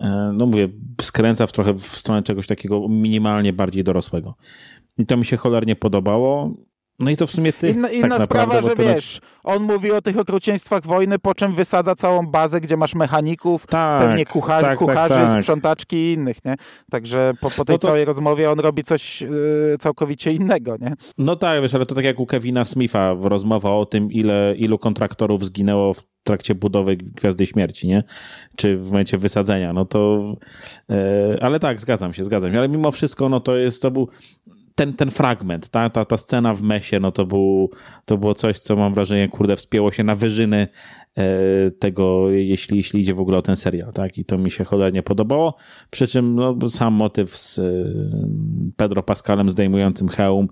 E, 0.00 0.32
no 0.34 0.46
mówię, 0.46 0.68
skręca 1.02 1.46
w 1.46 1.52
trochę 1.52 1.74
w 1.74 1.86
stronę 1.86 2.22
czegoś 2.22 2.46
takiego 2.46 2.88
minimalnie 2.88 3.52
bardziej 3.52 3.84
dorosłego. 3.84 4.34
I 4.98 5.06
to 5.06 5.16
mi 5.16 5.24
się 5.24 5.36
cholernie 5.36 5.76
podobało. 5.76 6.54
No 7.02 7.10
i 7.10 7.16
to 7.16 7.26
w 7.26 7.30
sumie 7.30 7.52
ty. 7.52 7.70
Inna, 7.70 7.88
tak 7.88 7.96
inna 7.96 8.18
naprawdę, 8.18 8.58
sprawa, 8.58 8.76
że 8.76 8.94
wiesz, 8.94 9.20
on 9.44 9.62
mówi 9.62 9.92
o 9.92 10.02
tych 10.02 10.18
okrucieństwach 10.18 10.86
wojny, 10.86 11.18
po 11.18 11.34
czym 11.34 11.54
wysadza 11.54 11.94
całą 11.94 12.26
bazę, 12.26 12.60
gdzie 12.60 12.76
masz 12.76 12.94
mechaników, 12.94 13.66
tak, 13.66 14.02
pewnie 14.02 14.26
kucharzy, 14.26 14.66
tak, 14.66 14.78
kucharzy 14.78 15.14
tak, 15.14 15.26
tak. 15.26 15.42
sprzątaczki 15.42 15.96
i 15.96 16.12
innych, 16.12 16.44
nie? 16.44 16.54
Także 16.90 17.32
po, 17.40 17.50
po 17.50 17.64
tej 17.64 17.74
no 17.74 17.78
to... 17.78 17.86
całej 17.86 18.04
rozmowie 18.04 18.50
on 18.50 18.60
robi 18.60 18.84
coś 18.84 19.20
yy, 19.20 19.76
całkowicie 19.80 20.32
innego, 20.32 20.76
nie? 20.80 20.94
No 21.18 21.36
tak, 21.36 21.62
wiesz, 21.62 21.74
ale 21.74 21.86
to 21.86 21.94
tak 21.94 22.04
jak 22.04 22.20
u 22.20 22.26
Kevina 22.26 22.64
Smitha 22.64 23.16
rozmowa 23.20 23.70
o 23.70 23.86
tym, 23.86 24.12
ile, 24.12 24.54
ilu 24.56 24.78
kontraktorów 24.78 25.44
zginęło 25.44 25.94
w 25.94 26.02
trakcie 26.22 26.54
budowy 26.54 26.96
Gwiazdy 26.96 27.46
Śmierci, 27.46 27.88
nie? 27.88 28.02
Czy 28.56 28.76
w 28.76 28.90
momencie 28.90 29.18
wysadzenia, 29.18 29.72
no 29.72 29.84
to... 29.84 30.32
Yy, 30.88 30.96
ale 31.40 31.60
tak, 31.60 31.80
zgadzam 31.80 32.12
się, 32.12 32.24
zgadzam 32.24 32.52
się, 32.52 32.58
ale 32.58 32.68
mimo 32.68 32.90
wszystko, 32.90 33.28
no 33.28 33.40
to 33.40 33.56
jest, 33.56 33.82
to 33.82 33.90
był 33.90 34.08
ten, 34.74 34.92
ten 34.92 35.10
fragment, 35.10 35.70
ta, 35.70 35.90
ta, 35.90 36.04
ta 36.04 36.16
scena 36.16 36.54
w 36.54 36.62
mesie, 36.62 37.00
no 37.00 37.12
to, 37.12 37.26
był, 37.26 37.70
to 38.04 38.18
było 38.18 38.34
coś, 38.34 38.58
co 38.58 38.76
mam 38.76 38.94
wrażenie, 38.94 39.28
kurde, 39.28 39.56
wspięło 39.56 39.92
się 39.92 40.04
na 40.04 40.14
wyżyny 40.14 40.68
e, 41.16 41.24
tego, 41.70 42.30
jeśli, 42.30 42.76
jeśli 42.76 43.00
idzie 43.00 43.14
w 43.14 43.20
ogóle 43.20 43.38
o 43.38 43.42
ten 43.42 43.56
serial, 43.56 43.92
tak? 43.92 44.18
I 44.18 44.24
to 44.24 44.38
mi 44.38 44.50
się 44.50 44.64
cholernie 44.64 45.02
podobało. 45.02 45.56
Przy 45.90 46.06
czym 46.06 46.34
no, 46.34 46.56
sam 46.68 46.94
motyw 46.94 47.36
z 47.36 47.58
e, 47.58 47.62
Pedro 48.76 49.02
Pascalem 49.02 49.50
zdejmującym 49.50 50.08
hełm, 50.08 50.48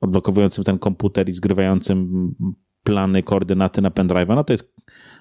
odblokowującym 0.00 0.64
ten 0.64 0.78
komputer 0.78 1.28
i 1.28 1.32
zgrywającym 1.32 2.34
plany, 2.82 3.22
koordynaty 3.22 3.82
na 3.82 3.90
pendrive'a, 3.90 4.34
no 4.34 4.44
to 4.44 4.52
jest 4.52 4.74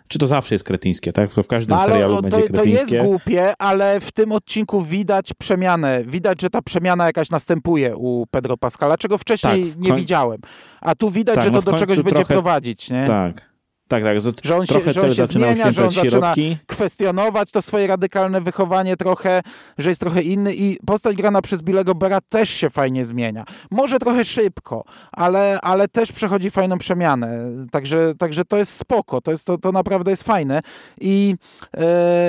czy 0.07 0.19
to 0.19 0.27
zawsze 0.27 0.55
jest 0.55 0.63
kretyńskie, 0.63 1.13
tak? 1.13 1.33
To 1.33 1.43
w 1.43 1.47
każdym 1.47 1.77
no, 1.77 1.83
serialu 1.83 2.15
to, 2.15 2.21
będzie 2.21 2.37
kretyńskie. 2.37 2.87
To 2.87 2.93
jest 2.95 3.07
głupie, 3.07 3.53
ale 3.59 3.99
w 3.99 4.11
tym 4.11 4.31
odcinku 4.31 4.81
widać 4.81 5.33
przemianę. 5.33 6.03
Widać, 6.03 6.41
że 6.41 6.49
ta 6.49 6.61
przemiana 6.61 7.05
jakaś 7.05 7.29
następuje 7.29 7.97
u 7.97 8.25
Pedro 8.31 8.57
Pascala, 8.57 8.97
czego 8.97 9.17
wcześniej 9.17 9.69
tak, 9.69 9.79
nie 9.79 9.93
widziałem. 9.93 10.41
A 10.81 10.95
tu 10.95 11.09
widać, 11.09 11.35
tak, 11.35 11.43
że 11.43 11.51
to 11.51 11.55
no 11.55 11.61
do 11.61 11.79
czegoś 11.79 11.97
trochę... 11.97 12.11
będzie 12.11 12.25
prowadzić, 12.25 12.89
nie? 12.89 13.03
Tak. 13.07 13.46
Tak, 13.87 14.03
tak. 14.03 14.17
Że 14.43 14.55
on 14.55 14.65
trochę 14.65 14.93
się, 14.93 14.99
że 14.99 15.07
on 15.07 15.13
się 15.13 15.25
zmienia, 15.25 15.71
że 15.71 15.83
on 15.83 15.91
zaczyna 15.91 16.09
środki. 16.09 16.57
kwestionować 16.67 17.51
to 17.51 17.61
swoje 17.61 17.87
radykalne 17.87 18.41
wychowanie 18.41 18.97
trochę, 18.97 19.41
że 19.77 19.89
jest 19.89 20.01
trochę 20.01 20.21
inny 20.21 20.53
i 20.55 20.77
postać 20.85 21.15
grana 21.15 21.41
przez 21.41 21.61
Billego 21.61 21.95
Bera 21.95 22.21
też 22.21 22.49
się 22.49 22.69
fajnie 22.69 23.05
zmienia. 23.05 23.45
Może 23.71 23.99
trochę 23.99 24.25
szybko, 24.25 24.83
ale, 25.11 25.61
ale 25.61 25.87
też 25.87 26.11
przechodzi 26.11 26.51
fajną 26.51 26.77
przemianę. 26.77 27.39
Także, 27.71 28.13
także 28.17 28.45
to 28.45 28.57
jest 28.57 28.73
spoko, 28.73 29.21
to, 29.21 29.31
jest, 29.31 29.45
to, 29.45 29.57
to 29.57 29.71
naprawdę 29.71 30.11
jest 30.11 30.23
fajne. 30.23 30.61
I, 31.01 31.35
yy, 31.77 31.83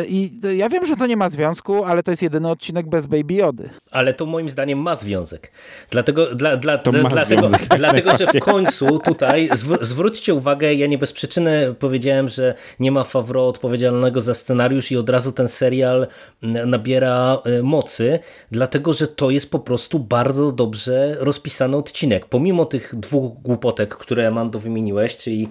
I 0.08 0.30
ja 0.56 0.68
wiem, 0.68 0.86
że 0.86 0.96
to 0.96 1.06
nie 1.06 1.16
ma 1.16 1.28
związku, 1.28 1.84
ale 1.84 2.02
to 2.02 2.10
jest 2.10 2.22
jedyny 2.22 2.50
odcinek 2.50 2.88
bez 2.88 3.06
Baby 3.06 3.34
Jody. 3.34 3.70
Ale 3.90 4.14
to 4.14 4.26
moim 4.26 4.48
zdaniem 4.48 4.78
ma 4.78 4.96
związek. 4.96 5.52
Dlatego, 5.90 6.34
dla, 6.34 6.56
dla, 6.56 6.76
dlatego, 6.76 7.48
dlatego, 7.76 8.16
że 8.16 8.26
w 8.26 8.40
końcu 8.40 8.98
tutaj 8.98 9.48
zwr 9.54 9.86
zwróćcie 9.86 10.34
uwagę, 10.34 10.74
ja 10.74 10.86
nie 10.86 10.98
bez 10.98 11.12
przyczyny 11.12 11.47
powiedziałem, 11.78 12.28
że 12.28 12.54
nie 12.80 12.92
ma 12.92 13.04
Favreau 13.04 13.48
odpowiedzialnego 13.48 14.20
za 14.20 14.34
scenariusz 14.34 14.92
i 14.92 14.96
od 14.96 15.10
razu 15.10 15.32
ten 15.32 15.48
serial 15.48 16.06
nabiera 16.42 17.38
e, 17.44 17.62
mocy, 17.62 18.18
dlatego 18.50 18.92
że 18.92 19.06
to 19.06 19.30
jest 19.30 19.50
po 19.50 19.58
prostu 19.58 19.98
bardzo 19.98 20.52
dobrze 20.52 21.16
rozpisany 21.18 21.76
odcinek. 21.76 22.26
Pomimo 22.26 22.64
tych 22.64 22.94
dwóch 22.96 23.42
głupotek, 23.42 23.96
które 23.96 24.30
Mando 24.30 24.58
wymieniłeś, 24.58 25.16
czyli 25.16 25.48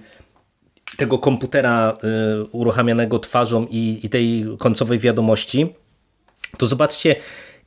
tego 0.98 1.20
komputera 1.20 1.98
y, 2.42 2.46
uruchamianego 2.46 3.20
twarzą 3.20 3.66
i, 3.70 4.00
i 4.04 4.10
tej 4.10 4.46
końcowej 4.60 5.00
wiadomości, 5.00 5.74
to 6.58 6.68
zobaczcie, 6.68 7.16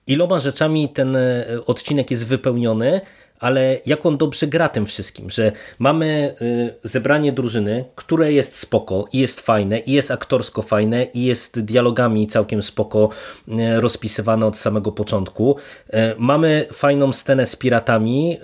iloma 0.07 0.39
rzeczami 0.39 0.89
ten 0.89 1.16
e, 1.16 1.47
odcinek 1.66 2.11
jest 2.11 2.27
wypełniony, 2.27 3.01
ale 3.41 3.77
jak 3.87 4.07
on 4.07 4.17
dobrze 4.17 4.47
gra 4.47 4.69
tym 4.69 4.87
wszystkim, 4.87 5.31
że 5.31 5.53
mamy 5.79 6.35
y, 6.43 6.89
zebranie 6.89 7.33
drużyny, 7.33 7.85
które 7.95 8.33
jest 8.33 8.57
spoko 8.57 9.05
i 9.12 9.19
jest 9.19 9.41
fajne, 9.41 9.79
i 9.79 9.93
jest 9.93 10.11
aktorsko 10.11 10.62
fajne, 10.62 11.05
i 11.05 11.25
jest 11.25 11.61
dialogami 11.61 12.27
całkiem 12.27 12.62
spoko 12.62 13.09
y, 13.49 13.81
rozpisywane 13.81 14.47
od 14.47 14.59
samego 14.59 14.93
początku. 14.93 15.57
Y, 15.89 15.93
mamy 16.19 16.67
fajną 16.73 17.12
scenę 17.12 17.47
z 17.47 17.57
piratami 17.57 18.39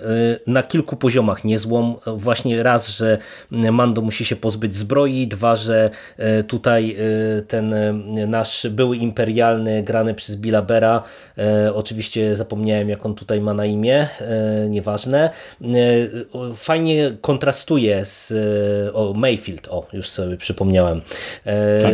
na 0.47 0.63
kilku 0.63 0.95
poziomach 0.95 1.43
niezłą. 1.43 1.95
Właśnie 2.05 2.63
raz, 2.63 2.87
że 2.87 3.17
Mando 3.51 4.01
musi 4.01 4.25
się 4.25 4.35
pozbyć 4.35 4.75
zbroi, 4.75 5.27
dwa, 5.27 5.55
że 5.55 5.89
tutaj 6.47 6.97
ten 7.47 7.75
nasz 8.27 8.67
były 8.69 8.97
imperialny 8.97 9.83
grany 9.83 10.13
przez 10.13 10.35
Billa 10.35 10.61
Bera, 10.61 11.03
oczywiście 11.73 12.35
zapomniałem 12.35 12.89
jak 12.89 13.05
on 13.05 13.15
tutaj 13.15 13.41
ma 13.41 13.53
na 13.53 13.65
imię, 13.65 14.07
nie 14.69 14.81
ważne. 14.87 15.29
E, 15.61 15.67
fajnie 16.55 17.17
kontrastuje 17.21 18.05
z 18.05 18.33
o, 18.93 19.13
Mayfield, 19.13 19.67
o 19.67 19.87
już 19.93 20.09
sobie 20.09 20.37
przypomniałem. 20.37 21.01
E, 21.45 21.81
tak, 21.83 21.93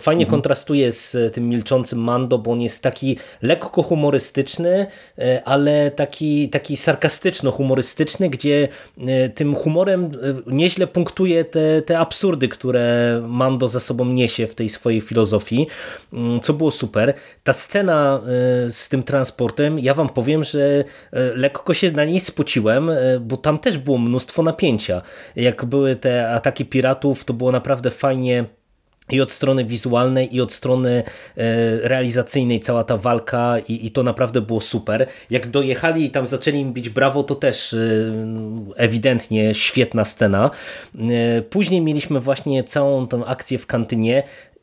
fajnie 0.00 0.24
mhm. 0.24 0.30
kontrastuje 0.30 0.92
z 0.92 1.34
tym 1.34 1.48
milczącym 1.48 1.98
Mando, 1.98 2.38
bo 2.38 2.50
on 2.50 2.60
jest 2.60 2.82
taki 2.82 3.18
lekko 3.42 3.82
humorystyczny, 3.82 4.86
e, 5.18 5.42
ale 5.44 5.90
taki, 5.90 6.48
taki 6.48 6.76
sarkastyczno-humorystyczny, 6.76 8.30
gdzie 8.30 8.68
tym 9.34 9.54
humorem 9.54 10.10
nieźle 10.46 10.86
punktuje 10.86 11.44
te, 11.44 11.82
te 11.82 11.98
absurdy, 11.98 12.48
które 12.48 13.20
Mando 13.28 13.68
za 13.68 13.80
sobą 13.80 14.04
niesie 14.04 14.46
w 14.46 14.54
tej 14.54 14.68
swojej 14.68 15.00
filozofii, 15.00 15.66
mm, 16.12 16.40
co 16.40 16.52
było 16.52 16.70
super. 16.70 17.14
Ta 17.44 17.52
scena 17.52 18.20
z 18.70 18.88
tym 18.88 19.02
transportem, 19.02 19.78
ja 19.78 19.94
wam 19.94 20.08
powiem, 20.08 20.44
że 20.44 20.84
lekko 21.34 21.74
się 21.74 21.90
na 21.90 22.04
niej 22.04 22.20
spociłem, 22.32 22.90
e, 22.90 23.20
bo 23.20 23.36
tam 23.36 23.58
też 23.58 23.78
było 23.78 23.98
mnóstwo 23.98 24.42
napięcia. 24.42 25.02
Jak 25.36 25.64
były 25.64 25.96
te 25.96 26.34
ataki 26.34 26.64
piratów, 26.64 27.24
to 27.24 27.34
było 27.34 27.52
naprawdę 27.52 27.90
fajnie 27.90 28.44
i 29.10 29.20
od 29.20 29.32
strony 29.32 29.64
wizualnej, 29.64 30.36
i 30.36 30.40
od 30.40 30.52
strony 30.52 31.02
e, 31.36 31.88
realizacyjnej 31.88 32.60
cała 32.60 32.84
ta 32.84 32.96
walka 32.96 33.58
i, 33.68 33.86
i, 33.86 33.90
to 33.90 34.02
naprawdę 34.02 34.40
było 34.40 34.60
super. 34.60 35.06
Jak 35.30 35.46
dojechali 35.46 36.04
i 36.04 36.10
tam 36.10 36.26
zaczęli 36.26 36.58
im 36.58 36.72
bić 36.72 36.88
brawo, 36.88 37.22
to 37.22 37.34
też 37.34 37.74
e, 37.74 37.78
ewidentnie 38.76 39.54
świetna 39.54 40.04
scena. 40.04 40.50
Później 41.50 41.80
mieliśmy 41.80 42.20
właśnie 42.20 42.64
całą 42.64 43.08
tą 43.08 43.24
akcję 43.24 43.58
w 43.58 43.66
kantynie 43.66 44.22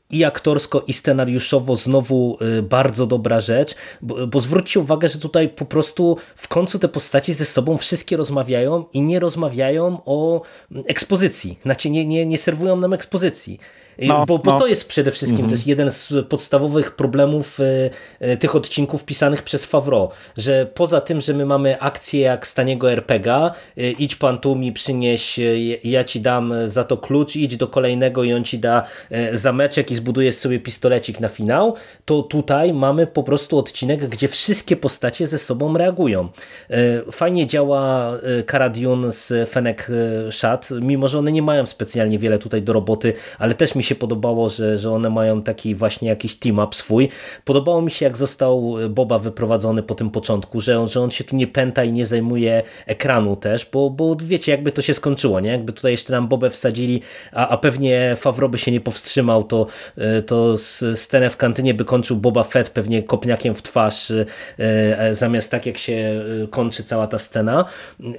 i 0.09 0.25
aktorsko, 0.25 0.83
i 0.87 0.93
scenariuszowo 0.93 1.75
znowu 1.75 2.37
y, 2.57 2.61
bardzo 2.61 3.07
dobra 3.07 3.41
rzecz, 3.41 3.75
bo, 4.01 4.27
bo 4.27 4.39
zwróćcie 4.39 4.79
uwagę, 4.79 5.09
że 5.09 5.19
tutaj 5.19 5.49
po 5.49 5.65
prostu 5.65 6.17
w 6.35 6.47
końcu 6.47 6.79
te 6.79 6.87
postaci 6.87 7.33
ze 7.33 7.45
sobą 7.45 7.77
wszystkie 7.77 8.17
rozmawiają 8.17 8.85
i 8.93 9.01
nie 9.01 9.19
rozmawiają 9.19 10.01
o 10.05 10.41
mm, 10.71 10.83
ekspozycji, 10.87 11.59
znaczy 11.63 11.89
nie, 11.89 12.05
nie, 12.05 12.25
nie 12.25 12.37
serwują 12.37 12.75
nam 12.75 12.93
ekspozycji. 12.93 13.59
No, 14.07 14.25
bo, 14.25 14.39
bo 14.39 14.51
no. 14.51 14.59
to 14.59 14.67
jest 14.67 14.87
przede 14.87 15.11
wszystkim 15.11 15.41
mhm. 15.45 15.57
też 15.57 15.67
jeden 15.67 15.91
z 15.91 16.13
podstawowych 16.29 16.95
problemów 16.95 17.59
e, 17.59 17.89
e, 18.19 18.37
tych 18.37 18.55
odcinków 18.55 19.05
pisanych 19.05 19.43
przez 19.43 19.65
Favreau, 19.65 20.09
że 20.37 20.65
poza 20.73 21.01
tym, 21.01 21.21
że 21.21 21.33
my 21.33 21.45
mamy 21.45 21.81
akcję 21.81 22.21
jak 22.21 22.47
staniego 22.47 22.91
RPGa, 22.91 23.51
e, 23.77 23.91
idź 23.91 24.15
pan 24.15 24.37
tu 24.37 24.55
mi 24.55 24.71
przynieś, 24.71 25.39
ja 25.83 26.03
ci 26.03 26.21
dam 26.21 26.53
za 26.67 26.83
to 26.83 26.97
klucz, 26.97 27.35
idź 27.35 27.57
do 27.57 27.67
kolejnego 27.67 28.23
i 28.23 28.33
on 28.33 28.43
ci 28.43 28.59
da 28.59 28.83
zameczek 29.33 29.91
i 29.91 29.95
zbudujesz 29.95 30.35
sobie 30.35 30.59
pistolecik 30.59 31.19
na 31.19 31.27
finał, 31.27 31.75
to 32.05 32.23
tutaj 32.23 32.73
mamy 32.73 33.07
po 33.07 33.23
prostu 33.23 33.57
odcinek, 33.57 34.09
gdzie 34.09 34.27
wszystkie 34.27 34.75
postacie 34.75 35.27
ze 35.27 35.37
sobą 35.37 35.77
reagują. 35.77 36.29
Fajnie 37.11 37.47
działa 37.47 38.11
Cara 38.51 38.69
Dune 38.69 39.11
z 39.11 39.49
Fennec 39.49 39.87
Shad, 40.31 40.69
mimo 40.81 41.07
że 41.07 41.19
one 41.19 41.31
nie 41.31 41.41
mają 41.41 41.65
specjalnie 41.65 42.19
wiele 42.19 42.39
tutaj 42.39 42.61
do 42.61 42.73
roboty, 42.73 43.13
ale 43.39 43.53
też 43.53 43.75
mi 43.75 43.83
się 43.83 43.88
się 43.89 43.95
podobało, 43.95 44.49
że, 44.49 44.77
że 44.77 44.91
one 44.91 45.09
mają 45.09 45.41
taki 45.41 45.75
właśnie 45.75 46.09
jakiś 46.09 46.35
team-up 46.35 46.75
swój. 46.75 47.09
Podobało 47.45 47.81
mi 47.81 47.91
się, 47.91 48.05
jak 48.05 48.17
został 48.17 48.75
Boba 48.89 49.17
wyprowadzony 49.19 49.83
po 49.83 49.95
tym 49.95 50.09
początku, 50.09 50.61
że 50.61 50.79
on, 50.79 50.89
że 50.89 51.01
on 51.01 51.11
się 51.11 51.23
tu 51.23 51.35
nie 51.35 51.47
pęta 51.47 51.83
i 51.83 51.91
nie 51.91 52.05
zajmuje 52.05 52.63
ekranu 52.85 53.35
też, 53.35 53.69
bo, 53.73 53.89
bo 53.89 54.15
wiecie, 54.15 54.51
jakby 54.51 54.71
to 54.71 54.81
się 54.81 54.93
skończyło, 54.93 55.39
nie? 55.39 55.49
Jakby 55.49 55.73
tutaj 55.73 55.91
jeszcze 55.91 56.13
nam 56.13 56.27
Bobę 56.27 56.49
wsadzili, 56.49 57.01
a, 57.31 57.47
a 57.47 57.57
pewnie 57.57 58.15
Favro 58.15 58.49
by 58.49 58.57
się 58.57 58.71
nie 58.71 58.81
powstrzymał, 58.81 59.43
to, 59.43 59.67
e, 59.97 60.21
to 60.21 60.57
scenę 60.95 61.29
w 61.29 61.37
kantynie 61.37 61.73
by 61.73 61.85
kończył 61.85 62.17
Boba 62.17 62.43
Fett 62.43 62.69
pewnie 62.69 63.03
kopniakiem 63.03 63.55
w 63.55 63.61
twarz, 63.61 64.11
e, 64.11 64.25
e, 64.57 65.15
zamiast 65.15 65.51
tak 65.51 65.65
jak 65.65 65.77
się 65.77 66.23
kończy 66.49 66.83
cała 66.83 67.07
ta 67.07 67.19
scena. 67.19 67.65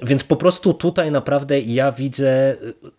Więc 0.01 0.23
po 0.23 0.35
prostu 0.35 0.73
tutaj 0.73 1.11
naprawdę 1.11 1.59
ja 1.59 1.91
widzę 1.91 2.55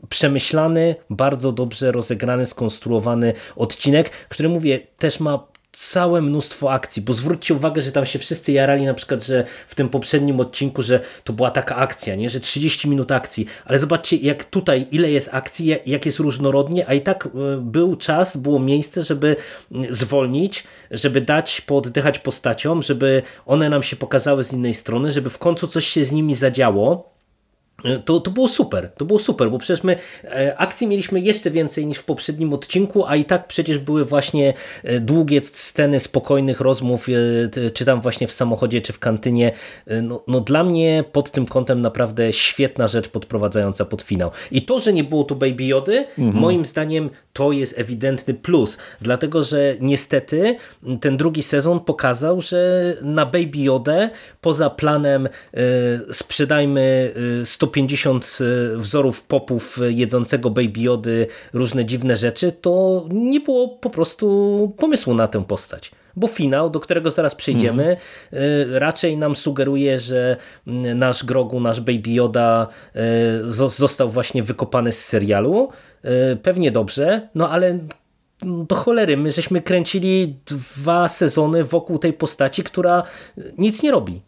przemyślany, 0.08 0.94
bardzo 1.10 1.52
dobrze 1.52 1.92
rozegrany, 1.92 2.46
skonstruowany 2.62 3.32
odcinek, 3.56 4.10
który 4.10 4.48
mówię, 4.48 4.80
też 4.98 5.20
ma 5.20 5.52
całe 5.72 6.22
mnóstwo 6.22 6.72
akcji, 6.72 7.02
bo 7.02 7.14
zwróćcie 7.14 7.54
uwagę, 7.54 7.82
że 7.82 7.92
tam 7.92 8.06
się 8.06 8.18
wszyscy 8.18 8.52
jarali 8.52 8.84
na 8.84 8.94
przykład, 8.94 9.24
że 9.24 9.44
w 9.68 9.74
tym 9.74 9.88
poprzednim 9.88 10.40
odcinku, 10.40 10.82
że 10.82 11.00
to 11.24 11.32
była 11.32 11.50
taka 11.50 11.76
akcja, 11.76 12.14
nie? 12.14 12.30
że 12.30 12.40
30 12.40 12.88
minut 12.88 13.12
akcji, 13.12 13.46
ale 13.64 13.78
zobaczcie 13.78 14.16
jak 14.16 14.44
tutaj 14.44 14.86
ile 14.90 15.10
jest 15.10 15.28
akcji, 15.32 15.76
jak 15.86 16.06
jest 16.06 16.18
różnorodnie, 16.18 16.88
a 16.88 16.94
i 16.94 17.00
tak 17.00 17.26
e, 17.26 17.30
był 17.60 17.96
czas, 17.96 18.36
było 18.36 18.58
miejsce, 18.60 19.02
żeby 19.02 19.36
zwolnić, 19.90 20.64
żeby 20.90 21.20
dać 21.20 21.60
pooddychać 21.60 22.18
postaciom, 22.18 22.82
żeby 22.82 23.22
one 23.46 23.70
nam 23.70 23.82
się 23.82 23.96
pokazały 23.96 24.44
z 24.44 24.52
innej 24.52 24.74
strony, 24.74 25.12
żeby 25.12 25.30
w 25.30 25.38
końcu 25.38 25.68
coś 25.68 25.86
się 25.86 26.04
z 26.04 26.12
nimi 26.12 26.34
zadziało, 26.34 27.12
to, 28.04 28.20
to 28.20 28.30
było 28.30 28.48
super, 28.48 28.90
to 28.96 29.04
było 29.04 29.18
super, 29.18 29.50
bo 29.50 29.58
przecież 29.58 29.84
my 29.84 29.96
e, 30.24 30.56
akcji 30.58 30.86
mieliśmy 30.86 31.20
jeszcze 31.20 31.50
więcej 31.50 31.86
niż 31.86 31.98
w 31.98 32.04
poprzednim 32.04 32.52
odcinku, 32.52 33.04
a 33.06 33.16
i 33.16 33.24
tak 33.24 33.46
przecież 33.46 33.78
były 33.78 34.04
właśnie 34.04 34.54
e, 34.84 35.00
długie 35.00 35.40
sceny 35.44 36.00
spokojnych 36.00 36.60
rozmów, 36.60 37.06
e, 37.08 37.70
czy 37.70 37.84
tam 37.84 38.00
właśnie 38.00 38.26
w 38.26 38.32
samochodzie, 38.32 38.80
czy 38.80 38.92
w 38.92 38.98
kantynie. 38.98 39.52
No, 40.02 40.24
no 40.26 40.40
dla 40.40 40.64
mnie 40.64 41.04
pod 41.12 41.30
tym 41.30 41.46
kątem 41.46 41.80
naprawdę 41.80 42.32
świetna 42.32 42.88
rzecz 42.88 43.08
podprowadzająca 43.08 43.84
pod 43.84 44.02
finał. 44.02 44.30
I 44.50 44.62
to, 44.62 44.80
że 44.80 44.92
nie 44.92 45.04
było 45.04 45.24
tu 45.24 45.36
Baby 45.36 45.64
Jody, 45.64 46.04
mhm. 46.18 46.36
moim 46.36 46.64
zdaniem 46.64 47.10
to 47.32 47.52
jest 47.52 47.78
ewidentny 47.78 48.34
plus, 48.34 48.78
dlatego 49.00 49.42
że 49.42 49.76
niestety 49.80 50.56
ten 51.00 51.16
drugi 51.16 51.42
sezon 51.42 51.80
pokazał, 51.80 52.40
że 52.40 52.94
na 53.02 53.26
Baby 53.26 53.58
Jodę 53.58 54.10
poza 54.40 54.70
planem 54.70 55.28
sprzedajmy 56.12 57.14
100 57.44 57.66
150 57.72 58.38
e, 58.40 58.76
wzorów 58.76 59.22
popów 59.22 59.78
jedzącego 59.88 60.50
Baby 60.50 60.80
Jody, 60.80 61.26
różne 61.52 61.84
dziwne 61.84 62.16
rzeczy, 62.16 62.52
to 62.52 63.04
nie 63.10 63.40
było 63.40 63.68
po 63.68 63.90
prostu 63.90 64.74
pomysłu 64.78 65.14
na 65.14 65.28
tę 65.28 65.44
postać. 65.44 65.90
Bo 66.16 66.26
finał, 66.26 66.70
do 66.70 66.80
którego 66.80 67.10
zaraz 67.10 67.34
przejdziemy, 67.34 67.96
mm. 68.32 68.74
raczej 68.74 69.16
nam 69.16 69.34
sugeruje, 69.34 70.00
że 70.00 70.36
nasz 70.94 71.24
Grogu, 71.24 71.60
nasz 71.60 71.80
Baby 71.80 72.10
Yoda 72.10 72.66
e, 72.94 73.00
został 73.68 74.10
właśnie 74.10 74.42
wykopany 74.42 74.92
z 74.92 75.04
serialu. 75.04 75.68
Pewnie 76.42 76.70
dobrze, 76.70 77.28
no 77.34 77.50
ale 77.50 77.78
do 78.42 78.74
cholery, 78.74 79.16
my 79.16 79.30
żeśmy 79.30 79.62
kręcili 79.62 80.36
dwa 80.46 81.08
sezony 81.08 81.64
wokół 81.64 81.98
tej 81.98 82.12
postaci, 82.12 82.64
która 82.64 83.02
nic 83.58 83.82
nie 83.82 83.90
robi 83.90 84.20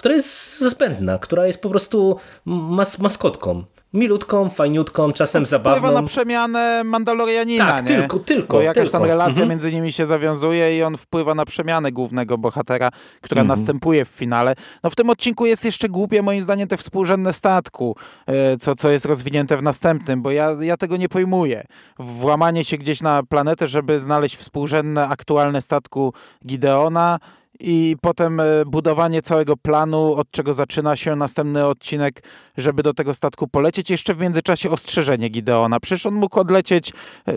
która 0.00 0.14
jest 0.14 0.60
zbędna, 0.60 1.18
która 1.18 1.46
jest 1.46 1.62
po 1.62 1.70
prostu 1.70 2.16
mas 2.46 2.98
maskotką. 2.98 3.64
Milutką, 3.92 4.50
fajniutką, 4.50 5.12
czasem 5.12 5.46
wpływa 5.46 5.58
zabawną. 5.58 5.78
Wpływa 5.78 6.00
na 6.00 6.06
przemianę 6.06 6.84
Mandalorianina, 6.84 7.66
Tak, 7.66 7.88
nie? 7.88 7.96
tylko, 7.96 8.18
tylko. 8.18 8.56
Bo 8.56 8.62
jakaś 8.62 8.82
tylko. 8.84 8.98
tam 8.98 9.08
relacja 9.08 9.30
mhm. 9.42 9.48
między 9.48 9.72
nimi 9.72 9.92
się 9.92 10.06
zawiązuje 10.06 10.78
i 10.78 10.82
on 10.82 10.96
wpływa 10.96 11.34
na 11.34 11.44
przemianę 11.44 11.92
głównego 11.92 12.38
bohatera, 12.38 12.90
która 13.20 13.42
mhm. 13.42 13.60
następuje 13.60 14.04
w 14.04 14.08
finale. 14.08 14.54
No 14.82 14.90
w 14.90 14.96
tym 14.96 15.10
odcinku 15.10 15.46
jest 15.46 15.64
jeszcze 15.64 15.88
głupie 15.88 16.22
moim 16.22 16.42
zdaniem 16.42 16.68
te 16.68 16.76
współrzędne 16.76 17.32
statku, 17.32 17.96
e, 18.26 18.56
co, 18.56 18.74
co 18.74 18.90
jest 18.90 19.04
rozwinięte 19.04 19.56
w 19.56 19.62
następnym, 19.62 20.22
bo 20.22 20.30
ja, 20.30 20.56
ja 20.60 20.76
tego 20.76 20.96
nie 20.96 21.08
pojmuję. 21.08 21.64
Włamanie 21.98 22.64
się 22.64 22.78
gdzieś 22.78 23.02
na 23.02 23.22
planetę, 23.22 23.66
żeby 23.66 24.00
znaleźć 24.00 24.36
współrzędne, 24.36 25.08
aktualne 25.08 25.62
statku 25.62 26.14
Gideona, 26.46 27.18
i 27.60 27.96
potem 28.00 28.40
e, 28.40 28.44
budowanie 28.66 29.22
całego 29.22 29.56
planu, 29.56 30.14
od 30.14 30.30
czego 30.30 30.54
zaczyna 30.54 30.96
się 30.96 31.16
następny 31.16 31.66
odcinek, 31.66 32.22
żeby 32.56 32.82
do 32.82 32.94
tego 32.94 33.14
statku 33.14 33.48
polecieć. 33.48 33.90
Jeszcze 33.90 34.14
w 34.14 34.18
międzyczasie 34.18 34.70
ostrzeżenie 34.70 35.28
Gideona. 35.28 35.80
Przecież 35.80 36.06
on 36.06 36.14
mógł 36.14 36.40
odlecieć 36.40 36.92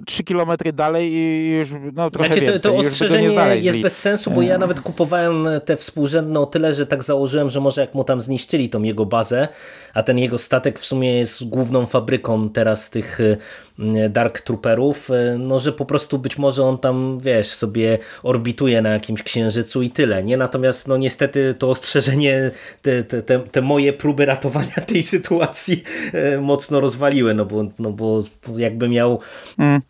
3 0.05 0.21
e, 0.21 0.23
kilometry 0.23 0.73
dalej 0.73 1.13
i 1.13 1.49
już 1.49 1.69
no, 1.93 2.11
trochę 2.11 2.27
znaczy, 2.27 2.41
więcej. 2.41 2.61
To, 2.61 2.69
to 2.69 2.75
ostrzeżenie 2.75 3.55
jest 3.55 3.81
bez 3.81 3.97
sensu, 3.97 4.31
bo 4.31 4.41
ja 4.41 4.55
e. 4.55 4.57
nawet 4.57 4.81
kupowałem 4.81 5.47
te 5.65 5.77
współrzędne 5.77 6.39
o 6.39 6.45
tyle, 6.45 6.73
że 6.73 6.85
tak 6.85 7.03
założyłem, 7.03 7.49
że 7.49 7.61
może 7.61 7.81
jak 7.81 7.93
mu 7.93 8.03
tam 8.03 8.21
zniszczyli 8.21 8.69
tą 8.69 8.83
jego 8.83 9.05
bazę, 9.05 9.47
a 9.93 10.03
ten 10.03 10.17
jego 10.17 10.37
statek 10.37 10.79
w 10.79 10.85
sumie 10.85 11.15
jest 11.15 11.49
główną 11.49 11.85
fabryką 11.85 12.49
teraz 12.49 12.89
tych 12.89 13.19
Dark 14.09 14.41
Trooperów, 14.41 15.09
no 15.39 15.59
że 15.59 15.71
po 15.71 15.85
prostu 15.85 16.19
być 16.19 16.37
może 16.37 16.63
on 16.63 16.77
tam, 16.77 17.17
wiesz, 17.21 17.47
sobie 17.47 17.97
orbituje 18.23 18.81
na 18.81 18.89
jakimś 18.89 19.23
księżycu 19.23 19.81
i 19.81 19.89
tyle, 19.89 20.23
nie? 20.23 20.37
Natomiast 20.37 20.87
no 20.87 20.97
niestety 20.97 21.55
to 21.59 21.69
ostrzeżenie, 21.69 22.51
te, 22.81 23.03
te, 23.03 23.21
te, 23.21 23.39
te 23.39 23.61
moje 23.61 23.93
próby 23.93 24.25
ratowania 24.25 24.75
tej 24.87 25.03
sytuacji 25.03 25.83
e, 26.13 26.41
mocno 26.41 26.79
rozwaliły, 26.79 27.33
no 27.33 27.45
bo, 27.45 27.65
no 27.79 27.91
bo 27.91 28.23
jakby 28.57 28.89
miał... 28.89 29.19
Mm. 29.59 29.81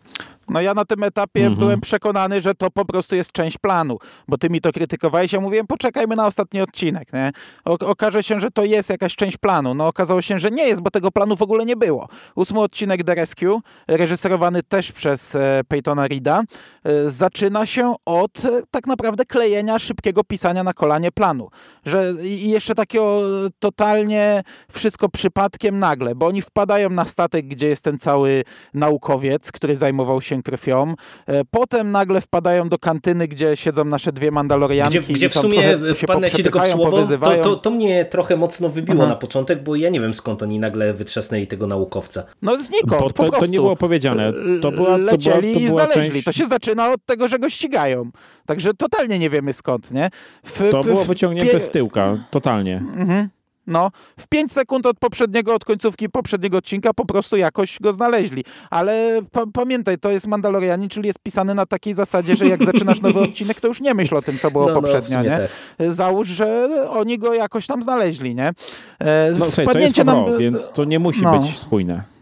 No 0.48 0.60
ja 0.60 0.74
na 0.74 0.84
tym 0.84 1.02
etapie 1.02 1.40
mhm. 1.40 1.58
byłem 1.58 1.80
przekonany, 1.80 2.40
że 2.40 2.54
to 2.54 2.70
po 2.70 2.84
prostu 2.84 3.16
jest 3.16 3.32
część 3.32 3.58
planu, 3.58 3.98
bo 4.28 4.38
ty 4.38 4.50
mi 4.50 4.60
to 4.60 4.72
krytykowałeś, 4.72 5.32
ja 5.32 5.40
mówiłem, 5.40 5.66
poczekajmy 5.66 6.16
na 6.16 6.26
ostatni 6.26 6.60
odcinek, 6.60 7.12
nie? 7.12 7.32
O, 7.64 7.72
okaże 7.72 8.22
się, 8.22 8.40
że 8.40 8.50
to 8.50 8.64
jest 8.64 8.90
jakaś 8.90 9.16
część 9.16 9.36
planu. 9.36 9.74
No 9.74 9.86
okazało 9.86 10.22
się, 10.22 10.38
że 10.38 10.50
nie 10.50 10.66
jest, 10.68 10.82
bo 10.82 10.90
tego 10.90 11.10
planu 11.10 11.36
w 11.36 11.42
ogóle 11.42 11.64
nie 11.64 11.76
było. 11.76 12.08
Ósmy 12.34 12.60
odcinek 12.60 13.04
The 13.04 13.14
Rescue, 13.14 13.60
reżyserowany 13.88 14.62
też 14.62 14.92
przez 14.92 15.34
e, 15.34 15.60
Peytona 15.68 16.08
Reeda, 16.08 16.42
e, 16.84 17.10
zaczyna 17.10 17.66
się 17.66 17.94
od 18.04 18.44
e, 18.44 18.62
tak 18.70 18.86
naprawdę 18.86 19.24
klejenia 19.24 19.78
szybkiego 19.78 20.24
pisania 20.24 20.64
na 20.64 20.72
kolanie 20.72 21.12
planu. 21.12 21.50
Że, 21.84 22.14
I 22.22 22.50
jeszcze 22.50 22.74
takiego 22.74 23.20
totalnie 23.58 24.42
wszystko 24.72 25.08
przypadkiem 25.08 25.78
nagle, 25.78 26.14
bo 26.14 26.26
oni 26.26 26.42
wpadają 26.42 26.90
na 26.90 27.04
statek, 27.04 27.46
gdzie 27.46 27.68
jest 27.68 27.84
ten 27.84 27.98
cały 27.98 28.42
naukowiec, 28.74 29.52
który 29.52 29.76
zajmował 29.76 30.20
się 30.20 30.33
się 30.36 30.42
krwią. 30.42 30.94
E, 31.26 31.44
potem 31.44 31.90
nagle 31.90 32.20
wpadają 32.20 32.68
do 32.68 32.78
kantyny, 32.78 33.28
gdzie 33.28 33.56
siedzą 33.56 33.84
nasze 33.84 34.12
dwie 34.12 34.30
Mandalorianki. 34.30 35.00
Gdzie, 35.00 35.14
gdzie 35.14 35.28
w 35.28 35.34
sumie 35.34 35.78
wpadnę 35.94 36.30
ci 36.30 36.42
tylko 36.42 36.60
w 36.60 36.66
słowo, 36.66 37.06
to, 37.20 37.42
to, 37.42 37.56
to, 37.56 37.70
mnie 37.70 38.04
trochę 38.04 38.36
mocno 38.36 38.68
wybiło 38.68 39.02
Aha. 39.02 39.08
na 39.08 39.16
początek, 39.16 39.62
bo 39.62 39.76
ja 39.76 39.90
nie 39.90 40.00
wiem 40.00 40.14
skąd 40.14 40.42
oni 40.42 40.58
nagle 40.58 40.94
wytrzasnęli 40.94 41.46
tego 41.46 41.66
naukowca. 41.66 42.24
No 42.42 42.58
znikąd, 42.58 43.02
bo 43.02 43.10
to, 43.10 43.30
to 43.30 43.46
nie 43.46 43.58
było 43.58 43.76
powiedziane. 43.76 44.32
To 44.62 44.72
była, 44.72 44.88
to 44.88 44.96
Lecieli 44.96 45.40
była, 45.40 45.54
to 45.54 45.60
i 45.60 45.68
znaleźli. 45.68 46.12
Część... 46.12 46.24
To 46.24 46.32
się 46.32 46.46
zaczyna 46.46 46.92
od 46.92 47.06
tego, 47.06 47.28
że 47.28 47.38
go 47.38 47.50
ścigają. 47.50 48.10
Także 48.46 48.74
totalnie 48.74 49.18
nie 49.18 49.30
wiemy 49.30 49.52
skąd, 49.52 49.90
nie? 49.90 50.10
W, 50.44 50.70
to 50.70 50.84
było 50.84 51.04
wyciągnięte 51.04 51.60
z 51.60 51.70
tyłka, 51.70 52.18
totalnie. 52.30 52.76
Mhm. 52.76 53.28
No, 53.66 53.90
w 54.20 54.26
5 54.26 54.52
sekund 54.52 54.86
od 54.86 54.98
poprzedniego, 54.98 55.54
od 55.54 55.64
końcówki 55.64 56.08
poprzedniego 56.08 56.58
odcinka 56.58 56.94
po 56.94 57.06
prostu 57.06 57.36
jakoś 57.36 57.80
go 57.80 57.92
znaleźli. 57.92 58.44
Ale 58.70 59.20
pamiętaj, 59.52 59.98
to 59.98 60.10
jest 60.10 60.26
Mandalorianin, 60.26 60.88
czyli 60.88 61.06
jest 61.06 61.18
pisany 61.18 61.54
na 61.54 61.66
takiej 61.66 61.94
zasadzie, 61.94 62.36
że 62.36 62.48
jak 62.48 62.64
zaczynasz 62.64 63.00
nowy 63.00 63.20
odcinek, 63.28 63.60
to 63.60 63.68
już 63.68 63.80
nie 63.80 63.94
myśl 63.94 64.16
o 64.16 64.22
tym, 64.22 64.38
co 64.38 64.50
było 64.50 64.66
no, 64.66 64.74
no 64.74 64.82
poprzednio, 64.82 65.16
no, 65.16 65.24
nie? 65.24 65.48
Tak. 65.78 65.92
Załóż, 65.92 66.28
że 66.28 66.68
oni 66.90 67.18
go 67.18 67.34
jakoś 67.34 67.66
tam 67.66 67.82
znaleźli, 67.82 68.34
nie? 68.34 68.52
E, 68.98 69.32
no, 69.38 69.44
słuchaj, 69.44 69.66
to 69.66 69.78
jest 69.78 70.04
nam... 70.04 70.38
więc 70.38 70.70
to 70.70 70.84
nie 70.84 70.98
musi 70.98 71.22
no. 71.22 71.38
być 71.38 71.58
spójne. 71.58 72.13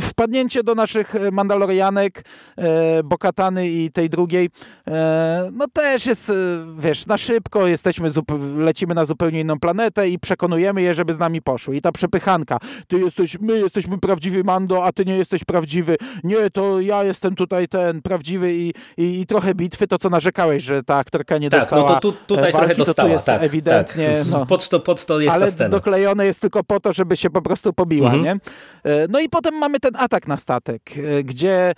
Wpadnięcie 0.00 0.62
do 0.62 0.74
naszych 0.74 1.14
Mandalorianek, 1.32 2.24
e, 2.56 3.02
Bokatany 3.02 3.68
i 3.68 3.90
tej 3.90 4.10
drugiej, 4.10 4.50
e, 4.88 5.50
no 5.52 5.68
też 5.68 6.06
jest, 6.06 6.30
e, 6.30 6.34
wiesz, 6.78 7.06
na 7.06 7.18
szybko 7.18 7.66
jesteśmy, 7.66 8.08
lecimy 8.56 8.94
na 8.94 9.04
zupełnie 9.04 9.40
inną 9.40 9.60
planetę 9.60 10.08
i 10.08 10.18
przekonujemy 10.18 10.82
je, 10.82 10.94
żeby 10.94 11.12
z 11.12 11.18
nami 11.18 11.42
poszły. 11.42 11.76
I 11.76 11.80
ta 11.80 11.92
przepychanka, 11.92 12.58
ty 12.88 12.98
jesteś, 12.98 13.38
my 13.40 13.58
jesteśmy 13.58 13.98
prawdziwy 13.98 14.44
Mando, 14.44 14.84
a 14.84 14.92
ty 14.92 15.04
nie 15.04 15.16
jesteś 15.16 15.44
prawdziwy. 15.44 15.96
Nie, 16.24 16.50
to 16.50 16.80
ja 16.80 17.04
jestem 17.04 17.34
tutaj 17.34 17.68
ten 17.68 18.02
prawdziwy 18.02 18.54
i, 18.54 18.72
i, 18.96 19.20
i 19.20 19.26
trochę 19.26 19.54
bitwy, 19.54 19.86
to 19.86 19.98
co 19.98 20.10
narzekałeś, 20.10 20.62
że 20.62 20.82
ta 20.82 20.96
aktorka 20.96 21.38
nie 21.38 21.50
tak, 21.50 21.60
dostała 21.60 21.88
no 21.88 21.94
to 21.94 22.00
tu, 22.00 22.12
tutaj 22.26 22.52
walki, 22.52 22.58
trochę 22.58 22.74
dostała, 22.74 22.94
to 22.94 23.02
tu 23.02 23.12
jest 23.12 23.26
tak, 23.26 23.42
ewidentnie. 23.42 24.08
Tak. 24.08 24.26
No, 24.30 24.46
pod, 24.46 24.68
to, 24.68 24.80
pod 24.80 25.06
to 25.06 25.20
jest 25.20 25.34
ale 25.34 25.46
ta 25.46 25.52
scena. 25.52 25.70
doklejone 25.70 26.26
jest 26.26 26.40
tylko 26.40 26.64
po 26.64 26.80
to, 26.80 26.92
żeby 26.92 27.16
się 27.16 27.30
po 27.30 27.42
prostu 27.42 27.72
pobiła, 27.72 28.12
mhm. 28.12 28.24
nie? 28.24 28.40
No 29.08 29.20
i 29.20 29.28
potem 29.34 29.54
mamy 29.54 29.80
ten 29.80 29.96
atak 29.96 30.28
na 30.28 30.36
statek, 30.36 30.82
gdzie 31.24 31.72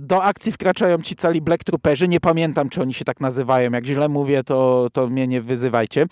do 0.00 0.24
akcji 0.24 0.52
wkraczają 0.52 1.02
ci 1.02 1.16
cali 1.16 1.40
Black 1.40 1.64
Trooperzy, 1.64 2.08
nie 2.08 2.20
pamiętam, 2.20 2.68
czy 2.68 2.82
oni 2.82 2.94
się 2.94 3.04
tak 3.04 3.20
nazywają, 3.20 3.70
jak 3.70 3.86
źle 3.86 4.08
mówię, 4.08 4.44
to, 4.44 4.88
to 4.92 5.06
mnie 5.06 5.26
nie 5.26 5.42
wyzywajcie. 5.42 6.06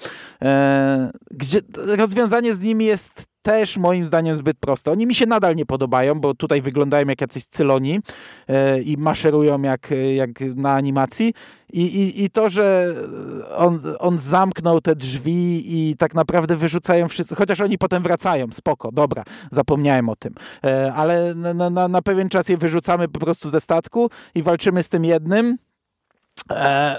Gdzie 1.30 1.60
rozwiązanie 1.74 2.54
z 2.54 2.60
nimi 2.60 2.84
jest 2.84 3.24
też 3.42 3.76
moim 3.76 4.06
zdaniem 4.06 4.36
zbyt 4.36 4.58
proste. 4.58 4.90
Oni 4.90 5.06
mi 5.06 5.14
się 5.14 5.26
nadal 5.26 5.56
nie 5.56 5.66
podobają, 5.66 6.20
bo 6.20 6.34
tutaj 6.34 6.62
wyglądają 6.62 7.06
jak 7.06 7.20
jacyś 7.20 7.44
cyloni 7.44 8.00
e, 8.48 8.80
i 8.80 8.96
maszerują 8.96 9.62
jak, 9.62 9.88
jak 10.14 10.30
na 10.40 10.72
animacji. 10.72 11.34
I, 11.72 11.82
i, 11.82 12.24
I 12.24 12.30
to, 12.30 12.48
że 12.50 12.94
on, 13.56 13.80
on 13.98 14.18
zamknął 14.18 14.80
te 14.80 14.96
drzwi 14.96 15.62
i 15.66 15.96
tak 15.96 16.14
naprawdę 16.14 16.56
wyrzucają 16.56 17.08
wszyscy, 17.08 17.34
chociaż 17.34 17.60
oni 17.60 17.78
potem 17.78 18.02
wracają, 18.02 18.46
spoko, 18.52 18.92
dobra, 18.92 19.24
zapomniałem 19.50 20.08
o 20.08 20.16
tym. 20.16 20.34
E, 20.64 20.92
ale 20.92 21.34
na, 21.34 21.70
na, 21.70 21.88
na 21.88 22.02
pewien 22.02 22.28
czas 22.28 22.48
je 22.48 22.56
wyrzucamy 22.56 23.08
po 23.08 23.20
prostu 23.20 23.48
ze 23.48 23.60
statku 23.60 24.10
i 24.34 24.42
walczymy 24.42 24.82
z 24.82 24.88
tym 24.88 25.04
jednym, 25.04 25.58
E, 25.60 25.69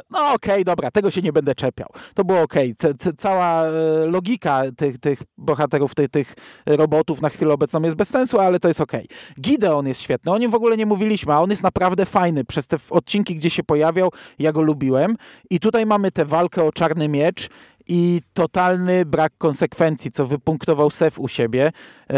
no 0.10 0.34
okej, 0.34 0.52
okay, 0.52 0.64
dobra, 0.64 0.92
tego 0.92 1.12
się 1.12 1.22
nie 1.22 1.34
będę 1.34 1.56
czepiał. 1.56 1.88
To 2.14 2.24
było 2.24 2.42
okej. 2.42 2.76
Okay. 2.80 3.14
Cała 3.18 3.66
e, 3.66 3.72
logika 4.06 4.62
tych, 4.78 4.98
tych 4.98 5.24
bohaterów, 5.38 5.96
tych, 5.96 6.10
tych 6.10 6.34
robotów 6.66 7.22
na 7.22 7.30
chwilę 7.30 7.54
obecną 7.54 7.82
jest 7.82 7.98
bez 7.98 8.10
sensu, 8.10 8.40
ale 8.40 8.60
to 8.60 8.68
jest 8.68 8.82
okej. 8.82 9.06
Okay. 9.06 9.42
Gideon 9.42 9.88
jest 9.88 10.02
świetny, 10.02 10.32
o 10.32 10.38
nim 10.38 10.52
w 10.52 10.56
ogóle 10.56 10.78
nie 10.78 10.86
mówiliśmy, 10.86 11.34
a 11.34 11.40
on 11.40 11.50
jest 11.50 11.64
naprawdę 11.64 12.06
fajny. 12.06 12.46
Przez 12.46 12.68
te 12.68 12.78
odcinki, 12.90 13.36
gdzie 13.36 13.50
się 13.50 13.64
pojawiał, 13.64 14.12
ja 14.40 14.52
go 14.52 14.62
lubiłem. 14.62 15.16
I 15.50 15.60
tutaj 15.60 15.86
mamy 15.86 16.12
tę 16.12 16.26
walkę 16.26 16.64
o 16.64 16.72
czarny 16.72 17.08
miecz 17.08 17.50
i 17.94 18.22
totalny 18.34 19.06
brak 19.06 19.34
konsekwencji, 19.38 20.12
co 20.12 20.26
wypunktował 20.26 20.90
Sef 20.90 21.20
u 21.20 21.28
siebie, 21.28 21.72
e, 22.10 22.16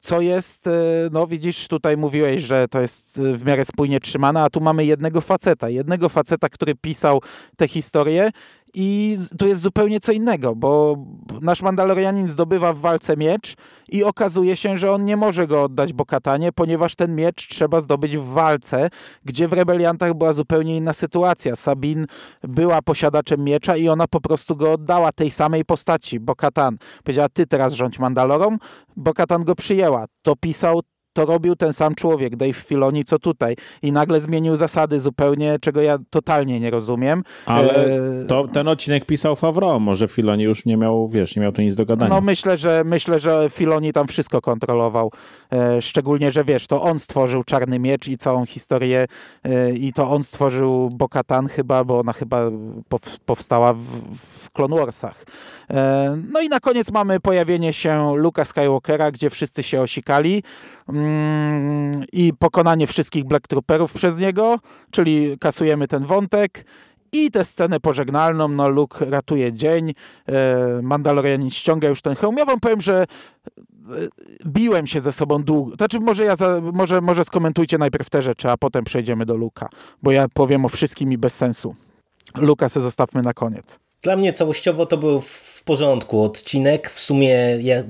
co 0.00 0.20
jest, 0.20 0.66
e, 0.66 0.70
no 1.12 1.26
widzisz, 1.26 1.68
tutaj 1.68 1.96
mówiłeś, 1.96 2.42
że 2.42 2.68
to 2.68 2.80
jest 2.80 3.20
w 3.20 3.44
miarę 3.44 3.64
spójnie 3.64 4.00
trzymane, 4.00 4.42
a 4.42 4.50
tu 4.50 4.60
mamy 4.60 4.84
jednego 4.84 5.20
faceta, 5.20 5.68
jednego 5.68 6.08
faceta, 6.08 6.48
który 6.48 6.74
pisał 6.74 7.22
tę 7.56 7.68
historię 7.68 8.30
i 8.74 9.18
tu 9.38 9.46
jest 9.48 9.60
zupełnie 9.60 10.00
co 10.00 10.12
innego, 10.12 10.56
bo 10.56 10.96
nasz 11.40 11.62
Mandalorianin 11.62 12.28
zdobywa 12.28 12.72
w 12.72 12.78
walce 12.78 13.16
miecz 13.16 13.54
i 13.88 14.04
okazuje 14.04 14.56
się, 14.56 14.78
że 14.78 14.92
on 14.92 15.04
nie 15.04 15.16
może 15.16 15.46
go 15.46 15.62
oddać 15.62 15.92
Bokatanie, 15.92 16.52
ponieważ 16.52 16.94
ten 16.94 17.16
miecz 17.16 17.48
trzeba 17.48 17.80
zdobyć 17.80 18.16
w 18.16 18.24
walce, 18.24 18.90
gdzie 19.24 19.48
w 19.48 19.52
Rebeliantach 19.52 20.14
była 20.14 20.32
zupełnie 20.32 20.76
inna 20.76 20.92
sytuacja. 20.92 21.56
Sabin 21.56 22.06
była 22.42 22.82
posiadaczem 22.82 23.44
miecza 23.44 23.76
i 23.76 23.88
ona 23.88 24.06
po 24.08 24.20
prostu 24.20 24.56
go 24.56 24.72
oddała 24.72 25.12
tej 25.12 25.30
samej 25.30 25.64
postaci, 25.64 26.20
Bokatan. 26.20 26.78
Powiedziała, 27.04 27.28
ty 27.28 27.46
teraz 27.46 27.72
rządź 27.72 27.98
Mandalorą, 27.98 28.56
Bokatan 28.96 29.44
go 29.44 29.54
przyjęła. 29.54 30.04
To 30.22 30.36
pisał 30.36 30.80
to 31.18 31.26
robił 31.26 31.56
ten 31.56 31.72
sam 31.72 31.94
człowiek, 31.94 32.36
Dave 32.36 32.56
Filoni, 32.56 33.04
co 33.04 33.18
tutaj. 33.18 33.56
I 33.82 33.92
nagle 33.92 34.20
zmienił 34.20 34.56
zasady 34.56 35.00
zupełnie, 35.00 35.58
czego 35.60 35.80
ja 35.80 35.98
totalnie 36.10 36.60
nie 36.60 36.70
rozumiem. 36.70 37.22
Ale 37.46 37.74
e, 37.74 38.26
to, 38.26 38.48
ten 38.48 38.68
odcinek 38.68 39.04
pisał 39.04 39.36
Favreau, 39.36 39.80
może 39.80 40.08
Filoni 40.08 40.44
już 40.44 40.64
nie 40.64 40.76
miał, 40.76 41.08
wiesz, 41.08 41.36
nie 41.36 41.42
miał 41.42 41.52
tu 41.52 41.62
nic 41.62 41.76
do 41.76 41.86
gadania. 41.86 42.14
No 42.14 42.20
myślę, 42.20 42.56
że 42.56 42.82
myślę, 42.84 43.20
że 43.20 43.50
Filoni 43.50 43.92
tam 43.92 44.08
wszystko 44.08 44.40
kontrolował. 44.40 45.12
E, 45.52 45.82
szczególnie, 45.82 46.32
że 46.32 46.44
wiesz, 46.44 46.66
to 46.66 46.82
on 46.82 46.98
stworzył 46.98 47.44
Czarny 47.44 47.78
Miecz 47.78 48.08
i 48.08 48.18
całą 48.18 48.46
historię 48.46 49.06
e, 49.44 49.72
i 49.72 49.92
to 49.92 50.10
on 50.10 50.24
stworzył 50.24 50.90
Bokatan 50.90 51.48
chyba, 51.48 51.84
bo 51.84 51.98
ona 51.98 52.12
chyba 52.12 52.42
powstała 53.26 53.72
w, 53.72 53.82
w 54.38 54.50
Clone 54.50 54.76
Warsach. 54.76 55.24
No 56.32 56.40
i 56.40 56.48
na 56.48 56.60
koniec 56.60 56.90
mamy 56.90 57.20
pojawienie 57.20 57.72
się 57.72 58.16
Luka 58.16 58.44
Skywalkera, 58.44 59.10
gdzie 59.10 59.30
wszyscy 59.30 59.62
się 59.62 59.80
osikali. 59.80 60.42
Mm, 60.88 62.04
i 62.12 62.32
pokonanie 62.38 62.86
wszystkich 62.86 63.24
Black 63.24 63.48
Trooperów 63.48 63.92
przez 63.92 64.18
niego, 64.18 64.58
czyli 64.90 65.38
kasujemy 65.38 65.88
ten 65.88 66.04
wątek 66.04 66.64
i 67.12 67.30
tę 67.30 67.44
scenę 67.44 67.80
pożegnalną, 67.80 68.48
no 68.48 68.68
Luke 68.68 69.04
ratuje 69.10 69.52
dzień, 69.52 69.94
e, 70.26 70.82
Mandalorianin 70.82 71.50
ściąga 71.50 71.88
już 71.88 72.02
ten 72.02 72.14
hełm. 72.14 72.36
Ja 72.38 72.44
wam 72.44 72.60
powiem, 72.60 72.80
że 72.80 73.02
e, 73.02 73.06
biłem 74.46 74.86
się 74.86 75.00
ze 75.00 75.12
sobą 75.12 75.42
długo. 75.42 75.76
Znaczy 75.76 76.00
może, 76.00 76.24
ja 76.24 76.36
za, 76.36 76.60
może, 76.72 77.00
może 77.00 77.24
skomentujcie 77.24 77.78
najpierw 77.78 78.10
te 78.10 78.22
rzeczy, 78.22 78.50
a 78.50 78.56
potem 78.56 78.84
przejdziemy 78.84 79.26
do 79.26 79.36
Luka, 79.36 79.68
bo 80.02 80.12
ja 80.12 80.26
powiem 80.34 80.64
o 80.64 80.68
wszystkim 80.68 81.12
i 81.12 81.18
bez 81.18 81.34
sensu. 81.34 81.74
Luka 82.34 82.68
se 82.68 82.80
zostawmy 82.80 83.22
na 83.22 83.34
koniec. 83.34 83.78
Dla 84.02 84.16
mnie 84.16 84.32
całościowo 84.32 84.86
to 84.86 84.96
był 84.96 85.20
w 85.20 85.62
porządku 85.64 86.22
odcinek. 86.22 86.90
W 86.90 87.00
sumie 87.00 87.58
ja, 87.60 87.82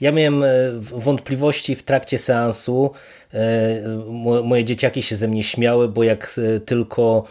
ja 0.00 0.12
miałem 0.12 0.42
e, 0.42 0.48
wątpliwości 0.80 1.76
w 1.76 1.82
trakcie 1.82 2.18
seansu. 2.18 2.90
E, 3.34 4.42
moje 4.44 4.64
dzieciaki 4.64 5.02
się 5.02 5.16
ze 5.16 5.28
mnie 5.28 5.42
śmiały, 5.42 5.88
bo 5.88 6.02
jak 6.02 6.40
e, 6.56 6.60
tylko 6.60 7.24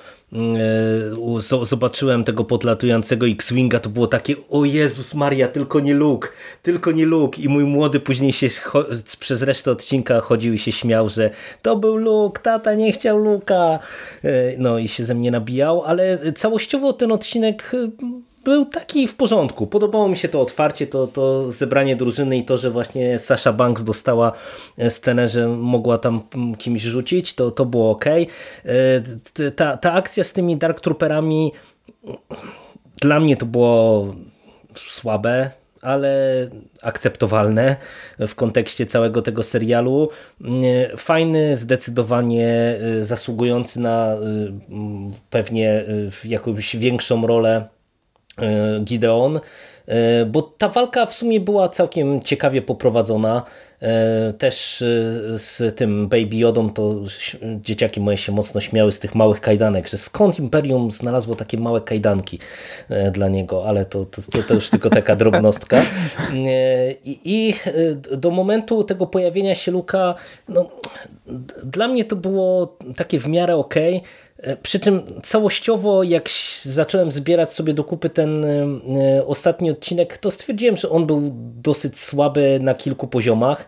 zobaczyłem 1.61 2.23
tego 2.23 2.43
podlatującego 2.43 3.27
X-Winga, 3.27 3.79
to 3.79 3.89
było 3.89 4.07
takie 4.07 4.35
o 4.49 4.65
Jezus 4.65 5.13
Maria, 5.13 5.47
tylko 5.47 5.79
nie 5.79 5.93
Luke, 5.93 6.29
tylko 6.63 6.91
nie 6.91 7.05
Luke. 7.05 7.41
I 7.41 7.49
mój 7.49 7.63
młody 7.63 7.99
później 7.99 8.33
się 8.33 8.47
przez 9.19 9.41
resztę 9.41 9.71
odcinka 9.71 10.19
chodził 10.19 10.53
i 10.53 10.59
się 10.59 10.71
śmiał, 10.71 11.09
że 11.09 11.29
to 11.61 11.75
był 11.75 11.97
Luke, 11.97 12.41
tata 12.41 12.73
nie 12.73 12.91
chciał 12.91 13.17
Luka. 13.17 13.79
No 14.57 14.77
i 14.77 14.87
się 14.87 15.03
ze 15.03 15.15
mnie 15.15 15.31
nabijał, 15.31 15.83
ale 15.83 16.19
całościowo 16.35 16.93
ten 16.93 17.11
odcinek 17.11 17.71
był 18.43 18.65
taki 18.65 19.07
w 19.07 19.15
porządku. 19.15 19.67
Podobało 19.67 20.07
mi 20.07 20.17
się 20.17 20.29
to 20.29 20.41
otwarcie, 20.41 20.87
to, 20.87 21.07
to 21.07 21.51
zebranie 21.51 21.95
drużyny 21.95 22.37
i 22.37 22.45
to, 22.45 22.57
że 22.57 22.71
właśnie 22.71 23.19
Sasha 23.19 23.53
Banks 23.53 23.83
dostała 23.83 24.31
e, 24.77 24.89
scenę, 24.89 25.27
że 25.27 25.47
mogła 25.47 25.97
tam 25.97 26.21
mm, 26.35 26.55
kimś 26.55 26.81
rzucić, 26.81 27.33
to, 27.33 27.51
to 27.51 27.65
było 27.65 27.91
ok. 27.91 28.05
E, 28.05 29.51
ta, 29.55 29.77
ta 29.77 29.93
akcja 29.93 30.23
z 30.23 30.33
tymi 30.33 30.57
Dark 30.57 30.79
Trooperami 30.79 31.51
dla 33.01 33.19
mnie 33.19 33.37
to 33.37 33.45
było 33.45 34.07
słabe, 34.75 35.51
ale 35.81 36.49
akceptowalne 36.81 37.75
w 38.19 38.35
kontekście 38.35 38.85
całego 38.85 39.21
tego 39.21 39.43
serialu. 39.43 40.09
E, 40.41 40.97
fajny, 40.97 41.57
zdecydowanie 41.57 42.79
zasługujący 43.01 43.79
na 43.79 44.17
pewnie 45.29 45.85
jakąś 46.25 46.75
większą 46.75 47.27
rolę 47.27 47.67
E, 47.67 47.80
Gideon, 48.83 49.39
e, 49.87 50.25
bo 50.25 50.41
ta 50.41 50.69
walka 50.69 51.05
w 51.05 51.13
sumie 51.13 51.39
była 51.39 51.69
całkiem 51.69 52.21
ciekawie 52.21 52.61
poprowadzona. 52.61 53.43
E, 53.81 54.33
też 54.33 54.77
z 55.37 55.75
tym 55.75 56.07
Baby 56.07 56.35
Yodą 56.35 56.69
to 56.69 56.95
dzieciaki 57.61 58.01
moje 58.01 58.17
się 58.17 58.31
mocno 58.31 58.61
śmiały 58.61 58.91
z 58.91 58.99
tych 58.99 59.15
małych 59.15 59.41
kajdanek, 59.41 59.87
że 59.87 59.97
skąd 59.97 60.39
Imperium 60.39 60.91
znalazło 60.91 61.35
takie 61.35 61.57
małe 61.57 61.81
kajdanki 61.81 62.39
dla 63.11 63.27
niego, 63.27 63.67
ale 63.67 63.85
to, 63.85 64.05
to, 64.05 64.21
to 64.47 64.53
już 64.53 64.69
tylko 64.69 64.89
taka 64.89 65.15
drobnostka. 65.15 65.81
I, 67.05 67.19
I, 67.25 67.53
do 68.17 68.31
momentu 68.31 68.83
tego 68.83 69.07
pojawienia 69.07 69.55
się 69.55 69.71
Luka, 69.71 70.15
no, 70.49 70.69
dla 71.63 71.87
mnie 71.87 72.05
to 72.05 72.15
było 72.15 72.77
takie 72.95 73.19
w 73.19 73.27
miarę 73.27 73.55
ok. 73.55 73.75
E, 73.77 74.01
przy 74.63 74.79
czym 74.79 75.01
całościowo, 75.23 76.03
jak 76.03 76.29
zacząłem 76.63 77.11
zbierać 77.11 77.53
sobie 77.53 77.73
do 77.73 77.83
kupy 77.83 78.09
ten 78.09 78.45
e, 78.45 79.25
ostatni 79.25 79.71
odcinek, 79.71 80.17
to 80.17 80.31
stwierdziłem, 80.31 80.77
że 80.77 80.89
on 80.89 81.05
był 81.05 81.31
dosyć 81.35 81.99
słaby 81.99 82.59
na 82.61 82.73
kilku 82.73 83.07
poziomach. 83.07 83.65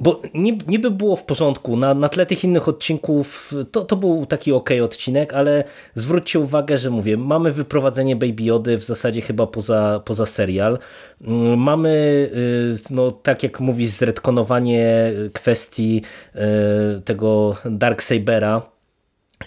Bo 0.00 0.22
niby 0.68 0.90
było 0.90 1.16
w 1.16 1.24
porządku, 1.24 1.76
na, 1.76 1.94
na 1.94 2.08
tle 2.08 2.26
tych 2.26 2.44
innych 2.44 2.68
odcinków 2.68 3.54
to, 3.72 3.84
to 3.84 3.96
był 3.96 4.26
taki 4.26 4.52
ok 4.52 4.70
odcinek, 4.82 5.34
ale 5.34 5.64
zwróćcie 5.94 6.40
uwagę, 6.40 6.78
że 6.78 6.90
mówię, 6.90 7.16
mamy 7.16 7.52
wyprowadzenie 7.52 8.16
Baby 8.16 8.42
Jody 8.42 8.78
w 8.78 8.84
zasadzie 8.84 9.20
chyba 9.20 9.46
poza, 9.46 10.02
poza 10.04 10.26
serial. 10.26 10.78
Mm, 11.20 11.58
mamy, 11.58 11.90
y, 12.34 12.94
no 12.94 13.12
tak 13.12 13.42
jak 13.42 13.60
mówisz, 13.60 13.90
zredkonowanie 13.90 15.12
kwestii 15.32 16.02
y, 16.34 17.00
tego 17.00 17.56
Darksabera, 17.64 18.73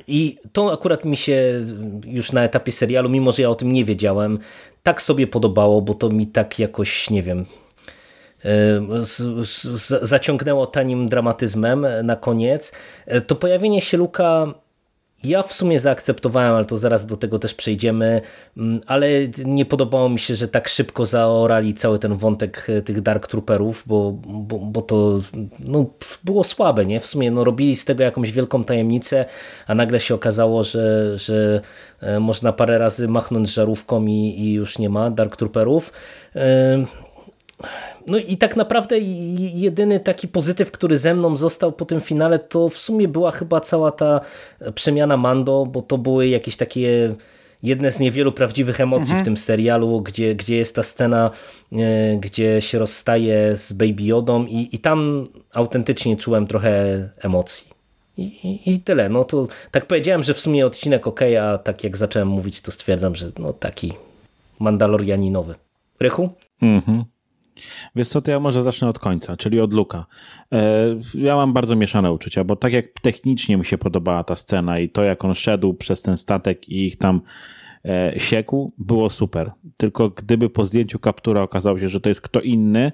i 0.07 0.38
to 0.52 0.74
akurat 0.74 1.06
mi 1.06 1.18
się 1.18 1.64
już 2.06 2.32
na 2.32 2.44
etapie 2.44 2.72
serialu, 2.72 3.10
mimo 3.10 3.32
że 3.32 3.41
ja 3.41 3.49
o 3.49 3.56
tym 3.56 3.72
nie 3.72 3.86
wiedziałem, 3.86 4.40
tak 4.84 5.02
sobie 5.02 5.28
podobało, 5.28 5.82
bo 5.82 5.94
to 5.94 6.10
mi 6.10 6.28
tak 6.28 6.60
jakoś, 6.60 7.10
nie 7.10 7.24
wiem, 7.24 7.45
z, 9.03 9.48
z, 9.48 9.88
zaciągnęło 10.02 10.65
tanim 10.65 11.10
dramatyzmem 11.10 11.86
na 12.03 12.15
koniec, 12.15 12.72
to 13.28 13.36
pojawienie 13.36 13.82
się 13.82 13.98
Luka 13.98 14.53
ja 15.23 15.44
w 15.44 15.53
sumie 15.53 15.80
zaakceptowałem, 15.80 16.53
ale 16.53 16.65
to 16.65 16.77
zaraz 16.77 17.06
do 17.06 17.18
tego 17.18 17.39
też 17.39 17.53
przejdziemy, 17.53 18.22
mm, 18.57 18.81
ale 18.88 19.10
nie 19.45 19.65
podobało 19.65 20.10
mi 20.10 20.19
się, 20.19 20.35
że 20.35 20.48
tak 20.48 20.68
szybko 20.68 21.06
zaorali 21.06 21.73
cały 21.73 21.99
ten 21.99 22.18
wątek 22.18 22.68
e, 22.69 22.81
tych 22.81 23.02
Dark 23.02 23.27
Trooperów, 23.27 23.84
bo, 23.88 24.11
bo, 24.27 24.60
bo 24.60 24.81
to 24.81 25.19
no, 25.60 25.85
było 26.23 26.44
słabe, 26.44 26.85
nie? 26.85 26.99
W 26.99 27.06
sumie 27.06 27.31
no, 27.31 27.44
robili 27.44 27.76
z 27.76 27.85
tego 27.85 28.03
jakąś 28.03 28.31
wielką 28.31 28.64
tajemnicę, 28.64 29.26
a 29.68 29.76
nagle 29.76 29.99
się 29.99 30.15
okazało, 30.15 30.64
że, 30.64 31.18
że 31.18 31.61
e, 32.02 32.19
można 32.19 32.53
parę 32.53 32.77
razy 32.77 33.07
machnąć 33.07 33.53
żarówką 33.53 34.06
i, 34.06 34.11
i 34.11 34.53
już 34.53 34.80
nie 34.80 34.89
ma 34.89 35.11
Dark 35.11 35.35
Trooperów. 35.35 35.94
E, 36.35 36.85
no 38.07 38.17
i 38.17 38.38
tak 38.38 38.55
naprawdę 38.55 38.99
jedyny 38.99 39.99
taki 39.99 40.27
pozytyw, 40.27 40.71
który 40.71 40.97
ze 40.97 41.15
mną 41.15 41.38
został 41.38 41.71
po 41.71 41.85
tym 41.85 42.01
finale, 42.01 42.39
to 42.39 42.69
w 42.69 42.77
sumie 42.77 43.07
była 43.07 43.31
chyba 43.31 43.61
cała 43.61 43.91
ta 43.91 44.21
przemiana 44.75 45.17
Mando, 45.17 45.65
bo 45.65 45.81
to 45.81 45.97
były 45.97 46.27
jakieś 46.27 46.57
takie 46.57 47.15
jedne 47.63 47.91
z 47.91 47.99
niewielu 47.99 48.31
prawdziwych 48.31 48.81
emocji 48.81 49.03
mhm. 49.03 49.21
w 49.21 49.25
tym 49.25 49.38
serialu, 49.38 50.01
gdzie, 50.01 50.35
gdzie 50.35 50.55
jest 50.55 50.75
ta 50.75 50.84
scena, 50.84 51.31
e, 51.73 52.17
gdzie 52.17 52.61
się 52.61 52.79
rozstaje 52.79 53.57
z 53.57 53.73
Baby 53.73 54.03
Yodą 54.03 54.45
i, 54.45 54.69
i 54.71 54.79
tam 54.79 55.27
autentycznie 55.53 56.17
czułem 56.17 56.47
trochę 56.47 57.09
emocji. 57.17 57.67
I, 58.17 58.23
i, 58.23 58.73
I, 58.73 58.79
tyle. 58.79 59.09
No 59.09 59.23
to 59.23 59.47
tak 59.71 59.85
powiedziałem, 59.85 60.23
że 60.23 60.34
w 60.34 60.39
sumie 60.39 60.65
odcinek 60.65 61.07
ok, 61.07 61.19
a 61.41 61.57
tak 61.57 61.84
jak 61.84 61.97
zacząłem 61.97 62.27
mówić, 62.27 62.61
to 62.61 62.71
stwierdzam, 62.71 63.15
że 63.15 63.31
no 63.39 63.53
taki 63.53 63.93
mandalorianinowy. 64.59 65.55
Rychu? 65.99 66.29
Mhm. 66.61 67.03
Wiesz 67.95 68.07
co, 68.07 68.21
to 68.21 68.31
ja 68.31 68.39
może 68.39 68.61
zacznę 68.61 68.89
od 68.89 68.99
końca, 68.99 69.38
czyli 69.38 69.59
od 69.59 69.73
Luka. 69.73 70.05
E, 70.51 70.85
ja 71.13 71.35
mam 71.35 71.53
bardzo 71.53 71.75
mieszane 71.75 72.11
uczucia, 72.11 72.43
bo 72.43 72.55
tak 72.55 72.73
jak 72.73 72.85
technicznie 73.01 73.57
mi 73.57 73.65
się 73.65 73.77
podobała 73.77 74.23
ta 74.23 74.35
scena 74.35 74.79
i 74.79 74.89
to, 74.89 75.03
jak 75.03 75.25
on 75.25 75.35
szedł 75.35 75.73
przez 75.73 76.01
ten 76.01 76.17
statek 76.17 76.69
i 76.69 76.85
ich 76.85 76.97
tam 76.97 77.21
e, 77.85 78.13
siekł, 78.17 78.73
było 78.77 79.09
super. 79.09 79.51
Tylko 79.77 80.09
gdyby 80.09 80.49
po 80.49 80.65
zdjęciu 80.65 80.99
kaptura 80.99 81.41
okazało 81.41 81.77
się, 81.77 81.89
że 81.89 82.01
to 82.01 82.09
jest 82.09 82.21
kto 82.21 82.41
inny, 82.41 82.91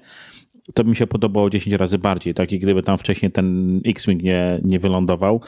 to 0.74 0.84
mi 0.84 0.96
się 0.96 1.06
podobało 1.06 1.50
10 1.50 1.76
razy 1.76 1.98
bardziej. 1.98 2.34
Tak 2.34 2.52
i 2.52 2.58
gdyby 2.58 2.82
tam 2.82 2.98
wcześniej 2.98 3.32
ten 3.32 3.80
X-Wing 3.86 4.22
nie, 4.22 4.60
nie 4.64 4.78
wylądował, 4.78 5.40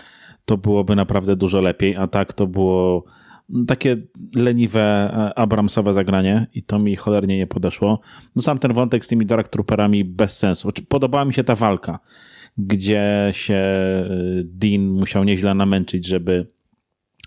to 0.44 0.56
byłoby 0.56 0.97
naprawdę 0.97 1.36
dużo 1.36 1.60
lepiej, 1.60 1.97
a 1.97 2.06
tak 2.06 2.32
to 2.32 2.47
było 2.47 3.05
takie 3.66 3.97
leniwe, 4.35 4.81
e, 4.81 5.39
Abramsowe 5.39 5.93
zagranie 5.93 6.47
i 6.55 6.62
to 6.62 6.78
mi 6.78 6.97
cholernie 6.97 7.36
nie 7.39 7.47
podeszło. 7.47 8.01
No 8.36 8.43
sam 8.43 8.59
ten 8.59 8.73
wątek 8.73 9.05
z 9.05 9.09
tymi 9.09 9.27
Dark 9.27 9.48
Trooperami 9.48 10.05
bez 10.05 10.39
sensu. 10.39 10.62
Znaczy, 10.62 10.82
podobała 10.82 11.24
mi 11.24 11.35
się 11.35 11.44
ta 11.44 11.55
walka, 11.55 11.98
gdzie 12.59 13.31
się 13.32 13.55
e, 13.55 14.09
Dean 14.44 14.89
musiał 14.89 15.24
nieźle 15.24 15.55
namęczyć, 15.55 16.06
żeby, 16.06 16.47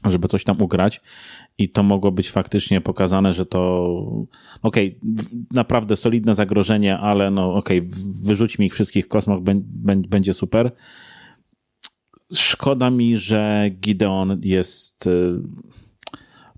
żeby 0.05 0.27
coś 0.27 0.43
tam 0.43 0.61
ugrać 0.61 1.01
i 1.57 1.69
to 1.69 1.83
mogło 1.83 2.11
być 2.11 2.31
faktycznie 2.31 2.81
pokazane, 2.81 3.33
że 3.33 3.45
to 3.45 3.93
okej, 4.61 4.97
okay, 4.97 5.45
naprawdę 5.51 5.95
solidne 5.95 6.35
zagrożenie, 6.35 6.97
ale 6.97 7.31
no 7.31 7.55
okej, 7.55 7.79
okay, 7.79 7.91
wyrzuć 8.25 8.59
mi 8.59 8.65
ich 8.65 8.73
wszystkich 8.73 9.05
w 9.05 9.07
kosmos, 9.07 9.41
będzie 10.09 10.33
super. 10.33 10.71
Szkoda 12.33 12.89
mi, 12.89 13.17
że 13.17 13.69
Gideon 13.71 14.41
jest 14.43 15.07
e, 15.07 15.11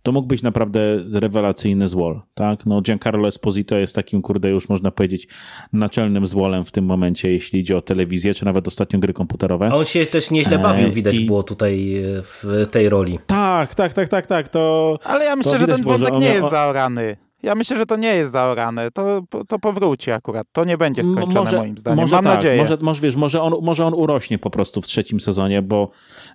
to 0.03 0.11
mógł 0.11 0.27
być 0.27 0.41
naprawdę 0.41 0.79
rewelacyjny 1.13 1.87
złol, 1.87 2.21
tak? 2.33 2.65
No 2.65 2.81
Giancarlo 2.81 3.27
Esposito 3.27 3.77
jest 3.77 3.95
takim, 3.95 4.21
kurde, 4.21 4.49
już 4.49 4.69
można 4.69 4.91
powiedzieć, 4.91 5.27
naczelnym 5.73 6.27
złolem 6.27 6.65
w 6.65 6.71
tym 6.71 6.85
momencie, 6.85 7.31
jeśli 7.31 7.59
idzie 7.59 7.77
o 7.77 7.81
telewizję, 7.81 8.33
czy 8.33 8.45
nawet 8.45 8.67
ostatnio 8.67 8.99
gry 8.99 9.13
komputerowe. 9.13 9.69
A 9.71 9.75
on 9.75 9.85
się 9.85 10.05
też 10.05 10.31
nieźle 10.31 10.59
bawił, 10.59 10.87
e, 10.87 10.89
widać 10.89 11.15
I... 11.15 11.25
było 11.25 11.43
tutaj 11.43 11.95
e, 11.95 12.21
w 12.21 12.67
tej 12.71 12.89
roli. 12.89 13.19
Tak, 13.27 13.75
tak, 13.75 13.93
tak, 13.93 14.07
tak, 14.07 14.27
tak, 14.27 14.47
to... 14.47 14.97
Ale 15.03 15.25
ja 15.25 15.35
myślę, 15.35 15.59
że 15.59 15.67
ten 15.67 15.83
wątek 15.83 16.13
nie 16.19 16.33
jest 16.33 16.49
zaorany. 16.49 17.17
Ja 17.43 17.55
myślę, 17.55 17.77
że 17.77 17.85
to 17.85 17.95
nie 17.95 18.15
jest 18.15 18.31
zaorane. 18.31 18.91
To, 18.91 19.23
to 19.47 19.59
powróci 19.59 20.11
akurat. 20.11 20.47
To 20.51 20.65
nie 20.65 20.77
będzie 20.77 21.03
skończone 21.03 21.33
może, 21.33 21.57
moim 21.57 21.77
zdaniem. 21.77 21.99
Może 21.99 22.15
Mam 22.15 22.23
tak, 22.23 22.35
nadzieję. 22.35 22.61
Może, 22.61 22.77
może, 22.81 23.01
wiesz, 23.01 23.15
może, 23.15 23.41
on, 23.41 23.53
może 23.61 23.85
on 23.85 23.93
urośnie 23.93 24.39
po 24.39 24.49
prostu 24.49 24.81
w 24.81 24.85
trzecim 24.85 25.19
sezonie, 25.19 25.61
bo 25.61 25.89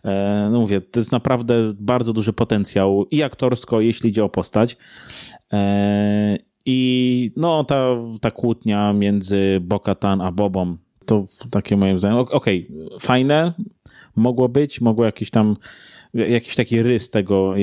e, 0.04 0.48
no 0.52 0.60
mówię, 0.60 0.80
to 0.80 1.00
jest 1.00 1.12
naprawdę 1.12 1.54
bardzo 1.74 2.12
duży 2.12 2.32
potencjał 2.32 3.06
i 3.10 3.22
aktorsko, 3.22 3.80
jeśli 3.80 4.10
idzie 4.10 4.24
o 4.24 4.28
postać. 4.28 4.76
E, 5.52 6.38
I 6.66 7.30
no, 7.36 7.64
ta, 7.64 7.86
ta 8.20 8.30
kłótnia 8.30 8.92
między 8.92 9.58
Bokatan 9.60 10.20
a 10.20 10.32
Bobą, 10.32 10.76
to 11.06 11.24
takie 11.50 11.76
moim 11.76 11.98
zdaniem, 11.98 12.18
okej, 12.18 12.68
okay, 12.68 13.00
fajne, 13.00 13.52
mogło 14.16 14.48
być, 14.48 14.80
mogło 14.80 15.04
jakiś 15.04 15.30
tam 15.30 15.56
jakiś 16.14 16.54
taki 16.54 16.82
rys 16.82 17.10
tego, 17.10 17.54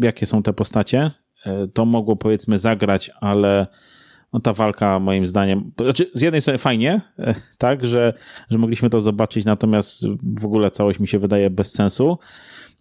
jakie 0.00 0.26
są 0.26 0.42
te 0.42 0.52
postacie, 0.52 1.10
to 1.74 1.84
mogło 1.84 2.16
powiedzmy 2.16 2.58
zagrać, 2.58 3.10
ale 3.20 3.66
no 4.32 4.40
ta 4.40 4.52
walka 4.52 4.98
moim 4.98 5.26
zdaniem, 5.26 5.72
znaczy 5.80 6.10
z 6.14 6.22
jednej 6.22 6.40
strony 6.40 6.58
fajnie, 6.58 7.00
e, 7.18 7.34
tak, 7.58 7.86
że, 7.86 8.14
że 8.50 8.58
mogliśmy 8.58 8.90
to 8.90 9.00
zobaczyć, 9.00 9.44
natomiast 9.44 10.06
w 10.22 10.46
ogóle 10.46 10.70
całość 10.70 11.00
mi 11.00 11.08
się 11.08 11.18
wydaje 11.18 11.50
bez 11.50 11.72
sensu. 11.72 12.18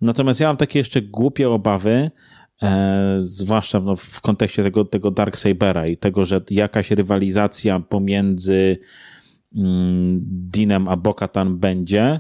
Natomiast 0.01 0.39
ja 0.39 0.47
mam 0.47 0.57
takie 0.57 0.79
jeszcze 0.79 1.01
głupie 1.01 1.49
obawy, 1.49 2.11
e, 2.63 3.15
zwłaszcza 3.17 3.79
no, 3.79 3.95
w 3.95 4.21
kontekście 4.21 4.63
tego, 4.63 4.85
tego 4.85 5.11
Dark 5.11 5.37
Sabera 5.37 5.87
i 5.87 5.97
tego, 5.97 6.25
że 6.25 6.41
jakaś 6.49 6.91
rywalizacja 6.91 7.79
pomiędzy 7.79 8.77
mm, 9.55 10.19
Dinem 10.23 10.87
a 10.87 10.97
Bokatan 10.97 11.57
będzie. 11.57 12.19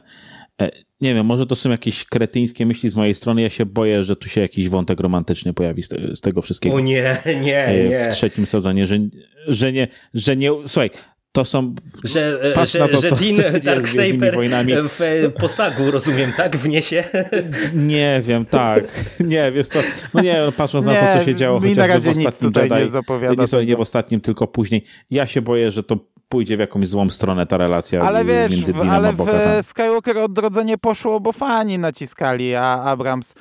E, 0.61 0.69
nie 1.01 1.13
wiem, 1.13 1.25
może 1.25 1.45
to 1.45 1.55
są 1.55 1.69
jakieś 1.69 2.05
kretyńskie 2.05 2.65
myśli 2.65 2.89
z 2.89 2.95
mojej 2.95 3.15
strony. 3.15 3.41
Ja 3.41 3.49
się 3.49 3.65
boję, 3.65 4.03
że 4.03 4.15
tu 4.15 4.29
się 4.29 4.41
jakiś 4.41 4.69
wątek 4.69 4.99
romantyczny 4.99 5.53
pojawi 5.53 5.83
z, 5.83 5.89
te, 5.89 6.15
z 6.15 6.21
tego 6.21 6.41
wszystkiego. 6.41 6.75
O 6.75 6.79
nie, 6.79 7.17
nie, 7.41 7.65
e, 7.65 7.89
nie. 7.89 8.05
W 8.05 8.07
trzecim 8.07 8.45
sezonie, 8.45 8.87
że, 8.87 8.99
że 9.47 9.71
nie, 9.71 9.87
że 10.13 10.35
nie, 10.35 10.51
słuchaj, 10.65 10.89
to 11.31 11.45
są. 11.45 11.75
Że, 12.03 12.39
e, 12.41 12.51
Patrz 12.51 12.73
że, 12.73 12.79
na 12.79 12.87
to, 12.87 13.01
że 13.01 13.09
co, 13.09 13.15
Dean 13.15 13.35
co 13.35 13.59
Darksaber 13.59 14.35
wojnami. 14.35 14.73
w 14.83 15.31
posagu, 15.39 15.91
rozumiem, 15.91 16.33
tak? 16.33 16.57
Wniesie? 16.57 17.03
Nie 17.75 18.21
wiem, 18.25 18.45
tak. 18.45 18.83
Nie, 19.19 19.51
wiesz 19.51 19.67
co, 19.67 19.79
no 20.13 20.21
nie, 20.21 20.39
patrząc 20.57 20.85
nie, 20.85 20.93
na 20.93 21.07
to, 21.07 21.19
co 21.19 21.25
się 21.25 21.35
działo 21.35 21.59
chociażby 21.59 21.99
w 21.99 22.17
ostatnim 22.17 22.51
Jedi, 22.55 22.75
nie, 22.75 22.89
zapowiada 22.89 23.43
nie, 23.59 23.65
nie 23.65 23.75
w 23.75 23.81
ostatnim, 23.81 24.21
tylko 24.21 24.47
później. 24.47 24.83
Ja 25.09 25.27
się 25.27 25.41
boję, 25.41 25.71
że 25.71 25.83
to 25.83 25.97
pójdzie 26.29 26.57
w 26.57 26.59
jakąś 26.59 26.87
złą 26.87 27.09
stronę 27.09 27.45
ta 27.45 27.57
relacja 27.57 28.01
ale 28.01 28.25
wiesz, 28.25 28.51
między 28.51 28.73
Dinem 28.73 28.89
ale 28.89 29.09
a 29.09 29.13
Bokatan. 29.13 29.41
Ale 29.41 29.63
w 29.63 29.65
Skywalker 29.65 30.17
odrodzenie 30.17 30.77
poszło, 30.77 31.19
bo 31.19 31.31
fani 31.31 31.79
naciskali, 31.79 32.55
a 32.55 32.81
Abrams 32.81 33.33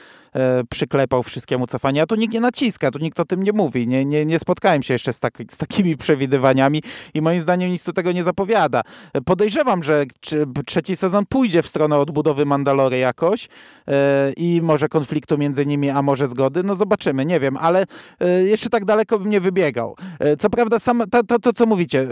przyklepał 0.70 1.22
wszystkiemu 1.22 1.66
cofanie, 1.66 2.02
a 2.02 2.06
tu 2.06 2.14
nikt 2.14 2.34
nie 2.34 2.40
naciska, 2.40 2.90
tu 2.90 2.98
nikt 2.98 3.20
o 3.20 3.24
tym 3.24 3.42
nie 3.42 3.52
mówi. 3.52 3.88
Nie, 3.88 4.04
nie, 4.04 4.26
nie 4.26 4.38
spotkałem 4.38 4.82
się 4.82 4.94
jeszcze 4.94 5.12
z, 5.12 5.20
tak, 5.20 5.38
z 5.50 5.58
takimi 5.58 5.96
przewidywaniami 5.96 6.82
i 7.14 7.22
moim 7.22 7.40
zdaniem 7.40 7.70
nic 7.70 7.84
tu 7.84 7.92
tego 7.92 8.12
nie 8.12 8.24
zapowiada. 8.24 8.82
Podejrzewam, 9.24 9.82
że 9.82 10.04
trzeci 10.66 10.96
sezon 10.96 11.26
pójdzie 11.26 11.62
w 11.62 11.68
stronę 11.68 11.98
odbudowy 11.98 12.46
Mandalory 12.46 12.98
jakoś 12.98 13.48
e, 13.88 14.32
i 14.36 14.60
może 14.62 14.88
konfliktu 14.88 15.38
między 15.38 15.66
nimi, 15.66 15.90
a 15.90 16.02
może 16.02 16.28
zgody. 16.28 16.62
No 16.62 16.74
zobaczymy, 16.74 17.24
nie 17.24 17.40
wiem, 17.40 17.56
ale 17.56 17.84
e, 18.20 18.42
jeszcze 18.42 18.70
tak 18.70 18.84
daleko 18.84 19.18
bym 19.18 19.30
nie 19.30 19.40
wybiegał. 19.40 19.96
Co 20.38 20.50
prawda, 20.50 20.78
sam, 20.78 21.02
to, 21.10 21.24
to, 21.24 21.38
to 21.38 21.52
co 21.52 21.66
mówicie, 21.66 22.08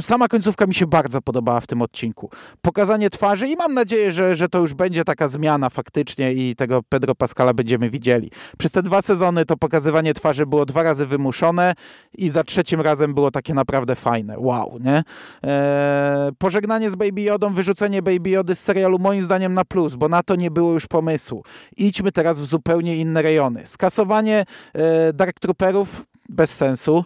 sama 0.00 0.28
końcówka 0.28 0.66
mi 0.66 0.74
się 0.74 0.86
bardzo 0.86 1.22
podobała 1.22 1.60
w 1.60 1.66
tym 1.66 1.82
odcinku. 1.82 2.30
Pokazanie 2.60 3.10
twarzy 3.10 3.48
i 3.48 3.56
mam 3.56 3.74
nadzieję, 3.74 4.12
że, 4.12 4.36
że 4.36 4.48
to 4.48 4.58
już 4.58 4.74
będzie 4.74 5.04
taka 5.04 5.28
zmiana 5.28 5.70
faktycznie 5.70 6.32
i 6.32 6.56
tego 6.56 6.82
Pedro 6.88 7.14
Pascala 7.14 7.54
będziemy 7.60 7.90
widzieli. 7.90 8.30
Przez 8.58 8.72
te 8.72 8.82
dwa 8.82 9.02
sezony 9.02 9.44
to 9.44 9.56
pokazywanie 9.56 10.14
twarzy 10.14 10.46
było 10.46 10.66
dwa 10.66 10.82
razy 10.82 11.06
wymuszone 11.06 11.74
i 12.18 12.30
za 12.30 12.44
trzecim 12.44 12.80
razem 12.80 13.14
było 13.14 13.30
takie 13.30 13.54
naprawdę 13.54 13.96
fajne. 13.96 14.38
Wow, 14.38 14.78
nie? 14.80 15.02
Eee, 15.42 16.32
pożegnanie 16.38 16.90
z 16.90 16.96
Baby 16.96 17.20
Jodą, 17.20 17.54
wyrzucenie 17.54 18.02
Baby 18.02 18.30
Jody 18.30 18.54
z 18.54 18.60
serialu 18.60 18.98
moim 18.98 19.22
zdaniem 19.22 19.54
na 19.54 19.64
plus, 19.64 19.94
bo 19.94 20.08
na 20.08 20.22
to 20.22 20.36
nie 20.36 20.50
było 20.50 20.72
już 20.72 20.86
pomysłu. 20.86 21.44
Idźmy 21.76 22.12
teraz 22.12 22.38
w 22.38 22.46
zupełnie 22.46 22.96
inne 22.96 23.22
rejony. 23.22 23.62
Skasowanie 23.66 24.44
e, 24.74 25.12
Dark 25.12 25.40
Trooperów 25.40 26.06
bez 26.28 26.54
sensu. 26.54 27.04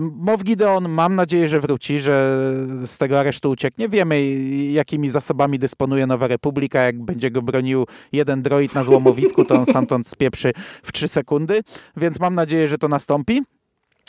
Mow 0.00 0.44
Gideon 0.44 0.88
mam 0.88 1.14
nadzieję, 1.14 1.48
że 1.48 1.60
wróci, 1.60 2.00
że 2.00 2.40
z 2.86 2.98
tego 2.98 3.20
aresztu 3.20 3.50
ucieknie. 3.50 3.88
Wiemy, 3.88 4.22
jakimi 4.70 5.10
zasobami 5.10 5.58
dysponuje 5.58 6.06
Nowa 6.06 6.26
Republika. 6.26 6.80
Jak 6.80 7.02
będzie 7.02 7.30
go 7.30 7.42
bronił 7.42 7.86
jeden 8.12 8.42
droid 8.42 8.74
na 8.74 8.84
złomowisku, 8.84 9.44
to 9.44 9.54
on 9.54 9.66
stamtąd 9.66 10.08
spieprzy 10.08 10.52
w 10.82 10.92
trzy 10.92 11.08
sekundy, 11.08 11.60
więc 11.96 12.20
mam 12.20 12.34
nadzieję, 12.34 12.68
że 12.68 12.78
to 12.78 12.88
nastąpi. 12.88 13.42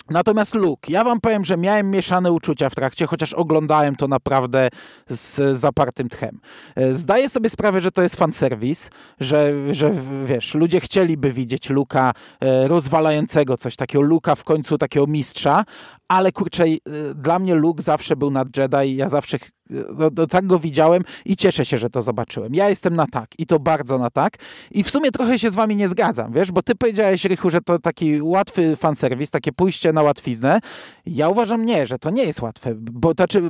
Natomiast 0.09 0.55
Luke, 0.55 0.91
ja 0.91 1.03
wam 1.03 1.21
powiem, 1.21 1.45
że 1.45 1.57
miałem 1.57 1.91
mieszane 1.91 2.31
uczucia 2.31 2.69
w 2.69 2.75
trakcie, 2.75 3.07
chociaż 3.07 3.33
oglądałem 3.33 3.95
to 3.95 4.07
naprawdę 4.07 4.69
z 5.07 5.57
zapartym 5.57 6.09
tchem. 6.09 6.39
E, 6.75 6.93
zdaję 6.93 7.29
sobie 7.29 7.49
sprawę, 7.49 7.81
że 7.81 7.91
to 7.91 8.01
jest 8.03 8.15
fanserwis, 8.15 8.89
że, 9.19 9.53
że 9.71 9.93
wiesz, 10.25 10.53
ludzie 10.53 10.79
chcieliby 10.79 11.33
widzieć 11.33 11.69
Luka 11.69 12.11
e, 12.39 12.67
rozwalającego 12.67 13.57
coś 13.57 13.75
takiego, 13.75 14.01
Luka 14.01 14.35
w 14.35 14.43
końcu 14.43 14.77
takiego 14.77 15.07
mistrza, 15.07 15.63
ale 16.07 16.31
kurczę, 16.31 16.65
y, 16.67 16.79
dla 17.15 17.39
mnie 17.39 17.55
Luke 17.55 17.81
zawsze 17.81 18.15
był 18.15 18.31
nad 18.31 18.57
Jedi, 18.57 18.95
ja 18.95 19.09
zawsze 19.09 19.37
no, 19.69 20.09
no, 20.17 20.27
tak 20.27 20.47
go 20.47 20.59
widziałem 20.59 21.03
i 21.25 21.35
cieszę 21.35 21.65
się, 21.65 21.77
że 21.77 21.89
to 21.89 22.01
zobaczyłem. 22.01 22.55
Ja 22.55 22.69
jestem 22.69 22.95
na 22.95 23.07
tak 23.07 23.29
i 23.37 23.45
to 23.45 23.59
bardzo 23.59 23.97
na 23.97 24.09
tak 24.09 24.37
i 24.71 24.83
w 24.83 24.89
sumie 24.89 25.11
trochę 25.11 25.39
się 25.39 25.49
z 25.49 25.55
wami 25.55 25.75
nie 25.75 25.89
zgadzam, 25.89 26.33
wiesz, 26.33 26.51
bo 26.51 26.61
ty 26.61 26.75
powiedziałeś, 26.75 27.25
Rychu, 27.25 27.49
że 27.49 27.61
to 27.61 27.79
taki 27.79 28.21
łatwy 28.21 28.75
fanserwis, 28.75 29.31
takie 29.31 29.51
pójście 29.51 29.93
na 29.93 30.01
łatwiznę. 30.01 30.59
Ja 31.05 31.29
uważam 31.29 31.65
nie, 31.65 31.87
że 31.87 31.99
to 31.99 32.09
nie 32.09 32.23
jest 32.23 32.41
łatwe, 32.41 32.73
bo 32.75 33.11
znaczy 33.11 33.41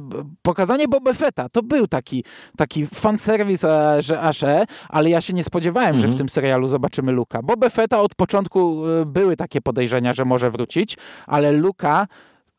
pokazanie 0.42 0.88
Boba 0.88 1.14
Fetta 1.14 1.50
to 1.50 1.64
był 1.64 1.88
taki, 1.88 2.24
taki 2.58 2.88
fanserwis, 2.88 3.62
że 4.00 4.20
aż 4.22 4.44
e, 4.44 4.66
ale 4.90 5.10
ja 5.10 5.22
się 5.22 5.34
nie 5.34 5.44
spodziewałem, 5.44 5.96
mhm. 5.96 6.02
że 6.02 6.08
w 6.08 6.12
mhm. 6.12 6.18
tym 6.18 6.30
serialu 6.30 6.68
zobaczymy 6.68 7.12
Luka. 7.12 7.42
Boba 7.42 7.70
Fetta 7.70 8.02
od 8.02 8.16
początku 8.16 8.88
y, 8.88 9.06
były 9.06 9.36
takie 9.36 9.62
podejrzenia, 9.62 10.14
że 10.14 10.26
może 10.26 10.52
wrócić, 10.52 10.98
ale 11.28 11.52
Luka 11.52 12.08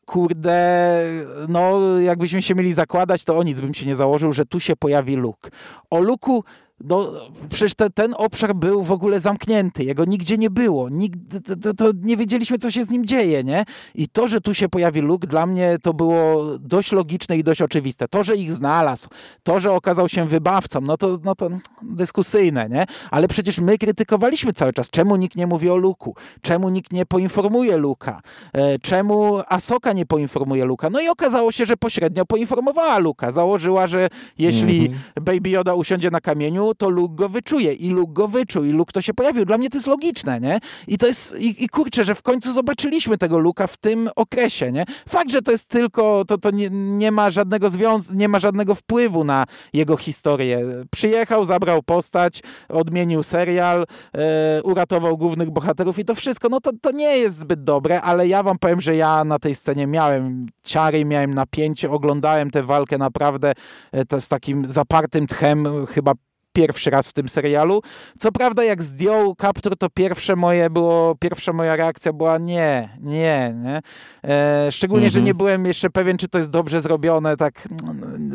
kurde, 0.05 1.01
no 1.47 1.99
jakbyśmy 1.99 2.41
się 2.41 2.55
mieli 2.55 2.73
zakładać, 2.73 3.23
to 3.25 3.37
o 3.37 3.43
nic 3.43 3.59
bym 3.59 3.73
się 3.73 3.85
nie 3.85 3.95
założył, 3.95 4.31
że 4.31 4.45
tu 4.45 4.59
się 4.59 4.75
pojawi 4.75 5.15
Luke. 5.15 5.49
O 5.89 5.99
Luku 5.99 6.43
no, 6.83 7.11
przecież 7.49 7.75
te, 7.75 7.89
ten 7.89 8.15
obszar 8.17 8.55
był 8.55 8.83
w 8.83 8.91
ogóle 8.91 9.19
zamknięty, 9.19 9.83
jego 9.83 10.05
nigdzie 10.05 10.37
nie 10.37 10.49
było, 10.49 10.89
nigdy, 10.89 11.41
to, 11.41 11.73
to, 11.73 11.91
nie 12.01 12.17
wiedzieliśmy, 12.17 12.57
co 12.57 12.71
się 12.71 12.83
z 12.83 12.89
nim 12.89 13.05
dzieje, 13.05 13.43
nie? 13.43 13.65
I 13.95 14.07
to, 14.07 14.27
że 14.27 14.41
tu 14.41 14.53
się 14.53 14.69
pojawi 14.69 15.01
Luke, 15.01 15.27
dla 15.27 15.45
mnie 15.45 15.77
to 15.81 15.93
było 15.93 16.45
dość 16.59 16.91
logiczne 16.91 17.37
i 17.37 17.43
dość 17.43 17.61
oczywiste. 17.61 18.07
To, 18.07 18.23
że 18.23 18.35
ich 18.35 18.53
znalazł, 18.53 19.09
to, 19.43 19.59
że 19.59 19.71
okazał 19.71 20.09
się 20.09 20.25
wybawcą, 20.25 20.81
no 20.81 20.97
to, 20.97 21.19
no 21.23 21.35
to 21.35 21.49
dyskusyjne, 21.81 22.69
nie? 22.69 22.85
Ale 23.11 23.27
przecież 23.27 23.59
my 23.59 23.77
krytykowaliśmy 23.77 24.53
cały 24.53 24.73
czas, 24.73 24.89
czemu 24.89 25.15
nikt 25.15 25.35
nie 25.35 25.47
mówi 25.47 25.69
o 25.69 25.77
Luku, 25.77 26.15
czemu 26.41 26.69
nikt 26.69 26.93
nie 26.93 27.05
poinformuje 27.05 27.77
Luka, 27.77 28.21
e, 28.53 28.79
czemu 28.79 29.39
Asoka 29.47 29.93
nie 29.93 30.05
poinformuje 30.05 30.65
Luka. 30.65 30.89
No 30.89 31.01
i 31.01 31.07
okazało 31.07 31.51
się, 31.51 31.65
że 31.65 31.77
pośrednio 31.77 32.25
poinformowała 32.25 32.97
Luka. 32.97 33.31
Założyła, 33.31 33.87
że 33.87 34.07
jeśli 34.37 34.89
-hmm. 34.89 35.21
Baby 35.21 35.49
Yoda 35.49 35.73
usiądzie 35.73 36.11
na 36.11 36.21
kamieniu, 36.21 36.64
to 36.73 36.89
Luke 36.89 37.15
go 37.15 37.29
wyczuje 37.29 37.73
i 37.73 37.89
Luke 37.89 38.13
go 38.13 38.27
wyczuł 38.27 38.63
i 38.63 38.71
Luke 38.71 38.91
to 38.91 39.01
się 39.01 39.13
pojawił. 39.13 39.45
Dla 39.45 39.57
mnie 39.57 39.69
to 39.69 39.77
jest 39.77 39.87
logiczne, 39.87 40.39
nie? 40.39 40.59
I 40.87 40.97
to 40.97 41.07
jest, 41.07 41.39
i, 41.39 41.63
i 41.63 41.69
kurczę, 41.69 42.03
że 42.03 42.15
w 42.15 42.21
końcu 42.21 42.53
zobaczyliśmy 42.53 43.17
tego 43.17 43.37
Luka 43.37 43.67
w 43.67 43.77
tym 43.77 44.09
okresie, 44.15 44.71
nie? 44.71 44.85
Fakt, 45.09 45.31
że 45.31 45.41
to 45.41 45.51
jest 45.51 45.69
tylko, 45.69 46.25
to, 46.27 46.37
to 46.37 46.51
nie, 46.51 46.69
nie 46.71 47.11
ma 47.11 47.29
żadnego 47.29 47.69
związku, 47.69 48.13
nie 48.13 48.27
ma 48.27 48.39
żadnego 48.39 48.75
wpływu 48.75 49.23
na 49.23 49.45
jego 49.73 49.97
historię. 49.97 50.61
Przyjechał, 50.91 51.45
zabrał 51.45 51.83
postać, 51.83 52.41
odmienił 52.69 53.23
serial, 53.23 53.85
e, 54.17 54.63
uratował 54.63 55.17
głównych 55.17 55.49
bohaterów 55.49 55.99
i 55.99 56.05
to 56.05 56.15
wszystko, 56.15 56.49
no 56.49 56.61
to, 56.61 56.71
to 56.81 56.91
nie 56.91 57.17
jest 57.17 57.37
zbyt 57.37 57.63
dobre, 57.63 58.01
ale 58.01 58.27
ja 58.27 58.43
wam 58.43 58.59
powiem, 58.59 58.81
że 58.81 58.95
ja 58.95 59.23
na 59.23 59.39
tej 59.39 59.55
scenie 59.55 59.87
miałem 59.87 60.47
ciary, 60.63 61.05
miałem 61.05 61.33
napięcie, 61.33 61.91
oglądałem 61.91 62.51
tę 62.51 62.63
walkę 62.63 62.97
naprawdę 62.97 63.53
e, 63.91 64.21
z 64.21 64.27
takim 64.27 64.67
zapartym 64.67 65.27
tchem, 65.27 65.85
chyba 65.85 66.13
pierwszy 66.55 66.89
raz 66.89 67.07
w 67.07 67.13
tym 67.13 67.29
serialu. 67.29 67.81
Co 68.19 68.31
prawda, 68.31 68.63
jak 68.63 68.83
zdjął 68.83 69.35
kaptur, 69.35 69.77
to 69.77 69.89
pierwsze 69.89 70.35
moje 70.35 70.69
było, 70.69 71.15
pierwsza 71.15 71.53
moja 71.53 71.75
reakcja 71.75 72.13
była 72.13 72.37
nie, 72.37 72.89
nie, 73.01 73.55
nie. 73.55 73.81
E, 74.23 74.71
szczególnie, 74.71 75.09
że 75.09 75.19
mhm. 75.19 75.25
nie 75.25 75.33
byłem 75.33 75.65
jeszcze 75.65 75.89
pewien, 75.89 76.17
czy 76.17 76.27
to 76.27 76.37
jest 76.37 76.49
dobrze 76.49 76.81
zrobione, 76.81 77.37
tak 77.37 77.67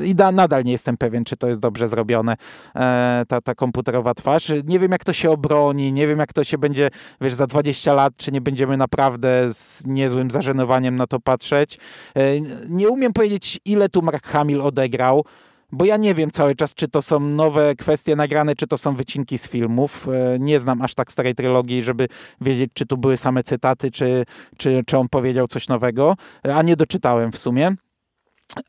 i 0.04 0.14
da, 0.14 0.32
nadal 0.32 0.64
nie 0.64 0.72
jestem 0.72 0.96
pewien, 0.96 1.24
czy 1.24 1.36
to 1.36 1.48
jest 1.48 1.60
dobrze 1.60 1.88
zrobione, 1.88 2.36
e, 2.76 3.24
ta, 3.28 3.40
ta 3.40 3.54
komputerowa 3.54 4.14
twarz. 4.14 4.52
Nie 4.64 4.78
wiem, 4.78 4.92
jak 4.92 5.04
to 5.04 5.12
się 5.12 5.30
obroni, 5.30 5.92
nie 5.92 6.06
wiem, 6.06 6.18
jak 6.18 6.32
to 6.32 6.44
się 6.44 6.58
będzie, 6.58 6.90
wiesz, 7.20 7.34
za 7.34 7.46
20 7.46 7.94
lat, 7.94 8.12
czy 8.16 8.32
nie 8.32 8.40
będziemy 8.40 8.76
naprawdę 8.76 9.52
z 9.52 9.86
niezłym 9.86 10.30
zażenowaniem 10.30 10.96
na 10.96 11.06
to 11.06 11.20
patrzeć. 11.20 11.78
E, 12.16 12.40
nie 12.68 12.88
umiem 12.88 13.12
powiedzieć, 13.12 13.60
ile 13.64 13.88
tu 13.88 14.02
Mark 14.02 14.26
Hamill 14.26 14.60
odegrał 14.60 15.24
bo 15.72 15.84
ja 15.84 15.96
nie 15.96 16.14
wiem 16.14 16.30
cały 16.30 16.54
czas, 16.54 16.74
czy 16.74 16.88
to 16.88 17.02
są 17.02 17.20
nowe 17.20 17.76
kwestie 17.76 18.16
nagrane, 18.16 18.56
czy 18.56 18.66
to 18.66 18.78
są 18.78 18.94
wycinki 18.94 19.38
z 19.38 19.48
filmów. 19.48 20.08
E, 20.08 20.38
nie 20.38 20.60
znam 20.60 20.82
aż 20.82 20.94
tak 20.94 21.12
starej 21.12 21.34
trylogii, 21.34 21.82
żeby 21.82 22.08
wiedzieć, 22.40 22.70
czy 22.74 22.86
tu 22.86 22.96
były 22.96 23.16
same 23.16 23.42
cytaty, 23.42 23.90
czy, 23.90 24.24
czy, 24.58 24.82
czy 24.86 24.98
on 24.98 25.08
powiedział 25.08 25.48
coś 25.48 25.68
nowego, 25.68 26.16
e, 26.46 26.54
a 26.54 26.62
nie 26.62 26.76
doczytałem 26.76 27.32
w 27.32 27.38
sumie. 27.38 27.74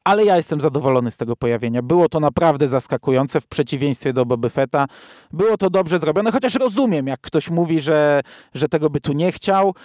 Ale 0.03 0.25
ja 0.25 0.37
jestem 0.37 0.61
zadowolony 0.61 1.11
z 1.11 1.17
tego 1.17 1.35
pojawienia. 1.35 1.81
Było 1.81 2.09
to 2.09 2.19
naprawdę 2.19 2.67
zaskakujące 2.67 3.41
w 3.41 3.47
przeciwieństwie 3.47 4.13
do 4.13 4.25
Boba 4.25 4.49
Fetta. 4.49 4.85
Było 5.33 5.57
to 5.57 5.69
dobrze 5.69 5.99
zrobione, 5.99 6.31
chociaż 6.31 6.55
rozumiem, 6.55 7.07
jak 7.07 7.21
ktoś 7.21 7.49
mówi, 7.49 7.79
że, 7.79 8.21
że 8.53 8.69
tego 8.69 8.89
by 8.89 8.99
tu 8.99 9.13
nie 9.13 9.31
chciał 9.31 9.75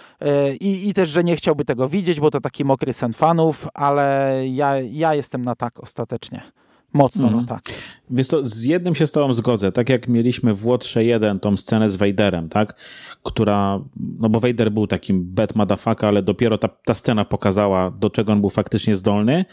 i, 0.60 0.88
i 0.88 0.94
też, 0.94 1.08
że 1.08 1.24
nie 1.24 1.36
chciałby 1.36 1.64
tego 1.64 1.88
widzieć, 1.88 2.20
bo 2.20 2.30
to 2.30 2.40
taki 2.40 2.64
mokry 2.64 2.92
sen 2.92 3.12
fanów, 3.12 3.68
ale 3.74 4.40
ja, 4.48 4.80
ja 4.80 5.14
jestem 5.14 5.44
na 5.44 5.54
tak 5.54 5.80
ostatecznie. 5.80 6.42
Mocno, 6.92 7.28
mm. 7.28 7.40
no 7.40 7.46
tak. 7.46 7.62
Więc 8.10 8.28
to 8.28 8.44
z 8.44 8.64
jednym 8.64 8.94
się 8.94 9.06
z 9.06 9.12
tobą 9.12 9.32
zgodzę. 9.32 9.72
Tak 9.72 9.88
jak 9.88 10.08
mieliśmy 10.08 10.54
w 10.54 10.66
Łotrze 10.66 11.04
1 11.04 11.40
tą 11.40 11.56
scenę 11.56 11.90
z 11.90 11.96
Vaderem, 11.96 12.48
tak? 12.48 12.74
Która, 13.22 13.80
no 14.18 14.28
bo 14.28 14.40
Vader 14.40 14.72
był 14.72 14.86
takim 14.86 15.24
bad 15.24 15.54
motherfucker, 15.54 16.08
ale 16.08 16.22
dopiero 16.22 16.58
ta, 16.58 16.68
ta 16.68 16.94
scena 16.94 17.24
pokazała, 17.24 17.90
do 17.90 18.10
czego 18.10 18.32
on 18.32 18.40
był 18.40 18.50
faktycznie 18.50 18.96
zdolny. 18.96 19.44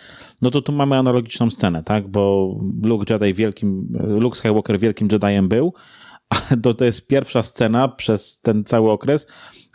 No 0.41 0.51
to 0.51 0.61
tu 0.61 0.71
mamy 0.71 0.97
analogiczną 0.97 1.51
scenę, 1.51 1.83
tak? 1.83 2.07
Bo 2.07 2.55
Luke 2.83 3.13
Jedi 3.13 3.33
wielkim, 3.33 3.87
Luke 4.07 4.37
Skywalker 4.37 4.79
wielkim 4.79 5.07
Jediem 5.11 5.47
był, 5.47 5.73
a 6.29 6.35
to, 6.63 6.73
to 6.73 6.85
jest 6.85 7.07
pierwsza 7.07 7.43
scena 7.43 7.87
przez 7.87 8.41
ten 8.41 8.63
cały 8.63 8.91
okres, 8.91 9.27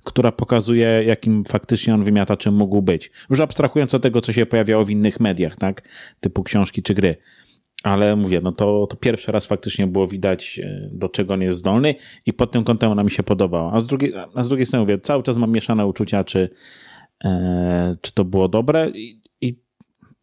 która 0.05 0.33
pokazuje, 0.33 1.03
jakim 1.07 1.45
faktycznie 1.45 1.95
on 1.95 2.05
wymiataczem 2.05 2.55
mógł 2.55 2.83
być. 2.83 3.11
Już 3.31 3.41
abstrahując 3.41 3.95
od 3.95 4.03
tego, 4.03 4.21
co 4.21 4.33
się 4.33 4.47
pojawiało 4.47 4.85
w 4.85 4.91
innych 4.91 5.21
mediach, 5.21 5.57
tak? 5.57 5.89
Typu 6.21 6.43
książki 6.43 6.83
czy 6.83 6.95
gry. 6.95 7.17
Ale 7.83 8.17
mówię, 8.17 8.41
no 8.43 8.53
to, 8.53 8.87
to 8.87 8.97
pierwszy 8.97 9.33
raz 9.33 9.47
faktycznie 9.47 9.87
było 9.87 10.07
widać, 10.07 10.61
e, 10.65 10.89
do 10.93 11.09
czego 11.09 11.35
on 11.35 11.43
jest 11.43 11.59
zdolny 11.59 11.95
i 12.27 12.33
pod 12.33 12.53
tym 12.53 12.65
kątem 12.65 12.91
ona 12.91 13.05
mi 13.05 13.11
się 13.11 13.23
podobała. 13.23 13.73
A 13.73 13.81
z 13.81 13.87
drugiej, 13.87 14.13
a 14.35 14.43
z 14.43 14.49
drugiej 14.49 14.67
strony 14.67 14.81
mówię, 14.81 14.99
cały 14.99 15.23
czas 15.23 15.37
mam 15.37 15.53
mieszane 15.53 15.87
uczucia, 15.87 16.25
czy, 16.25 16.51
e, 17.25 17.97
czy 18.03 18.13
to 18.15 18.25
było 18.25 18.49
dobre 18.49 18.91
I, 18.95 19.21
i 19.41 19.61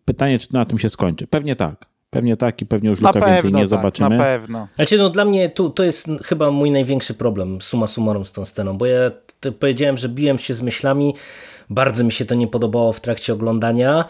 pytanie, 0.06 0.40
czy 0.40 0.53
na 0.53 0.65
tym 0.65 0.80
się 0.80 0.90
skończy. 0.90 1.27
Pewnie 1.27 1.56
tak. 1.56 1.86
Pewnie 2.10 2.38
tak 2.38 2.61
i 2.61 2.65
pewnie 2.65 2.90
już 2.90 3.02
Luka 3.02 3.26
więcej 3.26 3.52
nie 3.52 3.60
tak, 3.60 3.68
zobaczymy. 3.68 4.18
Na 4.18 4.23
pewno. 4.23 4.68
Znaczy, 4.76 4.98
no 4.98 5.10
dla 5.10 5.26
mnie 5.26 5.49
tu, 5.49 5.69
to 5.69 5.84
jest 5.84 6.07
chyba 6.23 6.52
mój 6.52 6.72
największy 6.72 7.14
problem, 7.14 7.61
suma 7.61 7.88
summarum 7.88 8.26
z 8.26 8.32
tą 8.32 8.45
sceną, 8.45 8.77
bo 8.77 8.86
ja 8.86 9.11
powiedziałem, 9.60 9.98
że 9.98 10.10
biłem 10.10 10.38
się 10.38 10.53
z 10.53 10.61
myślami, 10.61 11.14
bardzo 11.69 12.03
mi 12.03 12.11
się 12.11 12.26
to 12.26 12.36
nie 12.36 12.48
podobało 12.48 12.94
w 12.94 13.02
trakcie 13.02 13.34
oglądania, 13.34 14.06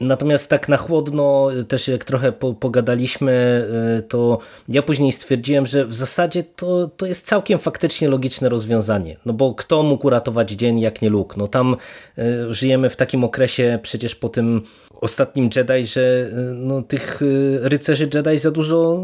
Natomiast 0.00 0.50
tak 0.50 0.68
na 0.68 0.76
chłodno, 0.76 1.48
też 1.68 1.88
jak 1.88 2.04
trochę 2.04 2.32
po, 2.32 2.54
pogadaliśmy, 2.54 3.66
y, 3.98 4.02
to 4.02 4.38
ja 4.68 4.82
później 4.82 5.12
stwierdziłem, 5.12 5.66
że 5.66 5.84
w 5.84 5.94
zasadzie 5.94 6.42
to, 6.42 6.90
to 6.96 7.06
jest 7.06 7.26
całkiem 7.26 7.58
faktycznie 7.58 8.08
logiczne 8.08 8.48
rozwiązanie. 8.48 9.16
No 9.26 9.32
bo 9.32 9.54
kto 9.54 9.82
mógł 9.82 10.06
uratować 10.06 10.50
dzień 10.50 10.80
jak 10.80 11.02
nie 11.02 11.10
Luke? 11.10 11.34
No 11.38 11.48
tam 11.48 11.76
y, 12.18 12.54
żyjemy 12.54 12.90
w 12.90 12.96
takim 12.96 13.24
okresie 13.24 13.78
przecież 13.82 14.14
po 14.14 14.28
tym 14.28 14.62
ostatnim 15.00 15.50
Jedi, 15.56 15.86
że 15.86 16.00
y, 16.00 16.54
no, 16.54 16.82
tych 16.82 17.20
rycerzy 17.60 18.08
Jedi 18.14 18.38
za 18.38 18.50
dużo 18.50 19.02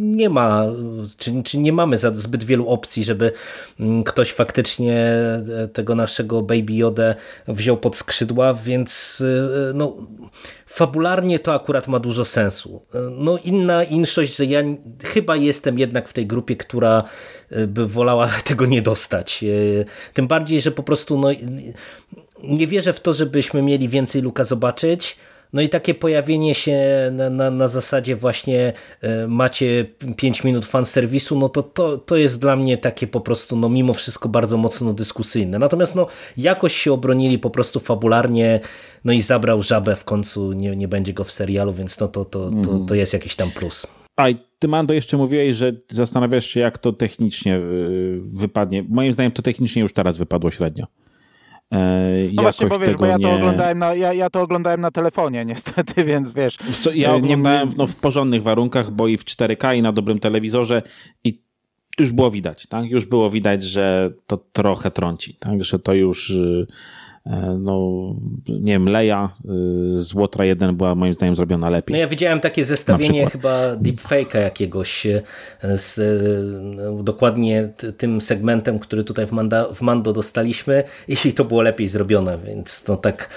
nie 0.00 0.28
ma, 0.28 0.64
czy, 1.16 1.42
czy 1.42 1.58
nie 1.58 1.72
mamy 1.72 1.98
za 1.98 2.10
zbyt 2.14 2.44
wielu 2.44 2.68
opcji, 2.68 3.04
żeby 3.04 3.32
mm, 3.80 4.04
ktoś 4.04 4.32
faktycznie 4.32 4.96
e, 4.96 5.68
tego 5.72 5.94
naszego 5.94 6.42
Baby 6.42 6.72
Yoda 6.72 7.14
wziął 7.48 7.76
pod 7.76 7.96
skrzydła, 7.96 8.54
więc 8.54 9.22
no 9.74 9.96
fabularnie 10.66 11.38
to 11.38 11.54
akurat 11.54 11.88
ma 11.88 11.98
dużo 11.98 12.24
sensu. 12.24 12.82
No 13.10 13.38
inna 13.44 13.84
inszość, 13.84 14.36
że 14.36 14.44
ja 14.44 14.62
chyba 15.04 15.36
jestem 15.36 15.78
jednak 15.78 16.08
w 16.08 16.12
tej 16.12 16.26
grupie, 16.26 16.56
która 16.56 17.04
e, 17.50 17.66
by 17.66 17.86
wolała 17.86 18.28
tego 18.48 18.66
nie 18.66 18.82
dostać. 18.82 19.44
E, 19.44 19.84
tym 20.14 20.26
bardziej, 20.26 20.60
że 20.60 20.70
po 20.70 20.82
prostu 20.82 21.18
no, 21.18 21.28
nie 22.42 22.66
wierzę 22.66 22.92
w 22.92 23.00
to, 23.00 23.14
żebyśmy 23.14 23.62
mieli 23.62 23.88
więcej 23.88 24.22
Luka 24.22 24.44
zobaczyć, 24.44 25.16
no 25.52 25.62
i 25.62 25.68
takie 25.68 25.94
pojawienie 25.94 26.54
się 26.54 26.78
na, 27.12 27.30
na, 27.30 27.50
na 27.50 27.68
zasadzie 27.68 28.16
właśnie 28.16 28.72
e, 29.02 29.26
macie 29.26 29.86
5 30.16 30.44
minut 30.44 30.64
fanserwisu, 30.64 31.38
no 31.38 31.48
to, 31.48 31.62
to, 31.62 31.98
to 31.98 32.16
jest 32.16 32.40
dla 32.40 32.56
mnie 32.56 32.78
takie 32.78 33.06
po 33.06 33.20
prostu, 33.20 33.56
no 33.56 33.68
mimo 33.68 33.94
wszystko 33.94 34.28
bardzo 34.28 34.56
mocno 34.56 34.92
dyskusyjne. 34.92 35.58
Natomiast 35.58 35.94
no 35.94 36.06
jakoś 36.36 36.76
się 36.76 36.92
obronili 36.92 37.38
po 37.38 37.50
prostu 37.50 37.80
fabularnie, 37.80 38.60
no 39.04 39.12
i 39.12 39.22
zabrał 39.22 39.62
żabę 39.62 39.96
w 39.96 40.04
końcu, 40.04 40.52
nie, 40.52 40.76
nie 40.76 40.88
będzie 40.88 41.12
go 41.12 41.24
w 41.24 41.32
serialu, 41.32 41.72
więc 41.72 42.00
no 42.00 42.08
to, 42.08 42.24
to, 42.24 42.50
to, 42.50 42.62
to 42.64 42.72
mhm. 42.72 43.00
jest 43.00 43.12
jakiś 43.12 43.36
tam 43.36 43.50
plus. 43.50 43.86
A 44.16 44.26
ty, 44.58 44.68
Mando, 44.68 44.94
jeszcze 44.94 45.16
mówiłeś, 45.16 45.56
że 45.56 45.72
zastanawiasz 45.88 46.46
się, 46.46 46.60
jak 46.60 46.78
to 46.78 46.92
technicznie 46.92 47.56
y, 47.56 48.20
wypadnie. 48.22 48.84
Moim 48.88 49.12
zdaniem 49.12 49.32
to 49.32 49.42
technicznie 49.42 49.82
już 49.82 49.92
teraz 49.92 50.16
wypadło 50.16 50.50
średnio. 50.50 50.86
No 52.32 52.42
właśnie, 52.42 52.66
bo 52.66 52.78
wiesz, 52.78 52.96
bo 52.96 53.06
ja 53.06 53.18
to, 53.18 53.32
oglądałem 53.32 53.78
na, 53.78 53.94
ja, 53.94 54.12
ja 54.12 54.30
to 54.30 54.42
oglądałem 54.42 54.80
na 54.80 54.90
telefonie 54.90 55.44
niestety, 55.54 56.04
więc 56.04 56.32
wiesz... 56.32 56.58
Ja 56.94 57.14
oglądałem 57.14 57.70
no, 57.76 57.86
w 57.86 57.94
porządnych 57.94 58.42
warunkach, 58.42 58.90
bo 58.90 59.08
i 59.08 59.16
w 59.16 59.24
4K 59.24 59.76
i 59.76 59.82
na 59.82 59.92
dobrym 59.92 60.18
telewizorze 60.18 60.82
i 61.24 61.46
już 62.00 62.12
było 62.12 62.30
widać, 62.30 62.66
tak? 62.66 62.90
Już 62.90 63.04
było 63.04 63.30
widać, 63.30 63.62
że 63.62 64.12
to 64.26 64.36
trochę 64.52 64.90
trąci, 64.90 65.34
tak? 65.34 65.64
Że 65.64 65.78
to 65.78 65.94
już 65.94 66.30
y, 66.30 66.66
e, 66.68 66.72
no, 67.58 68.14
nie 68.48 68.72
wiem, 68.72 68.88
Leia 68.88 69.30
y, 69.44 69.48
z 69.98 70.14
Łotra 70.14 70.44
1 70.44 70.76
była 70.76 70.94
moim 70.94 71.14
zdaniem 71.14 71.36
zrobiona 71.36 71.70
lepiej. 71.70 71.92
No 71.92 71.98
ja 71.98 72.08
widziałem 72.08 72.40
takie 72.40 72.64
zestawienie 72.64 73.30
chyba 73.30 73.74
deepfake'a 73.76 74.38
jakiegoś 74.38 75.06
e, 75.06 75.22
z 75.62 75.98
e, 75.98 77.02
dokładnie 77.04 77.68
tym 77.96 78.20
segmentem, 78.20 78.78
który 78.78 79.04
tutaj 79.04 79.26
w, 79.26 79.32
Manda, 79.32 79.74
w 79.74 79.82
Mando 79.82 80.12
dostaliśmy 80.12 80.84
i 81.24 81.32
to 81.32 81.44
było 81.44 81.62
lepiej 81.62 81.88
zrobione, 81.88 82.38
więc 82.38 82.82
to 82.82 82.96
tak 82.96 83.30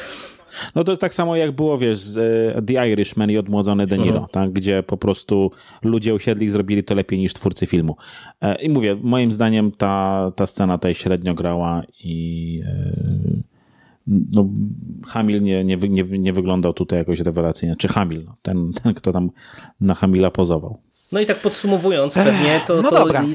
no 0.75 0.83
to 0.83 0.91
jest 0.91 1.01
tak 1.01 1.13
samo 1.13 1.35
jak 1.35 1.51
było, 1.51 1.77
wiesz, 1.77 1.99
z 1.99 2.17
e, 2.57 2.61
The 2.61 2.89
Irishman 2.89 3.31
i 3.31 3.37
odmłodzony 3.37 3.87
De 3.87 3.97
Niro, 3.97 4.17
mhm. 4.17 4.27
tak? 4.31 4.51
gdzie 4.51 4.83
po 4.83 4.97
prostu 4.97 5.51
ludzie 5.83 6.13
usiedli 6.13 6.45
i 6.45 6.49
zrobili 6.49 6.83
to 6.83 6.95
lepiej 6.95 7.19
niż 7.19 7.33
twórcy 7.33 7.65
filmu. 7.65 7.95
E, 8.41 8.61
I 8.61 8.69
mówię, 8.69 8.97
moim 9.01 9.31
zdaniem 9.31 9.71
ta, 9.71 10.31
ta 10.35 10.45
scena 10.45 10.73
tutaj 10.73 10.93
średnio 10.93 11.33
grała 11.33 11.83
i 12.03 12.61
e, 12.65 13.48
no, 14.10 14.49
Hamil 15.07 15.41
nie, 15.41 15.64
nie, 15.64 15.77
nie, 15.77 16.03
nie 16.03 16.34
wyglądał 16.34 16.73
tutaj 16.73 16.99
jakoś 16.99 17.19
rewelacyjnie. 17.19 17.76
Czy 17.76 17.88
Hamil, 17.88 18.23
no, 18.26 18.36
ten, 18.41 18.72
ten, 18.84 18.94
kto 18.94 19.11
tam 19.11 19.31
na 19.81 19.95
Hamila 19.95 20.31
pozował. 20.31 20.81
No 21.11 21.19
i 21.19 21.26
tak 21.26 21.38
podsumowując 21.38 22.14
pewnie, 22.14 22.61
to, 22.68 22.81
no 22.81 22.90
to 22.90 23.06
dobra. 23.06 23.26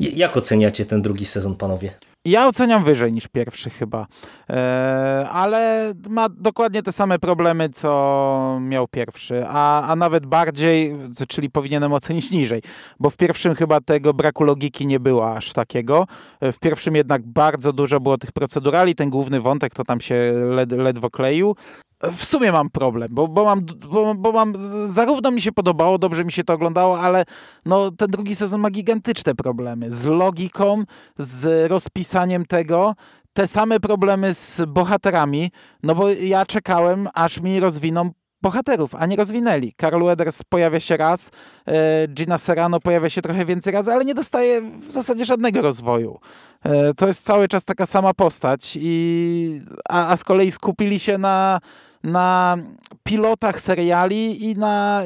jak 0.00 0.36
oceniacie 0.36 0.84
ten 0.86 1.02
drugi 1.02 1.24
sezon, 1.24 1.56
panowie? 1.56 1.92
Ja 2.24 2.46
oceniam 2.46 2.84
wyżej 2.84 3.12
niż 3.12 3.28
pierwszy 3.28 3.70
chyba, 3.70 4.06
e, 4.50 5.28
ale 5.32 5.92
ma 6.08 6.28
dokładnie 6.28 6.82
te 6.82 6.92
same 6.92 7.18
problemy, 7.18 7.70
co 7.70 8.58
miał 8.60 8.88
pierwszy, 8.88 9.44
a, 9.48 9.88
a 9.88 9.96
nawet 9.96 10.26
bardziej, 10.26 10.96
czyli 11.28 11.50
powinienem 11.50 11.92
ocenić 11.92 12.30
niżej, 12.30 12.62
bo 13.00 13.10
w 13.10 13.16
pierwszym 13.16 13.54
chyba 13.54 13.80
tego 13.80 14.14
braku 14.14 14.44
logiki 14.44 14.86
nie 14.86 15.00
było 15.00 15.36
aż 15.36 15.52
takiego. 15.52 16.06
W 16.42 16.58
pierwszym 16.58 16.96
jednak 16.96 17.22
bardzo 17.22 17.72
dużo 17.72 18.00
było 18.00 18.18
tych 18.18 18.32
procedurali, 18.32 18.94
ten 18.94 19.10
główny 19.10 19.40
wątek 19.40 19.74
to 19.74 19.84
tam 19.84 20.00
się 20.00 20.32
led, 20.50 20.72
ledwo 20.72 21.10
kleił, 21.10 21.56
w 22.02 22.24
sumie 22.24 22.52
mam 22.52 22.70
problem, 22.70 23.08
bo, 23.10 23.28
bo, 23.28 23.44
mam, 23.44 23.66
bo, 23.90 24.14
bo 24.14 24.32
mam, 24.32 24.54
zarówno 24.86 25.30
mi 25.30 25.40
się 25.40 25.52
podobało, 25.52 25.98
dobrze 25.98 26.24
mi 26.24 26.32
się 26.32 26.44
to 26.44 26.52
oglądało, 26.52 27.00
ale 27.00 27.24
no, 27.66 27.90
ten 27.90 28.10
drugi 28.10 28.36
sezon 28.36 28.60
ma 28.60 28.70
gigantyczne 28.70 29.34
problemy 29.34 29.92
z 29.92 30.04
logiką, 30.04 30.84
z 31.18 31.70
rozpisaniem 31.70 32.46
tego, 32.46 32.94
te 33.32 33.46
same 33.46 33.80
problemy 33.80 34.34
z 34.34 34.62
bohaterami, 34.68 35.50
no 35.82 35.94
bo 35.94 36.10
ja 36.10 36.46
czekałem, 36.46 37.08
aż 37.14 37.40
mi 37.40 37.60
rozwiną 37.60 38.10
bohaterów, 38.42 38.94
a 38.94 39.06
nie 39.06 39.16
rozwinęli. 39.16 39.72
Carl 39.80 40.04
Weathers 40.04 40.42
pojawia 40.48 40.80
się 40.80 40.96
raz, 40.96 41.30
e, 41.66 42.08
Gina 42.08 42.38
Serrano 42.38 42.80
pojawia 42.80 43.10
się 43.10 43.22
trochę 43.22 43.44
więcej 43.44 43.72
razy, 43.72 43.92
ale 43.92 44.04
nie 44.04 44.14
dostaje 44.14 44.62
w 44.86 44.90
zasadzie 44.90 45.24
żadnego 45.24 45.62
rozwoju. 45.62 46.20
E, 46.62 46.94
to 46.94 47.06
jest 47.06 47.24
cały 47.24 47.48
czas 47.48 47.64
taka 47.64 47.86
sama 47.86 48.14
postać, 48.14 48.78
i, 48.80 49.60
a, 49.88 50.12
a 50.12 50.16
z 50.16 50.24
kolei 50.24 50.50
skupili 50.50 51.00
się 51.00 51.18
na 51.18 51.60
na 52.04 52.58
pilotach 53.02 53.60
seriali 53.60 54.44
i 54.44 54.56
na 54.56 55.02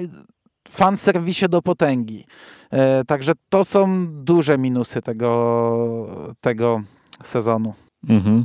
fanserwisie 0.68 1.48
do 1.48 1.62
potęgi. 1.62 2.26
E, 2.70 3.04
także 3.04 3.32
to 3.48 3.64
są 3.64 4.06
duże 4.24 4.58
minusy 4.58 5.02
tego, 5.02 6.34
tego 6.40 6.82
sezonu. 7.22 7.74
Mhm. 8.08 8.44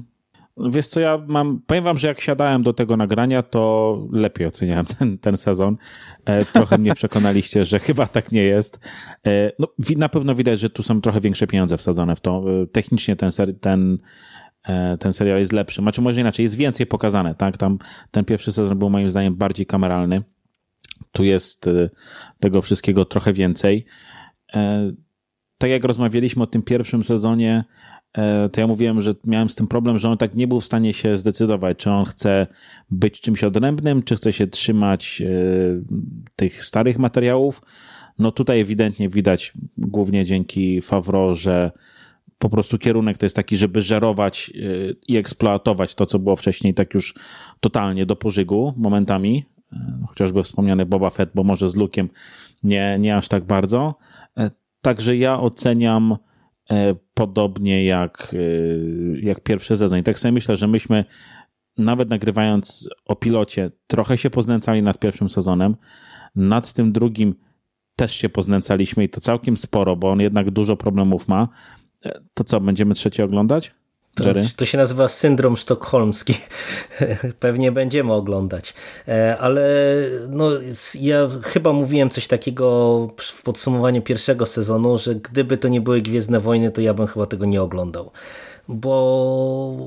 Wiesz 0.57 0.88
co, 0.88 0.99
ja 0.99 1.19
mam, 1.28 1.61
powiem 1.68 1.84
wam, 1.84 1.98
że 1.98 2.07
jak 2.07 2.22
siadałem 2.22 2.64
do 2.64 2.73
tego 2.73 2.98
nagrania, 2.98 3.44
to 3.44 3.98
lepiej 4.11 4.48
oceniałem 4.48 4.86
ten, 4.86 5.18
ten 5.18 5.38
sezon. 5.38 5.78
E, 6.26 6.45
trochę 6.45 6.78
mnie 6.78 6.94
przekonaliście, 7.02 7.65
że 7.65 7.80
chyba 7.80 8.07
tak 8.07 8.32
nie 8.32 8.44
jest. 8.44 8.80
E, 9.28 9.52
no, 9.60 9.68
na 9.98 10.10
pewno 10.10 10.36
widać, 10.36 10.60
że 10.60 10.69
tu 10.69 10.84
są 10.84 11.02
trochę 11.02 11.19
większe 11.19 11.48
pieniądze 11.48 11.78
wsadzone 11.78 12.15
w 12.15 12.22
to. 12.22 12.44
Technicznie 12.72 13.15
ten, 13.15 13.30
ten 13.61 13.98
ten 15.00 15.14
serial 15.14 15.40
jest 15.40 15.52
lepszy. 15.52 15.82
Znaczy 15.82 16.02
może 16.02 16.22
inaczej, 16.22 16.44
jest 16.44 16.56
więcej 16.56 16.86
pokazane, 16.86 17.36
tak? 17.36 17.58
Tam 17.58 17.78
ten 18.12 18.26
pierwszy 18.26 18.52
sezon 18.52 18.80
był 18.80 18.90
moim 18.90 19.10
zdaniem 19.10 19.36
bardziej 19.36 19.66
kameralny. 19.66 20.24
Tu 21.12 21.24
jest 21.24 21.68
e, 21.68 21.90
tego 22.40 22.62
wszystkiego 22.62 23.06
trochę 23.06 23.34
więcej. 23.34 23.86
E, 24.54 24.92
tak 25.58 25.70
jak 25.70 25.84
rozmawialiśmy 25.84 26.44
o 26.44 26.48
tym 26.48 26.62
pierwszym 26.62 27.04
sezonie, 27.04 27.64
to 28.52 28.62
ja 28.62 28.68
mówiłem, 28.68 29.02
że 29.02 29.16
miałem 29.26 29.50
z 29.50 29.56
tym 29.56 29.68
problem, 29.68 30.00
że 30.00 30.10
on 30.10 30.18
tak 30.18 30.36
nie 30.36 30.48
był 30.48 30.62
w 30.62 30.66
stanie 30.66 30.94
się 30.94 31.18
zdecydować, 31.18 31.78
czy 31.78 31.90
on 31.90 32.06
chce 32.06 32.48
być 32.90 33.22
czymś 33.22 33.44
odrębnym, 33.44 34.04
czy 34.04 34.16
chce 34.16 34.34
się 34.34 34.48
trzymać 34.48 35.24
tych 36.36 36.66
starych 36.66 37.00
materiałów. 37.00 37.62
No 38.20 38.32
tutaj 38.32 38.60
ewidentnie 38.60 39.10
widać, 39.10 39.54
głównie 39.78 40.26
dzięki 40.26 40.82
Favro, 40.82 41.36
że 41.36 41.72
po 42.42 42.50
prostu 42.50 42.78
kierunek 42.78 43.18
to 43.18 43.26
jest 43.26 43.36
taki, 43.36 43.58
żeby 43.58 43.82
żerować 43.82 44.52
y, 44.56 44.96
i 45.08 45.18
eksploatować 45.18 45.96
to, 45.96 46.06
co 46.06 46.20
było 46.20 46.36
wcześniej, 46.36 46.74
tak 46.74 46.94
już 46.94 47.16
totalnie 47.60 48.06
do 48.06 48.16
pożygu 48.16 48.74
momentami. 48.78 49.46
Y, 49.74 49.78
chociażby 50.08 50.44
wspomniany 50.44 50.86
Boba 50.86 51.10
Fett, 51.10 51.30
bo 51.36 51.44
może 51.44 51.70
z 51.70 51.76
Lukiem 51.76 52.10
nie, 52.64 52.98
nie 53.00 53.18
aż 53.18 53.28
tak 53.28 53.44
bardzo. 53.44 53.96
Y, 54.40 54.52
także 54.82 55.18
ja 55.18 55.40
oceniam 55.40 56.18
podobnie 57.14 57.86
jak, 57.86 58.36
jak 59.22 59.44
pierwszy 59.44 59.78
sezon. 59.78 60.00
I 60.00 60.04
tak 60.04 60.20
sobie 60.20 60.32
myślę, 60.32 60.58
że 60.58 60.68
myśmy 60.68 61.06
nawet 61.78 62.10
nagrywając 62.10 62.90
o 63.06 63.16
pilocie 63.16 63.72
trochę 63.88 64.18
się 64.18 64.30
poznęcali 64.30 64.82
nad 64.82 65.00
pierwszym 65.00 65.30
sezonem. 65.30 65.76
Nad 66.36 66.74
tym 66.74 66.92
drugim 66.92 67.36
też 67.96 68.16
się 68.16 68.30
poznęcaliśmy 68.30 69.04
i 69.04 69.10
to 69.10 69.22
całkiem 69.22 69.58
sporo, 69.58 69.96
bo 69.96 70.12
on 70.12 70.20
jednak 70.20 70.52
dużo 70.52 70.78
problemów 70.78 71.28
ma. 71.28 71.48
To 72.34 72.44
co, 72.44 72.60
będziemy 72.60 72.94
trzeci 72.94 73.22
oglądać? 73.22 73.72
To, 74.15 74.23
to, 74.57 74.65
się 74.65 74.78
nazywa 74.78 75.10
syndrom 75.10 75.57
sztokholmski. 75.57 76.36
Pewnie 77.40 77.72
będziemy 77.72 78.14
oglądać. 78.14 78.73
E, 79.07 79.38
ale 79.38 79.65
no, 80.30 80.49
ja 80.99 81.30
chyba 81.44 81.73
mówiłem 81.73 82.10
coś 82.10 82.28
takiego 82.28 83.07
w 83.18 83.44
podsumowaniu 83.44 84.02
pierwszego 84.02 84.45
sezonu, 84.45 84.98
że 84.98 85.15
gdyby 85.15 85.57
to 85.57 85.68
nie 85.68 85.82
były 85.82 86.02
Gwiezdne 86.02 86.40
Wojny, 86.40 86.72
to 86.72 86.82
ja 86.82 86.94
bym 86.94 87.07
chyba 87.07 87.26
tego 87.26 87.45
nie 87.45 87.61
oglądał. 87.61 88.11
Bo 88.68 89.78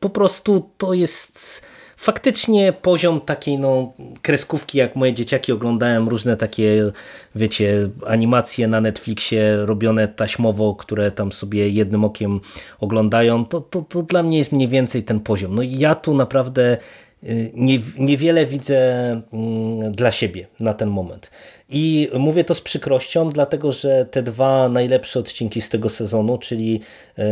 po 0.00 0.10
prostu 0.10 0.70
to 0.78 0.94
jest 0.94 1.62
faktycznie 2.04 2.72
poziom 2.72 3.20
takiej 3.20 3.58
no, 3.58 3.92
kreskówki, 4.22 4.78
jak 4.78 4.96
moje 4.96 5.12
dzieciaki 5.12 5.52
oglądałem 5.52 6.08
różne 6.08 6.36
takie, 6.36 6.92
wiecie, 7.34 7.88
animacje 8.06 8.68
na 8.68 8.80
Netflixie 8.80 9.56
robione 9.56 10.08
taśmowo, 10.08 10.74
które 10.74 11.10
tam 11.10 11.32
sobie 11.32 11.68
jednym 11.68 12.04
okiem 12.04 12.40
oglądają, 12.80 13.44
to, 13.44 13.60
to, 13.60 13.82
to 13.82 14.02
dla 14.02 14.22
mnie 14.22 14.38
jest 14.38 14.52
mniej 14.52 14.68
więcej 14.68 15.02
ten 15.02 15.20
poziom. 15.20 15.54
No 15.54 15.62
i 15.62 15.78
ja 15.78 15.94
tu 15.94 16.14
naprawdę 16.14 16.76
y, 17.24 17.50
nie, 17.54 17.78
niewiele 17.98 18.46
widzę 18.46 19.10
mm, 19.32 19.92
dla 19.92 20.10
siebie 20.10 20.46
na 20.60 20.74
ten 20.74 20.88
moment. 20.88 21.30
I 21.68 22.10
mówię 22.18 22.44
to 22.44 22.54
z 22.54 22.60
przykrością, 22.60 23.28
dlatego 23.30 23.72
że 23.72 24.06
te 24.06 24.22
dwa 24.22 24.68
najlepsze 24.68 25.18
odcinki 25.20 25.60
z 25.60 25.68
tego 25.68 25.88
sezonu, 25.88 26.38
czyli 26.38 26.80
y, 27.18 27.22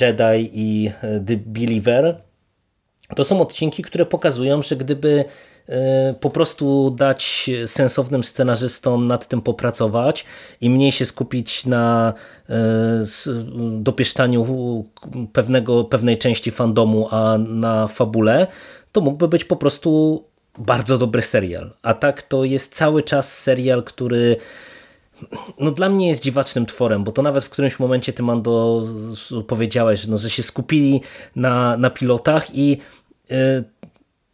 Jedi 0.00 0.50
i 0.52 0.90
y, 1.04 1.24
The 1.26 1.36
Believer, 1.36 2.20
to 3.14 3.24
są 3.24 3.40
odcinki, 3.40 3.82
które 3.82 4.06
pokazują, 4.06 4.62
że 4.62 4.76
gdyby 4.76 5.24
e, 5.68 6.14
po 6.20 6.30
prostu 6.30 6.90
dać 6.90 7.50
sensownym 7.66 8.24
scenarzystom 8.24 9.06
nad 9.06 9.28
tym 9.28 9.42
popracować 9.42 10.24
i 10.60 10.70
mniej 10.70 10.92
się 10.92 11.04
skupić 11.04 11.66
na 11.66 12.14
e, 12.48 12.54
dopieszczaniu 13.72 14.84
pewnego, 15.32 15.84
pewnej 15.84 16.18
części 16.18 16.50
fandomu, 16.50 17.08
a 17.10 17.38
na 17.38 17.86
fabule, 17.88 18.46
to 18.92 19.00
mógłby 19.00 19.28
być 19.28 19.44
po 19.44 19.56
prostu 19.56 20.22
bardzo 20.58 20.98
dobry 20.98 21.22
serial. 21.22 21.70
A 21.82 21.94
tak 21.94 22.22
to 22.22 22.44
jest 22.44 22.74
cały 22.74 23.02
czas 23.02 23.38
serial, 23.38 23.82
który 23.82 24.36
no 25.60 25.70
dla 25.70 25.88
mnie 25.88 26.08
jest 26.08 26.22
dziwacznym 26.22 26.66
tworem, 26.66 27.04
bo 27.04 27.12
to 27.12 27.22
nawet 27.22 27.44
w 27.44 27.50
którymś 27.50 27.78
momencie 27.78 28.12
ty 28.12 28.22
Mando 28.22 28.82
powiedziałeś, 29.46 30.06
no, 30.06 30.18
że 30.18 30.30
się 30.30 30.42
skupili 30.42 31.00
na, 31.36 31.76
na 31.76 31.90
pilotach 31.90 32.54
i 32.54 32.78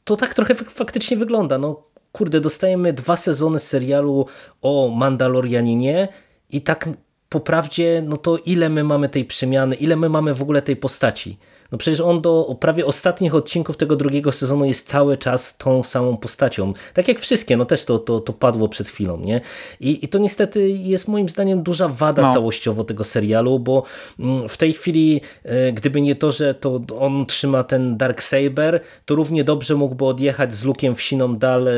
to 0.05 0.17
tak 0.17 0.35
trochę 0.35 0.55
faktycznie 0.55 1.17
wygląda. 1.17 1.59
No 1.59 1.83
kurde, 2.13 2.41
dostajemy 2.41 2.93
dwa 2.93 3.17
sezony 3.17 3.59
serialu 3.59 4.27
o 4.63 4.89
Mandalorianinie 4.89 6.09
i 6.51 6.61
tak 6.61 6.89
po 7.29 7.41
prawdzie, 7.41 8.03
no 8.07 8.17
to 8.17 8.39
ile 8.39 8.69
my 8.69 8.85
mamy 8.85 9.09
tej 9.09 9.25
przemiany, 9.25 9.77
ile 9.77 9.97
my 9.97 10.09
mamy 10.09 10.35
w 10.35 10.43
ogóle 10.43 10.63
tej 10.63 10.77
postaci. 10.77 11.39
No 11.73 11.79
przecież 11.79 12.01
on 12.01 12.21
do 12.21 12.57
prawie 12.61 12.87
ostatnich 12.87 13.35
odcinków 13.35 13.77
tego 13.77 13.97
drugiego 13.97 14.33
sezonu 14.33 14.65
jest 14.65 14.89
cały 14.89 15.17
czas 15.17 15.57
tą 15.57 15.83
samą 15.83 16.17
postacią. 16.17 16.73
Tak 16.95 17.09
jak 17.09 17.21
wszystkie, 17.21 17.57
no 17.57 17.65
też 17.65 17.85
to, 17.85 17.99
to, 17.99 18.21
to 18.21 18.33
padło 18.33 18.69
przed 18.69 18.89
chwilą, 18.89 19.21
nie? 19.21 19.41
I, 19.81 20.05
I 20.05 20.09
to 20.09 20.19
niestety 20.19 20.69
jest 20.69 21.09
moim 21.09 21.29
zdaniem 21.29 21.63
duża 21.63 21.89
wada 21.89 22.23
no. 22.23 22.33
całościowo 22.33 22.85
tego 22.85 23.05
serialu, 23.05 23.59
bo 23.59 23.83
mm, 24.19 24.49
w 24.49 24.57
tej 24.57 24.73
chwili, 24.73 25.21
e, 25.45 25.73
gdyby 25.73 26.01
nie 26.01 26.15
to, 26.15 26.33
że 26.33 26.55
to 26.55 26.81
on 26.99 27.27
trzyma 27.27 27.65
ten 27.65 27.97
Dark 27.97 28.23
Saber, 28.23 28.81
to 29.05 29.15
równie 29.15 29.45
dobrze 29.45 29.75
mógłby 29.75 30.05
odjechać 30.05 30.55
z 30.55 30.65
Lukiem 30.65 30.95
w 30.95 31.03
siną 31.03 31.37
dal 31.37 31.69
e, 31.69 31.73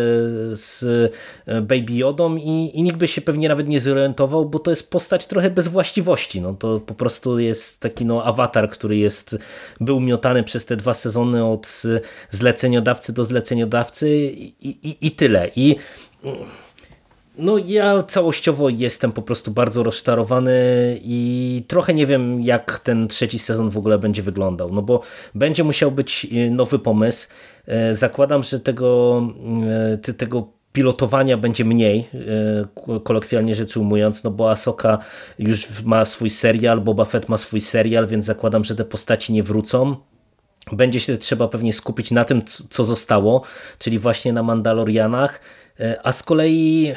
z 0.56 0.84
e, 1.46 1.60
Baby 1.60 1.92
Yodą 1.92 2.36
i, 2.36 2.70
i 2.74 2.82
nikt 2.82 2.96
by 2.96 3.08
się 3.08 3.20
pewnie 3.20 3.48
nawet 3.48 3.68
nie 3.68 3.80
zorientował, 3.80 4.44
bo 4.44 4.58
to 4.58 4.70
jest 4.70 4.90
postać 4.90 5.26
trochę 5.26 5.50
bez 5.50 5.68
właściwości. 5.68 6.40
No 6.40 6.54
to 6.54 6.80
po 6.80 6.94
prostu 6.94 7.38
jest 7.38 7.80
taki 7.80 8.04
no, 8.04 8.24
awatar, 8.24 8.70
który 8.70 8.96
jest, 8.96 9.38
był 9.84 10.00
miotany 10.00 10.42
przez 10.42 10.66
te 10.66 10.76
dwa 10.76 10.94
sezony 10.94 11.44
od 11.44 11.82
zleceniodawcy 12.30 13.12
do 13.12 13.24
zleceniodawcy 13.24 14.10
i, 14.10 14.54
i, 14.60 14.96
i 15.06 15.10
tyle. 15.10 15.50
I 15.56 15.76
no 17.38 17.58
ja 17.66 18.02
całościowo 18.02 18.68
jestem 18.68 19.12
po 19.12 19.22
prostu 19.22 19.50
bardzo 19.50 19.82
rozczarowany 19.82 20.52
i 21.02 21.62
trochę 21.68 21.94
nie 21.94 22.06
wiem 22.06 22.40
jak 22.40 22.78
ten 22.78 23.08
trzeci 23.08 23.38
sezon 23.38 23.70
w 23.70 23.78
ogóle 23.78 23.98
będzie 23.98 24.22
wyglądał, 24.22 24.72
no 24.72 24.82
bo 24.82 25.02
będzie 25.34 25.64
musiał 25.64 25.92
być 25.92 26.26
e, 26.32 26.50
nowy 26.50 26.78
pomysł. 26.78 27.28
E, 27.66 27.94
zakładam, 27.94 28.42
że 28.42 28.60
tego, 28.60 29.22
tego 30.16 30.48
pilotowania 30.72 31.36
będzie 31.36 31.64
mniej, 31.64 32.08
kolokwialnie 33.04 33.54
rzecz 33.54 33.76
ujmując, 33.76 34.24
no 34.24 34.30
bo 34.30 34.50
Asoka 34.50 34.98
już 35.38 35.82
ma 35.82 36.04
swój 36.04 36.30
serial, 36.30 36.80
Boba 36.80 37.04
Fett 37.04 37.28
ma 37.28 37.36
swój 37.36 37.60
serial, 37.60 38.06
więc 38.06 38.24
zakładam, 38.24 38.64
że 38.64 38.76
te 38.76 38.84
postaci 38.84 39.32
nie 39.32 39.42
wrócą. 39.42 39.96
Będzie 40.72 41.00
się 41.00 41.16
trzeba 41.16 41.48
pewnie 41.48 41.72
skupić 41.72 42.10
na 42.10 42.24
tym, 42.24 42.42
co 42.70 42.84
zostało, 42.84 43.42
czyli 43.78 43.98
właśnie 43.98 44.32
na 44.32 44.42
Mandalorianach, 44.42 45.40
a 46.02 46.12
z 46.12 46.22
kolei 46.22 46.94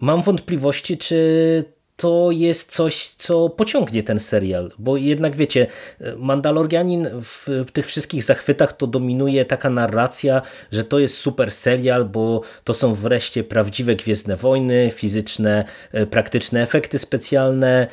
mam 0.00 0.22
wątpliwości, 0.22 0.98
czy 0.98 1.74
to 1.96 2.30
jest 2.30 2.72
coś, 2.72 3.08
co 3.08 3.48
pociągnie 3.48 4.02
ten 4.02 4.20
serial, 4.20 4.72
bo 4.78 4.96
jednak 4.96 5.36
wiecie, 5.36 5.66
Mandalorianin 6.16 7.08
w 7.24 7.64
tych 7.72 7.86
wszystkich 7.86 8.22
zachwytach 8.22 8.72
to 8.72 8.86
dominuje 8.86 9.44
taka 9.44 9.70
narracja, 9.70 10.42
że 10.72 10.84
to 10.84 10.98
jest 10.98 11.16
super 11.16 11.50
serial, 11.50 12.04
bo 12.04 12.40
to 12.64 12.74
są 12.74 12.94
wreszcie 12.94 13.44
prawdziwe 13.44 13.96
Gwiezdne 13.96 14.36
Wojny, 14.36 14.90
fizyczne, 14.94 15.64
e, 15.92 16.06
praktyczne 16.06 16.62
efekty 16.62 16.98
specjalne, 16.98 17.86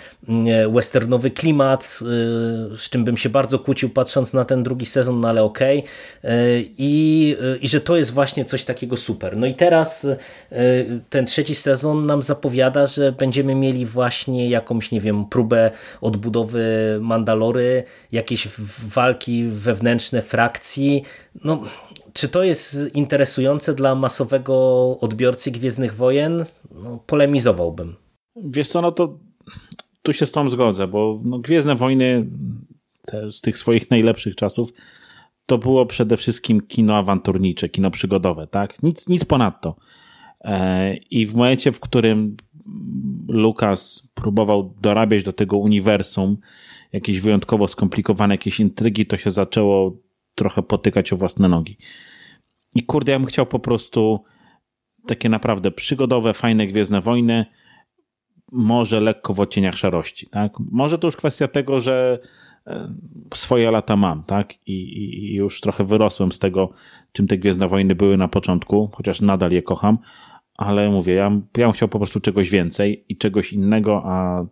westernowy 0.73 1.31
klimat, 1.31 1.99
e, 2.01 2.05
z 2.77 2.89
czym 2.89 3.03
bym 3.03 3.17
się 3.17 3.29
bardzo 3.29 3.59
kłócił 3.59 3.89
patrząc 3.89 4.33
na 4.33 4.45
ten 4.45 4.63
drugi 4.63 4.85
sezon, 4.85 5.19
no 5.19 5.29
ale 5.29 5.43
okej. 5.43 5.79
Okay. 5.79 6.65
I, 6.77 7.35
I 7.61 7.67
że 7.67 7.81
to 7.81 7.97
jest 7.97 8.11
właśnie 8.11 8.45
coś 8.45 8.65
takiego 8.65 8.97
super. 8.97 9.37
No 9.37 9.47
i 9.47 9.53
teraz 9.53 10.07
ten 11.09 11.25
trzeci 11.25 11.55
sezon 11.55 12.05
nam 12.05 12.23
zapowiada, 12.23 12.87
że 12.87 13.11
będziemy 13.11 13.55
mieli 13.55 13.85
właśnie 13.85 14.49
jakąś, 14.49 14.91
nie 14.91 15.01
wiem, 15.01 15.25
próbę 15.25 15.71
odbudowy 16.01 16.97
Mandalory, 17.01 17.83
jakieś 18.11 18.47
walki 18.87 19.43
wewnętrzne 19.49 20.21
frakcji. 20.21 21.03
No, 21.43 21.63
czy 22.13 22.29
to 22.29 22.43
jest 22.43 22.77
interesujące 22.93 23.73
dla 23.73 23.95
masowego 23.95 24.55
odbiorcy 25.01 25.51
Gwiezdnych 25.51 25.95
Wojen? 25.95 26.45
No, 26.71 26.99
polemizowałbym. 27.07 27.95
Wiesz 28.35 28.67
co, 28.67 28.81
no 28.81 28.91
to 28.91 29.17
tu 30.01 30.13
się 30.13 30.25
z 30.25 30.31
tą 30.31 30.49
zgodzę, 30.49 30.87
bo 30.87 31.21
no, 31.23 31.39
Gwiezdne 31.39 31.75
Wojny 31.75 32.27
z 33.29 33.41
tych 33.41 33.57
swoich 33.57 33.89
najlepszych 33.89 34.35
czasów 34.35 34.73
to 35.45 35.57
było 35.57 35.85
przede 35.85 36.17
wszystkim 36.17 36.61
kino 36.61 36.97
awanturnicze, 36.97 37.69
kino 37.69 37.91
przygodowe, 37.91 38.47
tak? 38.47 38.83
Nic, 38.83 39.09
nic 39.09 39.25
ponadto. 39.25 39.75
E, 40.41 40.95
I 41.11 41.27
w 41.27 41.35
momencie, 41.35 41.71
w 41.71 41.79
którym 41.79 42.37
Lukas 43.27 44.11
próbował 44.13 44.75
dorabiać 44.81 45.23
do 45.23 45.33
tego 45.33 45.57
uniwersum 45.57 46.37
jakieś 46.93 47.19
wyjątkowo 47.19 47.67
skomplikowane 47.67 48.33
jakieś 48.33 48.59
intrygi, 48.59 49.05
to 49.05 49.17
się 49.17 49.31
zaczęło 49.31 49.97
trochę 50.35 50.63
potykać 50.63 51.13
o 51.13 51.17
własne 51.17 51.49
nogi. 51.49 51.77
I 52.75 52.83
kurde, 52.83 53.11
ja 53.11 53.19
bym 53.19 53.27
chciał 53.27 53.45
po 53.45 53.59
prostu 53.59 54.23
takie 55.07 55.29
naprawdę 55.29 55.71
przygodowe, 55.71 56.33
fajne 56.33 56.67
Gwiezdne 56.67 57.01
Wojny, 57.01 57.45
może 58.51 58.99
lekko 58.99 59.33
w 59.33 59.39
odcieniach 59.39 59.75
szarości. 59.75 60.27
Tak? 60.27 60.53
Może 60.71 60.97
to 60.97 61.07
już 61.07 61.15
kwestia 61.15 61.47
tego, 61.47 61.79
że 61.79 62.19
e, 62.67 62.93
swoje 63.33 63.71
lata 63.71 63.95
mam, 63.95 64.23
tak? 64.23 64.53
I, 64.67 64.73
i, 64.73 65.35
już 65.35 65.61
trochę 65.61 65.83
wyrosłem 65.83 66.31
z 66.31 66.39
tego, 66.39 66.69
czym 67.11 67.27
te 67.27 67.37
Gwiezdne 67.37 67.67
Wojny 67.67 67.95
były 67.95 68.17
na 68.17 68.27
początku, 68.27 68.89
chociaż 68.93 69.21
nadal 69.21 69.51
je 69.51 69.61
kocham, 69.61 69.97
ale 70.57 70.89
mówię, 70.89 71.13
ja, 71.13 71.31
ja 71.57 71.65
bym 71.65 71.71
chciał 71.71 71.87
po 71.87 71.97
prostu 71.97 72.19
czegoś 72.19 72.49
więcej 72.49 73.05
i 73.09 73.17
czegoś 73.17 73.53
innego, 73.53 74.01
a 74.05 74.45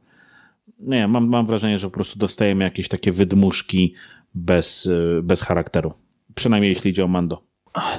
nie, 0.79 1.07
mam, 1.07 1.27
mam 1.27 1.45
wrażenie, 1.45 1.79
że 1.79 1.87
po 1.87 1.93
prostu 1.93 2.19
dostajemy 2.19 2.63
jakieś 2.63 2.87
takie 2.87 3.11
wydmuszki 3.11 3.93
bez, 4.35 4.89
bez 5.23 5.41
charakteru. 5.41 5.93
Przynajmniej 6.35 6.69
jeśli 6.69 6.91
idzie 6.91 7.05
o 7.05 7.07
Mando. 7.07 7.48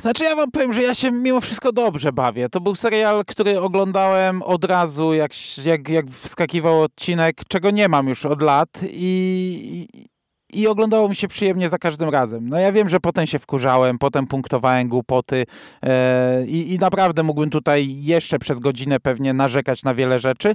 Znaczy 0.01 0.24
ja 0.24 0.36
wam 0.36 0.51
powiem, 0.51 0.72
że 0.72 0.82
ja 0.82 0.94
się 0.94 1.10
mimo 1.10 1.40
wszystko 1.40 1.72
dobrze 1.72 2.12
bawię. 2.12 2.48
To 2.48 2.60
był 2.60 2.74
serial, 2.74 3.24
który 3.24 3.60
oglądałem 3.60 4.42
od 4.42 4.64
razu, 4.64 5.14
jak, 5.14 5.32
jak, 5.64 5.88
jak 5.88 6.10
wskakiwał 6.10 6.82
odcinek, 6.82 7.40
czego 7.48 7.70
nie 7.70 7.88
mam 7.88 8.09
już 8.09 8.26
od 8.26 8.42
lat 8.42 8.68
i, 8.90 9.88
i 10.52 10.66
oglądało 10.66 11.09
mi 11.09 11.16
się 11.16 11.28
przyjemnie 11.28 11.68
za 11.68 11.78
każdym 11.78 12.09
razem. 12.09 12.48
No 12.48 12.59
ja 12.59 12.72
wiem, 12.72 12.88
że 12.88 13.01
potem 13.01 13.26
się 13.26 13.38
wkurzałem, 13.38 13.98
potem 13.98 14.26
punktowałem 14.26 14.88
głupoty 14.88 15.47
i, 16.47 16.74
i 16.74 16.78
naprawdę 16.78 17.22
mógłbym 17.22 17.51
tutaj 17.51 17.86
jeszcze 18.02 18.38
przez 18.38 18.60
godzinę 18.60 19.01
pewnie 19.01 19.32
narzekać 19.32 19.82
na 19.82 19.94
wiele 19.94 20.18
rzeczy, 20.18 20.55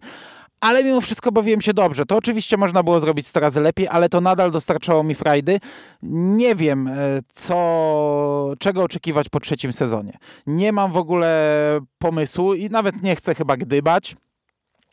ale 0.61 0.83
mimo 0.83 1.01
wszystko 1.01 1.31
bawiłem 1.31 1.61
się 1.61 1.73
dobrze. 1.73 2.05
To 2.05 2.17
oczywiście 2.17 2.57
można 2.57 2.83
było 2.83 2.99
zrobić 2.99 3.27
100 3.27 3.39
razy 3.39 3.61
lepiej, 3.61 3.87
ale 3.87 4.09
to 4.09 4.21
nadal 4.21 4.51
dostarczało 4.51 5.03
mi 5.03 5.15
frajdy. 5.15 5.59
Nie 6.03 6.55
wiem, 6.55 6.87
e, 6.87 6.93
co, 7.33 8.53
czego 8.59 8.83
oczekiwać 8.83 9.29
po 9.29 9.39
trzecim 9.39 9.73
sezonie. 9.73 10.17
Nie 10.47 10.71
mam 10.71 10.91
w 10.91 10.97
ogóle 10.97 11.79
pomysłu 11.97 12.53
i 12.53 12.69
nawet 12.69 13.03
nie 13.03 13.15
chcę 13.15 13.35
chyba 13.35 13.57
gdybać 13.57 14.15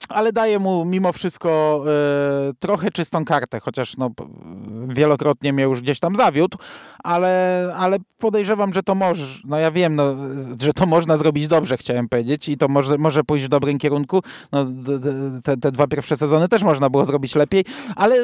ale 0.09 0.33
daje 0.33 0.59
mu 0.59 0.85
mimo 0.85 1.13
wszystko 1.13 1.83
y, 2.51 2.55
trochę 2.55 2.91
czystą 2.91 3.25
kartę, 3.25 3.61
chociaż 3.61 3.97
no, 3.97 4.11
wielokrotnie 4.89 5.53
mnie 5.53 5.65
już 5.65 5.81
gdzieś 5.81 6.01
tam 6.01 6.17
zawiódł, 6.17 6.59
ale, 7.05 7.75
ale 7.77 7.99
podejrzewam, 8.19 8.73
że 8.73 8.83
to 8.83 8.95
może, 8.95 9.27
no 9.45 9.59
ja 9.59 9.71
wiem, 9.71 9.95
no, 9.95 10.17
że 10.61 10.73
to 10.73 10.87
można 10.87 11.17
zrobić 11.17 11.49
dobrze, 11.49 11.77
chciałem 11.77 12.09
powiedzieć, 12.09 12.49
i 12.49 12.57
to 12.57 12.69
może, 12.69 12.99
może 12.99 13.25
pójść 13.25 13.45
w 13.45 13.49
dobrym 13.49 13.79
kierunku. 13.79 14.23
No, 14.53 14.67
te, 15.45 15.57
te 15.57 15.73
dwa 15.73 15.87
pierwsze 15.87 16.17
sezony 16.17 16.49
też 16.49 16.63
można 16.63 16.91
było 16.91 17.05
zrobić 17.05 17.35
lepiej, 17.35 17.65
ale 17.97 18.17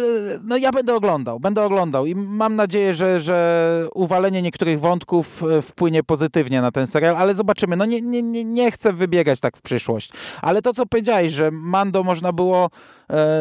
no, 0.43 0.57
ja 0.57 0.71
będę 0.71 0.95
oglądał, 0.95 1.41
będę 1.41 1.65
oglądał 1.65 2.07
i 2.07 2.15
mam 2.15 2.57
nadzieję, 2.57 2.95
że, 2.95 3.21
że 3.21 3.89
uwalenie 3.95 4.43
niektórych 4.43 4.81
wątków 4.81 5.43
e, 5.43 5.63
wpłynie 5.63 6.03
pozytywnie 6.03 6.63
na 6.63 6.71
ten 6.71 6.87
serial, 6.87 7.17
ale 7.17 7.35
zobaczymy. 7.35 7.77
No 7.77 7.85
nie, 7.85 8.01
nie, 8.01 8.23
nie, 8.23 8.45
nie 8.45 8.71
chcę 8.71 8.93
wybiegać 8.93 9.41
tak 9.41 9.57
w 9.57 9.63
przyszłość, 9.63 10.11
ale 10.43 10.63
to, 10.63 10.75
co 10.75 10.87
powiedziałeś, 10.87 11.33
że 11.33 11.51
Mando 11.69 12.03
można 12.03 12.33
było 12.33 12.65
e, 12.65 12.69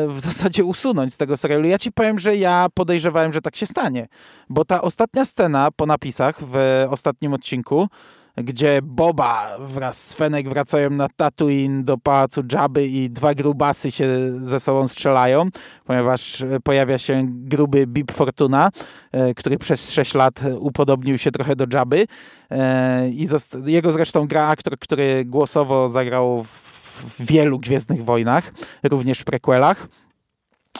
w 0.08 0.20
zasadzie 0.20 0.66
usunąć 0.66 1.14
z 1.14 1.18
tego 1.18 1.38
serialu. 1.38 1.68
Ja 1.68 1.78
ci 1.78 1.91
powiem, 1.91 2.20
że 2.20 2.36
ja 2.36 2.68
podejrzewałem, 2.74 3.34
że 3.34 3.41
tak 3.41 3.56
się 3.56 3.66
stanie, 3.66 4.08
bo 4.49 4.66
ta 4.66 4.82
ostatnia 4.82 5.26
scena 5.26 5.70
po 5.76 5.86
napisach 5.86 6.40
w 6.41 6.86
ostatnim 6.90 7.34
odcinku, 7.34 7.88
gdzie 8.38 8.80
Boba 8.84 9.58
wraz 9.60 10.08
z 10.08 10.14
Fenek 10.14 10.49
wracają 10.49 10.90
na 10.90 11.08
Tatooine 11.16 11.84
do 11.84 11.98
pałacu 11.98 12.41
Jabby 12.52 12.86
i 12.86 13.10
dwa 13.10 13.36
grubasy 13.36 13.91
się 13.91 14.08
ze 14.41 14.60
sobą 14.60 14.88
strzelają, 14.88 15.49
ponieważ 15.86 16.44
pojawia 16.64 16.98
się 16.98 17.26
gruby 17.30 17.88
Bib 17.88 18.12
Fortuna, 18.12 18.70
e, 19.12 19.34
który 19.34 19.58
przez 19.58 19.91
6 19.91 20.14
lat 20.14 20.41
upodobnił 20.60 21.18
się 21.18 21.32
trochę 21.32 21.56
do 21.56 21.66
Jabby 21.74 22.06
e, 22.52 23.10
i 23.10 23.28
jego 23.66 23.91
zresztą 23.91 24.28
gra 24.28 24.48
aktor, 24.48 24.80
który 24.80 25.26
głosowo 25.26 25.88
zagrał 25.88 26.44
w 26.44 26.66
w 26.98 27.26
wielu 27.26 27.60
Gwiezdnych 27.60 28.06
Wojnach, 28.06 28.53
również 28.84 29.19
w 29.19 29.24
prequelach. 29.24 29.88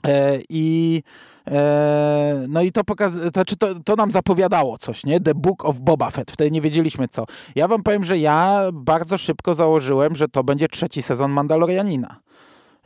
E, 0.08 0.40
I 0.50 1.04
e, 1.48 2.46
no 2.50 2.62
i 2.62 2.72
to, 2.72 2.84
pokaz, 2.84 3.14
to, 3.34 3.46
to, 3.46 3.76
to 3.86 3.96
nam 3.96 4.12
zapowiadało 4.12 4.78
coś, 4.78 5.06
nie? 5.06 5.20
The 5.20 5.36
Book 5.36 5.66
of 5.66 5.80
Boba 5.80 6.12
Fett. 6.12 6.32
Wtedy 6.32 6.52
nie 6.52 6.62
wiedzieliśmy 6.62 7.08
co. 7.08 7.26
Ja 7.56 7.68
wam 7.68 7.84
powiem, 7.84 8.04
że 8.04 8.18
ja 8.18 8.62
bardzo 8.74 9.18
szybko 9.18 9.54
założyłem, 9.54 10.16
że 10.16 10.28
to 10.28 10.44
będzie 10.44 10.68
trzeci 10.68 11.02
sezon 11.02 11.32
Mandalorianina 11.32 12.20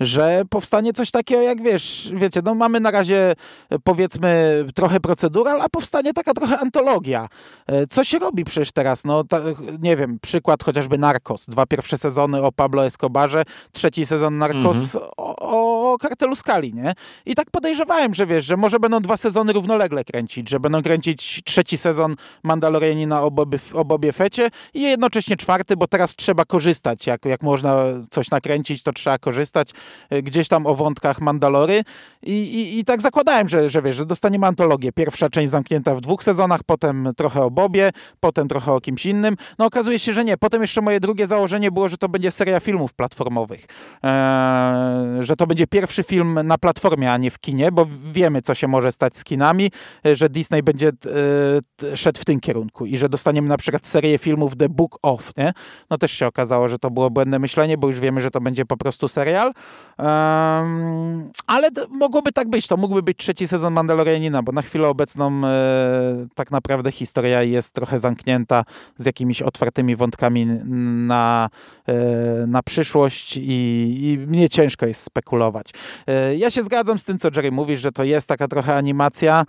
że 0.01 0.43
powstanie 0.49 0.93
coś 0.93 1.11
takiego 1.11 1.41
jak, 1.41 1.61
wiesz, 1.61 2.11
wiecie, 2.13 2.41
no 2.45 2.55
mamy 2.55 2.79
na 2.79 2.91
razie 2.91 3.33
powiedzmy 3.83 4.65
trochę 4.75 4.99
procedural, 4.99 5.61
a 5.61 5.69
powstanie 5.69 6.13
taka 6.13 6.33
trochę 6.33 6.59
antologia. 6.59 7.27
E, 7.67 7.87
co 7.87 8.03
się 8.03 8.19
robi 8.19 8.43
przecież 8.43 8.71
teraz? 8.71 9.05
No, 9.05 9.23
ta, 9.23 9.39
nie 9.79 9.97
wiem, 9.97 10.19
przykład 10.21 10.63
chociażby 10.63 10.97
Narcos. 10.97 11.45
Dwa 11.45 11.65
pierwsze 11.65 11.97
sezony 11.97 12.41
o 12.43 12.51
Pablo 12.51 12.85
Escobarze, 12.85 13.43
trzeci 13.71 14.05
sezon 14.05 14.37
Narcos 14.37 14.77
mhm. 14.77 15.11
o, 15.17 15.93
o 15.93 15.97
kartelu 15.97 16.35
Skali, 16.35 16.73
nie? 16.73 16.93
I 17.25 17.35
tak 17.35 17.51
podejrzewałem, 17.51 18.13
że 18.13 18.25
wiesz, 18.25 18.45
że 18.45 18.57
może 18.57 18.79
będą 18.79 18.99
dwa 18.99 19.17
sezony 19.17 19.53
równolegle 19.53 20.03
kręcić, 20.03 20.49
że 20.49 20.59
będą 20.59 20.83
kręcić 20.83 21.41
trzeci 21.45 21.77
sezon 21.77 22.15
Mandalorianina 22.43 23.21
o, 23.21 23.31
Bobie, 23.31 23.59
o 23.73 23.85
Bobie 23.85 24.13
Fecie 24.13 24.49
i 24.73 24.81
jednocześnie 24.81 25.37
czwarty, 25.37 25.77
bo 25.77 25.87
teraz 25.87 26.15
trzeba 26.15 26.45
korzystać. 26.45 27.07
Jak, 27.07 27.25
jak 27.25 27.43
można 27.43 27.75
coś 28.09 28.31
nakręcić, 28.31 28.83
to 28.83 28.93
trzeba 28.93 29.17
korzystać 29.17 29.69
e, 29.69 29.73
gdzieś 30.23 30.47
tam 30.47 30.65
o 30.65 30.75
wątkach 30.75 31.21
Mandalory 31.21 31.83
i, 32.23 32.31
i, 32.31 32.79
i 32.79 32.85
tak 32.85 33.01
zakładałem, 33.01 33.49
że, 33.49 33.69
że 33.69 33.81
wiesz, 33.81 33.95
że 33.95 34.05
dostaniemy 34.05 34.47
antologię. 34.47 34.91
Pierwsza 34.91 35.29
część 35.29 35.49
zamknięta 35.49 35.95
w 35.95 36.01
dwóch 36.01 36.23
sezonach, 36.23 36.63
potem 36.63 37.09
trochę 37.17 37.43
o 37.43 37.51
Bobie, 37.51 37.91
potem 38.19 38.47
trochę 38.47 38.73
o 38.73 38.81
kimś 38.81 39.05
innym. 39.05 39.35
No 39.59 39.65
okazuje 39.65 39.99
się, 39.99 40.13
że 40.13 40.23
nie. 40.23 40.37
Potem 40.37 40.61
jeszcze 40.61 40.81
moje 40.81 40.99
drugie 40.99 41.27
założenie 41.27 41.71
było, 41.71 41.89
że 41.89 41.97
to 41.97 42.09
będzie 42.09 42.31
seria 42.31 42.59
filmów 42.59 42.93
platformowych. 42.93 43.65
Eee, 44.03 45.25
że 45.25 45.35
to 45.35 45.47
będzie 45.47 45.67
pierwszy 45.67 46.03
film 46.03 46.39
na 46.43 46.57
platformie, 46.57 47.11
a 47.11 47.17
nie 47.17 47.31
w 47.31 47.39
kinie, 47.39 47.71
bo 47.71 47.87
wiemy, 48.11 48.41
co 48.41 48.55
się 48.55 48.67
może 48.67 48.91
stać 48.91 49.17
z 49.17 49.23
kinami, 49.23 49.71
że 50.13 50.29
Disney 50.29 50.63
będzie 50.63 50.91
e, 51.91 51.97
szedł 51.97 52.21
w 52.21 52.25
tym 52.25 52.39
kierunku 52.39 52.85
i 52.85 52.97
że 52.97 53.09
dostaniemy 53.09 53.49
na 53.49 53.57
przykład 53.57 53.87
serię 53.87 54.17
filmów 54.17 54.55
The 54.55 54.69
Book 54.69 54.99
of, 55.01 55.31
nie? 55.37 55.53
No 55.89 55.97
też 55.97 56.11
się 56.11 56.27
okazało, 56.27 56.67
że 56.67 56.79
to 56.79 56.91
było 56.91 57.09
błędne 57.09 57.39
myślenie, 57.39 57.77
bo 57.77 57.87
już 57.87 57.99
wiemy, 57.99 58.21
że 58.21 58.31
to 58.31 58.41
będzie 58.41 58.65
po 58.65 58.77
prostu 58.77 59.07
serial. 59.07 59.53
Ale 61.47 61.69
mogłoby 61.89 62.31
tak 62.31 62.49
być. 62.49 62.67
To 62.67 62.77
mógłby 62.77 63.03
być 63.03 63.17
trzeci 63.17 63.47
sezon 63.47 63.73
Mandalorianina, 63.73 64.43
bo 64.43 64.51
na 64.51 64.61
chwilę 64.61 64.87
obecną 64.87 65.41
e, 65.45 66.27
tak 66.35 66.51
naprawdę 66.51 66.91
historia 66.91 67.43
jest 67.43 67.73
trochę 67.73 67.99
zamknięta 67.99 68.65
z 68.97 69.05
jakimiś 69.05 69.41
otwartymi 69.41 69.95
wątkami 69.95 70.45
na, 70.45 71.49
e, 71.87 71.93
na 72.47 72.63
przyszłość 72.63 73.37
i, 73.37 73.97
i 74.01 74.17
mnie 74.17 74.49
ciężko 74.49 74.85
jest 74.85 75.03
spekulować. 75.03 75.73
E, 76.07 76.35
ja 76.35 76.51
się 76.51 76.63
zgadzam 76.63 76.99
z 76.99 77.05
tym, 77.05 77.19
co 77.19 77.29
Jerry 77.35 77.51
mówi, 77.51 77.77
że 77.77 77.91
to 77.91 78.03
jest 78.03 78.27
taka 78.27 78.47
trochę 78.47 78.75
animacja, 78.75 79.45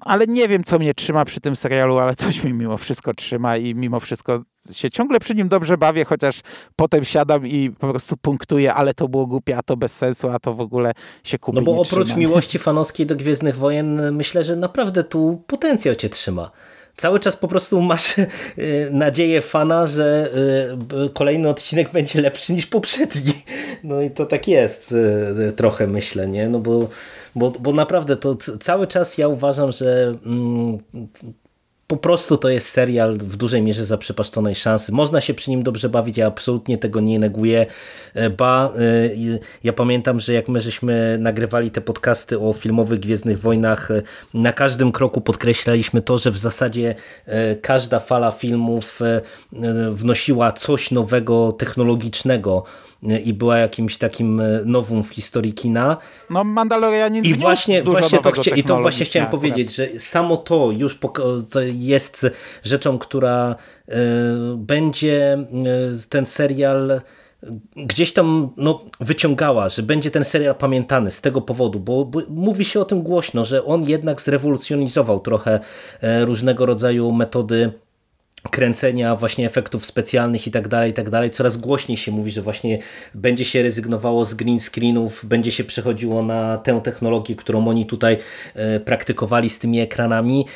ale 0.00 0.26
nie 0.26 0.48
wiem, 0.48 0.64
co 0.64 0.78
mnie 0.78 0.94
trzyma 0.94 1.24
przy 1.24 1.40
tym 1.40 1.56
serialu, 1.56 1.98
ale 1.98 2.14
coś 2.14 2.44
mi 2.44 2.52
mimo 2.52 2.76
wszystko 2.76 3.14
trzyma 3.14 3.56
i 3.56 3.74
mimo 3.74 4.00
wszystko 4.00 4.42
się 4.72 4.90
ciągle 4.90 5.20
przy 5.20 5.34
nim 5.34 5.48
dobrze 5.48 5.78
bawię, 5.78 6.04
chociaż 6.04 6.40
potem 6.76 7.04
siadam 7.04 7.46
i 7.46 7.70
po 7.70 7.88
prostu 7.90 8.16
punktuję, 8.16 8.74
ale 8.74 8.94
to 8.94 9.08
było 9.08 9.26
głupie, 9.26 9.56
a 9.56 9.62
to 9.62 9.76
bez 9.76 9.96
sensu, 9.96 10.28
a 10.28 10.38
to 10.38 10.54
w 10.54 10.60
ogóle 10.60 10.92
się 11.24 11.38
kupi 11.38 11.56
No 11.58 11.62
bo 11.62 11.80
oprócz 11.80 12.06
trzyma. 12.06 12.20
miłości 12.20 12.58
fanowskiej 12.58 13.06
do 13.06 13.16
Gwiezdnych 13.16 13.56
Wojen, 13.56 14.14
myślę, 14.14 14.44
że 14.44 14.56
naprawdę 14.56 15.04
tu 15.04 15.42
potencjał 15.46 15.94
cię 15.94 16.08
trzyma 16.08 16.50
cały 16.96 17.20
czas 17.20 17.36
po 17.36 17.48
prostu 17.48 17.82
masz 17.82 18.14
y, 18.18 18.24
nadzieję 18.90 19.40
fana, 19.40 19.86
że 19.86 20.30
y, 21.06 21.10
kolejny 21.14 21.48
odcinek 21.48 21.92
będzie 21.92 22.20
lepszy 22.20 22.52
niż 22.52 22.66
poprzedni. 22.66 23.32
No 23.84 24.02
i 24.02 24.10
to 24.10 24.26
tak 24.26 24.48
jest 24.48 24.92
y, 24.92 25.52
trochę 25.56 25.86
myślę, 25.86 26.28
nie? 26.28 26.48
No 26.48 26.58
bo, 26.58 26.88
bo, 27.34 27.50
bo 27.50 27.72
naprawdę 27.72 28.16
to 28.16 28.36
cały 28.60 28.86
czas 28.86 29.18
ja 29.18 29.28
uważam, 29.28 29.72
że 29.72 30.18
mm, 30.26 30.78
po 31.92 31.96
prostu 31.96 32.36
to 32.36 32.48
jest 32.48 32.68
serial 32.68 33.18
w 33.18 33.36
dużej 33.36 33.62
mierze 33.62 33.84
zaprzepaszczonej 33.84 34.54
szansy. 34.54 34.92
Można 34.92 35.20
się 35.20 35.34
przy 35.34 35.50
nim 35.50 35.62
dobrze 35.62 35.88
bawić, 35.88 36.16
ja 36.16 36.26
absolutnie 36.26 36.78
tego 36.78 37.00
nie 37.00 37.18
neguję. 37.18 37.66
E, 38.14 38.30
ba, 38.30 38.72
e, 39.26 39.40
ja 39.64 39.72
pamiętam, 39.72 40.20
że 40.20 40.32
jak 40.32 40.48
my 40.48 40.60
żeśmy 40.60 41.18
nagrywali 41.20 41.70
te 41.70 41.80
podcasty 41.80 42.40
o 42.40 42.52
filmowych 42.52 43.00
Gwiezdnych 43.00 43.40
Wojnach, 43.40 43.90
e, 43.90 44.02
na 44.34 44.52
każdym 44.52 44.92
kroku 44.92 45.20
podkreślaliśmy 45.20 46.02
to, 46.02 46.18
że 46.18 46.30
w 46.30 46.38
zasadzie 46.38 46.94
każda 47.62 48.00
fala 48.00 48.30
filmów 48.30 49.00
wnosiła 49.90 50.52
coś 50.52 50.90
nowego, 50.90 51.52
technologicznego 51.52 52.64
i 53.24 53.34
była 53.34 53.58
jakimś 53.58 53.98
takim 53.98 54.40
e, 54.40 54.60
nowym 54.64 55.04
w 55.04 55.08
historii 55.08 55.52
kina. 55.52 55.96
No 56.30 56.44
Mandalorianin 56.44 57.24
I 57.24 57.34
właśnie, 57.34 57.82
właśnie 57.82 58.18
to, 58.18 58.30
chcia, 58.30 58.54
I 58.56 58.64
to 58.64 58.80
właśnie 58.80 59.06
chciałem 59.06 59.26
akurat. 59.28 59.40
powiedzieć, 59.40 59.74
że 59.74 59.88
samo 59.98 60.36
to 60.36 60.70
już 60.70 60.98
to 61.50 61.60
jest 61.62 62.26
rzeczą, 62.62 62.98
która 62.98 63.56
y, 63.88 63.94
będzie 64.56 65.46
y, 66.04 66.08
ten 66.08 66.26
serial 66.26 67.00
gdzieś 67.76 68.12
tam 68.12 68.50
no, 68.56 68.84
wyciągała, 69.00 69.68
że 69.68 69.82
będzie 69.82 70.10
ten 70.10 70.24
serial 70.24 70.54
pamiętany 70.54 71.10
z 71.10 71.20
tego 71.20 71.40
powodu, 71.40 71.80
bo, 71.80 72.04
bo, 72.04 72.20
mówi 72.28 72.64
się 72.64 72.80
o 72.80 72.84
tym 72.84 73.02
głośno, 73.02 73.44
że 73.44 73.64
on 73.64 73.88
jednak 73.88 74.20
zrewolucjonizował 74.20 75.20
trochę 75.20 75.60
różnego 76.02 76.66
rodzaju 76.66 77.12
metody 77.12 77.72
kręcenia 78.50 79.16
właśnie 79.16 79.46
efektów 79.46 79.86
specjalnych 79.86 80.46
i 80.46 80.50
tak 80.50 80.68
dalej, 80.68 80.90
i 80.90 80.94
tak 80.94 81.10
dalej. 81.10 81.30
Coraz 81.30 81.56
głośniej 81.56 81.98
się 81.98 82.12
mówi, 82.12 82.30
że 82.30 82.42
właśnie 82.42 82.78
będzie 83.14 83.44
się 83.44 83.62
rezygnowało 83.62 84.24
z 84.24 84.34
green 84.34 84.60
screenów, 84.60 85.24
będzie 85.24 85.52
się 85.52 85.64
przechodziło 85.64 86.22
na 86.22 86.58
tę 86.58 86.80
technologię, 86.84 87.36
którą 87.36 87.68
oni 87.68 87.86
tutaj 87.86 88.18
e, 88.54 88.80
praktykowali 88.80 89.50
z 89.50 89.58
tymi 89.58 89.80
ekranami. 89.80 90.46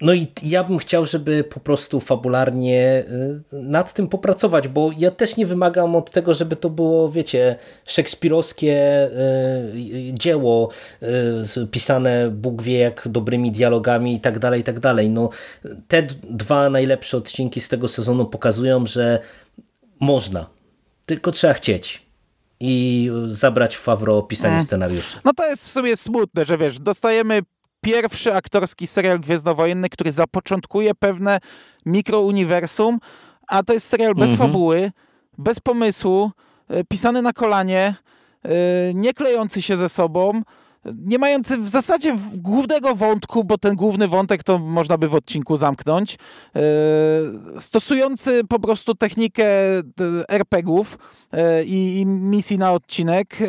No 0.00 0.14
i 0.14 0.26
ja 0.42 0.64
bym 0.64 0.78
chciał, 0.78 1.06
żeby 1.06 1.44
po 1.44 1.60
prostu 1.60 2.00
fabularnie 2.00 3.04
y, 3.52 3.62
nad 3.62 3.92
tym 3.92 4.08
popracować, 4.08 4.68
bo 4.68 4.90
ja 4.98 5.10
też 5.10 5.36
nie 5.36 5.46
wymagam 5.46 5.96
od 5.96 6.10
tego, 6.10 6.34
żeby 6.34 6.56
to 6.56 6.70
było, 6.70 7.08
wiecie, 7.08 7.56
szekspirowskie 7.86 9.04
y, 9.04 10.14
dzieło 10.14 10.68
y, 11.56 11.66
pisane 11.66 12.30
Bóg 12.30 12.62
wie 12.62 12.78
jak 12.78 13.08
dobrymi 13.08 13.52
dialogami 13.52 14.14
i 14.14 14.20
tak 14.20 14.38
dalej, 14.38 14.60
i 14.60 14.64
tak 14.64 14.80
dalej. 14.80 15.10
No, 15.10 15.30
te 15.88 16.02
dwa 16.30 16.70
najlepsze 16.70 17.16
odcinki 17.16 17.60
z 17.60 17.68
tego 17.68 17.88
sezonu 17.88 18.26
pokazują, 18.26 18.86
że 18.86 19.18
można, 20.00 20.46
tylko 21.06 21.30
trzeba 21.30 21.54
chcieć 21.54 22.08
i 22.60 23.10
zabrać 23.26 23.76
w 23.76 23.80
Favro 23.80 24.22
pisanie 24.22 24.50
hmm. 24.50 24.66
scenariuszy. 24.66 25.18
No 25.24 25.32
to 25.34 25.46
jest 25.46 25.64
w 25.64 25.70
sumie 25.70 25.96
smutne, 25.96 26.44
że 26.44 26.58
wiesz, 26.58 26.80
dostajemy 26.80 27.42
pierwszy 27.80 28.34
aktorski 28.34 28.86
serial 28.86 29.20
gwiezdnowojenny, 29.20 29.88
który 29.88 30.12
zapoczątkuje 30.12 30.94
pewne 30.94 31.40
mikrouniwersum, 31.86 32.98
a 33.48 33.62
to 33.62 33.72
jest 33.72 33.86
serial 33.86 34.14
bez 34.14 34.30
mhm. 34.30 34.48
fabuły, 34.48 34.92
bez 35.38 35.60
pomysłu, 35.60 36.30
e, 36.68 36.84
pisany 36.84 37.22
na 37.22 37.32
kolanie, 37.32 37.94
e, 38.44 38.48
nie 38.94 39.14
klejący 39.14 39.62
się 39.62 39.76
ze 39.76 39.88
sobą, 39.88 40.42
nie 40.84 41.18
mający 41.18 41.58
w 41.58 41.68
zasadzie 41.68 42.16
głównego 42.34 42.94
wątku, 42.94 43.44
bo 43.44 43.58
ten 43.58 43.76
główny 43.76 44.08
wątek 44.08 44.42
to 44.42 44.58
można 44.58 44.98
by 44.98 45.08
w 45.08 45.14
odcinku 45.14 45.56
zamknąć, 45.56 46.18
e, 46.56 46.60
stosujący 47.60 48.40
po 48.48 48.58
prostu 48.58 48.94
technikę 48.94 49.46
RPGów, 50.28 50.98
E, 51.32 51.64
i 51.64 52.06
misji 52.06 52.58
na 52.58 52.72
odcinek, 52.72 53.36
e, 53.40 53.46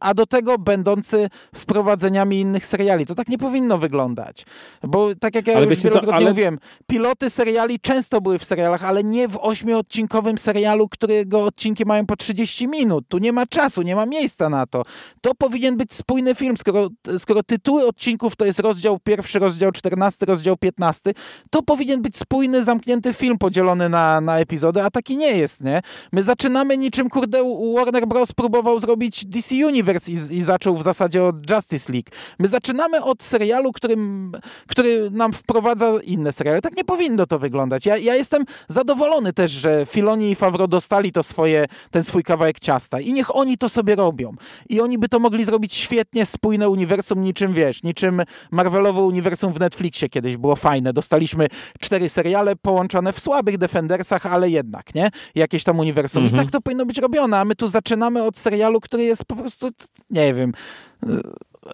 a 0.00 0.14
do 0.14 0.26
tego 0.26 0.58
będący 0.58 1.28
wprowadzeniami 1.54 2.40
innych 2.40 2.66
seriali. 2.66 3.06
To 3.06 3.14
tak 3.14 3.28
nie 3.28 3.38
powinno 3.38 3.78
wyglądać. 3.78 4.46
Bo 4.82 5.14
tak 5.14 5.34
jak 5.34 5.46
ja 5.46 5.56
ale 5.56 5.66
już 5.66 5.78
wielokrotnie 5.78 6.14
ale... 6.14 6.30
mówiłem, 6.30 6.58
piloty 6.86 7.30
seriali 7.30 7.80
często 7.80 8.20
były 8.20 8.38
w 8.38 8.44
serialach, 8.44 8.84
ale 8.84 9.04
nie 9.04 9.28
w 9.28 9.36
ośmiodcinkowym 9.36 10.38
serialu, 10.38 10.88
którego 10.88 11.44
odcinki 11.44 11.84
mają 11.86 12.06
po 12.06 12.16
30 12.16 12.68
minut. 12.68 13.04
Tu 13.08 13.18
nie 13.18 13.32
ma 13.32 13.46
czasu, 13.46 13.82
nie 13.82 13.96
ma 13.96 14.06
miejsca 14.06 14.48
na 14.48 14.66
to. 14.66 14.82
To 15.20 15.34
powinien 15.34 15.76
być 15.76 15.94
spójny 15.94 16.34
film. 16.34 16.56
Skoro, 16.62 16.88
skoro 17.18 17.42
tytuły 17.42 17.86
odcinków 17.86 18.36
to 18.36 18.44
jest 18.44 18.58
rozdział 18.58 18.98
pierwszy, 19.04 19.38
rozdział 19.38 19.72
14, 19.72 20.26
rozdział 20.26 20.56
15, 20.56 21.12
to 21.50 21.62
powinien 21.62 22.02
być 22.02 22.16
spójny, 22.16 22.64
zamknięty 22.64 23.12
film 23.12 23.38
podzielony 23.38 23.88
na, 23.88 24.20
na 24.20 24.38
epizody, 24.38 24.82
a 24.82 24.90
taki 24.90 25.16
nie 25.16 25.36
jest, 25.36 25.60
nie? 25.60 25.82
My 26.12 26.22
zaczynamy 26.22 26.78
niczym 26.78 27.10
kurde, 27.10 27.42
Warner 27.76 28.06
Bros. 28.06 28.32
próbował 28.32 28.80
zrobić 28.80 29.26
DC 29.26 29.54
Universe 29.66 30.12
i, 30.12 30.14
i, 30.14 30.42
zaczął 30.42 30.76
w 30.76 30.82
zasadzie 30.82 31.24
od 31.24 31.50
Justice 31.50 31.92
League. 31.92 32.10
My 32.38 32.48
zaczynamy 32.48 33.04
od 33.04 33.22
serialu, 33.22 33.72
którym, 33.72 34.32
który 34.66 35.10
nam 35.10 35.32
wprowadza 35.32 35.92
inne 36.04 36.32
seriale. 36.32 36.60
Tak 36.60 36.76
nie 36.76 36.84
powinno 36.84 37.26
to 37.26 37.38
wyglądać. 37.38 37.86
Ja, 37.86 37.96
ja 37.96 38.14
jestem 38.14 38.44
zadowolony 38.68 39.32
też, 39.32 39.50
że 39.50 39.86
Filoni 39.86 40.30
i 40.30 40.34
Favro 40.34 40.68
dostali 40.68 41.12
to 41.12 41.22
swoje, 41.22 41.66
ten 41.90 42.02
swój 42.02 42.22
kawałek 42.22 42.60
ciasta 42.60 43.00
i 43.00 43.12
niech 43.12 43.36
oni 43.36 43.58
to 43.58 43.68
sobie 43.68 43.96
robią. 43.96 44.34
I 44.68 44.80
oni 44.80 44.98
by 44.98 45.08
to 45.08 45.18
mogli 45.18 45.44
zrobić 45.44 45.74
świetnie, 45.74 46.26
spójne 46.52 46.68
uniwersum, 46.68 47.22
niczym 47.22 47.52
wiesz, 47.52 47.82
niczym 47.82 48.22
Marvelowe 48.50 49.00
uniwersum 49.02 49.52
w 49.52 49.60
Netflixie 49.60 50.08
kiedyś 50.08 50.36
było 50.36 50.56
fajne. 50.56 50.92
Dostaliśmy 50.92 51.46
cztery 51.80 52.08
seriale 52.08 52.56
połączone 52.56 53.12
w 53.12 53.20
słabych 53.20 53.58
Defendersach, 53.58 54.26
ale 54.26 54.50
jednak, 54.50 54.94
nie? 54.94 55.10
Jakieś 55.34 55.64
tam 55.64 55.78
uniwersum. 55.78 56.22
Mhm. 56.22 56.40
I 56.40 56.44
tak 56.44 56.52
to 56.52 56.60
powinno 56.60 56.86
być 56.86 56.98
robiona, 56.98 57.40
a 57.40 57.44
my 57.44 57.54
tu 57.54 57.68
zaczynamy 57.68 58.22
od 58.22 58.38
serialu, 58.38 58.80
który 58.80 59.04
jest 59.04 59.24
po 59.24 59.36
prostu, 59.36 59.68
nie 60.10 60.34
wiem, 60.34 60.52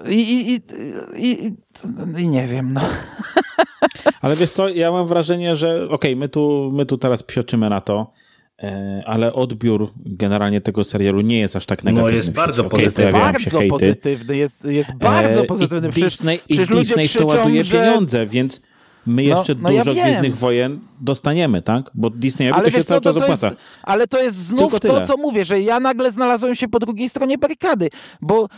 i, 0.09 0.15
i, 0.15 0.55
i, 0.55 0.61
i, 1.17 1.53
i 2.23 2.29
nie 2.29 2.47
wiem, 2.47 2.73
no. 2.73 2.81
Ale 4.23 4.37
wiesz 4.37 4.51
co, 4.51 4.69
ja 4.69 4.93
mam 4.93 5.07
wrażenie, 5.07 5.57
że 5.57 5.75
okej, 5.85 5.95
okay, 5.95 6.17
my, 6.17 6.29
tu, 6.29 6.71
my 6.73 6.87
tu 6.87 6.99
teraz 6.99 7.23
psioczymy 7.23 7.71
na 7.71 7.81
to, 7.81 8.13
ale 9.07 9.33
odbiór 9.33 9.91
generalnie 10.07 10.61
tego 10.61 10.85
serialu 10.85 11.21
nie 11.21 11.39
jest 11.41 11.57
aż 11.57 11.67
tak 11.67 11.85
negatywny. 11.85 12.11
No, 12.11 12.17
jest 12.17 12.33
bardzo 12.33 12.65
pozytywny. 12.65 13.13
Bardzo 13.13 13.61
pozytywny, 13.69 14.37
jest, 14.37 14.65
jest 14.65 14.95
bardzo 14.95 15.41
E, 15.41 15.45
pozytywny. 15.45 15.89
I 15.89 15.93
Przecież- 15.93 16.13
Disney, 16.13 16.37
i 16.37 16.55
przecież 16.55 16.69
ludzie 16.71 16.79
Disney 16.81 17.09
w 17.09 17.13
to 17.13 17.19
krzyczą, 17.27 17.39
ładuje 17.39 17.65
że- 17.65 17.79
pieniądze, 17.81 18.27
więc 18.27 18.61
my 19.07 19.23
No, 19.23 19.37
jeszcze 19.39 19.55
no 19.55 19.71
ja 19.71 19.85
dużo 19.85 19.95
wiem. 19.95 20.05
Gwiezdnych 20.05 20.37
Wojen 20.37 20.81
dostaniemy, 21.01 21.63
tak? 21.63 21.91
Bo 21.95 22.11
Disneyowi 22.11 22.55
to 22.55 22.61
Ale 22.61 22.71
się 22.71 22.77
wiesz 22.77 22.87
cały 22.87 23.01
co, 23.01 23.13
to, 23.13 23.21
czas 23.21 23.23
opłaca. 23.23 23.51
ale 23.83 24.07
to 24.07 24.23
jest 24.23 24.37
znów 24.37 24.81
to, 24.81 25.07
co 25.07 25.17
mówię, 25.17 25.45
że 25.45 25.61
ja 25.61 25.81
nagle 25.81 26.11
znalazłem 26.13 26.55
się 26.55 26.69
po 26.69 26.79
drugiej 26.79 27.09
stronie 27.09 27.39
barykady, 27.39 27.89
bo 28.23 28.45
e, 28.45 28.49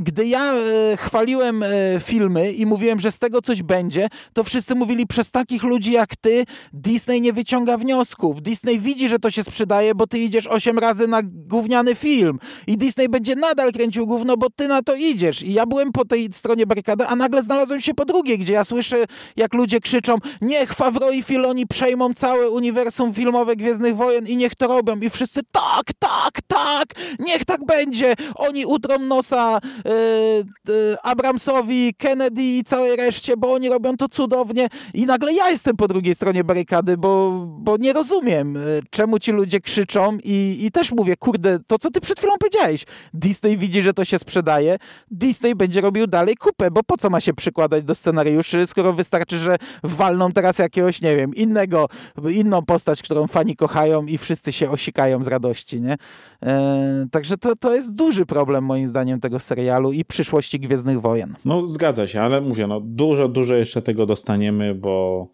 gdy 0.00 0.26
ja 0.26 0.54
e, 0.54 0.96
chwaliłem 0.96 1.62
e, 1.62 1.68
filmy 2.00 2.52
i 2.52 2.66
mówiłem, 2.66 3.00
że 3.00 3.12
z 3.12 3.18
tego 3.18 3.42
coś 3.42 3.62
będzie, 3.62 4.08
to 4.32 4.44
wszyscy 4.44 4.74
mówili, 4.74 5.06
przez 5.06 5.30
takich 5.30 5.62
ludzi 5.62 5.92
jak 5.92 6.16
ty 6.16 6.44
Disney 6.72 7.20
nie 7.20 7.32
wyciąga 7.32 7.76
wniosków. 7.76 8.42
Disney 8.42 8.78
widzi, 8.78 9.08
że 9.08 9.18
to 9.18 9.30
się 9.30 9.42
sprzedaje, 9.42 9.94
bo 9.94 10.06
ty 10.06 10.18
idziesz 10.18 10.46
8 10.46 10.78
razy 10.78 11.08
na 11.08 11.20
gówniany 11.22 11.94
film 11.94 12.38
i 12.66 12.76
Disney 12.76 13.08
będzie 13.08 13.36
nadal 13.36 13.72
kręcił 13.72 14.06
gówno, 14.06 14.36
bo 14.36 14.50
ty 14.56 14.68
na 14.68 14.82
to 14.82 14.94
idziesz. 14.94 15.42
I 15.42 15.52
ja 15.52 15.66
byłem 15.66 15.92
po 15.92 16.04
tej 16.04 16.28
stronie 16.32 16.66
barykady, 16.66 17.06
a 17.06 17.16
nagle 17.16 17.42
znalazłem 17.42 17.80
się 17.80 17.94
po 17.94 18.04
drugiej, 18.04 18.38
gdzie 18.38 18.52
ja 18.52 18.64
słyszę, 18.64 19.04
jak 19.36 19.54
ludzie 19.54 19.80
krzyczą, 19.80 20.14
niech 20.40 20.74
Favreau 20.74 21.12
i 21.12 21.22
Filoni 21.22 21.66
przejmą 21.66 22.14
całe 22.14 22.50
uniwersum 22.50 23.14
filmowe 23.14 23.56
Gwiezdnych 23.56 23.96
Wojen 23.96 24.26
i 24.26 24.36
niech 24.36 24.54
to 24.54 24.66
robią. 24.66 25.00
I 25.00 25.10
wszyscy 25.10 25.40
tak, 25.52 25.84
tak, 25.98 26.42
tak, 26.46 26.84
niech 27.18 27.44
tak 27.44 27.64
będzie. 27.64 28.14
Oni 28.34 28.66
utrą 28.66 28.98
nosa 28.98 29.53
e, 29.56 29.90
e, 29.90 31.06
Abramsowi, 31.06 31.94
Kennedy 31.94 32.42
i 32.42 32.64
całej 32.64 32.96
reszcie, 32.96 33.36
bo 33.36 33.52
oni 33.52 33.68
robią 33.68 33.96
to 33.96 34.08
cudownie. 34.08 34.68
I 34.94 35.06
nagle 35.06 35.32
ja 35.32 35.50
jestem 35.50 35.76
po 35.76 35.88
drugiej 35.88 36.14
stronie 36.14 36.44
barykady, 36.44 36.96
bo, 36.96 37.44
bo 37.46 37.76
nie 37.76 37.92
rozumiem, 37.92 38.56
e, 38.56 38.60
czemu 38.90 39.18
ci 39.18 39.32
ludzie 39.32 39.60
krzyczą 39.60 40.18
i, 40.24 40.58
i 40.60 40.70
też 40.70 40.92
mówię, 40.92 41.16
kurde, 41.16 41.58
to 41.66 41.78
co 41.78 41.90
ty 41.90 42.00
przed 42.00 42.18
chwilą 42.18 42.32
powiedziałeś. 42.40 42.84
Disney 43.14 43.56
widzi, 43.56 43.82
że 43.82 43.94
to 43.94 44.04
się 44.04 44.18
sprzedaje, 44.18 44.78
Disney 45.10 45.54
będzie 45.54 45.80
robił 45.80 46.06
dalej 46.06 46.36
kupę, 46.36 46.70
bo 46.70 46.82
po 46.82 46.96
co 46.96 47.10
ma 47.10 47.20
się 47.20 47.34
przykładać 47.34 47.84
do 47.84 47.94
scenariuszy, 47.94 48.66
skoro 48.66 48.92
wystarczy, 48.92 49.38
że 49.38 49.56
walną 49.82 50.32
teraz 50.32 50.58
jakiegoś, 50.58 51.00
nie 51.00 51.16
wiem, 51.16 51.34
innego, 51.34 51.88
inną 52.30 52.62
postać, 52.62 53.02
którą 53.02 53.26
fani 53.26 53.56
kochają 53.56 54.06
i 54.06 54.18
wszyscy 54.18 54.52
się 54.52 54.70
osikają 54.70 55.24
z 55.24 55.26
radości, 55.26 55.80
nie? 55.80 55.96
E, 56.42 57.06
także 57.10 57.38
to, 57.38 57.56
to 57.56 57.74
jest 57.74 57.94
duży 57.94 58.26
problem 58.26 58.64
moim 58.64 58.88
zdaniem 58.88 59.20
tego 59.20 59.38
serialu 59.44 59.92
i 59.92 60.04
przyszłości 60.04 60.60
Gwiezdnych 60.60 61.00
Wojen. 61.00 61.34
No 61.44 61.62
zgadza 61.62 62.06
się, 62.06 62.20
ale 62.20 62.40
mówię, 62.40 62.66
no 62.66 62.80
dużo, 62.80 63.28
dużo 63.28 63.54
jeszcze 63.54 63.82
tego 63.82 64.06
dostaniemy, 64.06 64.74
bo, 64.74 65.26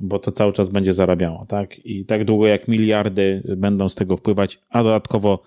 bo 0.00 0.18
to 0.18 0.32
cały 0.32 0.52
czas 0.52 0.68
będzie 0.68 0.92
zarabiało, 0.92 1.46
tak? 1.48 1.86
I 1.86 2.04
tak 2.04 2.24
długo 2.24 2.46
jak 2.46 2.68
miliardy 2.68 3.42
będą 3.56 3.88
z 3.88 3.94
tego 3.94 4.16
wpływać, 4.16 4.58
a 4.70 4.82
dodatkowo 4.82 5.42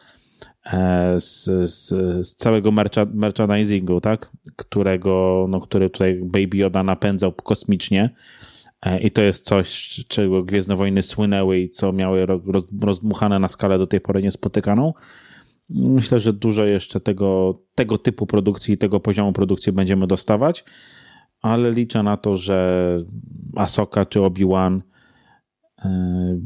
e, 0.66 1.16
z, 1.20 1.46
z, 1.70 1.88
z 2.28 2.36
całego 2.36 2.72
mercha, 2.72 3.06
merchandisingu, 3.14 4.02
tak? 4.02 4.32
Którego, 4.56 5.46
no, 5.50 5.60
który 5.60 5.90
tutaj 5.90 6.20
Baby 6.24 6.58
Yoda 6.58 6.84
napędzał 6.84 7.32
kosmicznie 7.32 8.10
e, 8.86 9.00
i 9.00 9.12
to 9.12 9.22
jest 9.22 9.46
coś, 9.46 10.00
czego 10.08 10.44
Gwiezdne 10.44 10.76
Wojny 10.76 11.04
słynęły 11.04 11.60
i 11.60 11.70
co 11.70 11.94
miały 11.94 12.26
ro- 12.26 12.42
roz, 12.48 12.68
rozdmuchane 12.82 13.40
na 13.40 13.48
skalę 13.48 13.78
do 13.78 13.88
tej 13.88 14.02
pory 14.02 14.22
niespotykaną. 14.22 14.94
Myślę, 15.70 16.20
że 16.20 16.34
dużo 16.34 16.66
jeszcze 16.66 17.00
tego, 17.00 17.60
tego 17.76 17.98
typu 17.98 18.26
produkcji 18.26 18.74
i 18.74 18.78
tego 18.78 19.00
poziomu 19.00 19.34
produkcji 19.34 19.72
będziemy 19.72 20.08
dostawać, 20.08 20.64
ale 21.42 21.72
liczę 21.72 22.04
na 22.04 22.18
to, 22.18 22.38
że 22.38 22.98
Asoka 23.56 24.06
czy 24.06 24.22
Obi-Wan 24.22 24.82
e, 25.86 26.40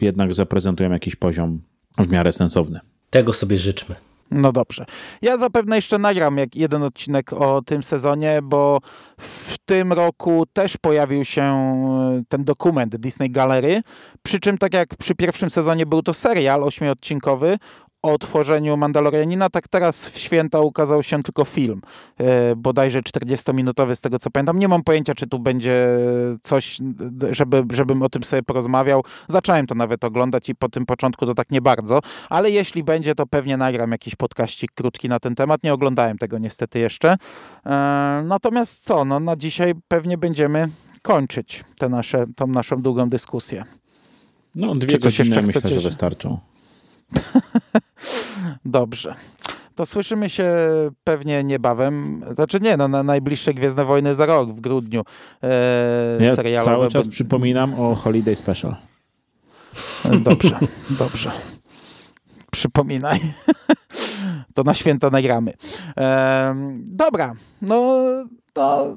jednak 0.00 0.34
zaprezentują 0.34 0.90
jakiś 0.90 1.16
poziom 1.16 1.62
w 1.98 2.08
miarę 2.08 2.32
sensowny. 2.32 2.80
Tego 3.10 3.32
sobie 3.32 3.56
życzmy. 3.56 3.94
No 4.30 4.52
dobrze. 4.52 4.86
Ja 5.22 5.36
zapewne 5.36 5.76
jeszcze 5.76 5.98
nagram 5.98 6.38
jak 6.38 6.56
jeden 6.56 6.82
odcinek 6.82 7.32
o 7.32 7.62
tym 7.62 7.82
sezonie, 7.82 8.40
bo 8.42 8.80
w 9.18 9.58
tym 9.58 9.92
roku 9.92 10.44
też 10.52 10.76
pojawił 10.76 11.24
się 11.24 11.42
e, 11.42 12.22
ten 12.28 12.44
dokument 12.44 12.96
Disney 12.96 13.30
Gallery. 13.30 13.82
Przy 14.22 14.40
czym, 14.40 14.58
tak 14.58 14.74
jak 14.74 14.96
przy 14.96 15.14
pierwszym 15.14 15.50
sezonie 15.50 15.86
był 15.86 16.02
to 16.02 16.14
serial 16.14 16.64
ośmiodcinkowy 16.64 17.58
o 18.02 18.18
tworzeniu 18.18 18.76
Mandalorianina, 18.76 19.50
tak 19.50 19.68
teraz 19.68 20.06
w 20.06 20.18
święta 20.18 20.60
ukazał 20.60 21.02
się 21.02 21.22
tylko 21.22 21.44
film, 21.44 21.82
e, 22.18 22.56
bodajże 22.56 23.00
40-minutowy 23.00 23.94
z 23.94 24.00
tego 24.00 24.18
co 24.18 24.30
pamiętam. 24.30 24.58
Nie 24.58 24.68
mam 24.68 24.82
pojęcia, 24.82 25.14
czy 25.14 25.26
tu 25.26 25.38
będzie 25.38 25.86
coś, 26.42 26.78
żeby, 27.30 27.64
żebym 27.72 28.02
o 28.02 28.08
tym 28.08 28.22
sobie 28.22 28.42
porozmawiał. 28.42 29.04
Zacząłem 29.28 29.66
to 29.66 29.74
nawet 29.74 30.04
oglądać 30.04 30.48
i 30.48 30.54
po 30.54 30.68
tym 30.68 30.86
początku 30.86 31.26
to 31.26 31.34
tak 31.34 31.50
nie 31.50 31.60
bardzo, 31.60 32.00
ale 32.28 32.50
jeśli 32.50 32.84
będzie, 32.84 33.14
to 33.14 33.26
pewnie 33.26 33.56
nagram 33.56 33.92
jakiś 33.92 34.14
podkaścik 34.14 34.72
krótki 34.72 35.08
na 35.08 35.20
ten 35.20 35.34
temat. 35.34 35.62
Nie 35.62 35.74
oglądałem 35.74 36.18
tego 36.18 36.38
niestety 36.38 36.78
jeszcze. 36.78 37.16
E, 37.66 38.22
natomiast 38.26 38.84
co, 38.84 39.04
no 39.04 39.20
na 39.20 39.36
dzisiaj 39.36 39.74
pewnie 39.88 40.18
będziemy 40.18 40.68
kończyć 41.02 41.64
tę 41.78 41.88
nasze, 41.88 42.26
tą 42.36 42.46
naszą 42.46 42.82
długą 42.82 43.08
dyskusję. 43.08 43.64
No, 44.54 44.72
dwie 44.72 44.98
godziny 44.98 45.42
myślę, 45.42 45.70
że 45.70 45.80
wystarczą. 45.80 46.38
Dobrze. 48.64 49.14
To 49.74 49.86
słyszymy 49.86 50.28
się 50.28 50.52
pewnie 51.04 51.44
niebawem. 51.44 52.24
Znaczy 52.34 52.60
nie, 52.60 52.76
no 52.76 52.88
na 52.88 53.02
najbliższe 53.02 53.54
Gwiezdne 53.54 53.84
Wojny 53.84 54.14
za 54.14 54.26
rok, 54.26 54.50
w 54.52 54.60
grudniu. 54.60 55.02
E, 55.42 56.18
Ja 56.20 56.34
serialowe, 56.36 56.64
cały 56.72 56.86
bo- 56.86 56.90
czas 56.90 57.08
przypominam 57.08 57.74
o 57.80 57.94
Holiday 57.94 58.36
Special. 58.36 58.76
Dobrze, 60.20 60.58
dobrze. 60.90 61.32
Przypominaj. 62.50 63.20
To 64.54 64.62
na 64.62 64.74
święta 64.74 65.10
nagramy. 65.10 65.52
Em, 65.96 66.84
dobra, 66.86 67.34
no 67.62 67.96
to 68.52 68.96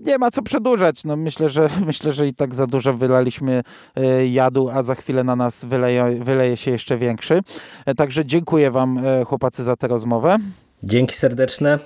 nie 0.00 0.18
ma 0.18 0.30
co 0.30 0.42
przedłużać. 0.42 1.04
No, 1.04 1.16
myślę, 1.16 1.48
że, 1.48 1.68
myślę, 1.86 2.12
że 2.12 2.26
i 2.28 2.34
tak 2.34 2.54
za 2.54 2.66
dużo 2.66 2.94
wylaliśmy 2.94 3.62
e, 3.96 4.26
jadu, 4.26 4.68
a 4.68 4.82
za 4.82 4.94
chwilę 4.94 5.24
na 5.24 5.36
nas 5.36 5.64
wyleje, 5.64 6.18
wyleje 6.24 6.56
się 6.56 6.70
jeszcze 6.70 6.98
większy. 6.98 7.40
E, 7.86 7.94
Także 7.94 8.24
dziękuję 8.26 8.70
wam, 8.70 8.98
e, 8.98 9.24
chłopacy, 9.24 9.64
za 9.64 9.76
tę 9.76 9.88
rozmowę 9.88 10.36
Dzięki 10.82 11.14
serdeczne. 11.16 11.78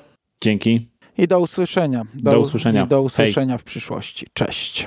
Dzięki. 0.45 0.89
i 1.19 1.29
do 1.29 1.41
usłyszenia. 1.41 2.03
Do 2.15 2.41
usłyszenia. 2.41 2.85
I 2.85 2.89
do 2.89 2.97
Hej. 2.97 3.07
usłyszenia 3.07 3.59
w 3.59 3.63
przyszłości. 3.65 4.27
Cześć. 4.33 4.87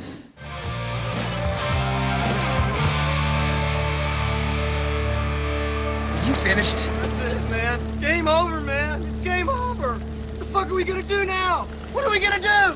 You 6.28 6.34
finished? 6.34 6.78
That's 7.22 7.34
it, 7.34 7.50
man. 7.52 7.80
Game 8.02 8.28
over, 8.28 8.62
man. 8.62 9.02
It's 9.02 9.24
game 9.24 9.50
over. 9.50 9.90
What 9.98 10.40
the 10.40 10.46
fuck 10.46 10.68
are 10.72 10.76
we 10.76 10.84
gonna 10.84 11.04
do 11.04 11.24
now? 11.26 11.68
What 11.94 12.06
are 12.06 12.12
we 12.12 12.20
gonna 12.20 12.40
do? 12.40 12.76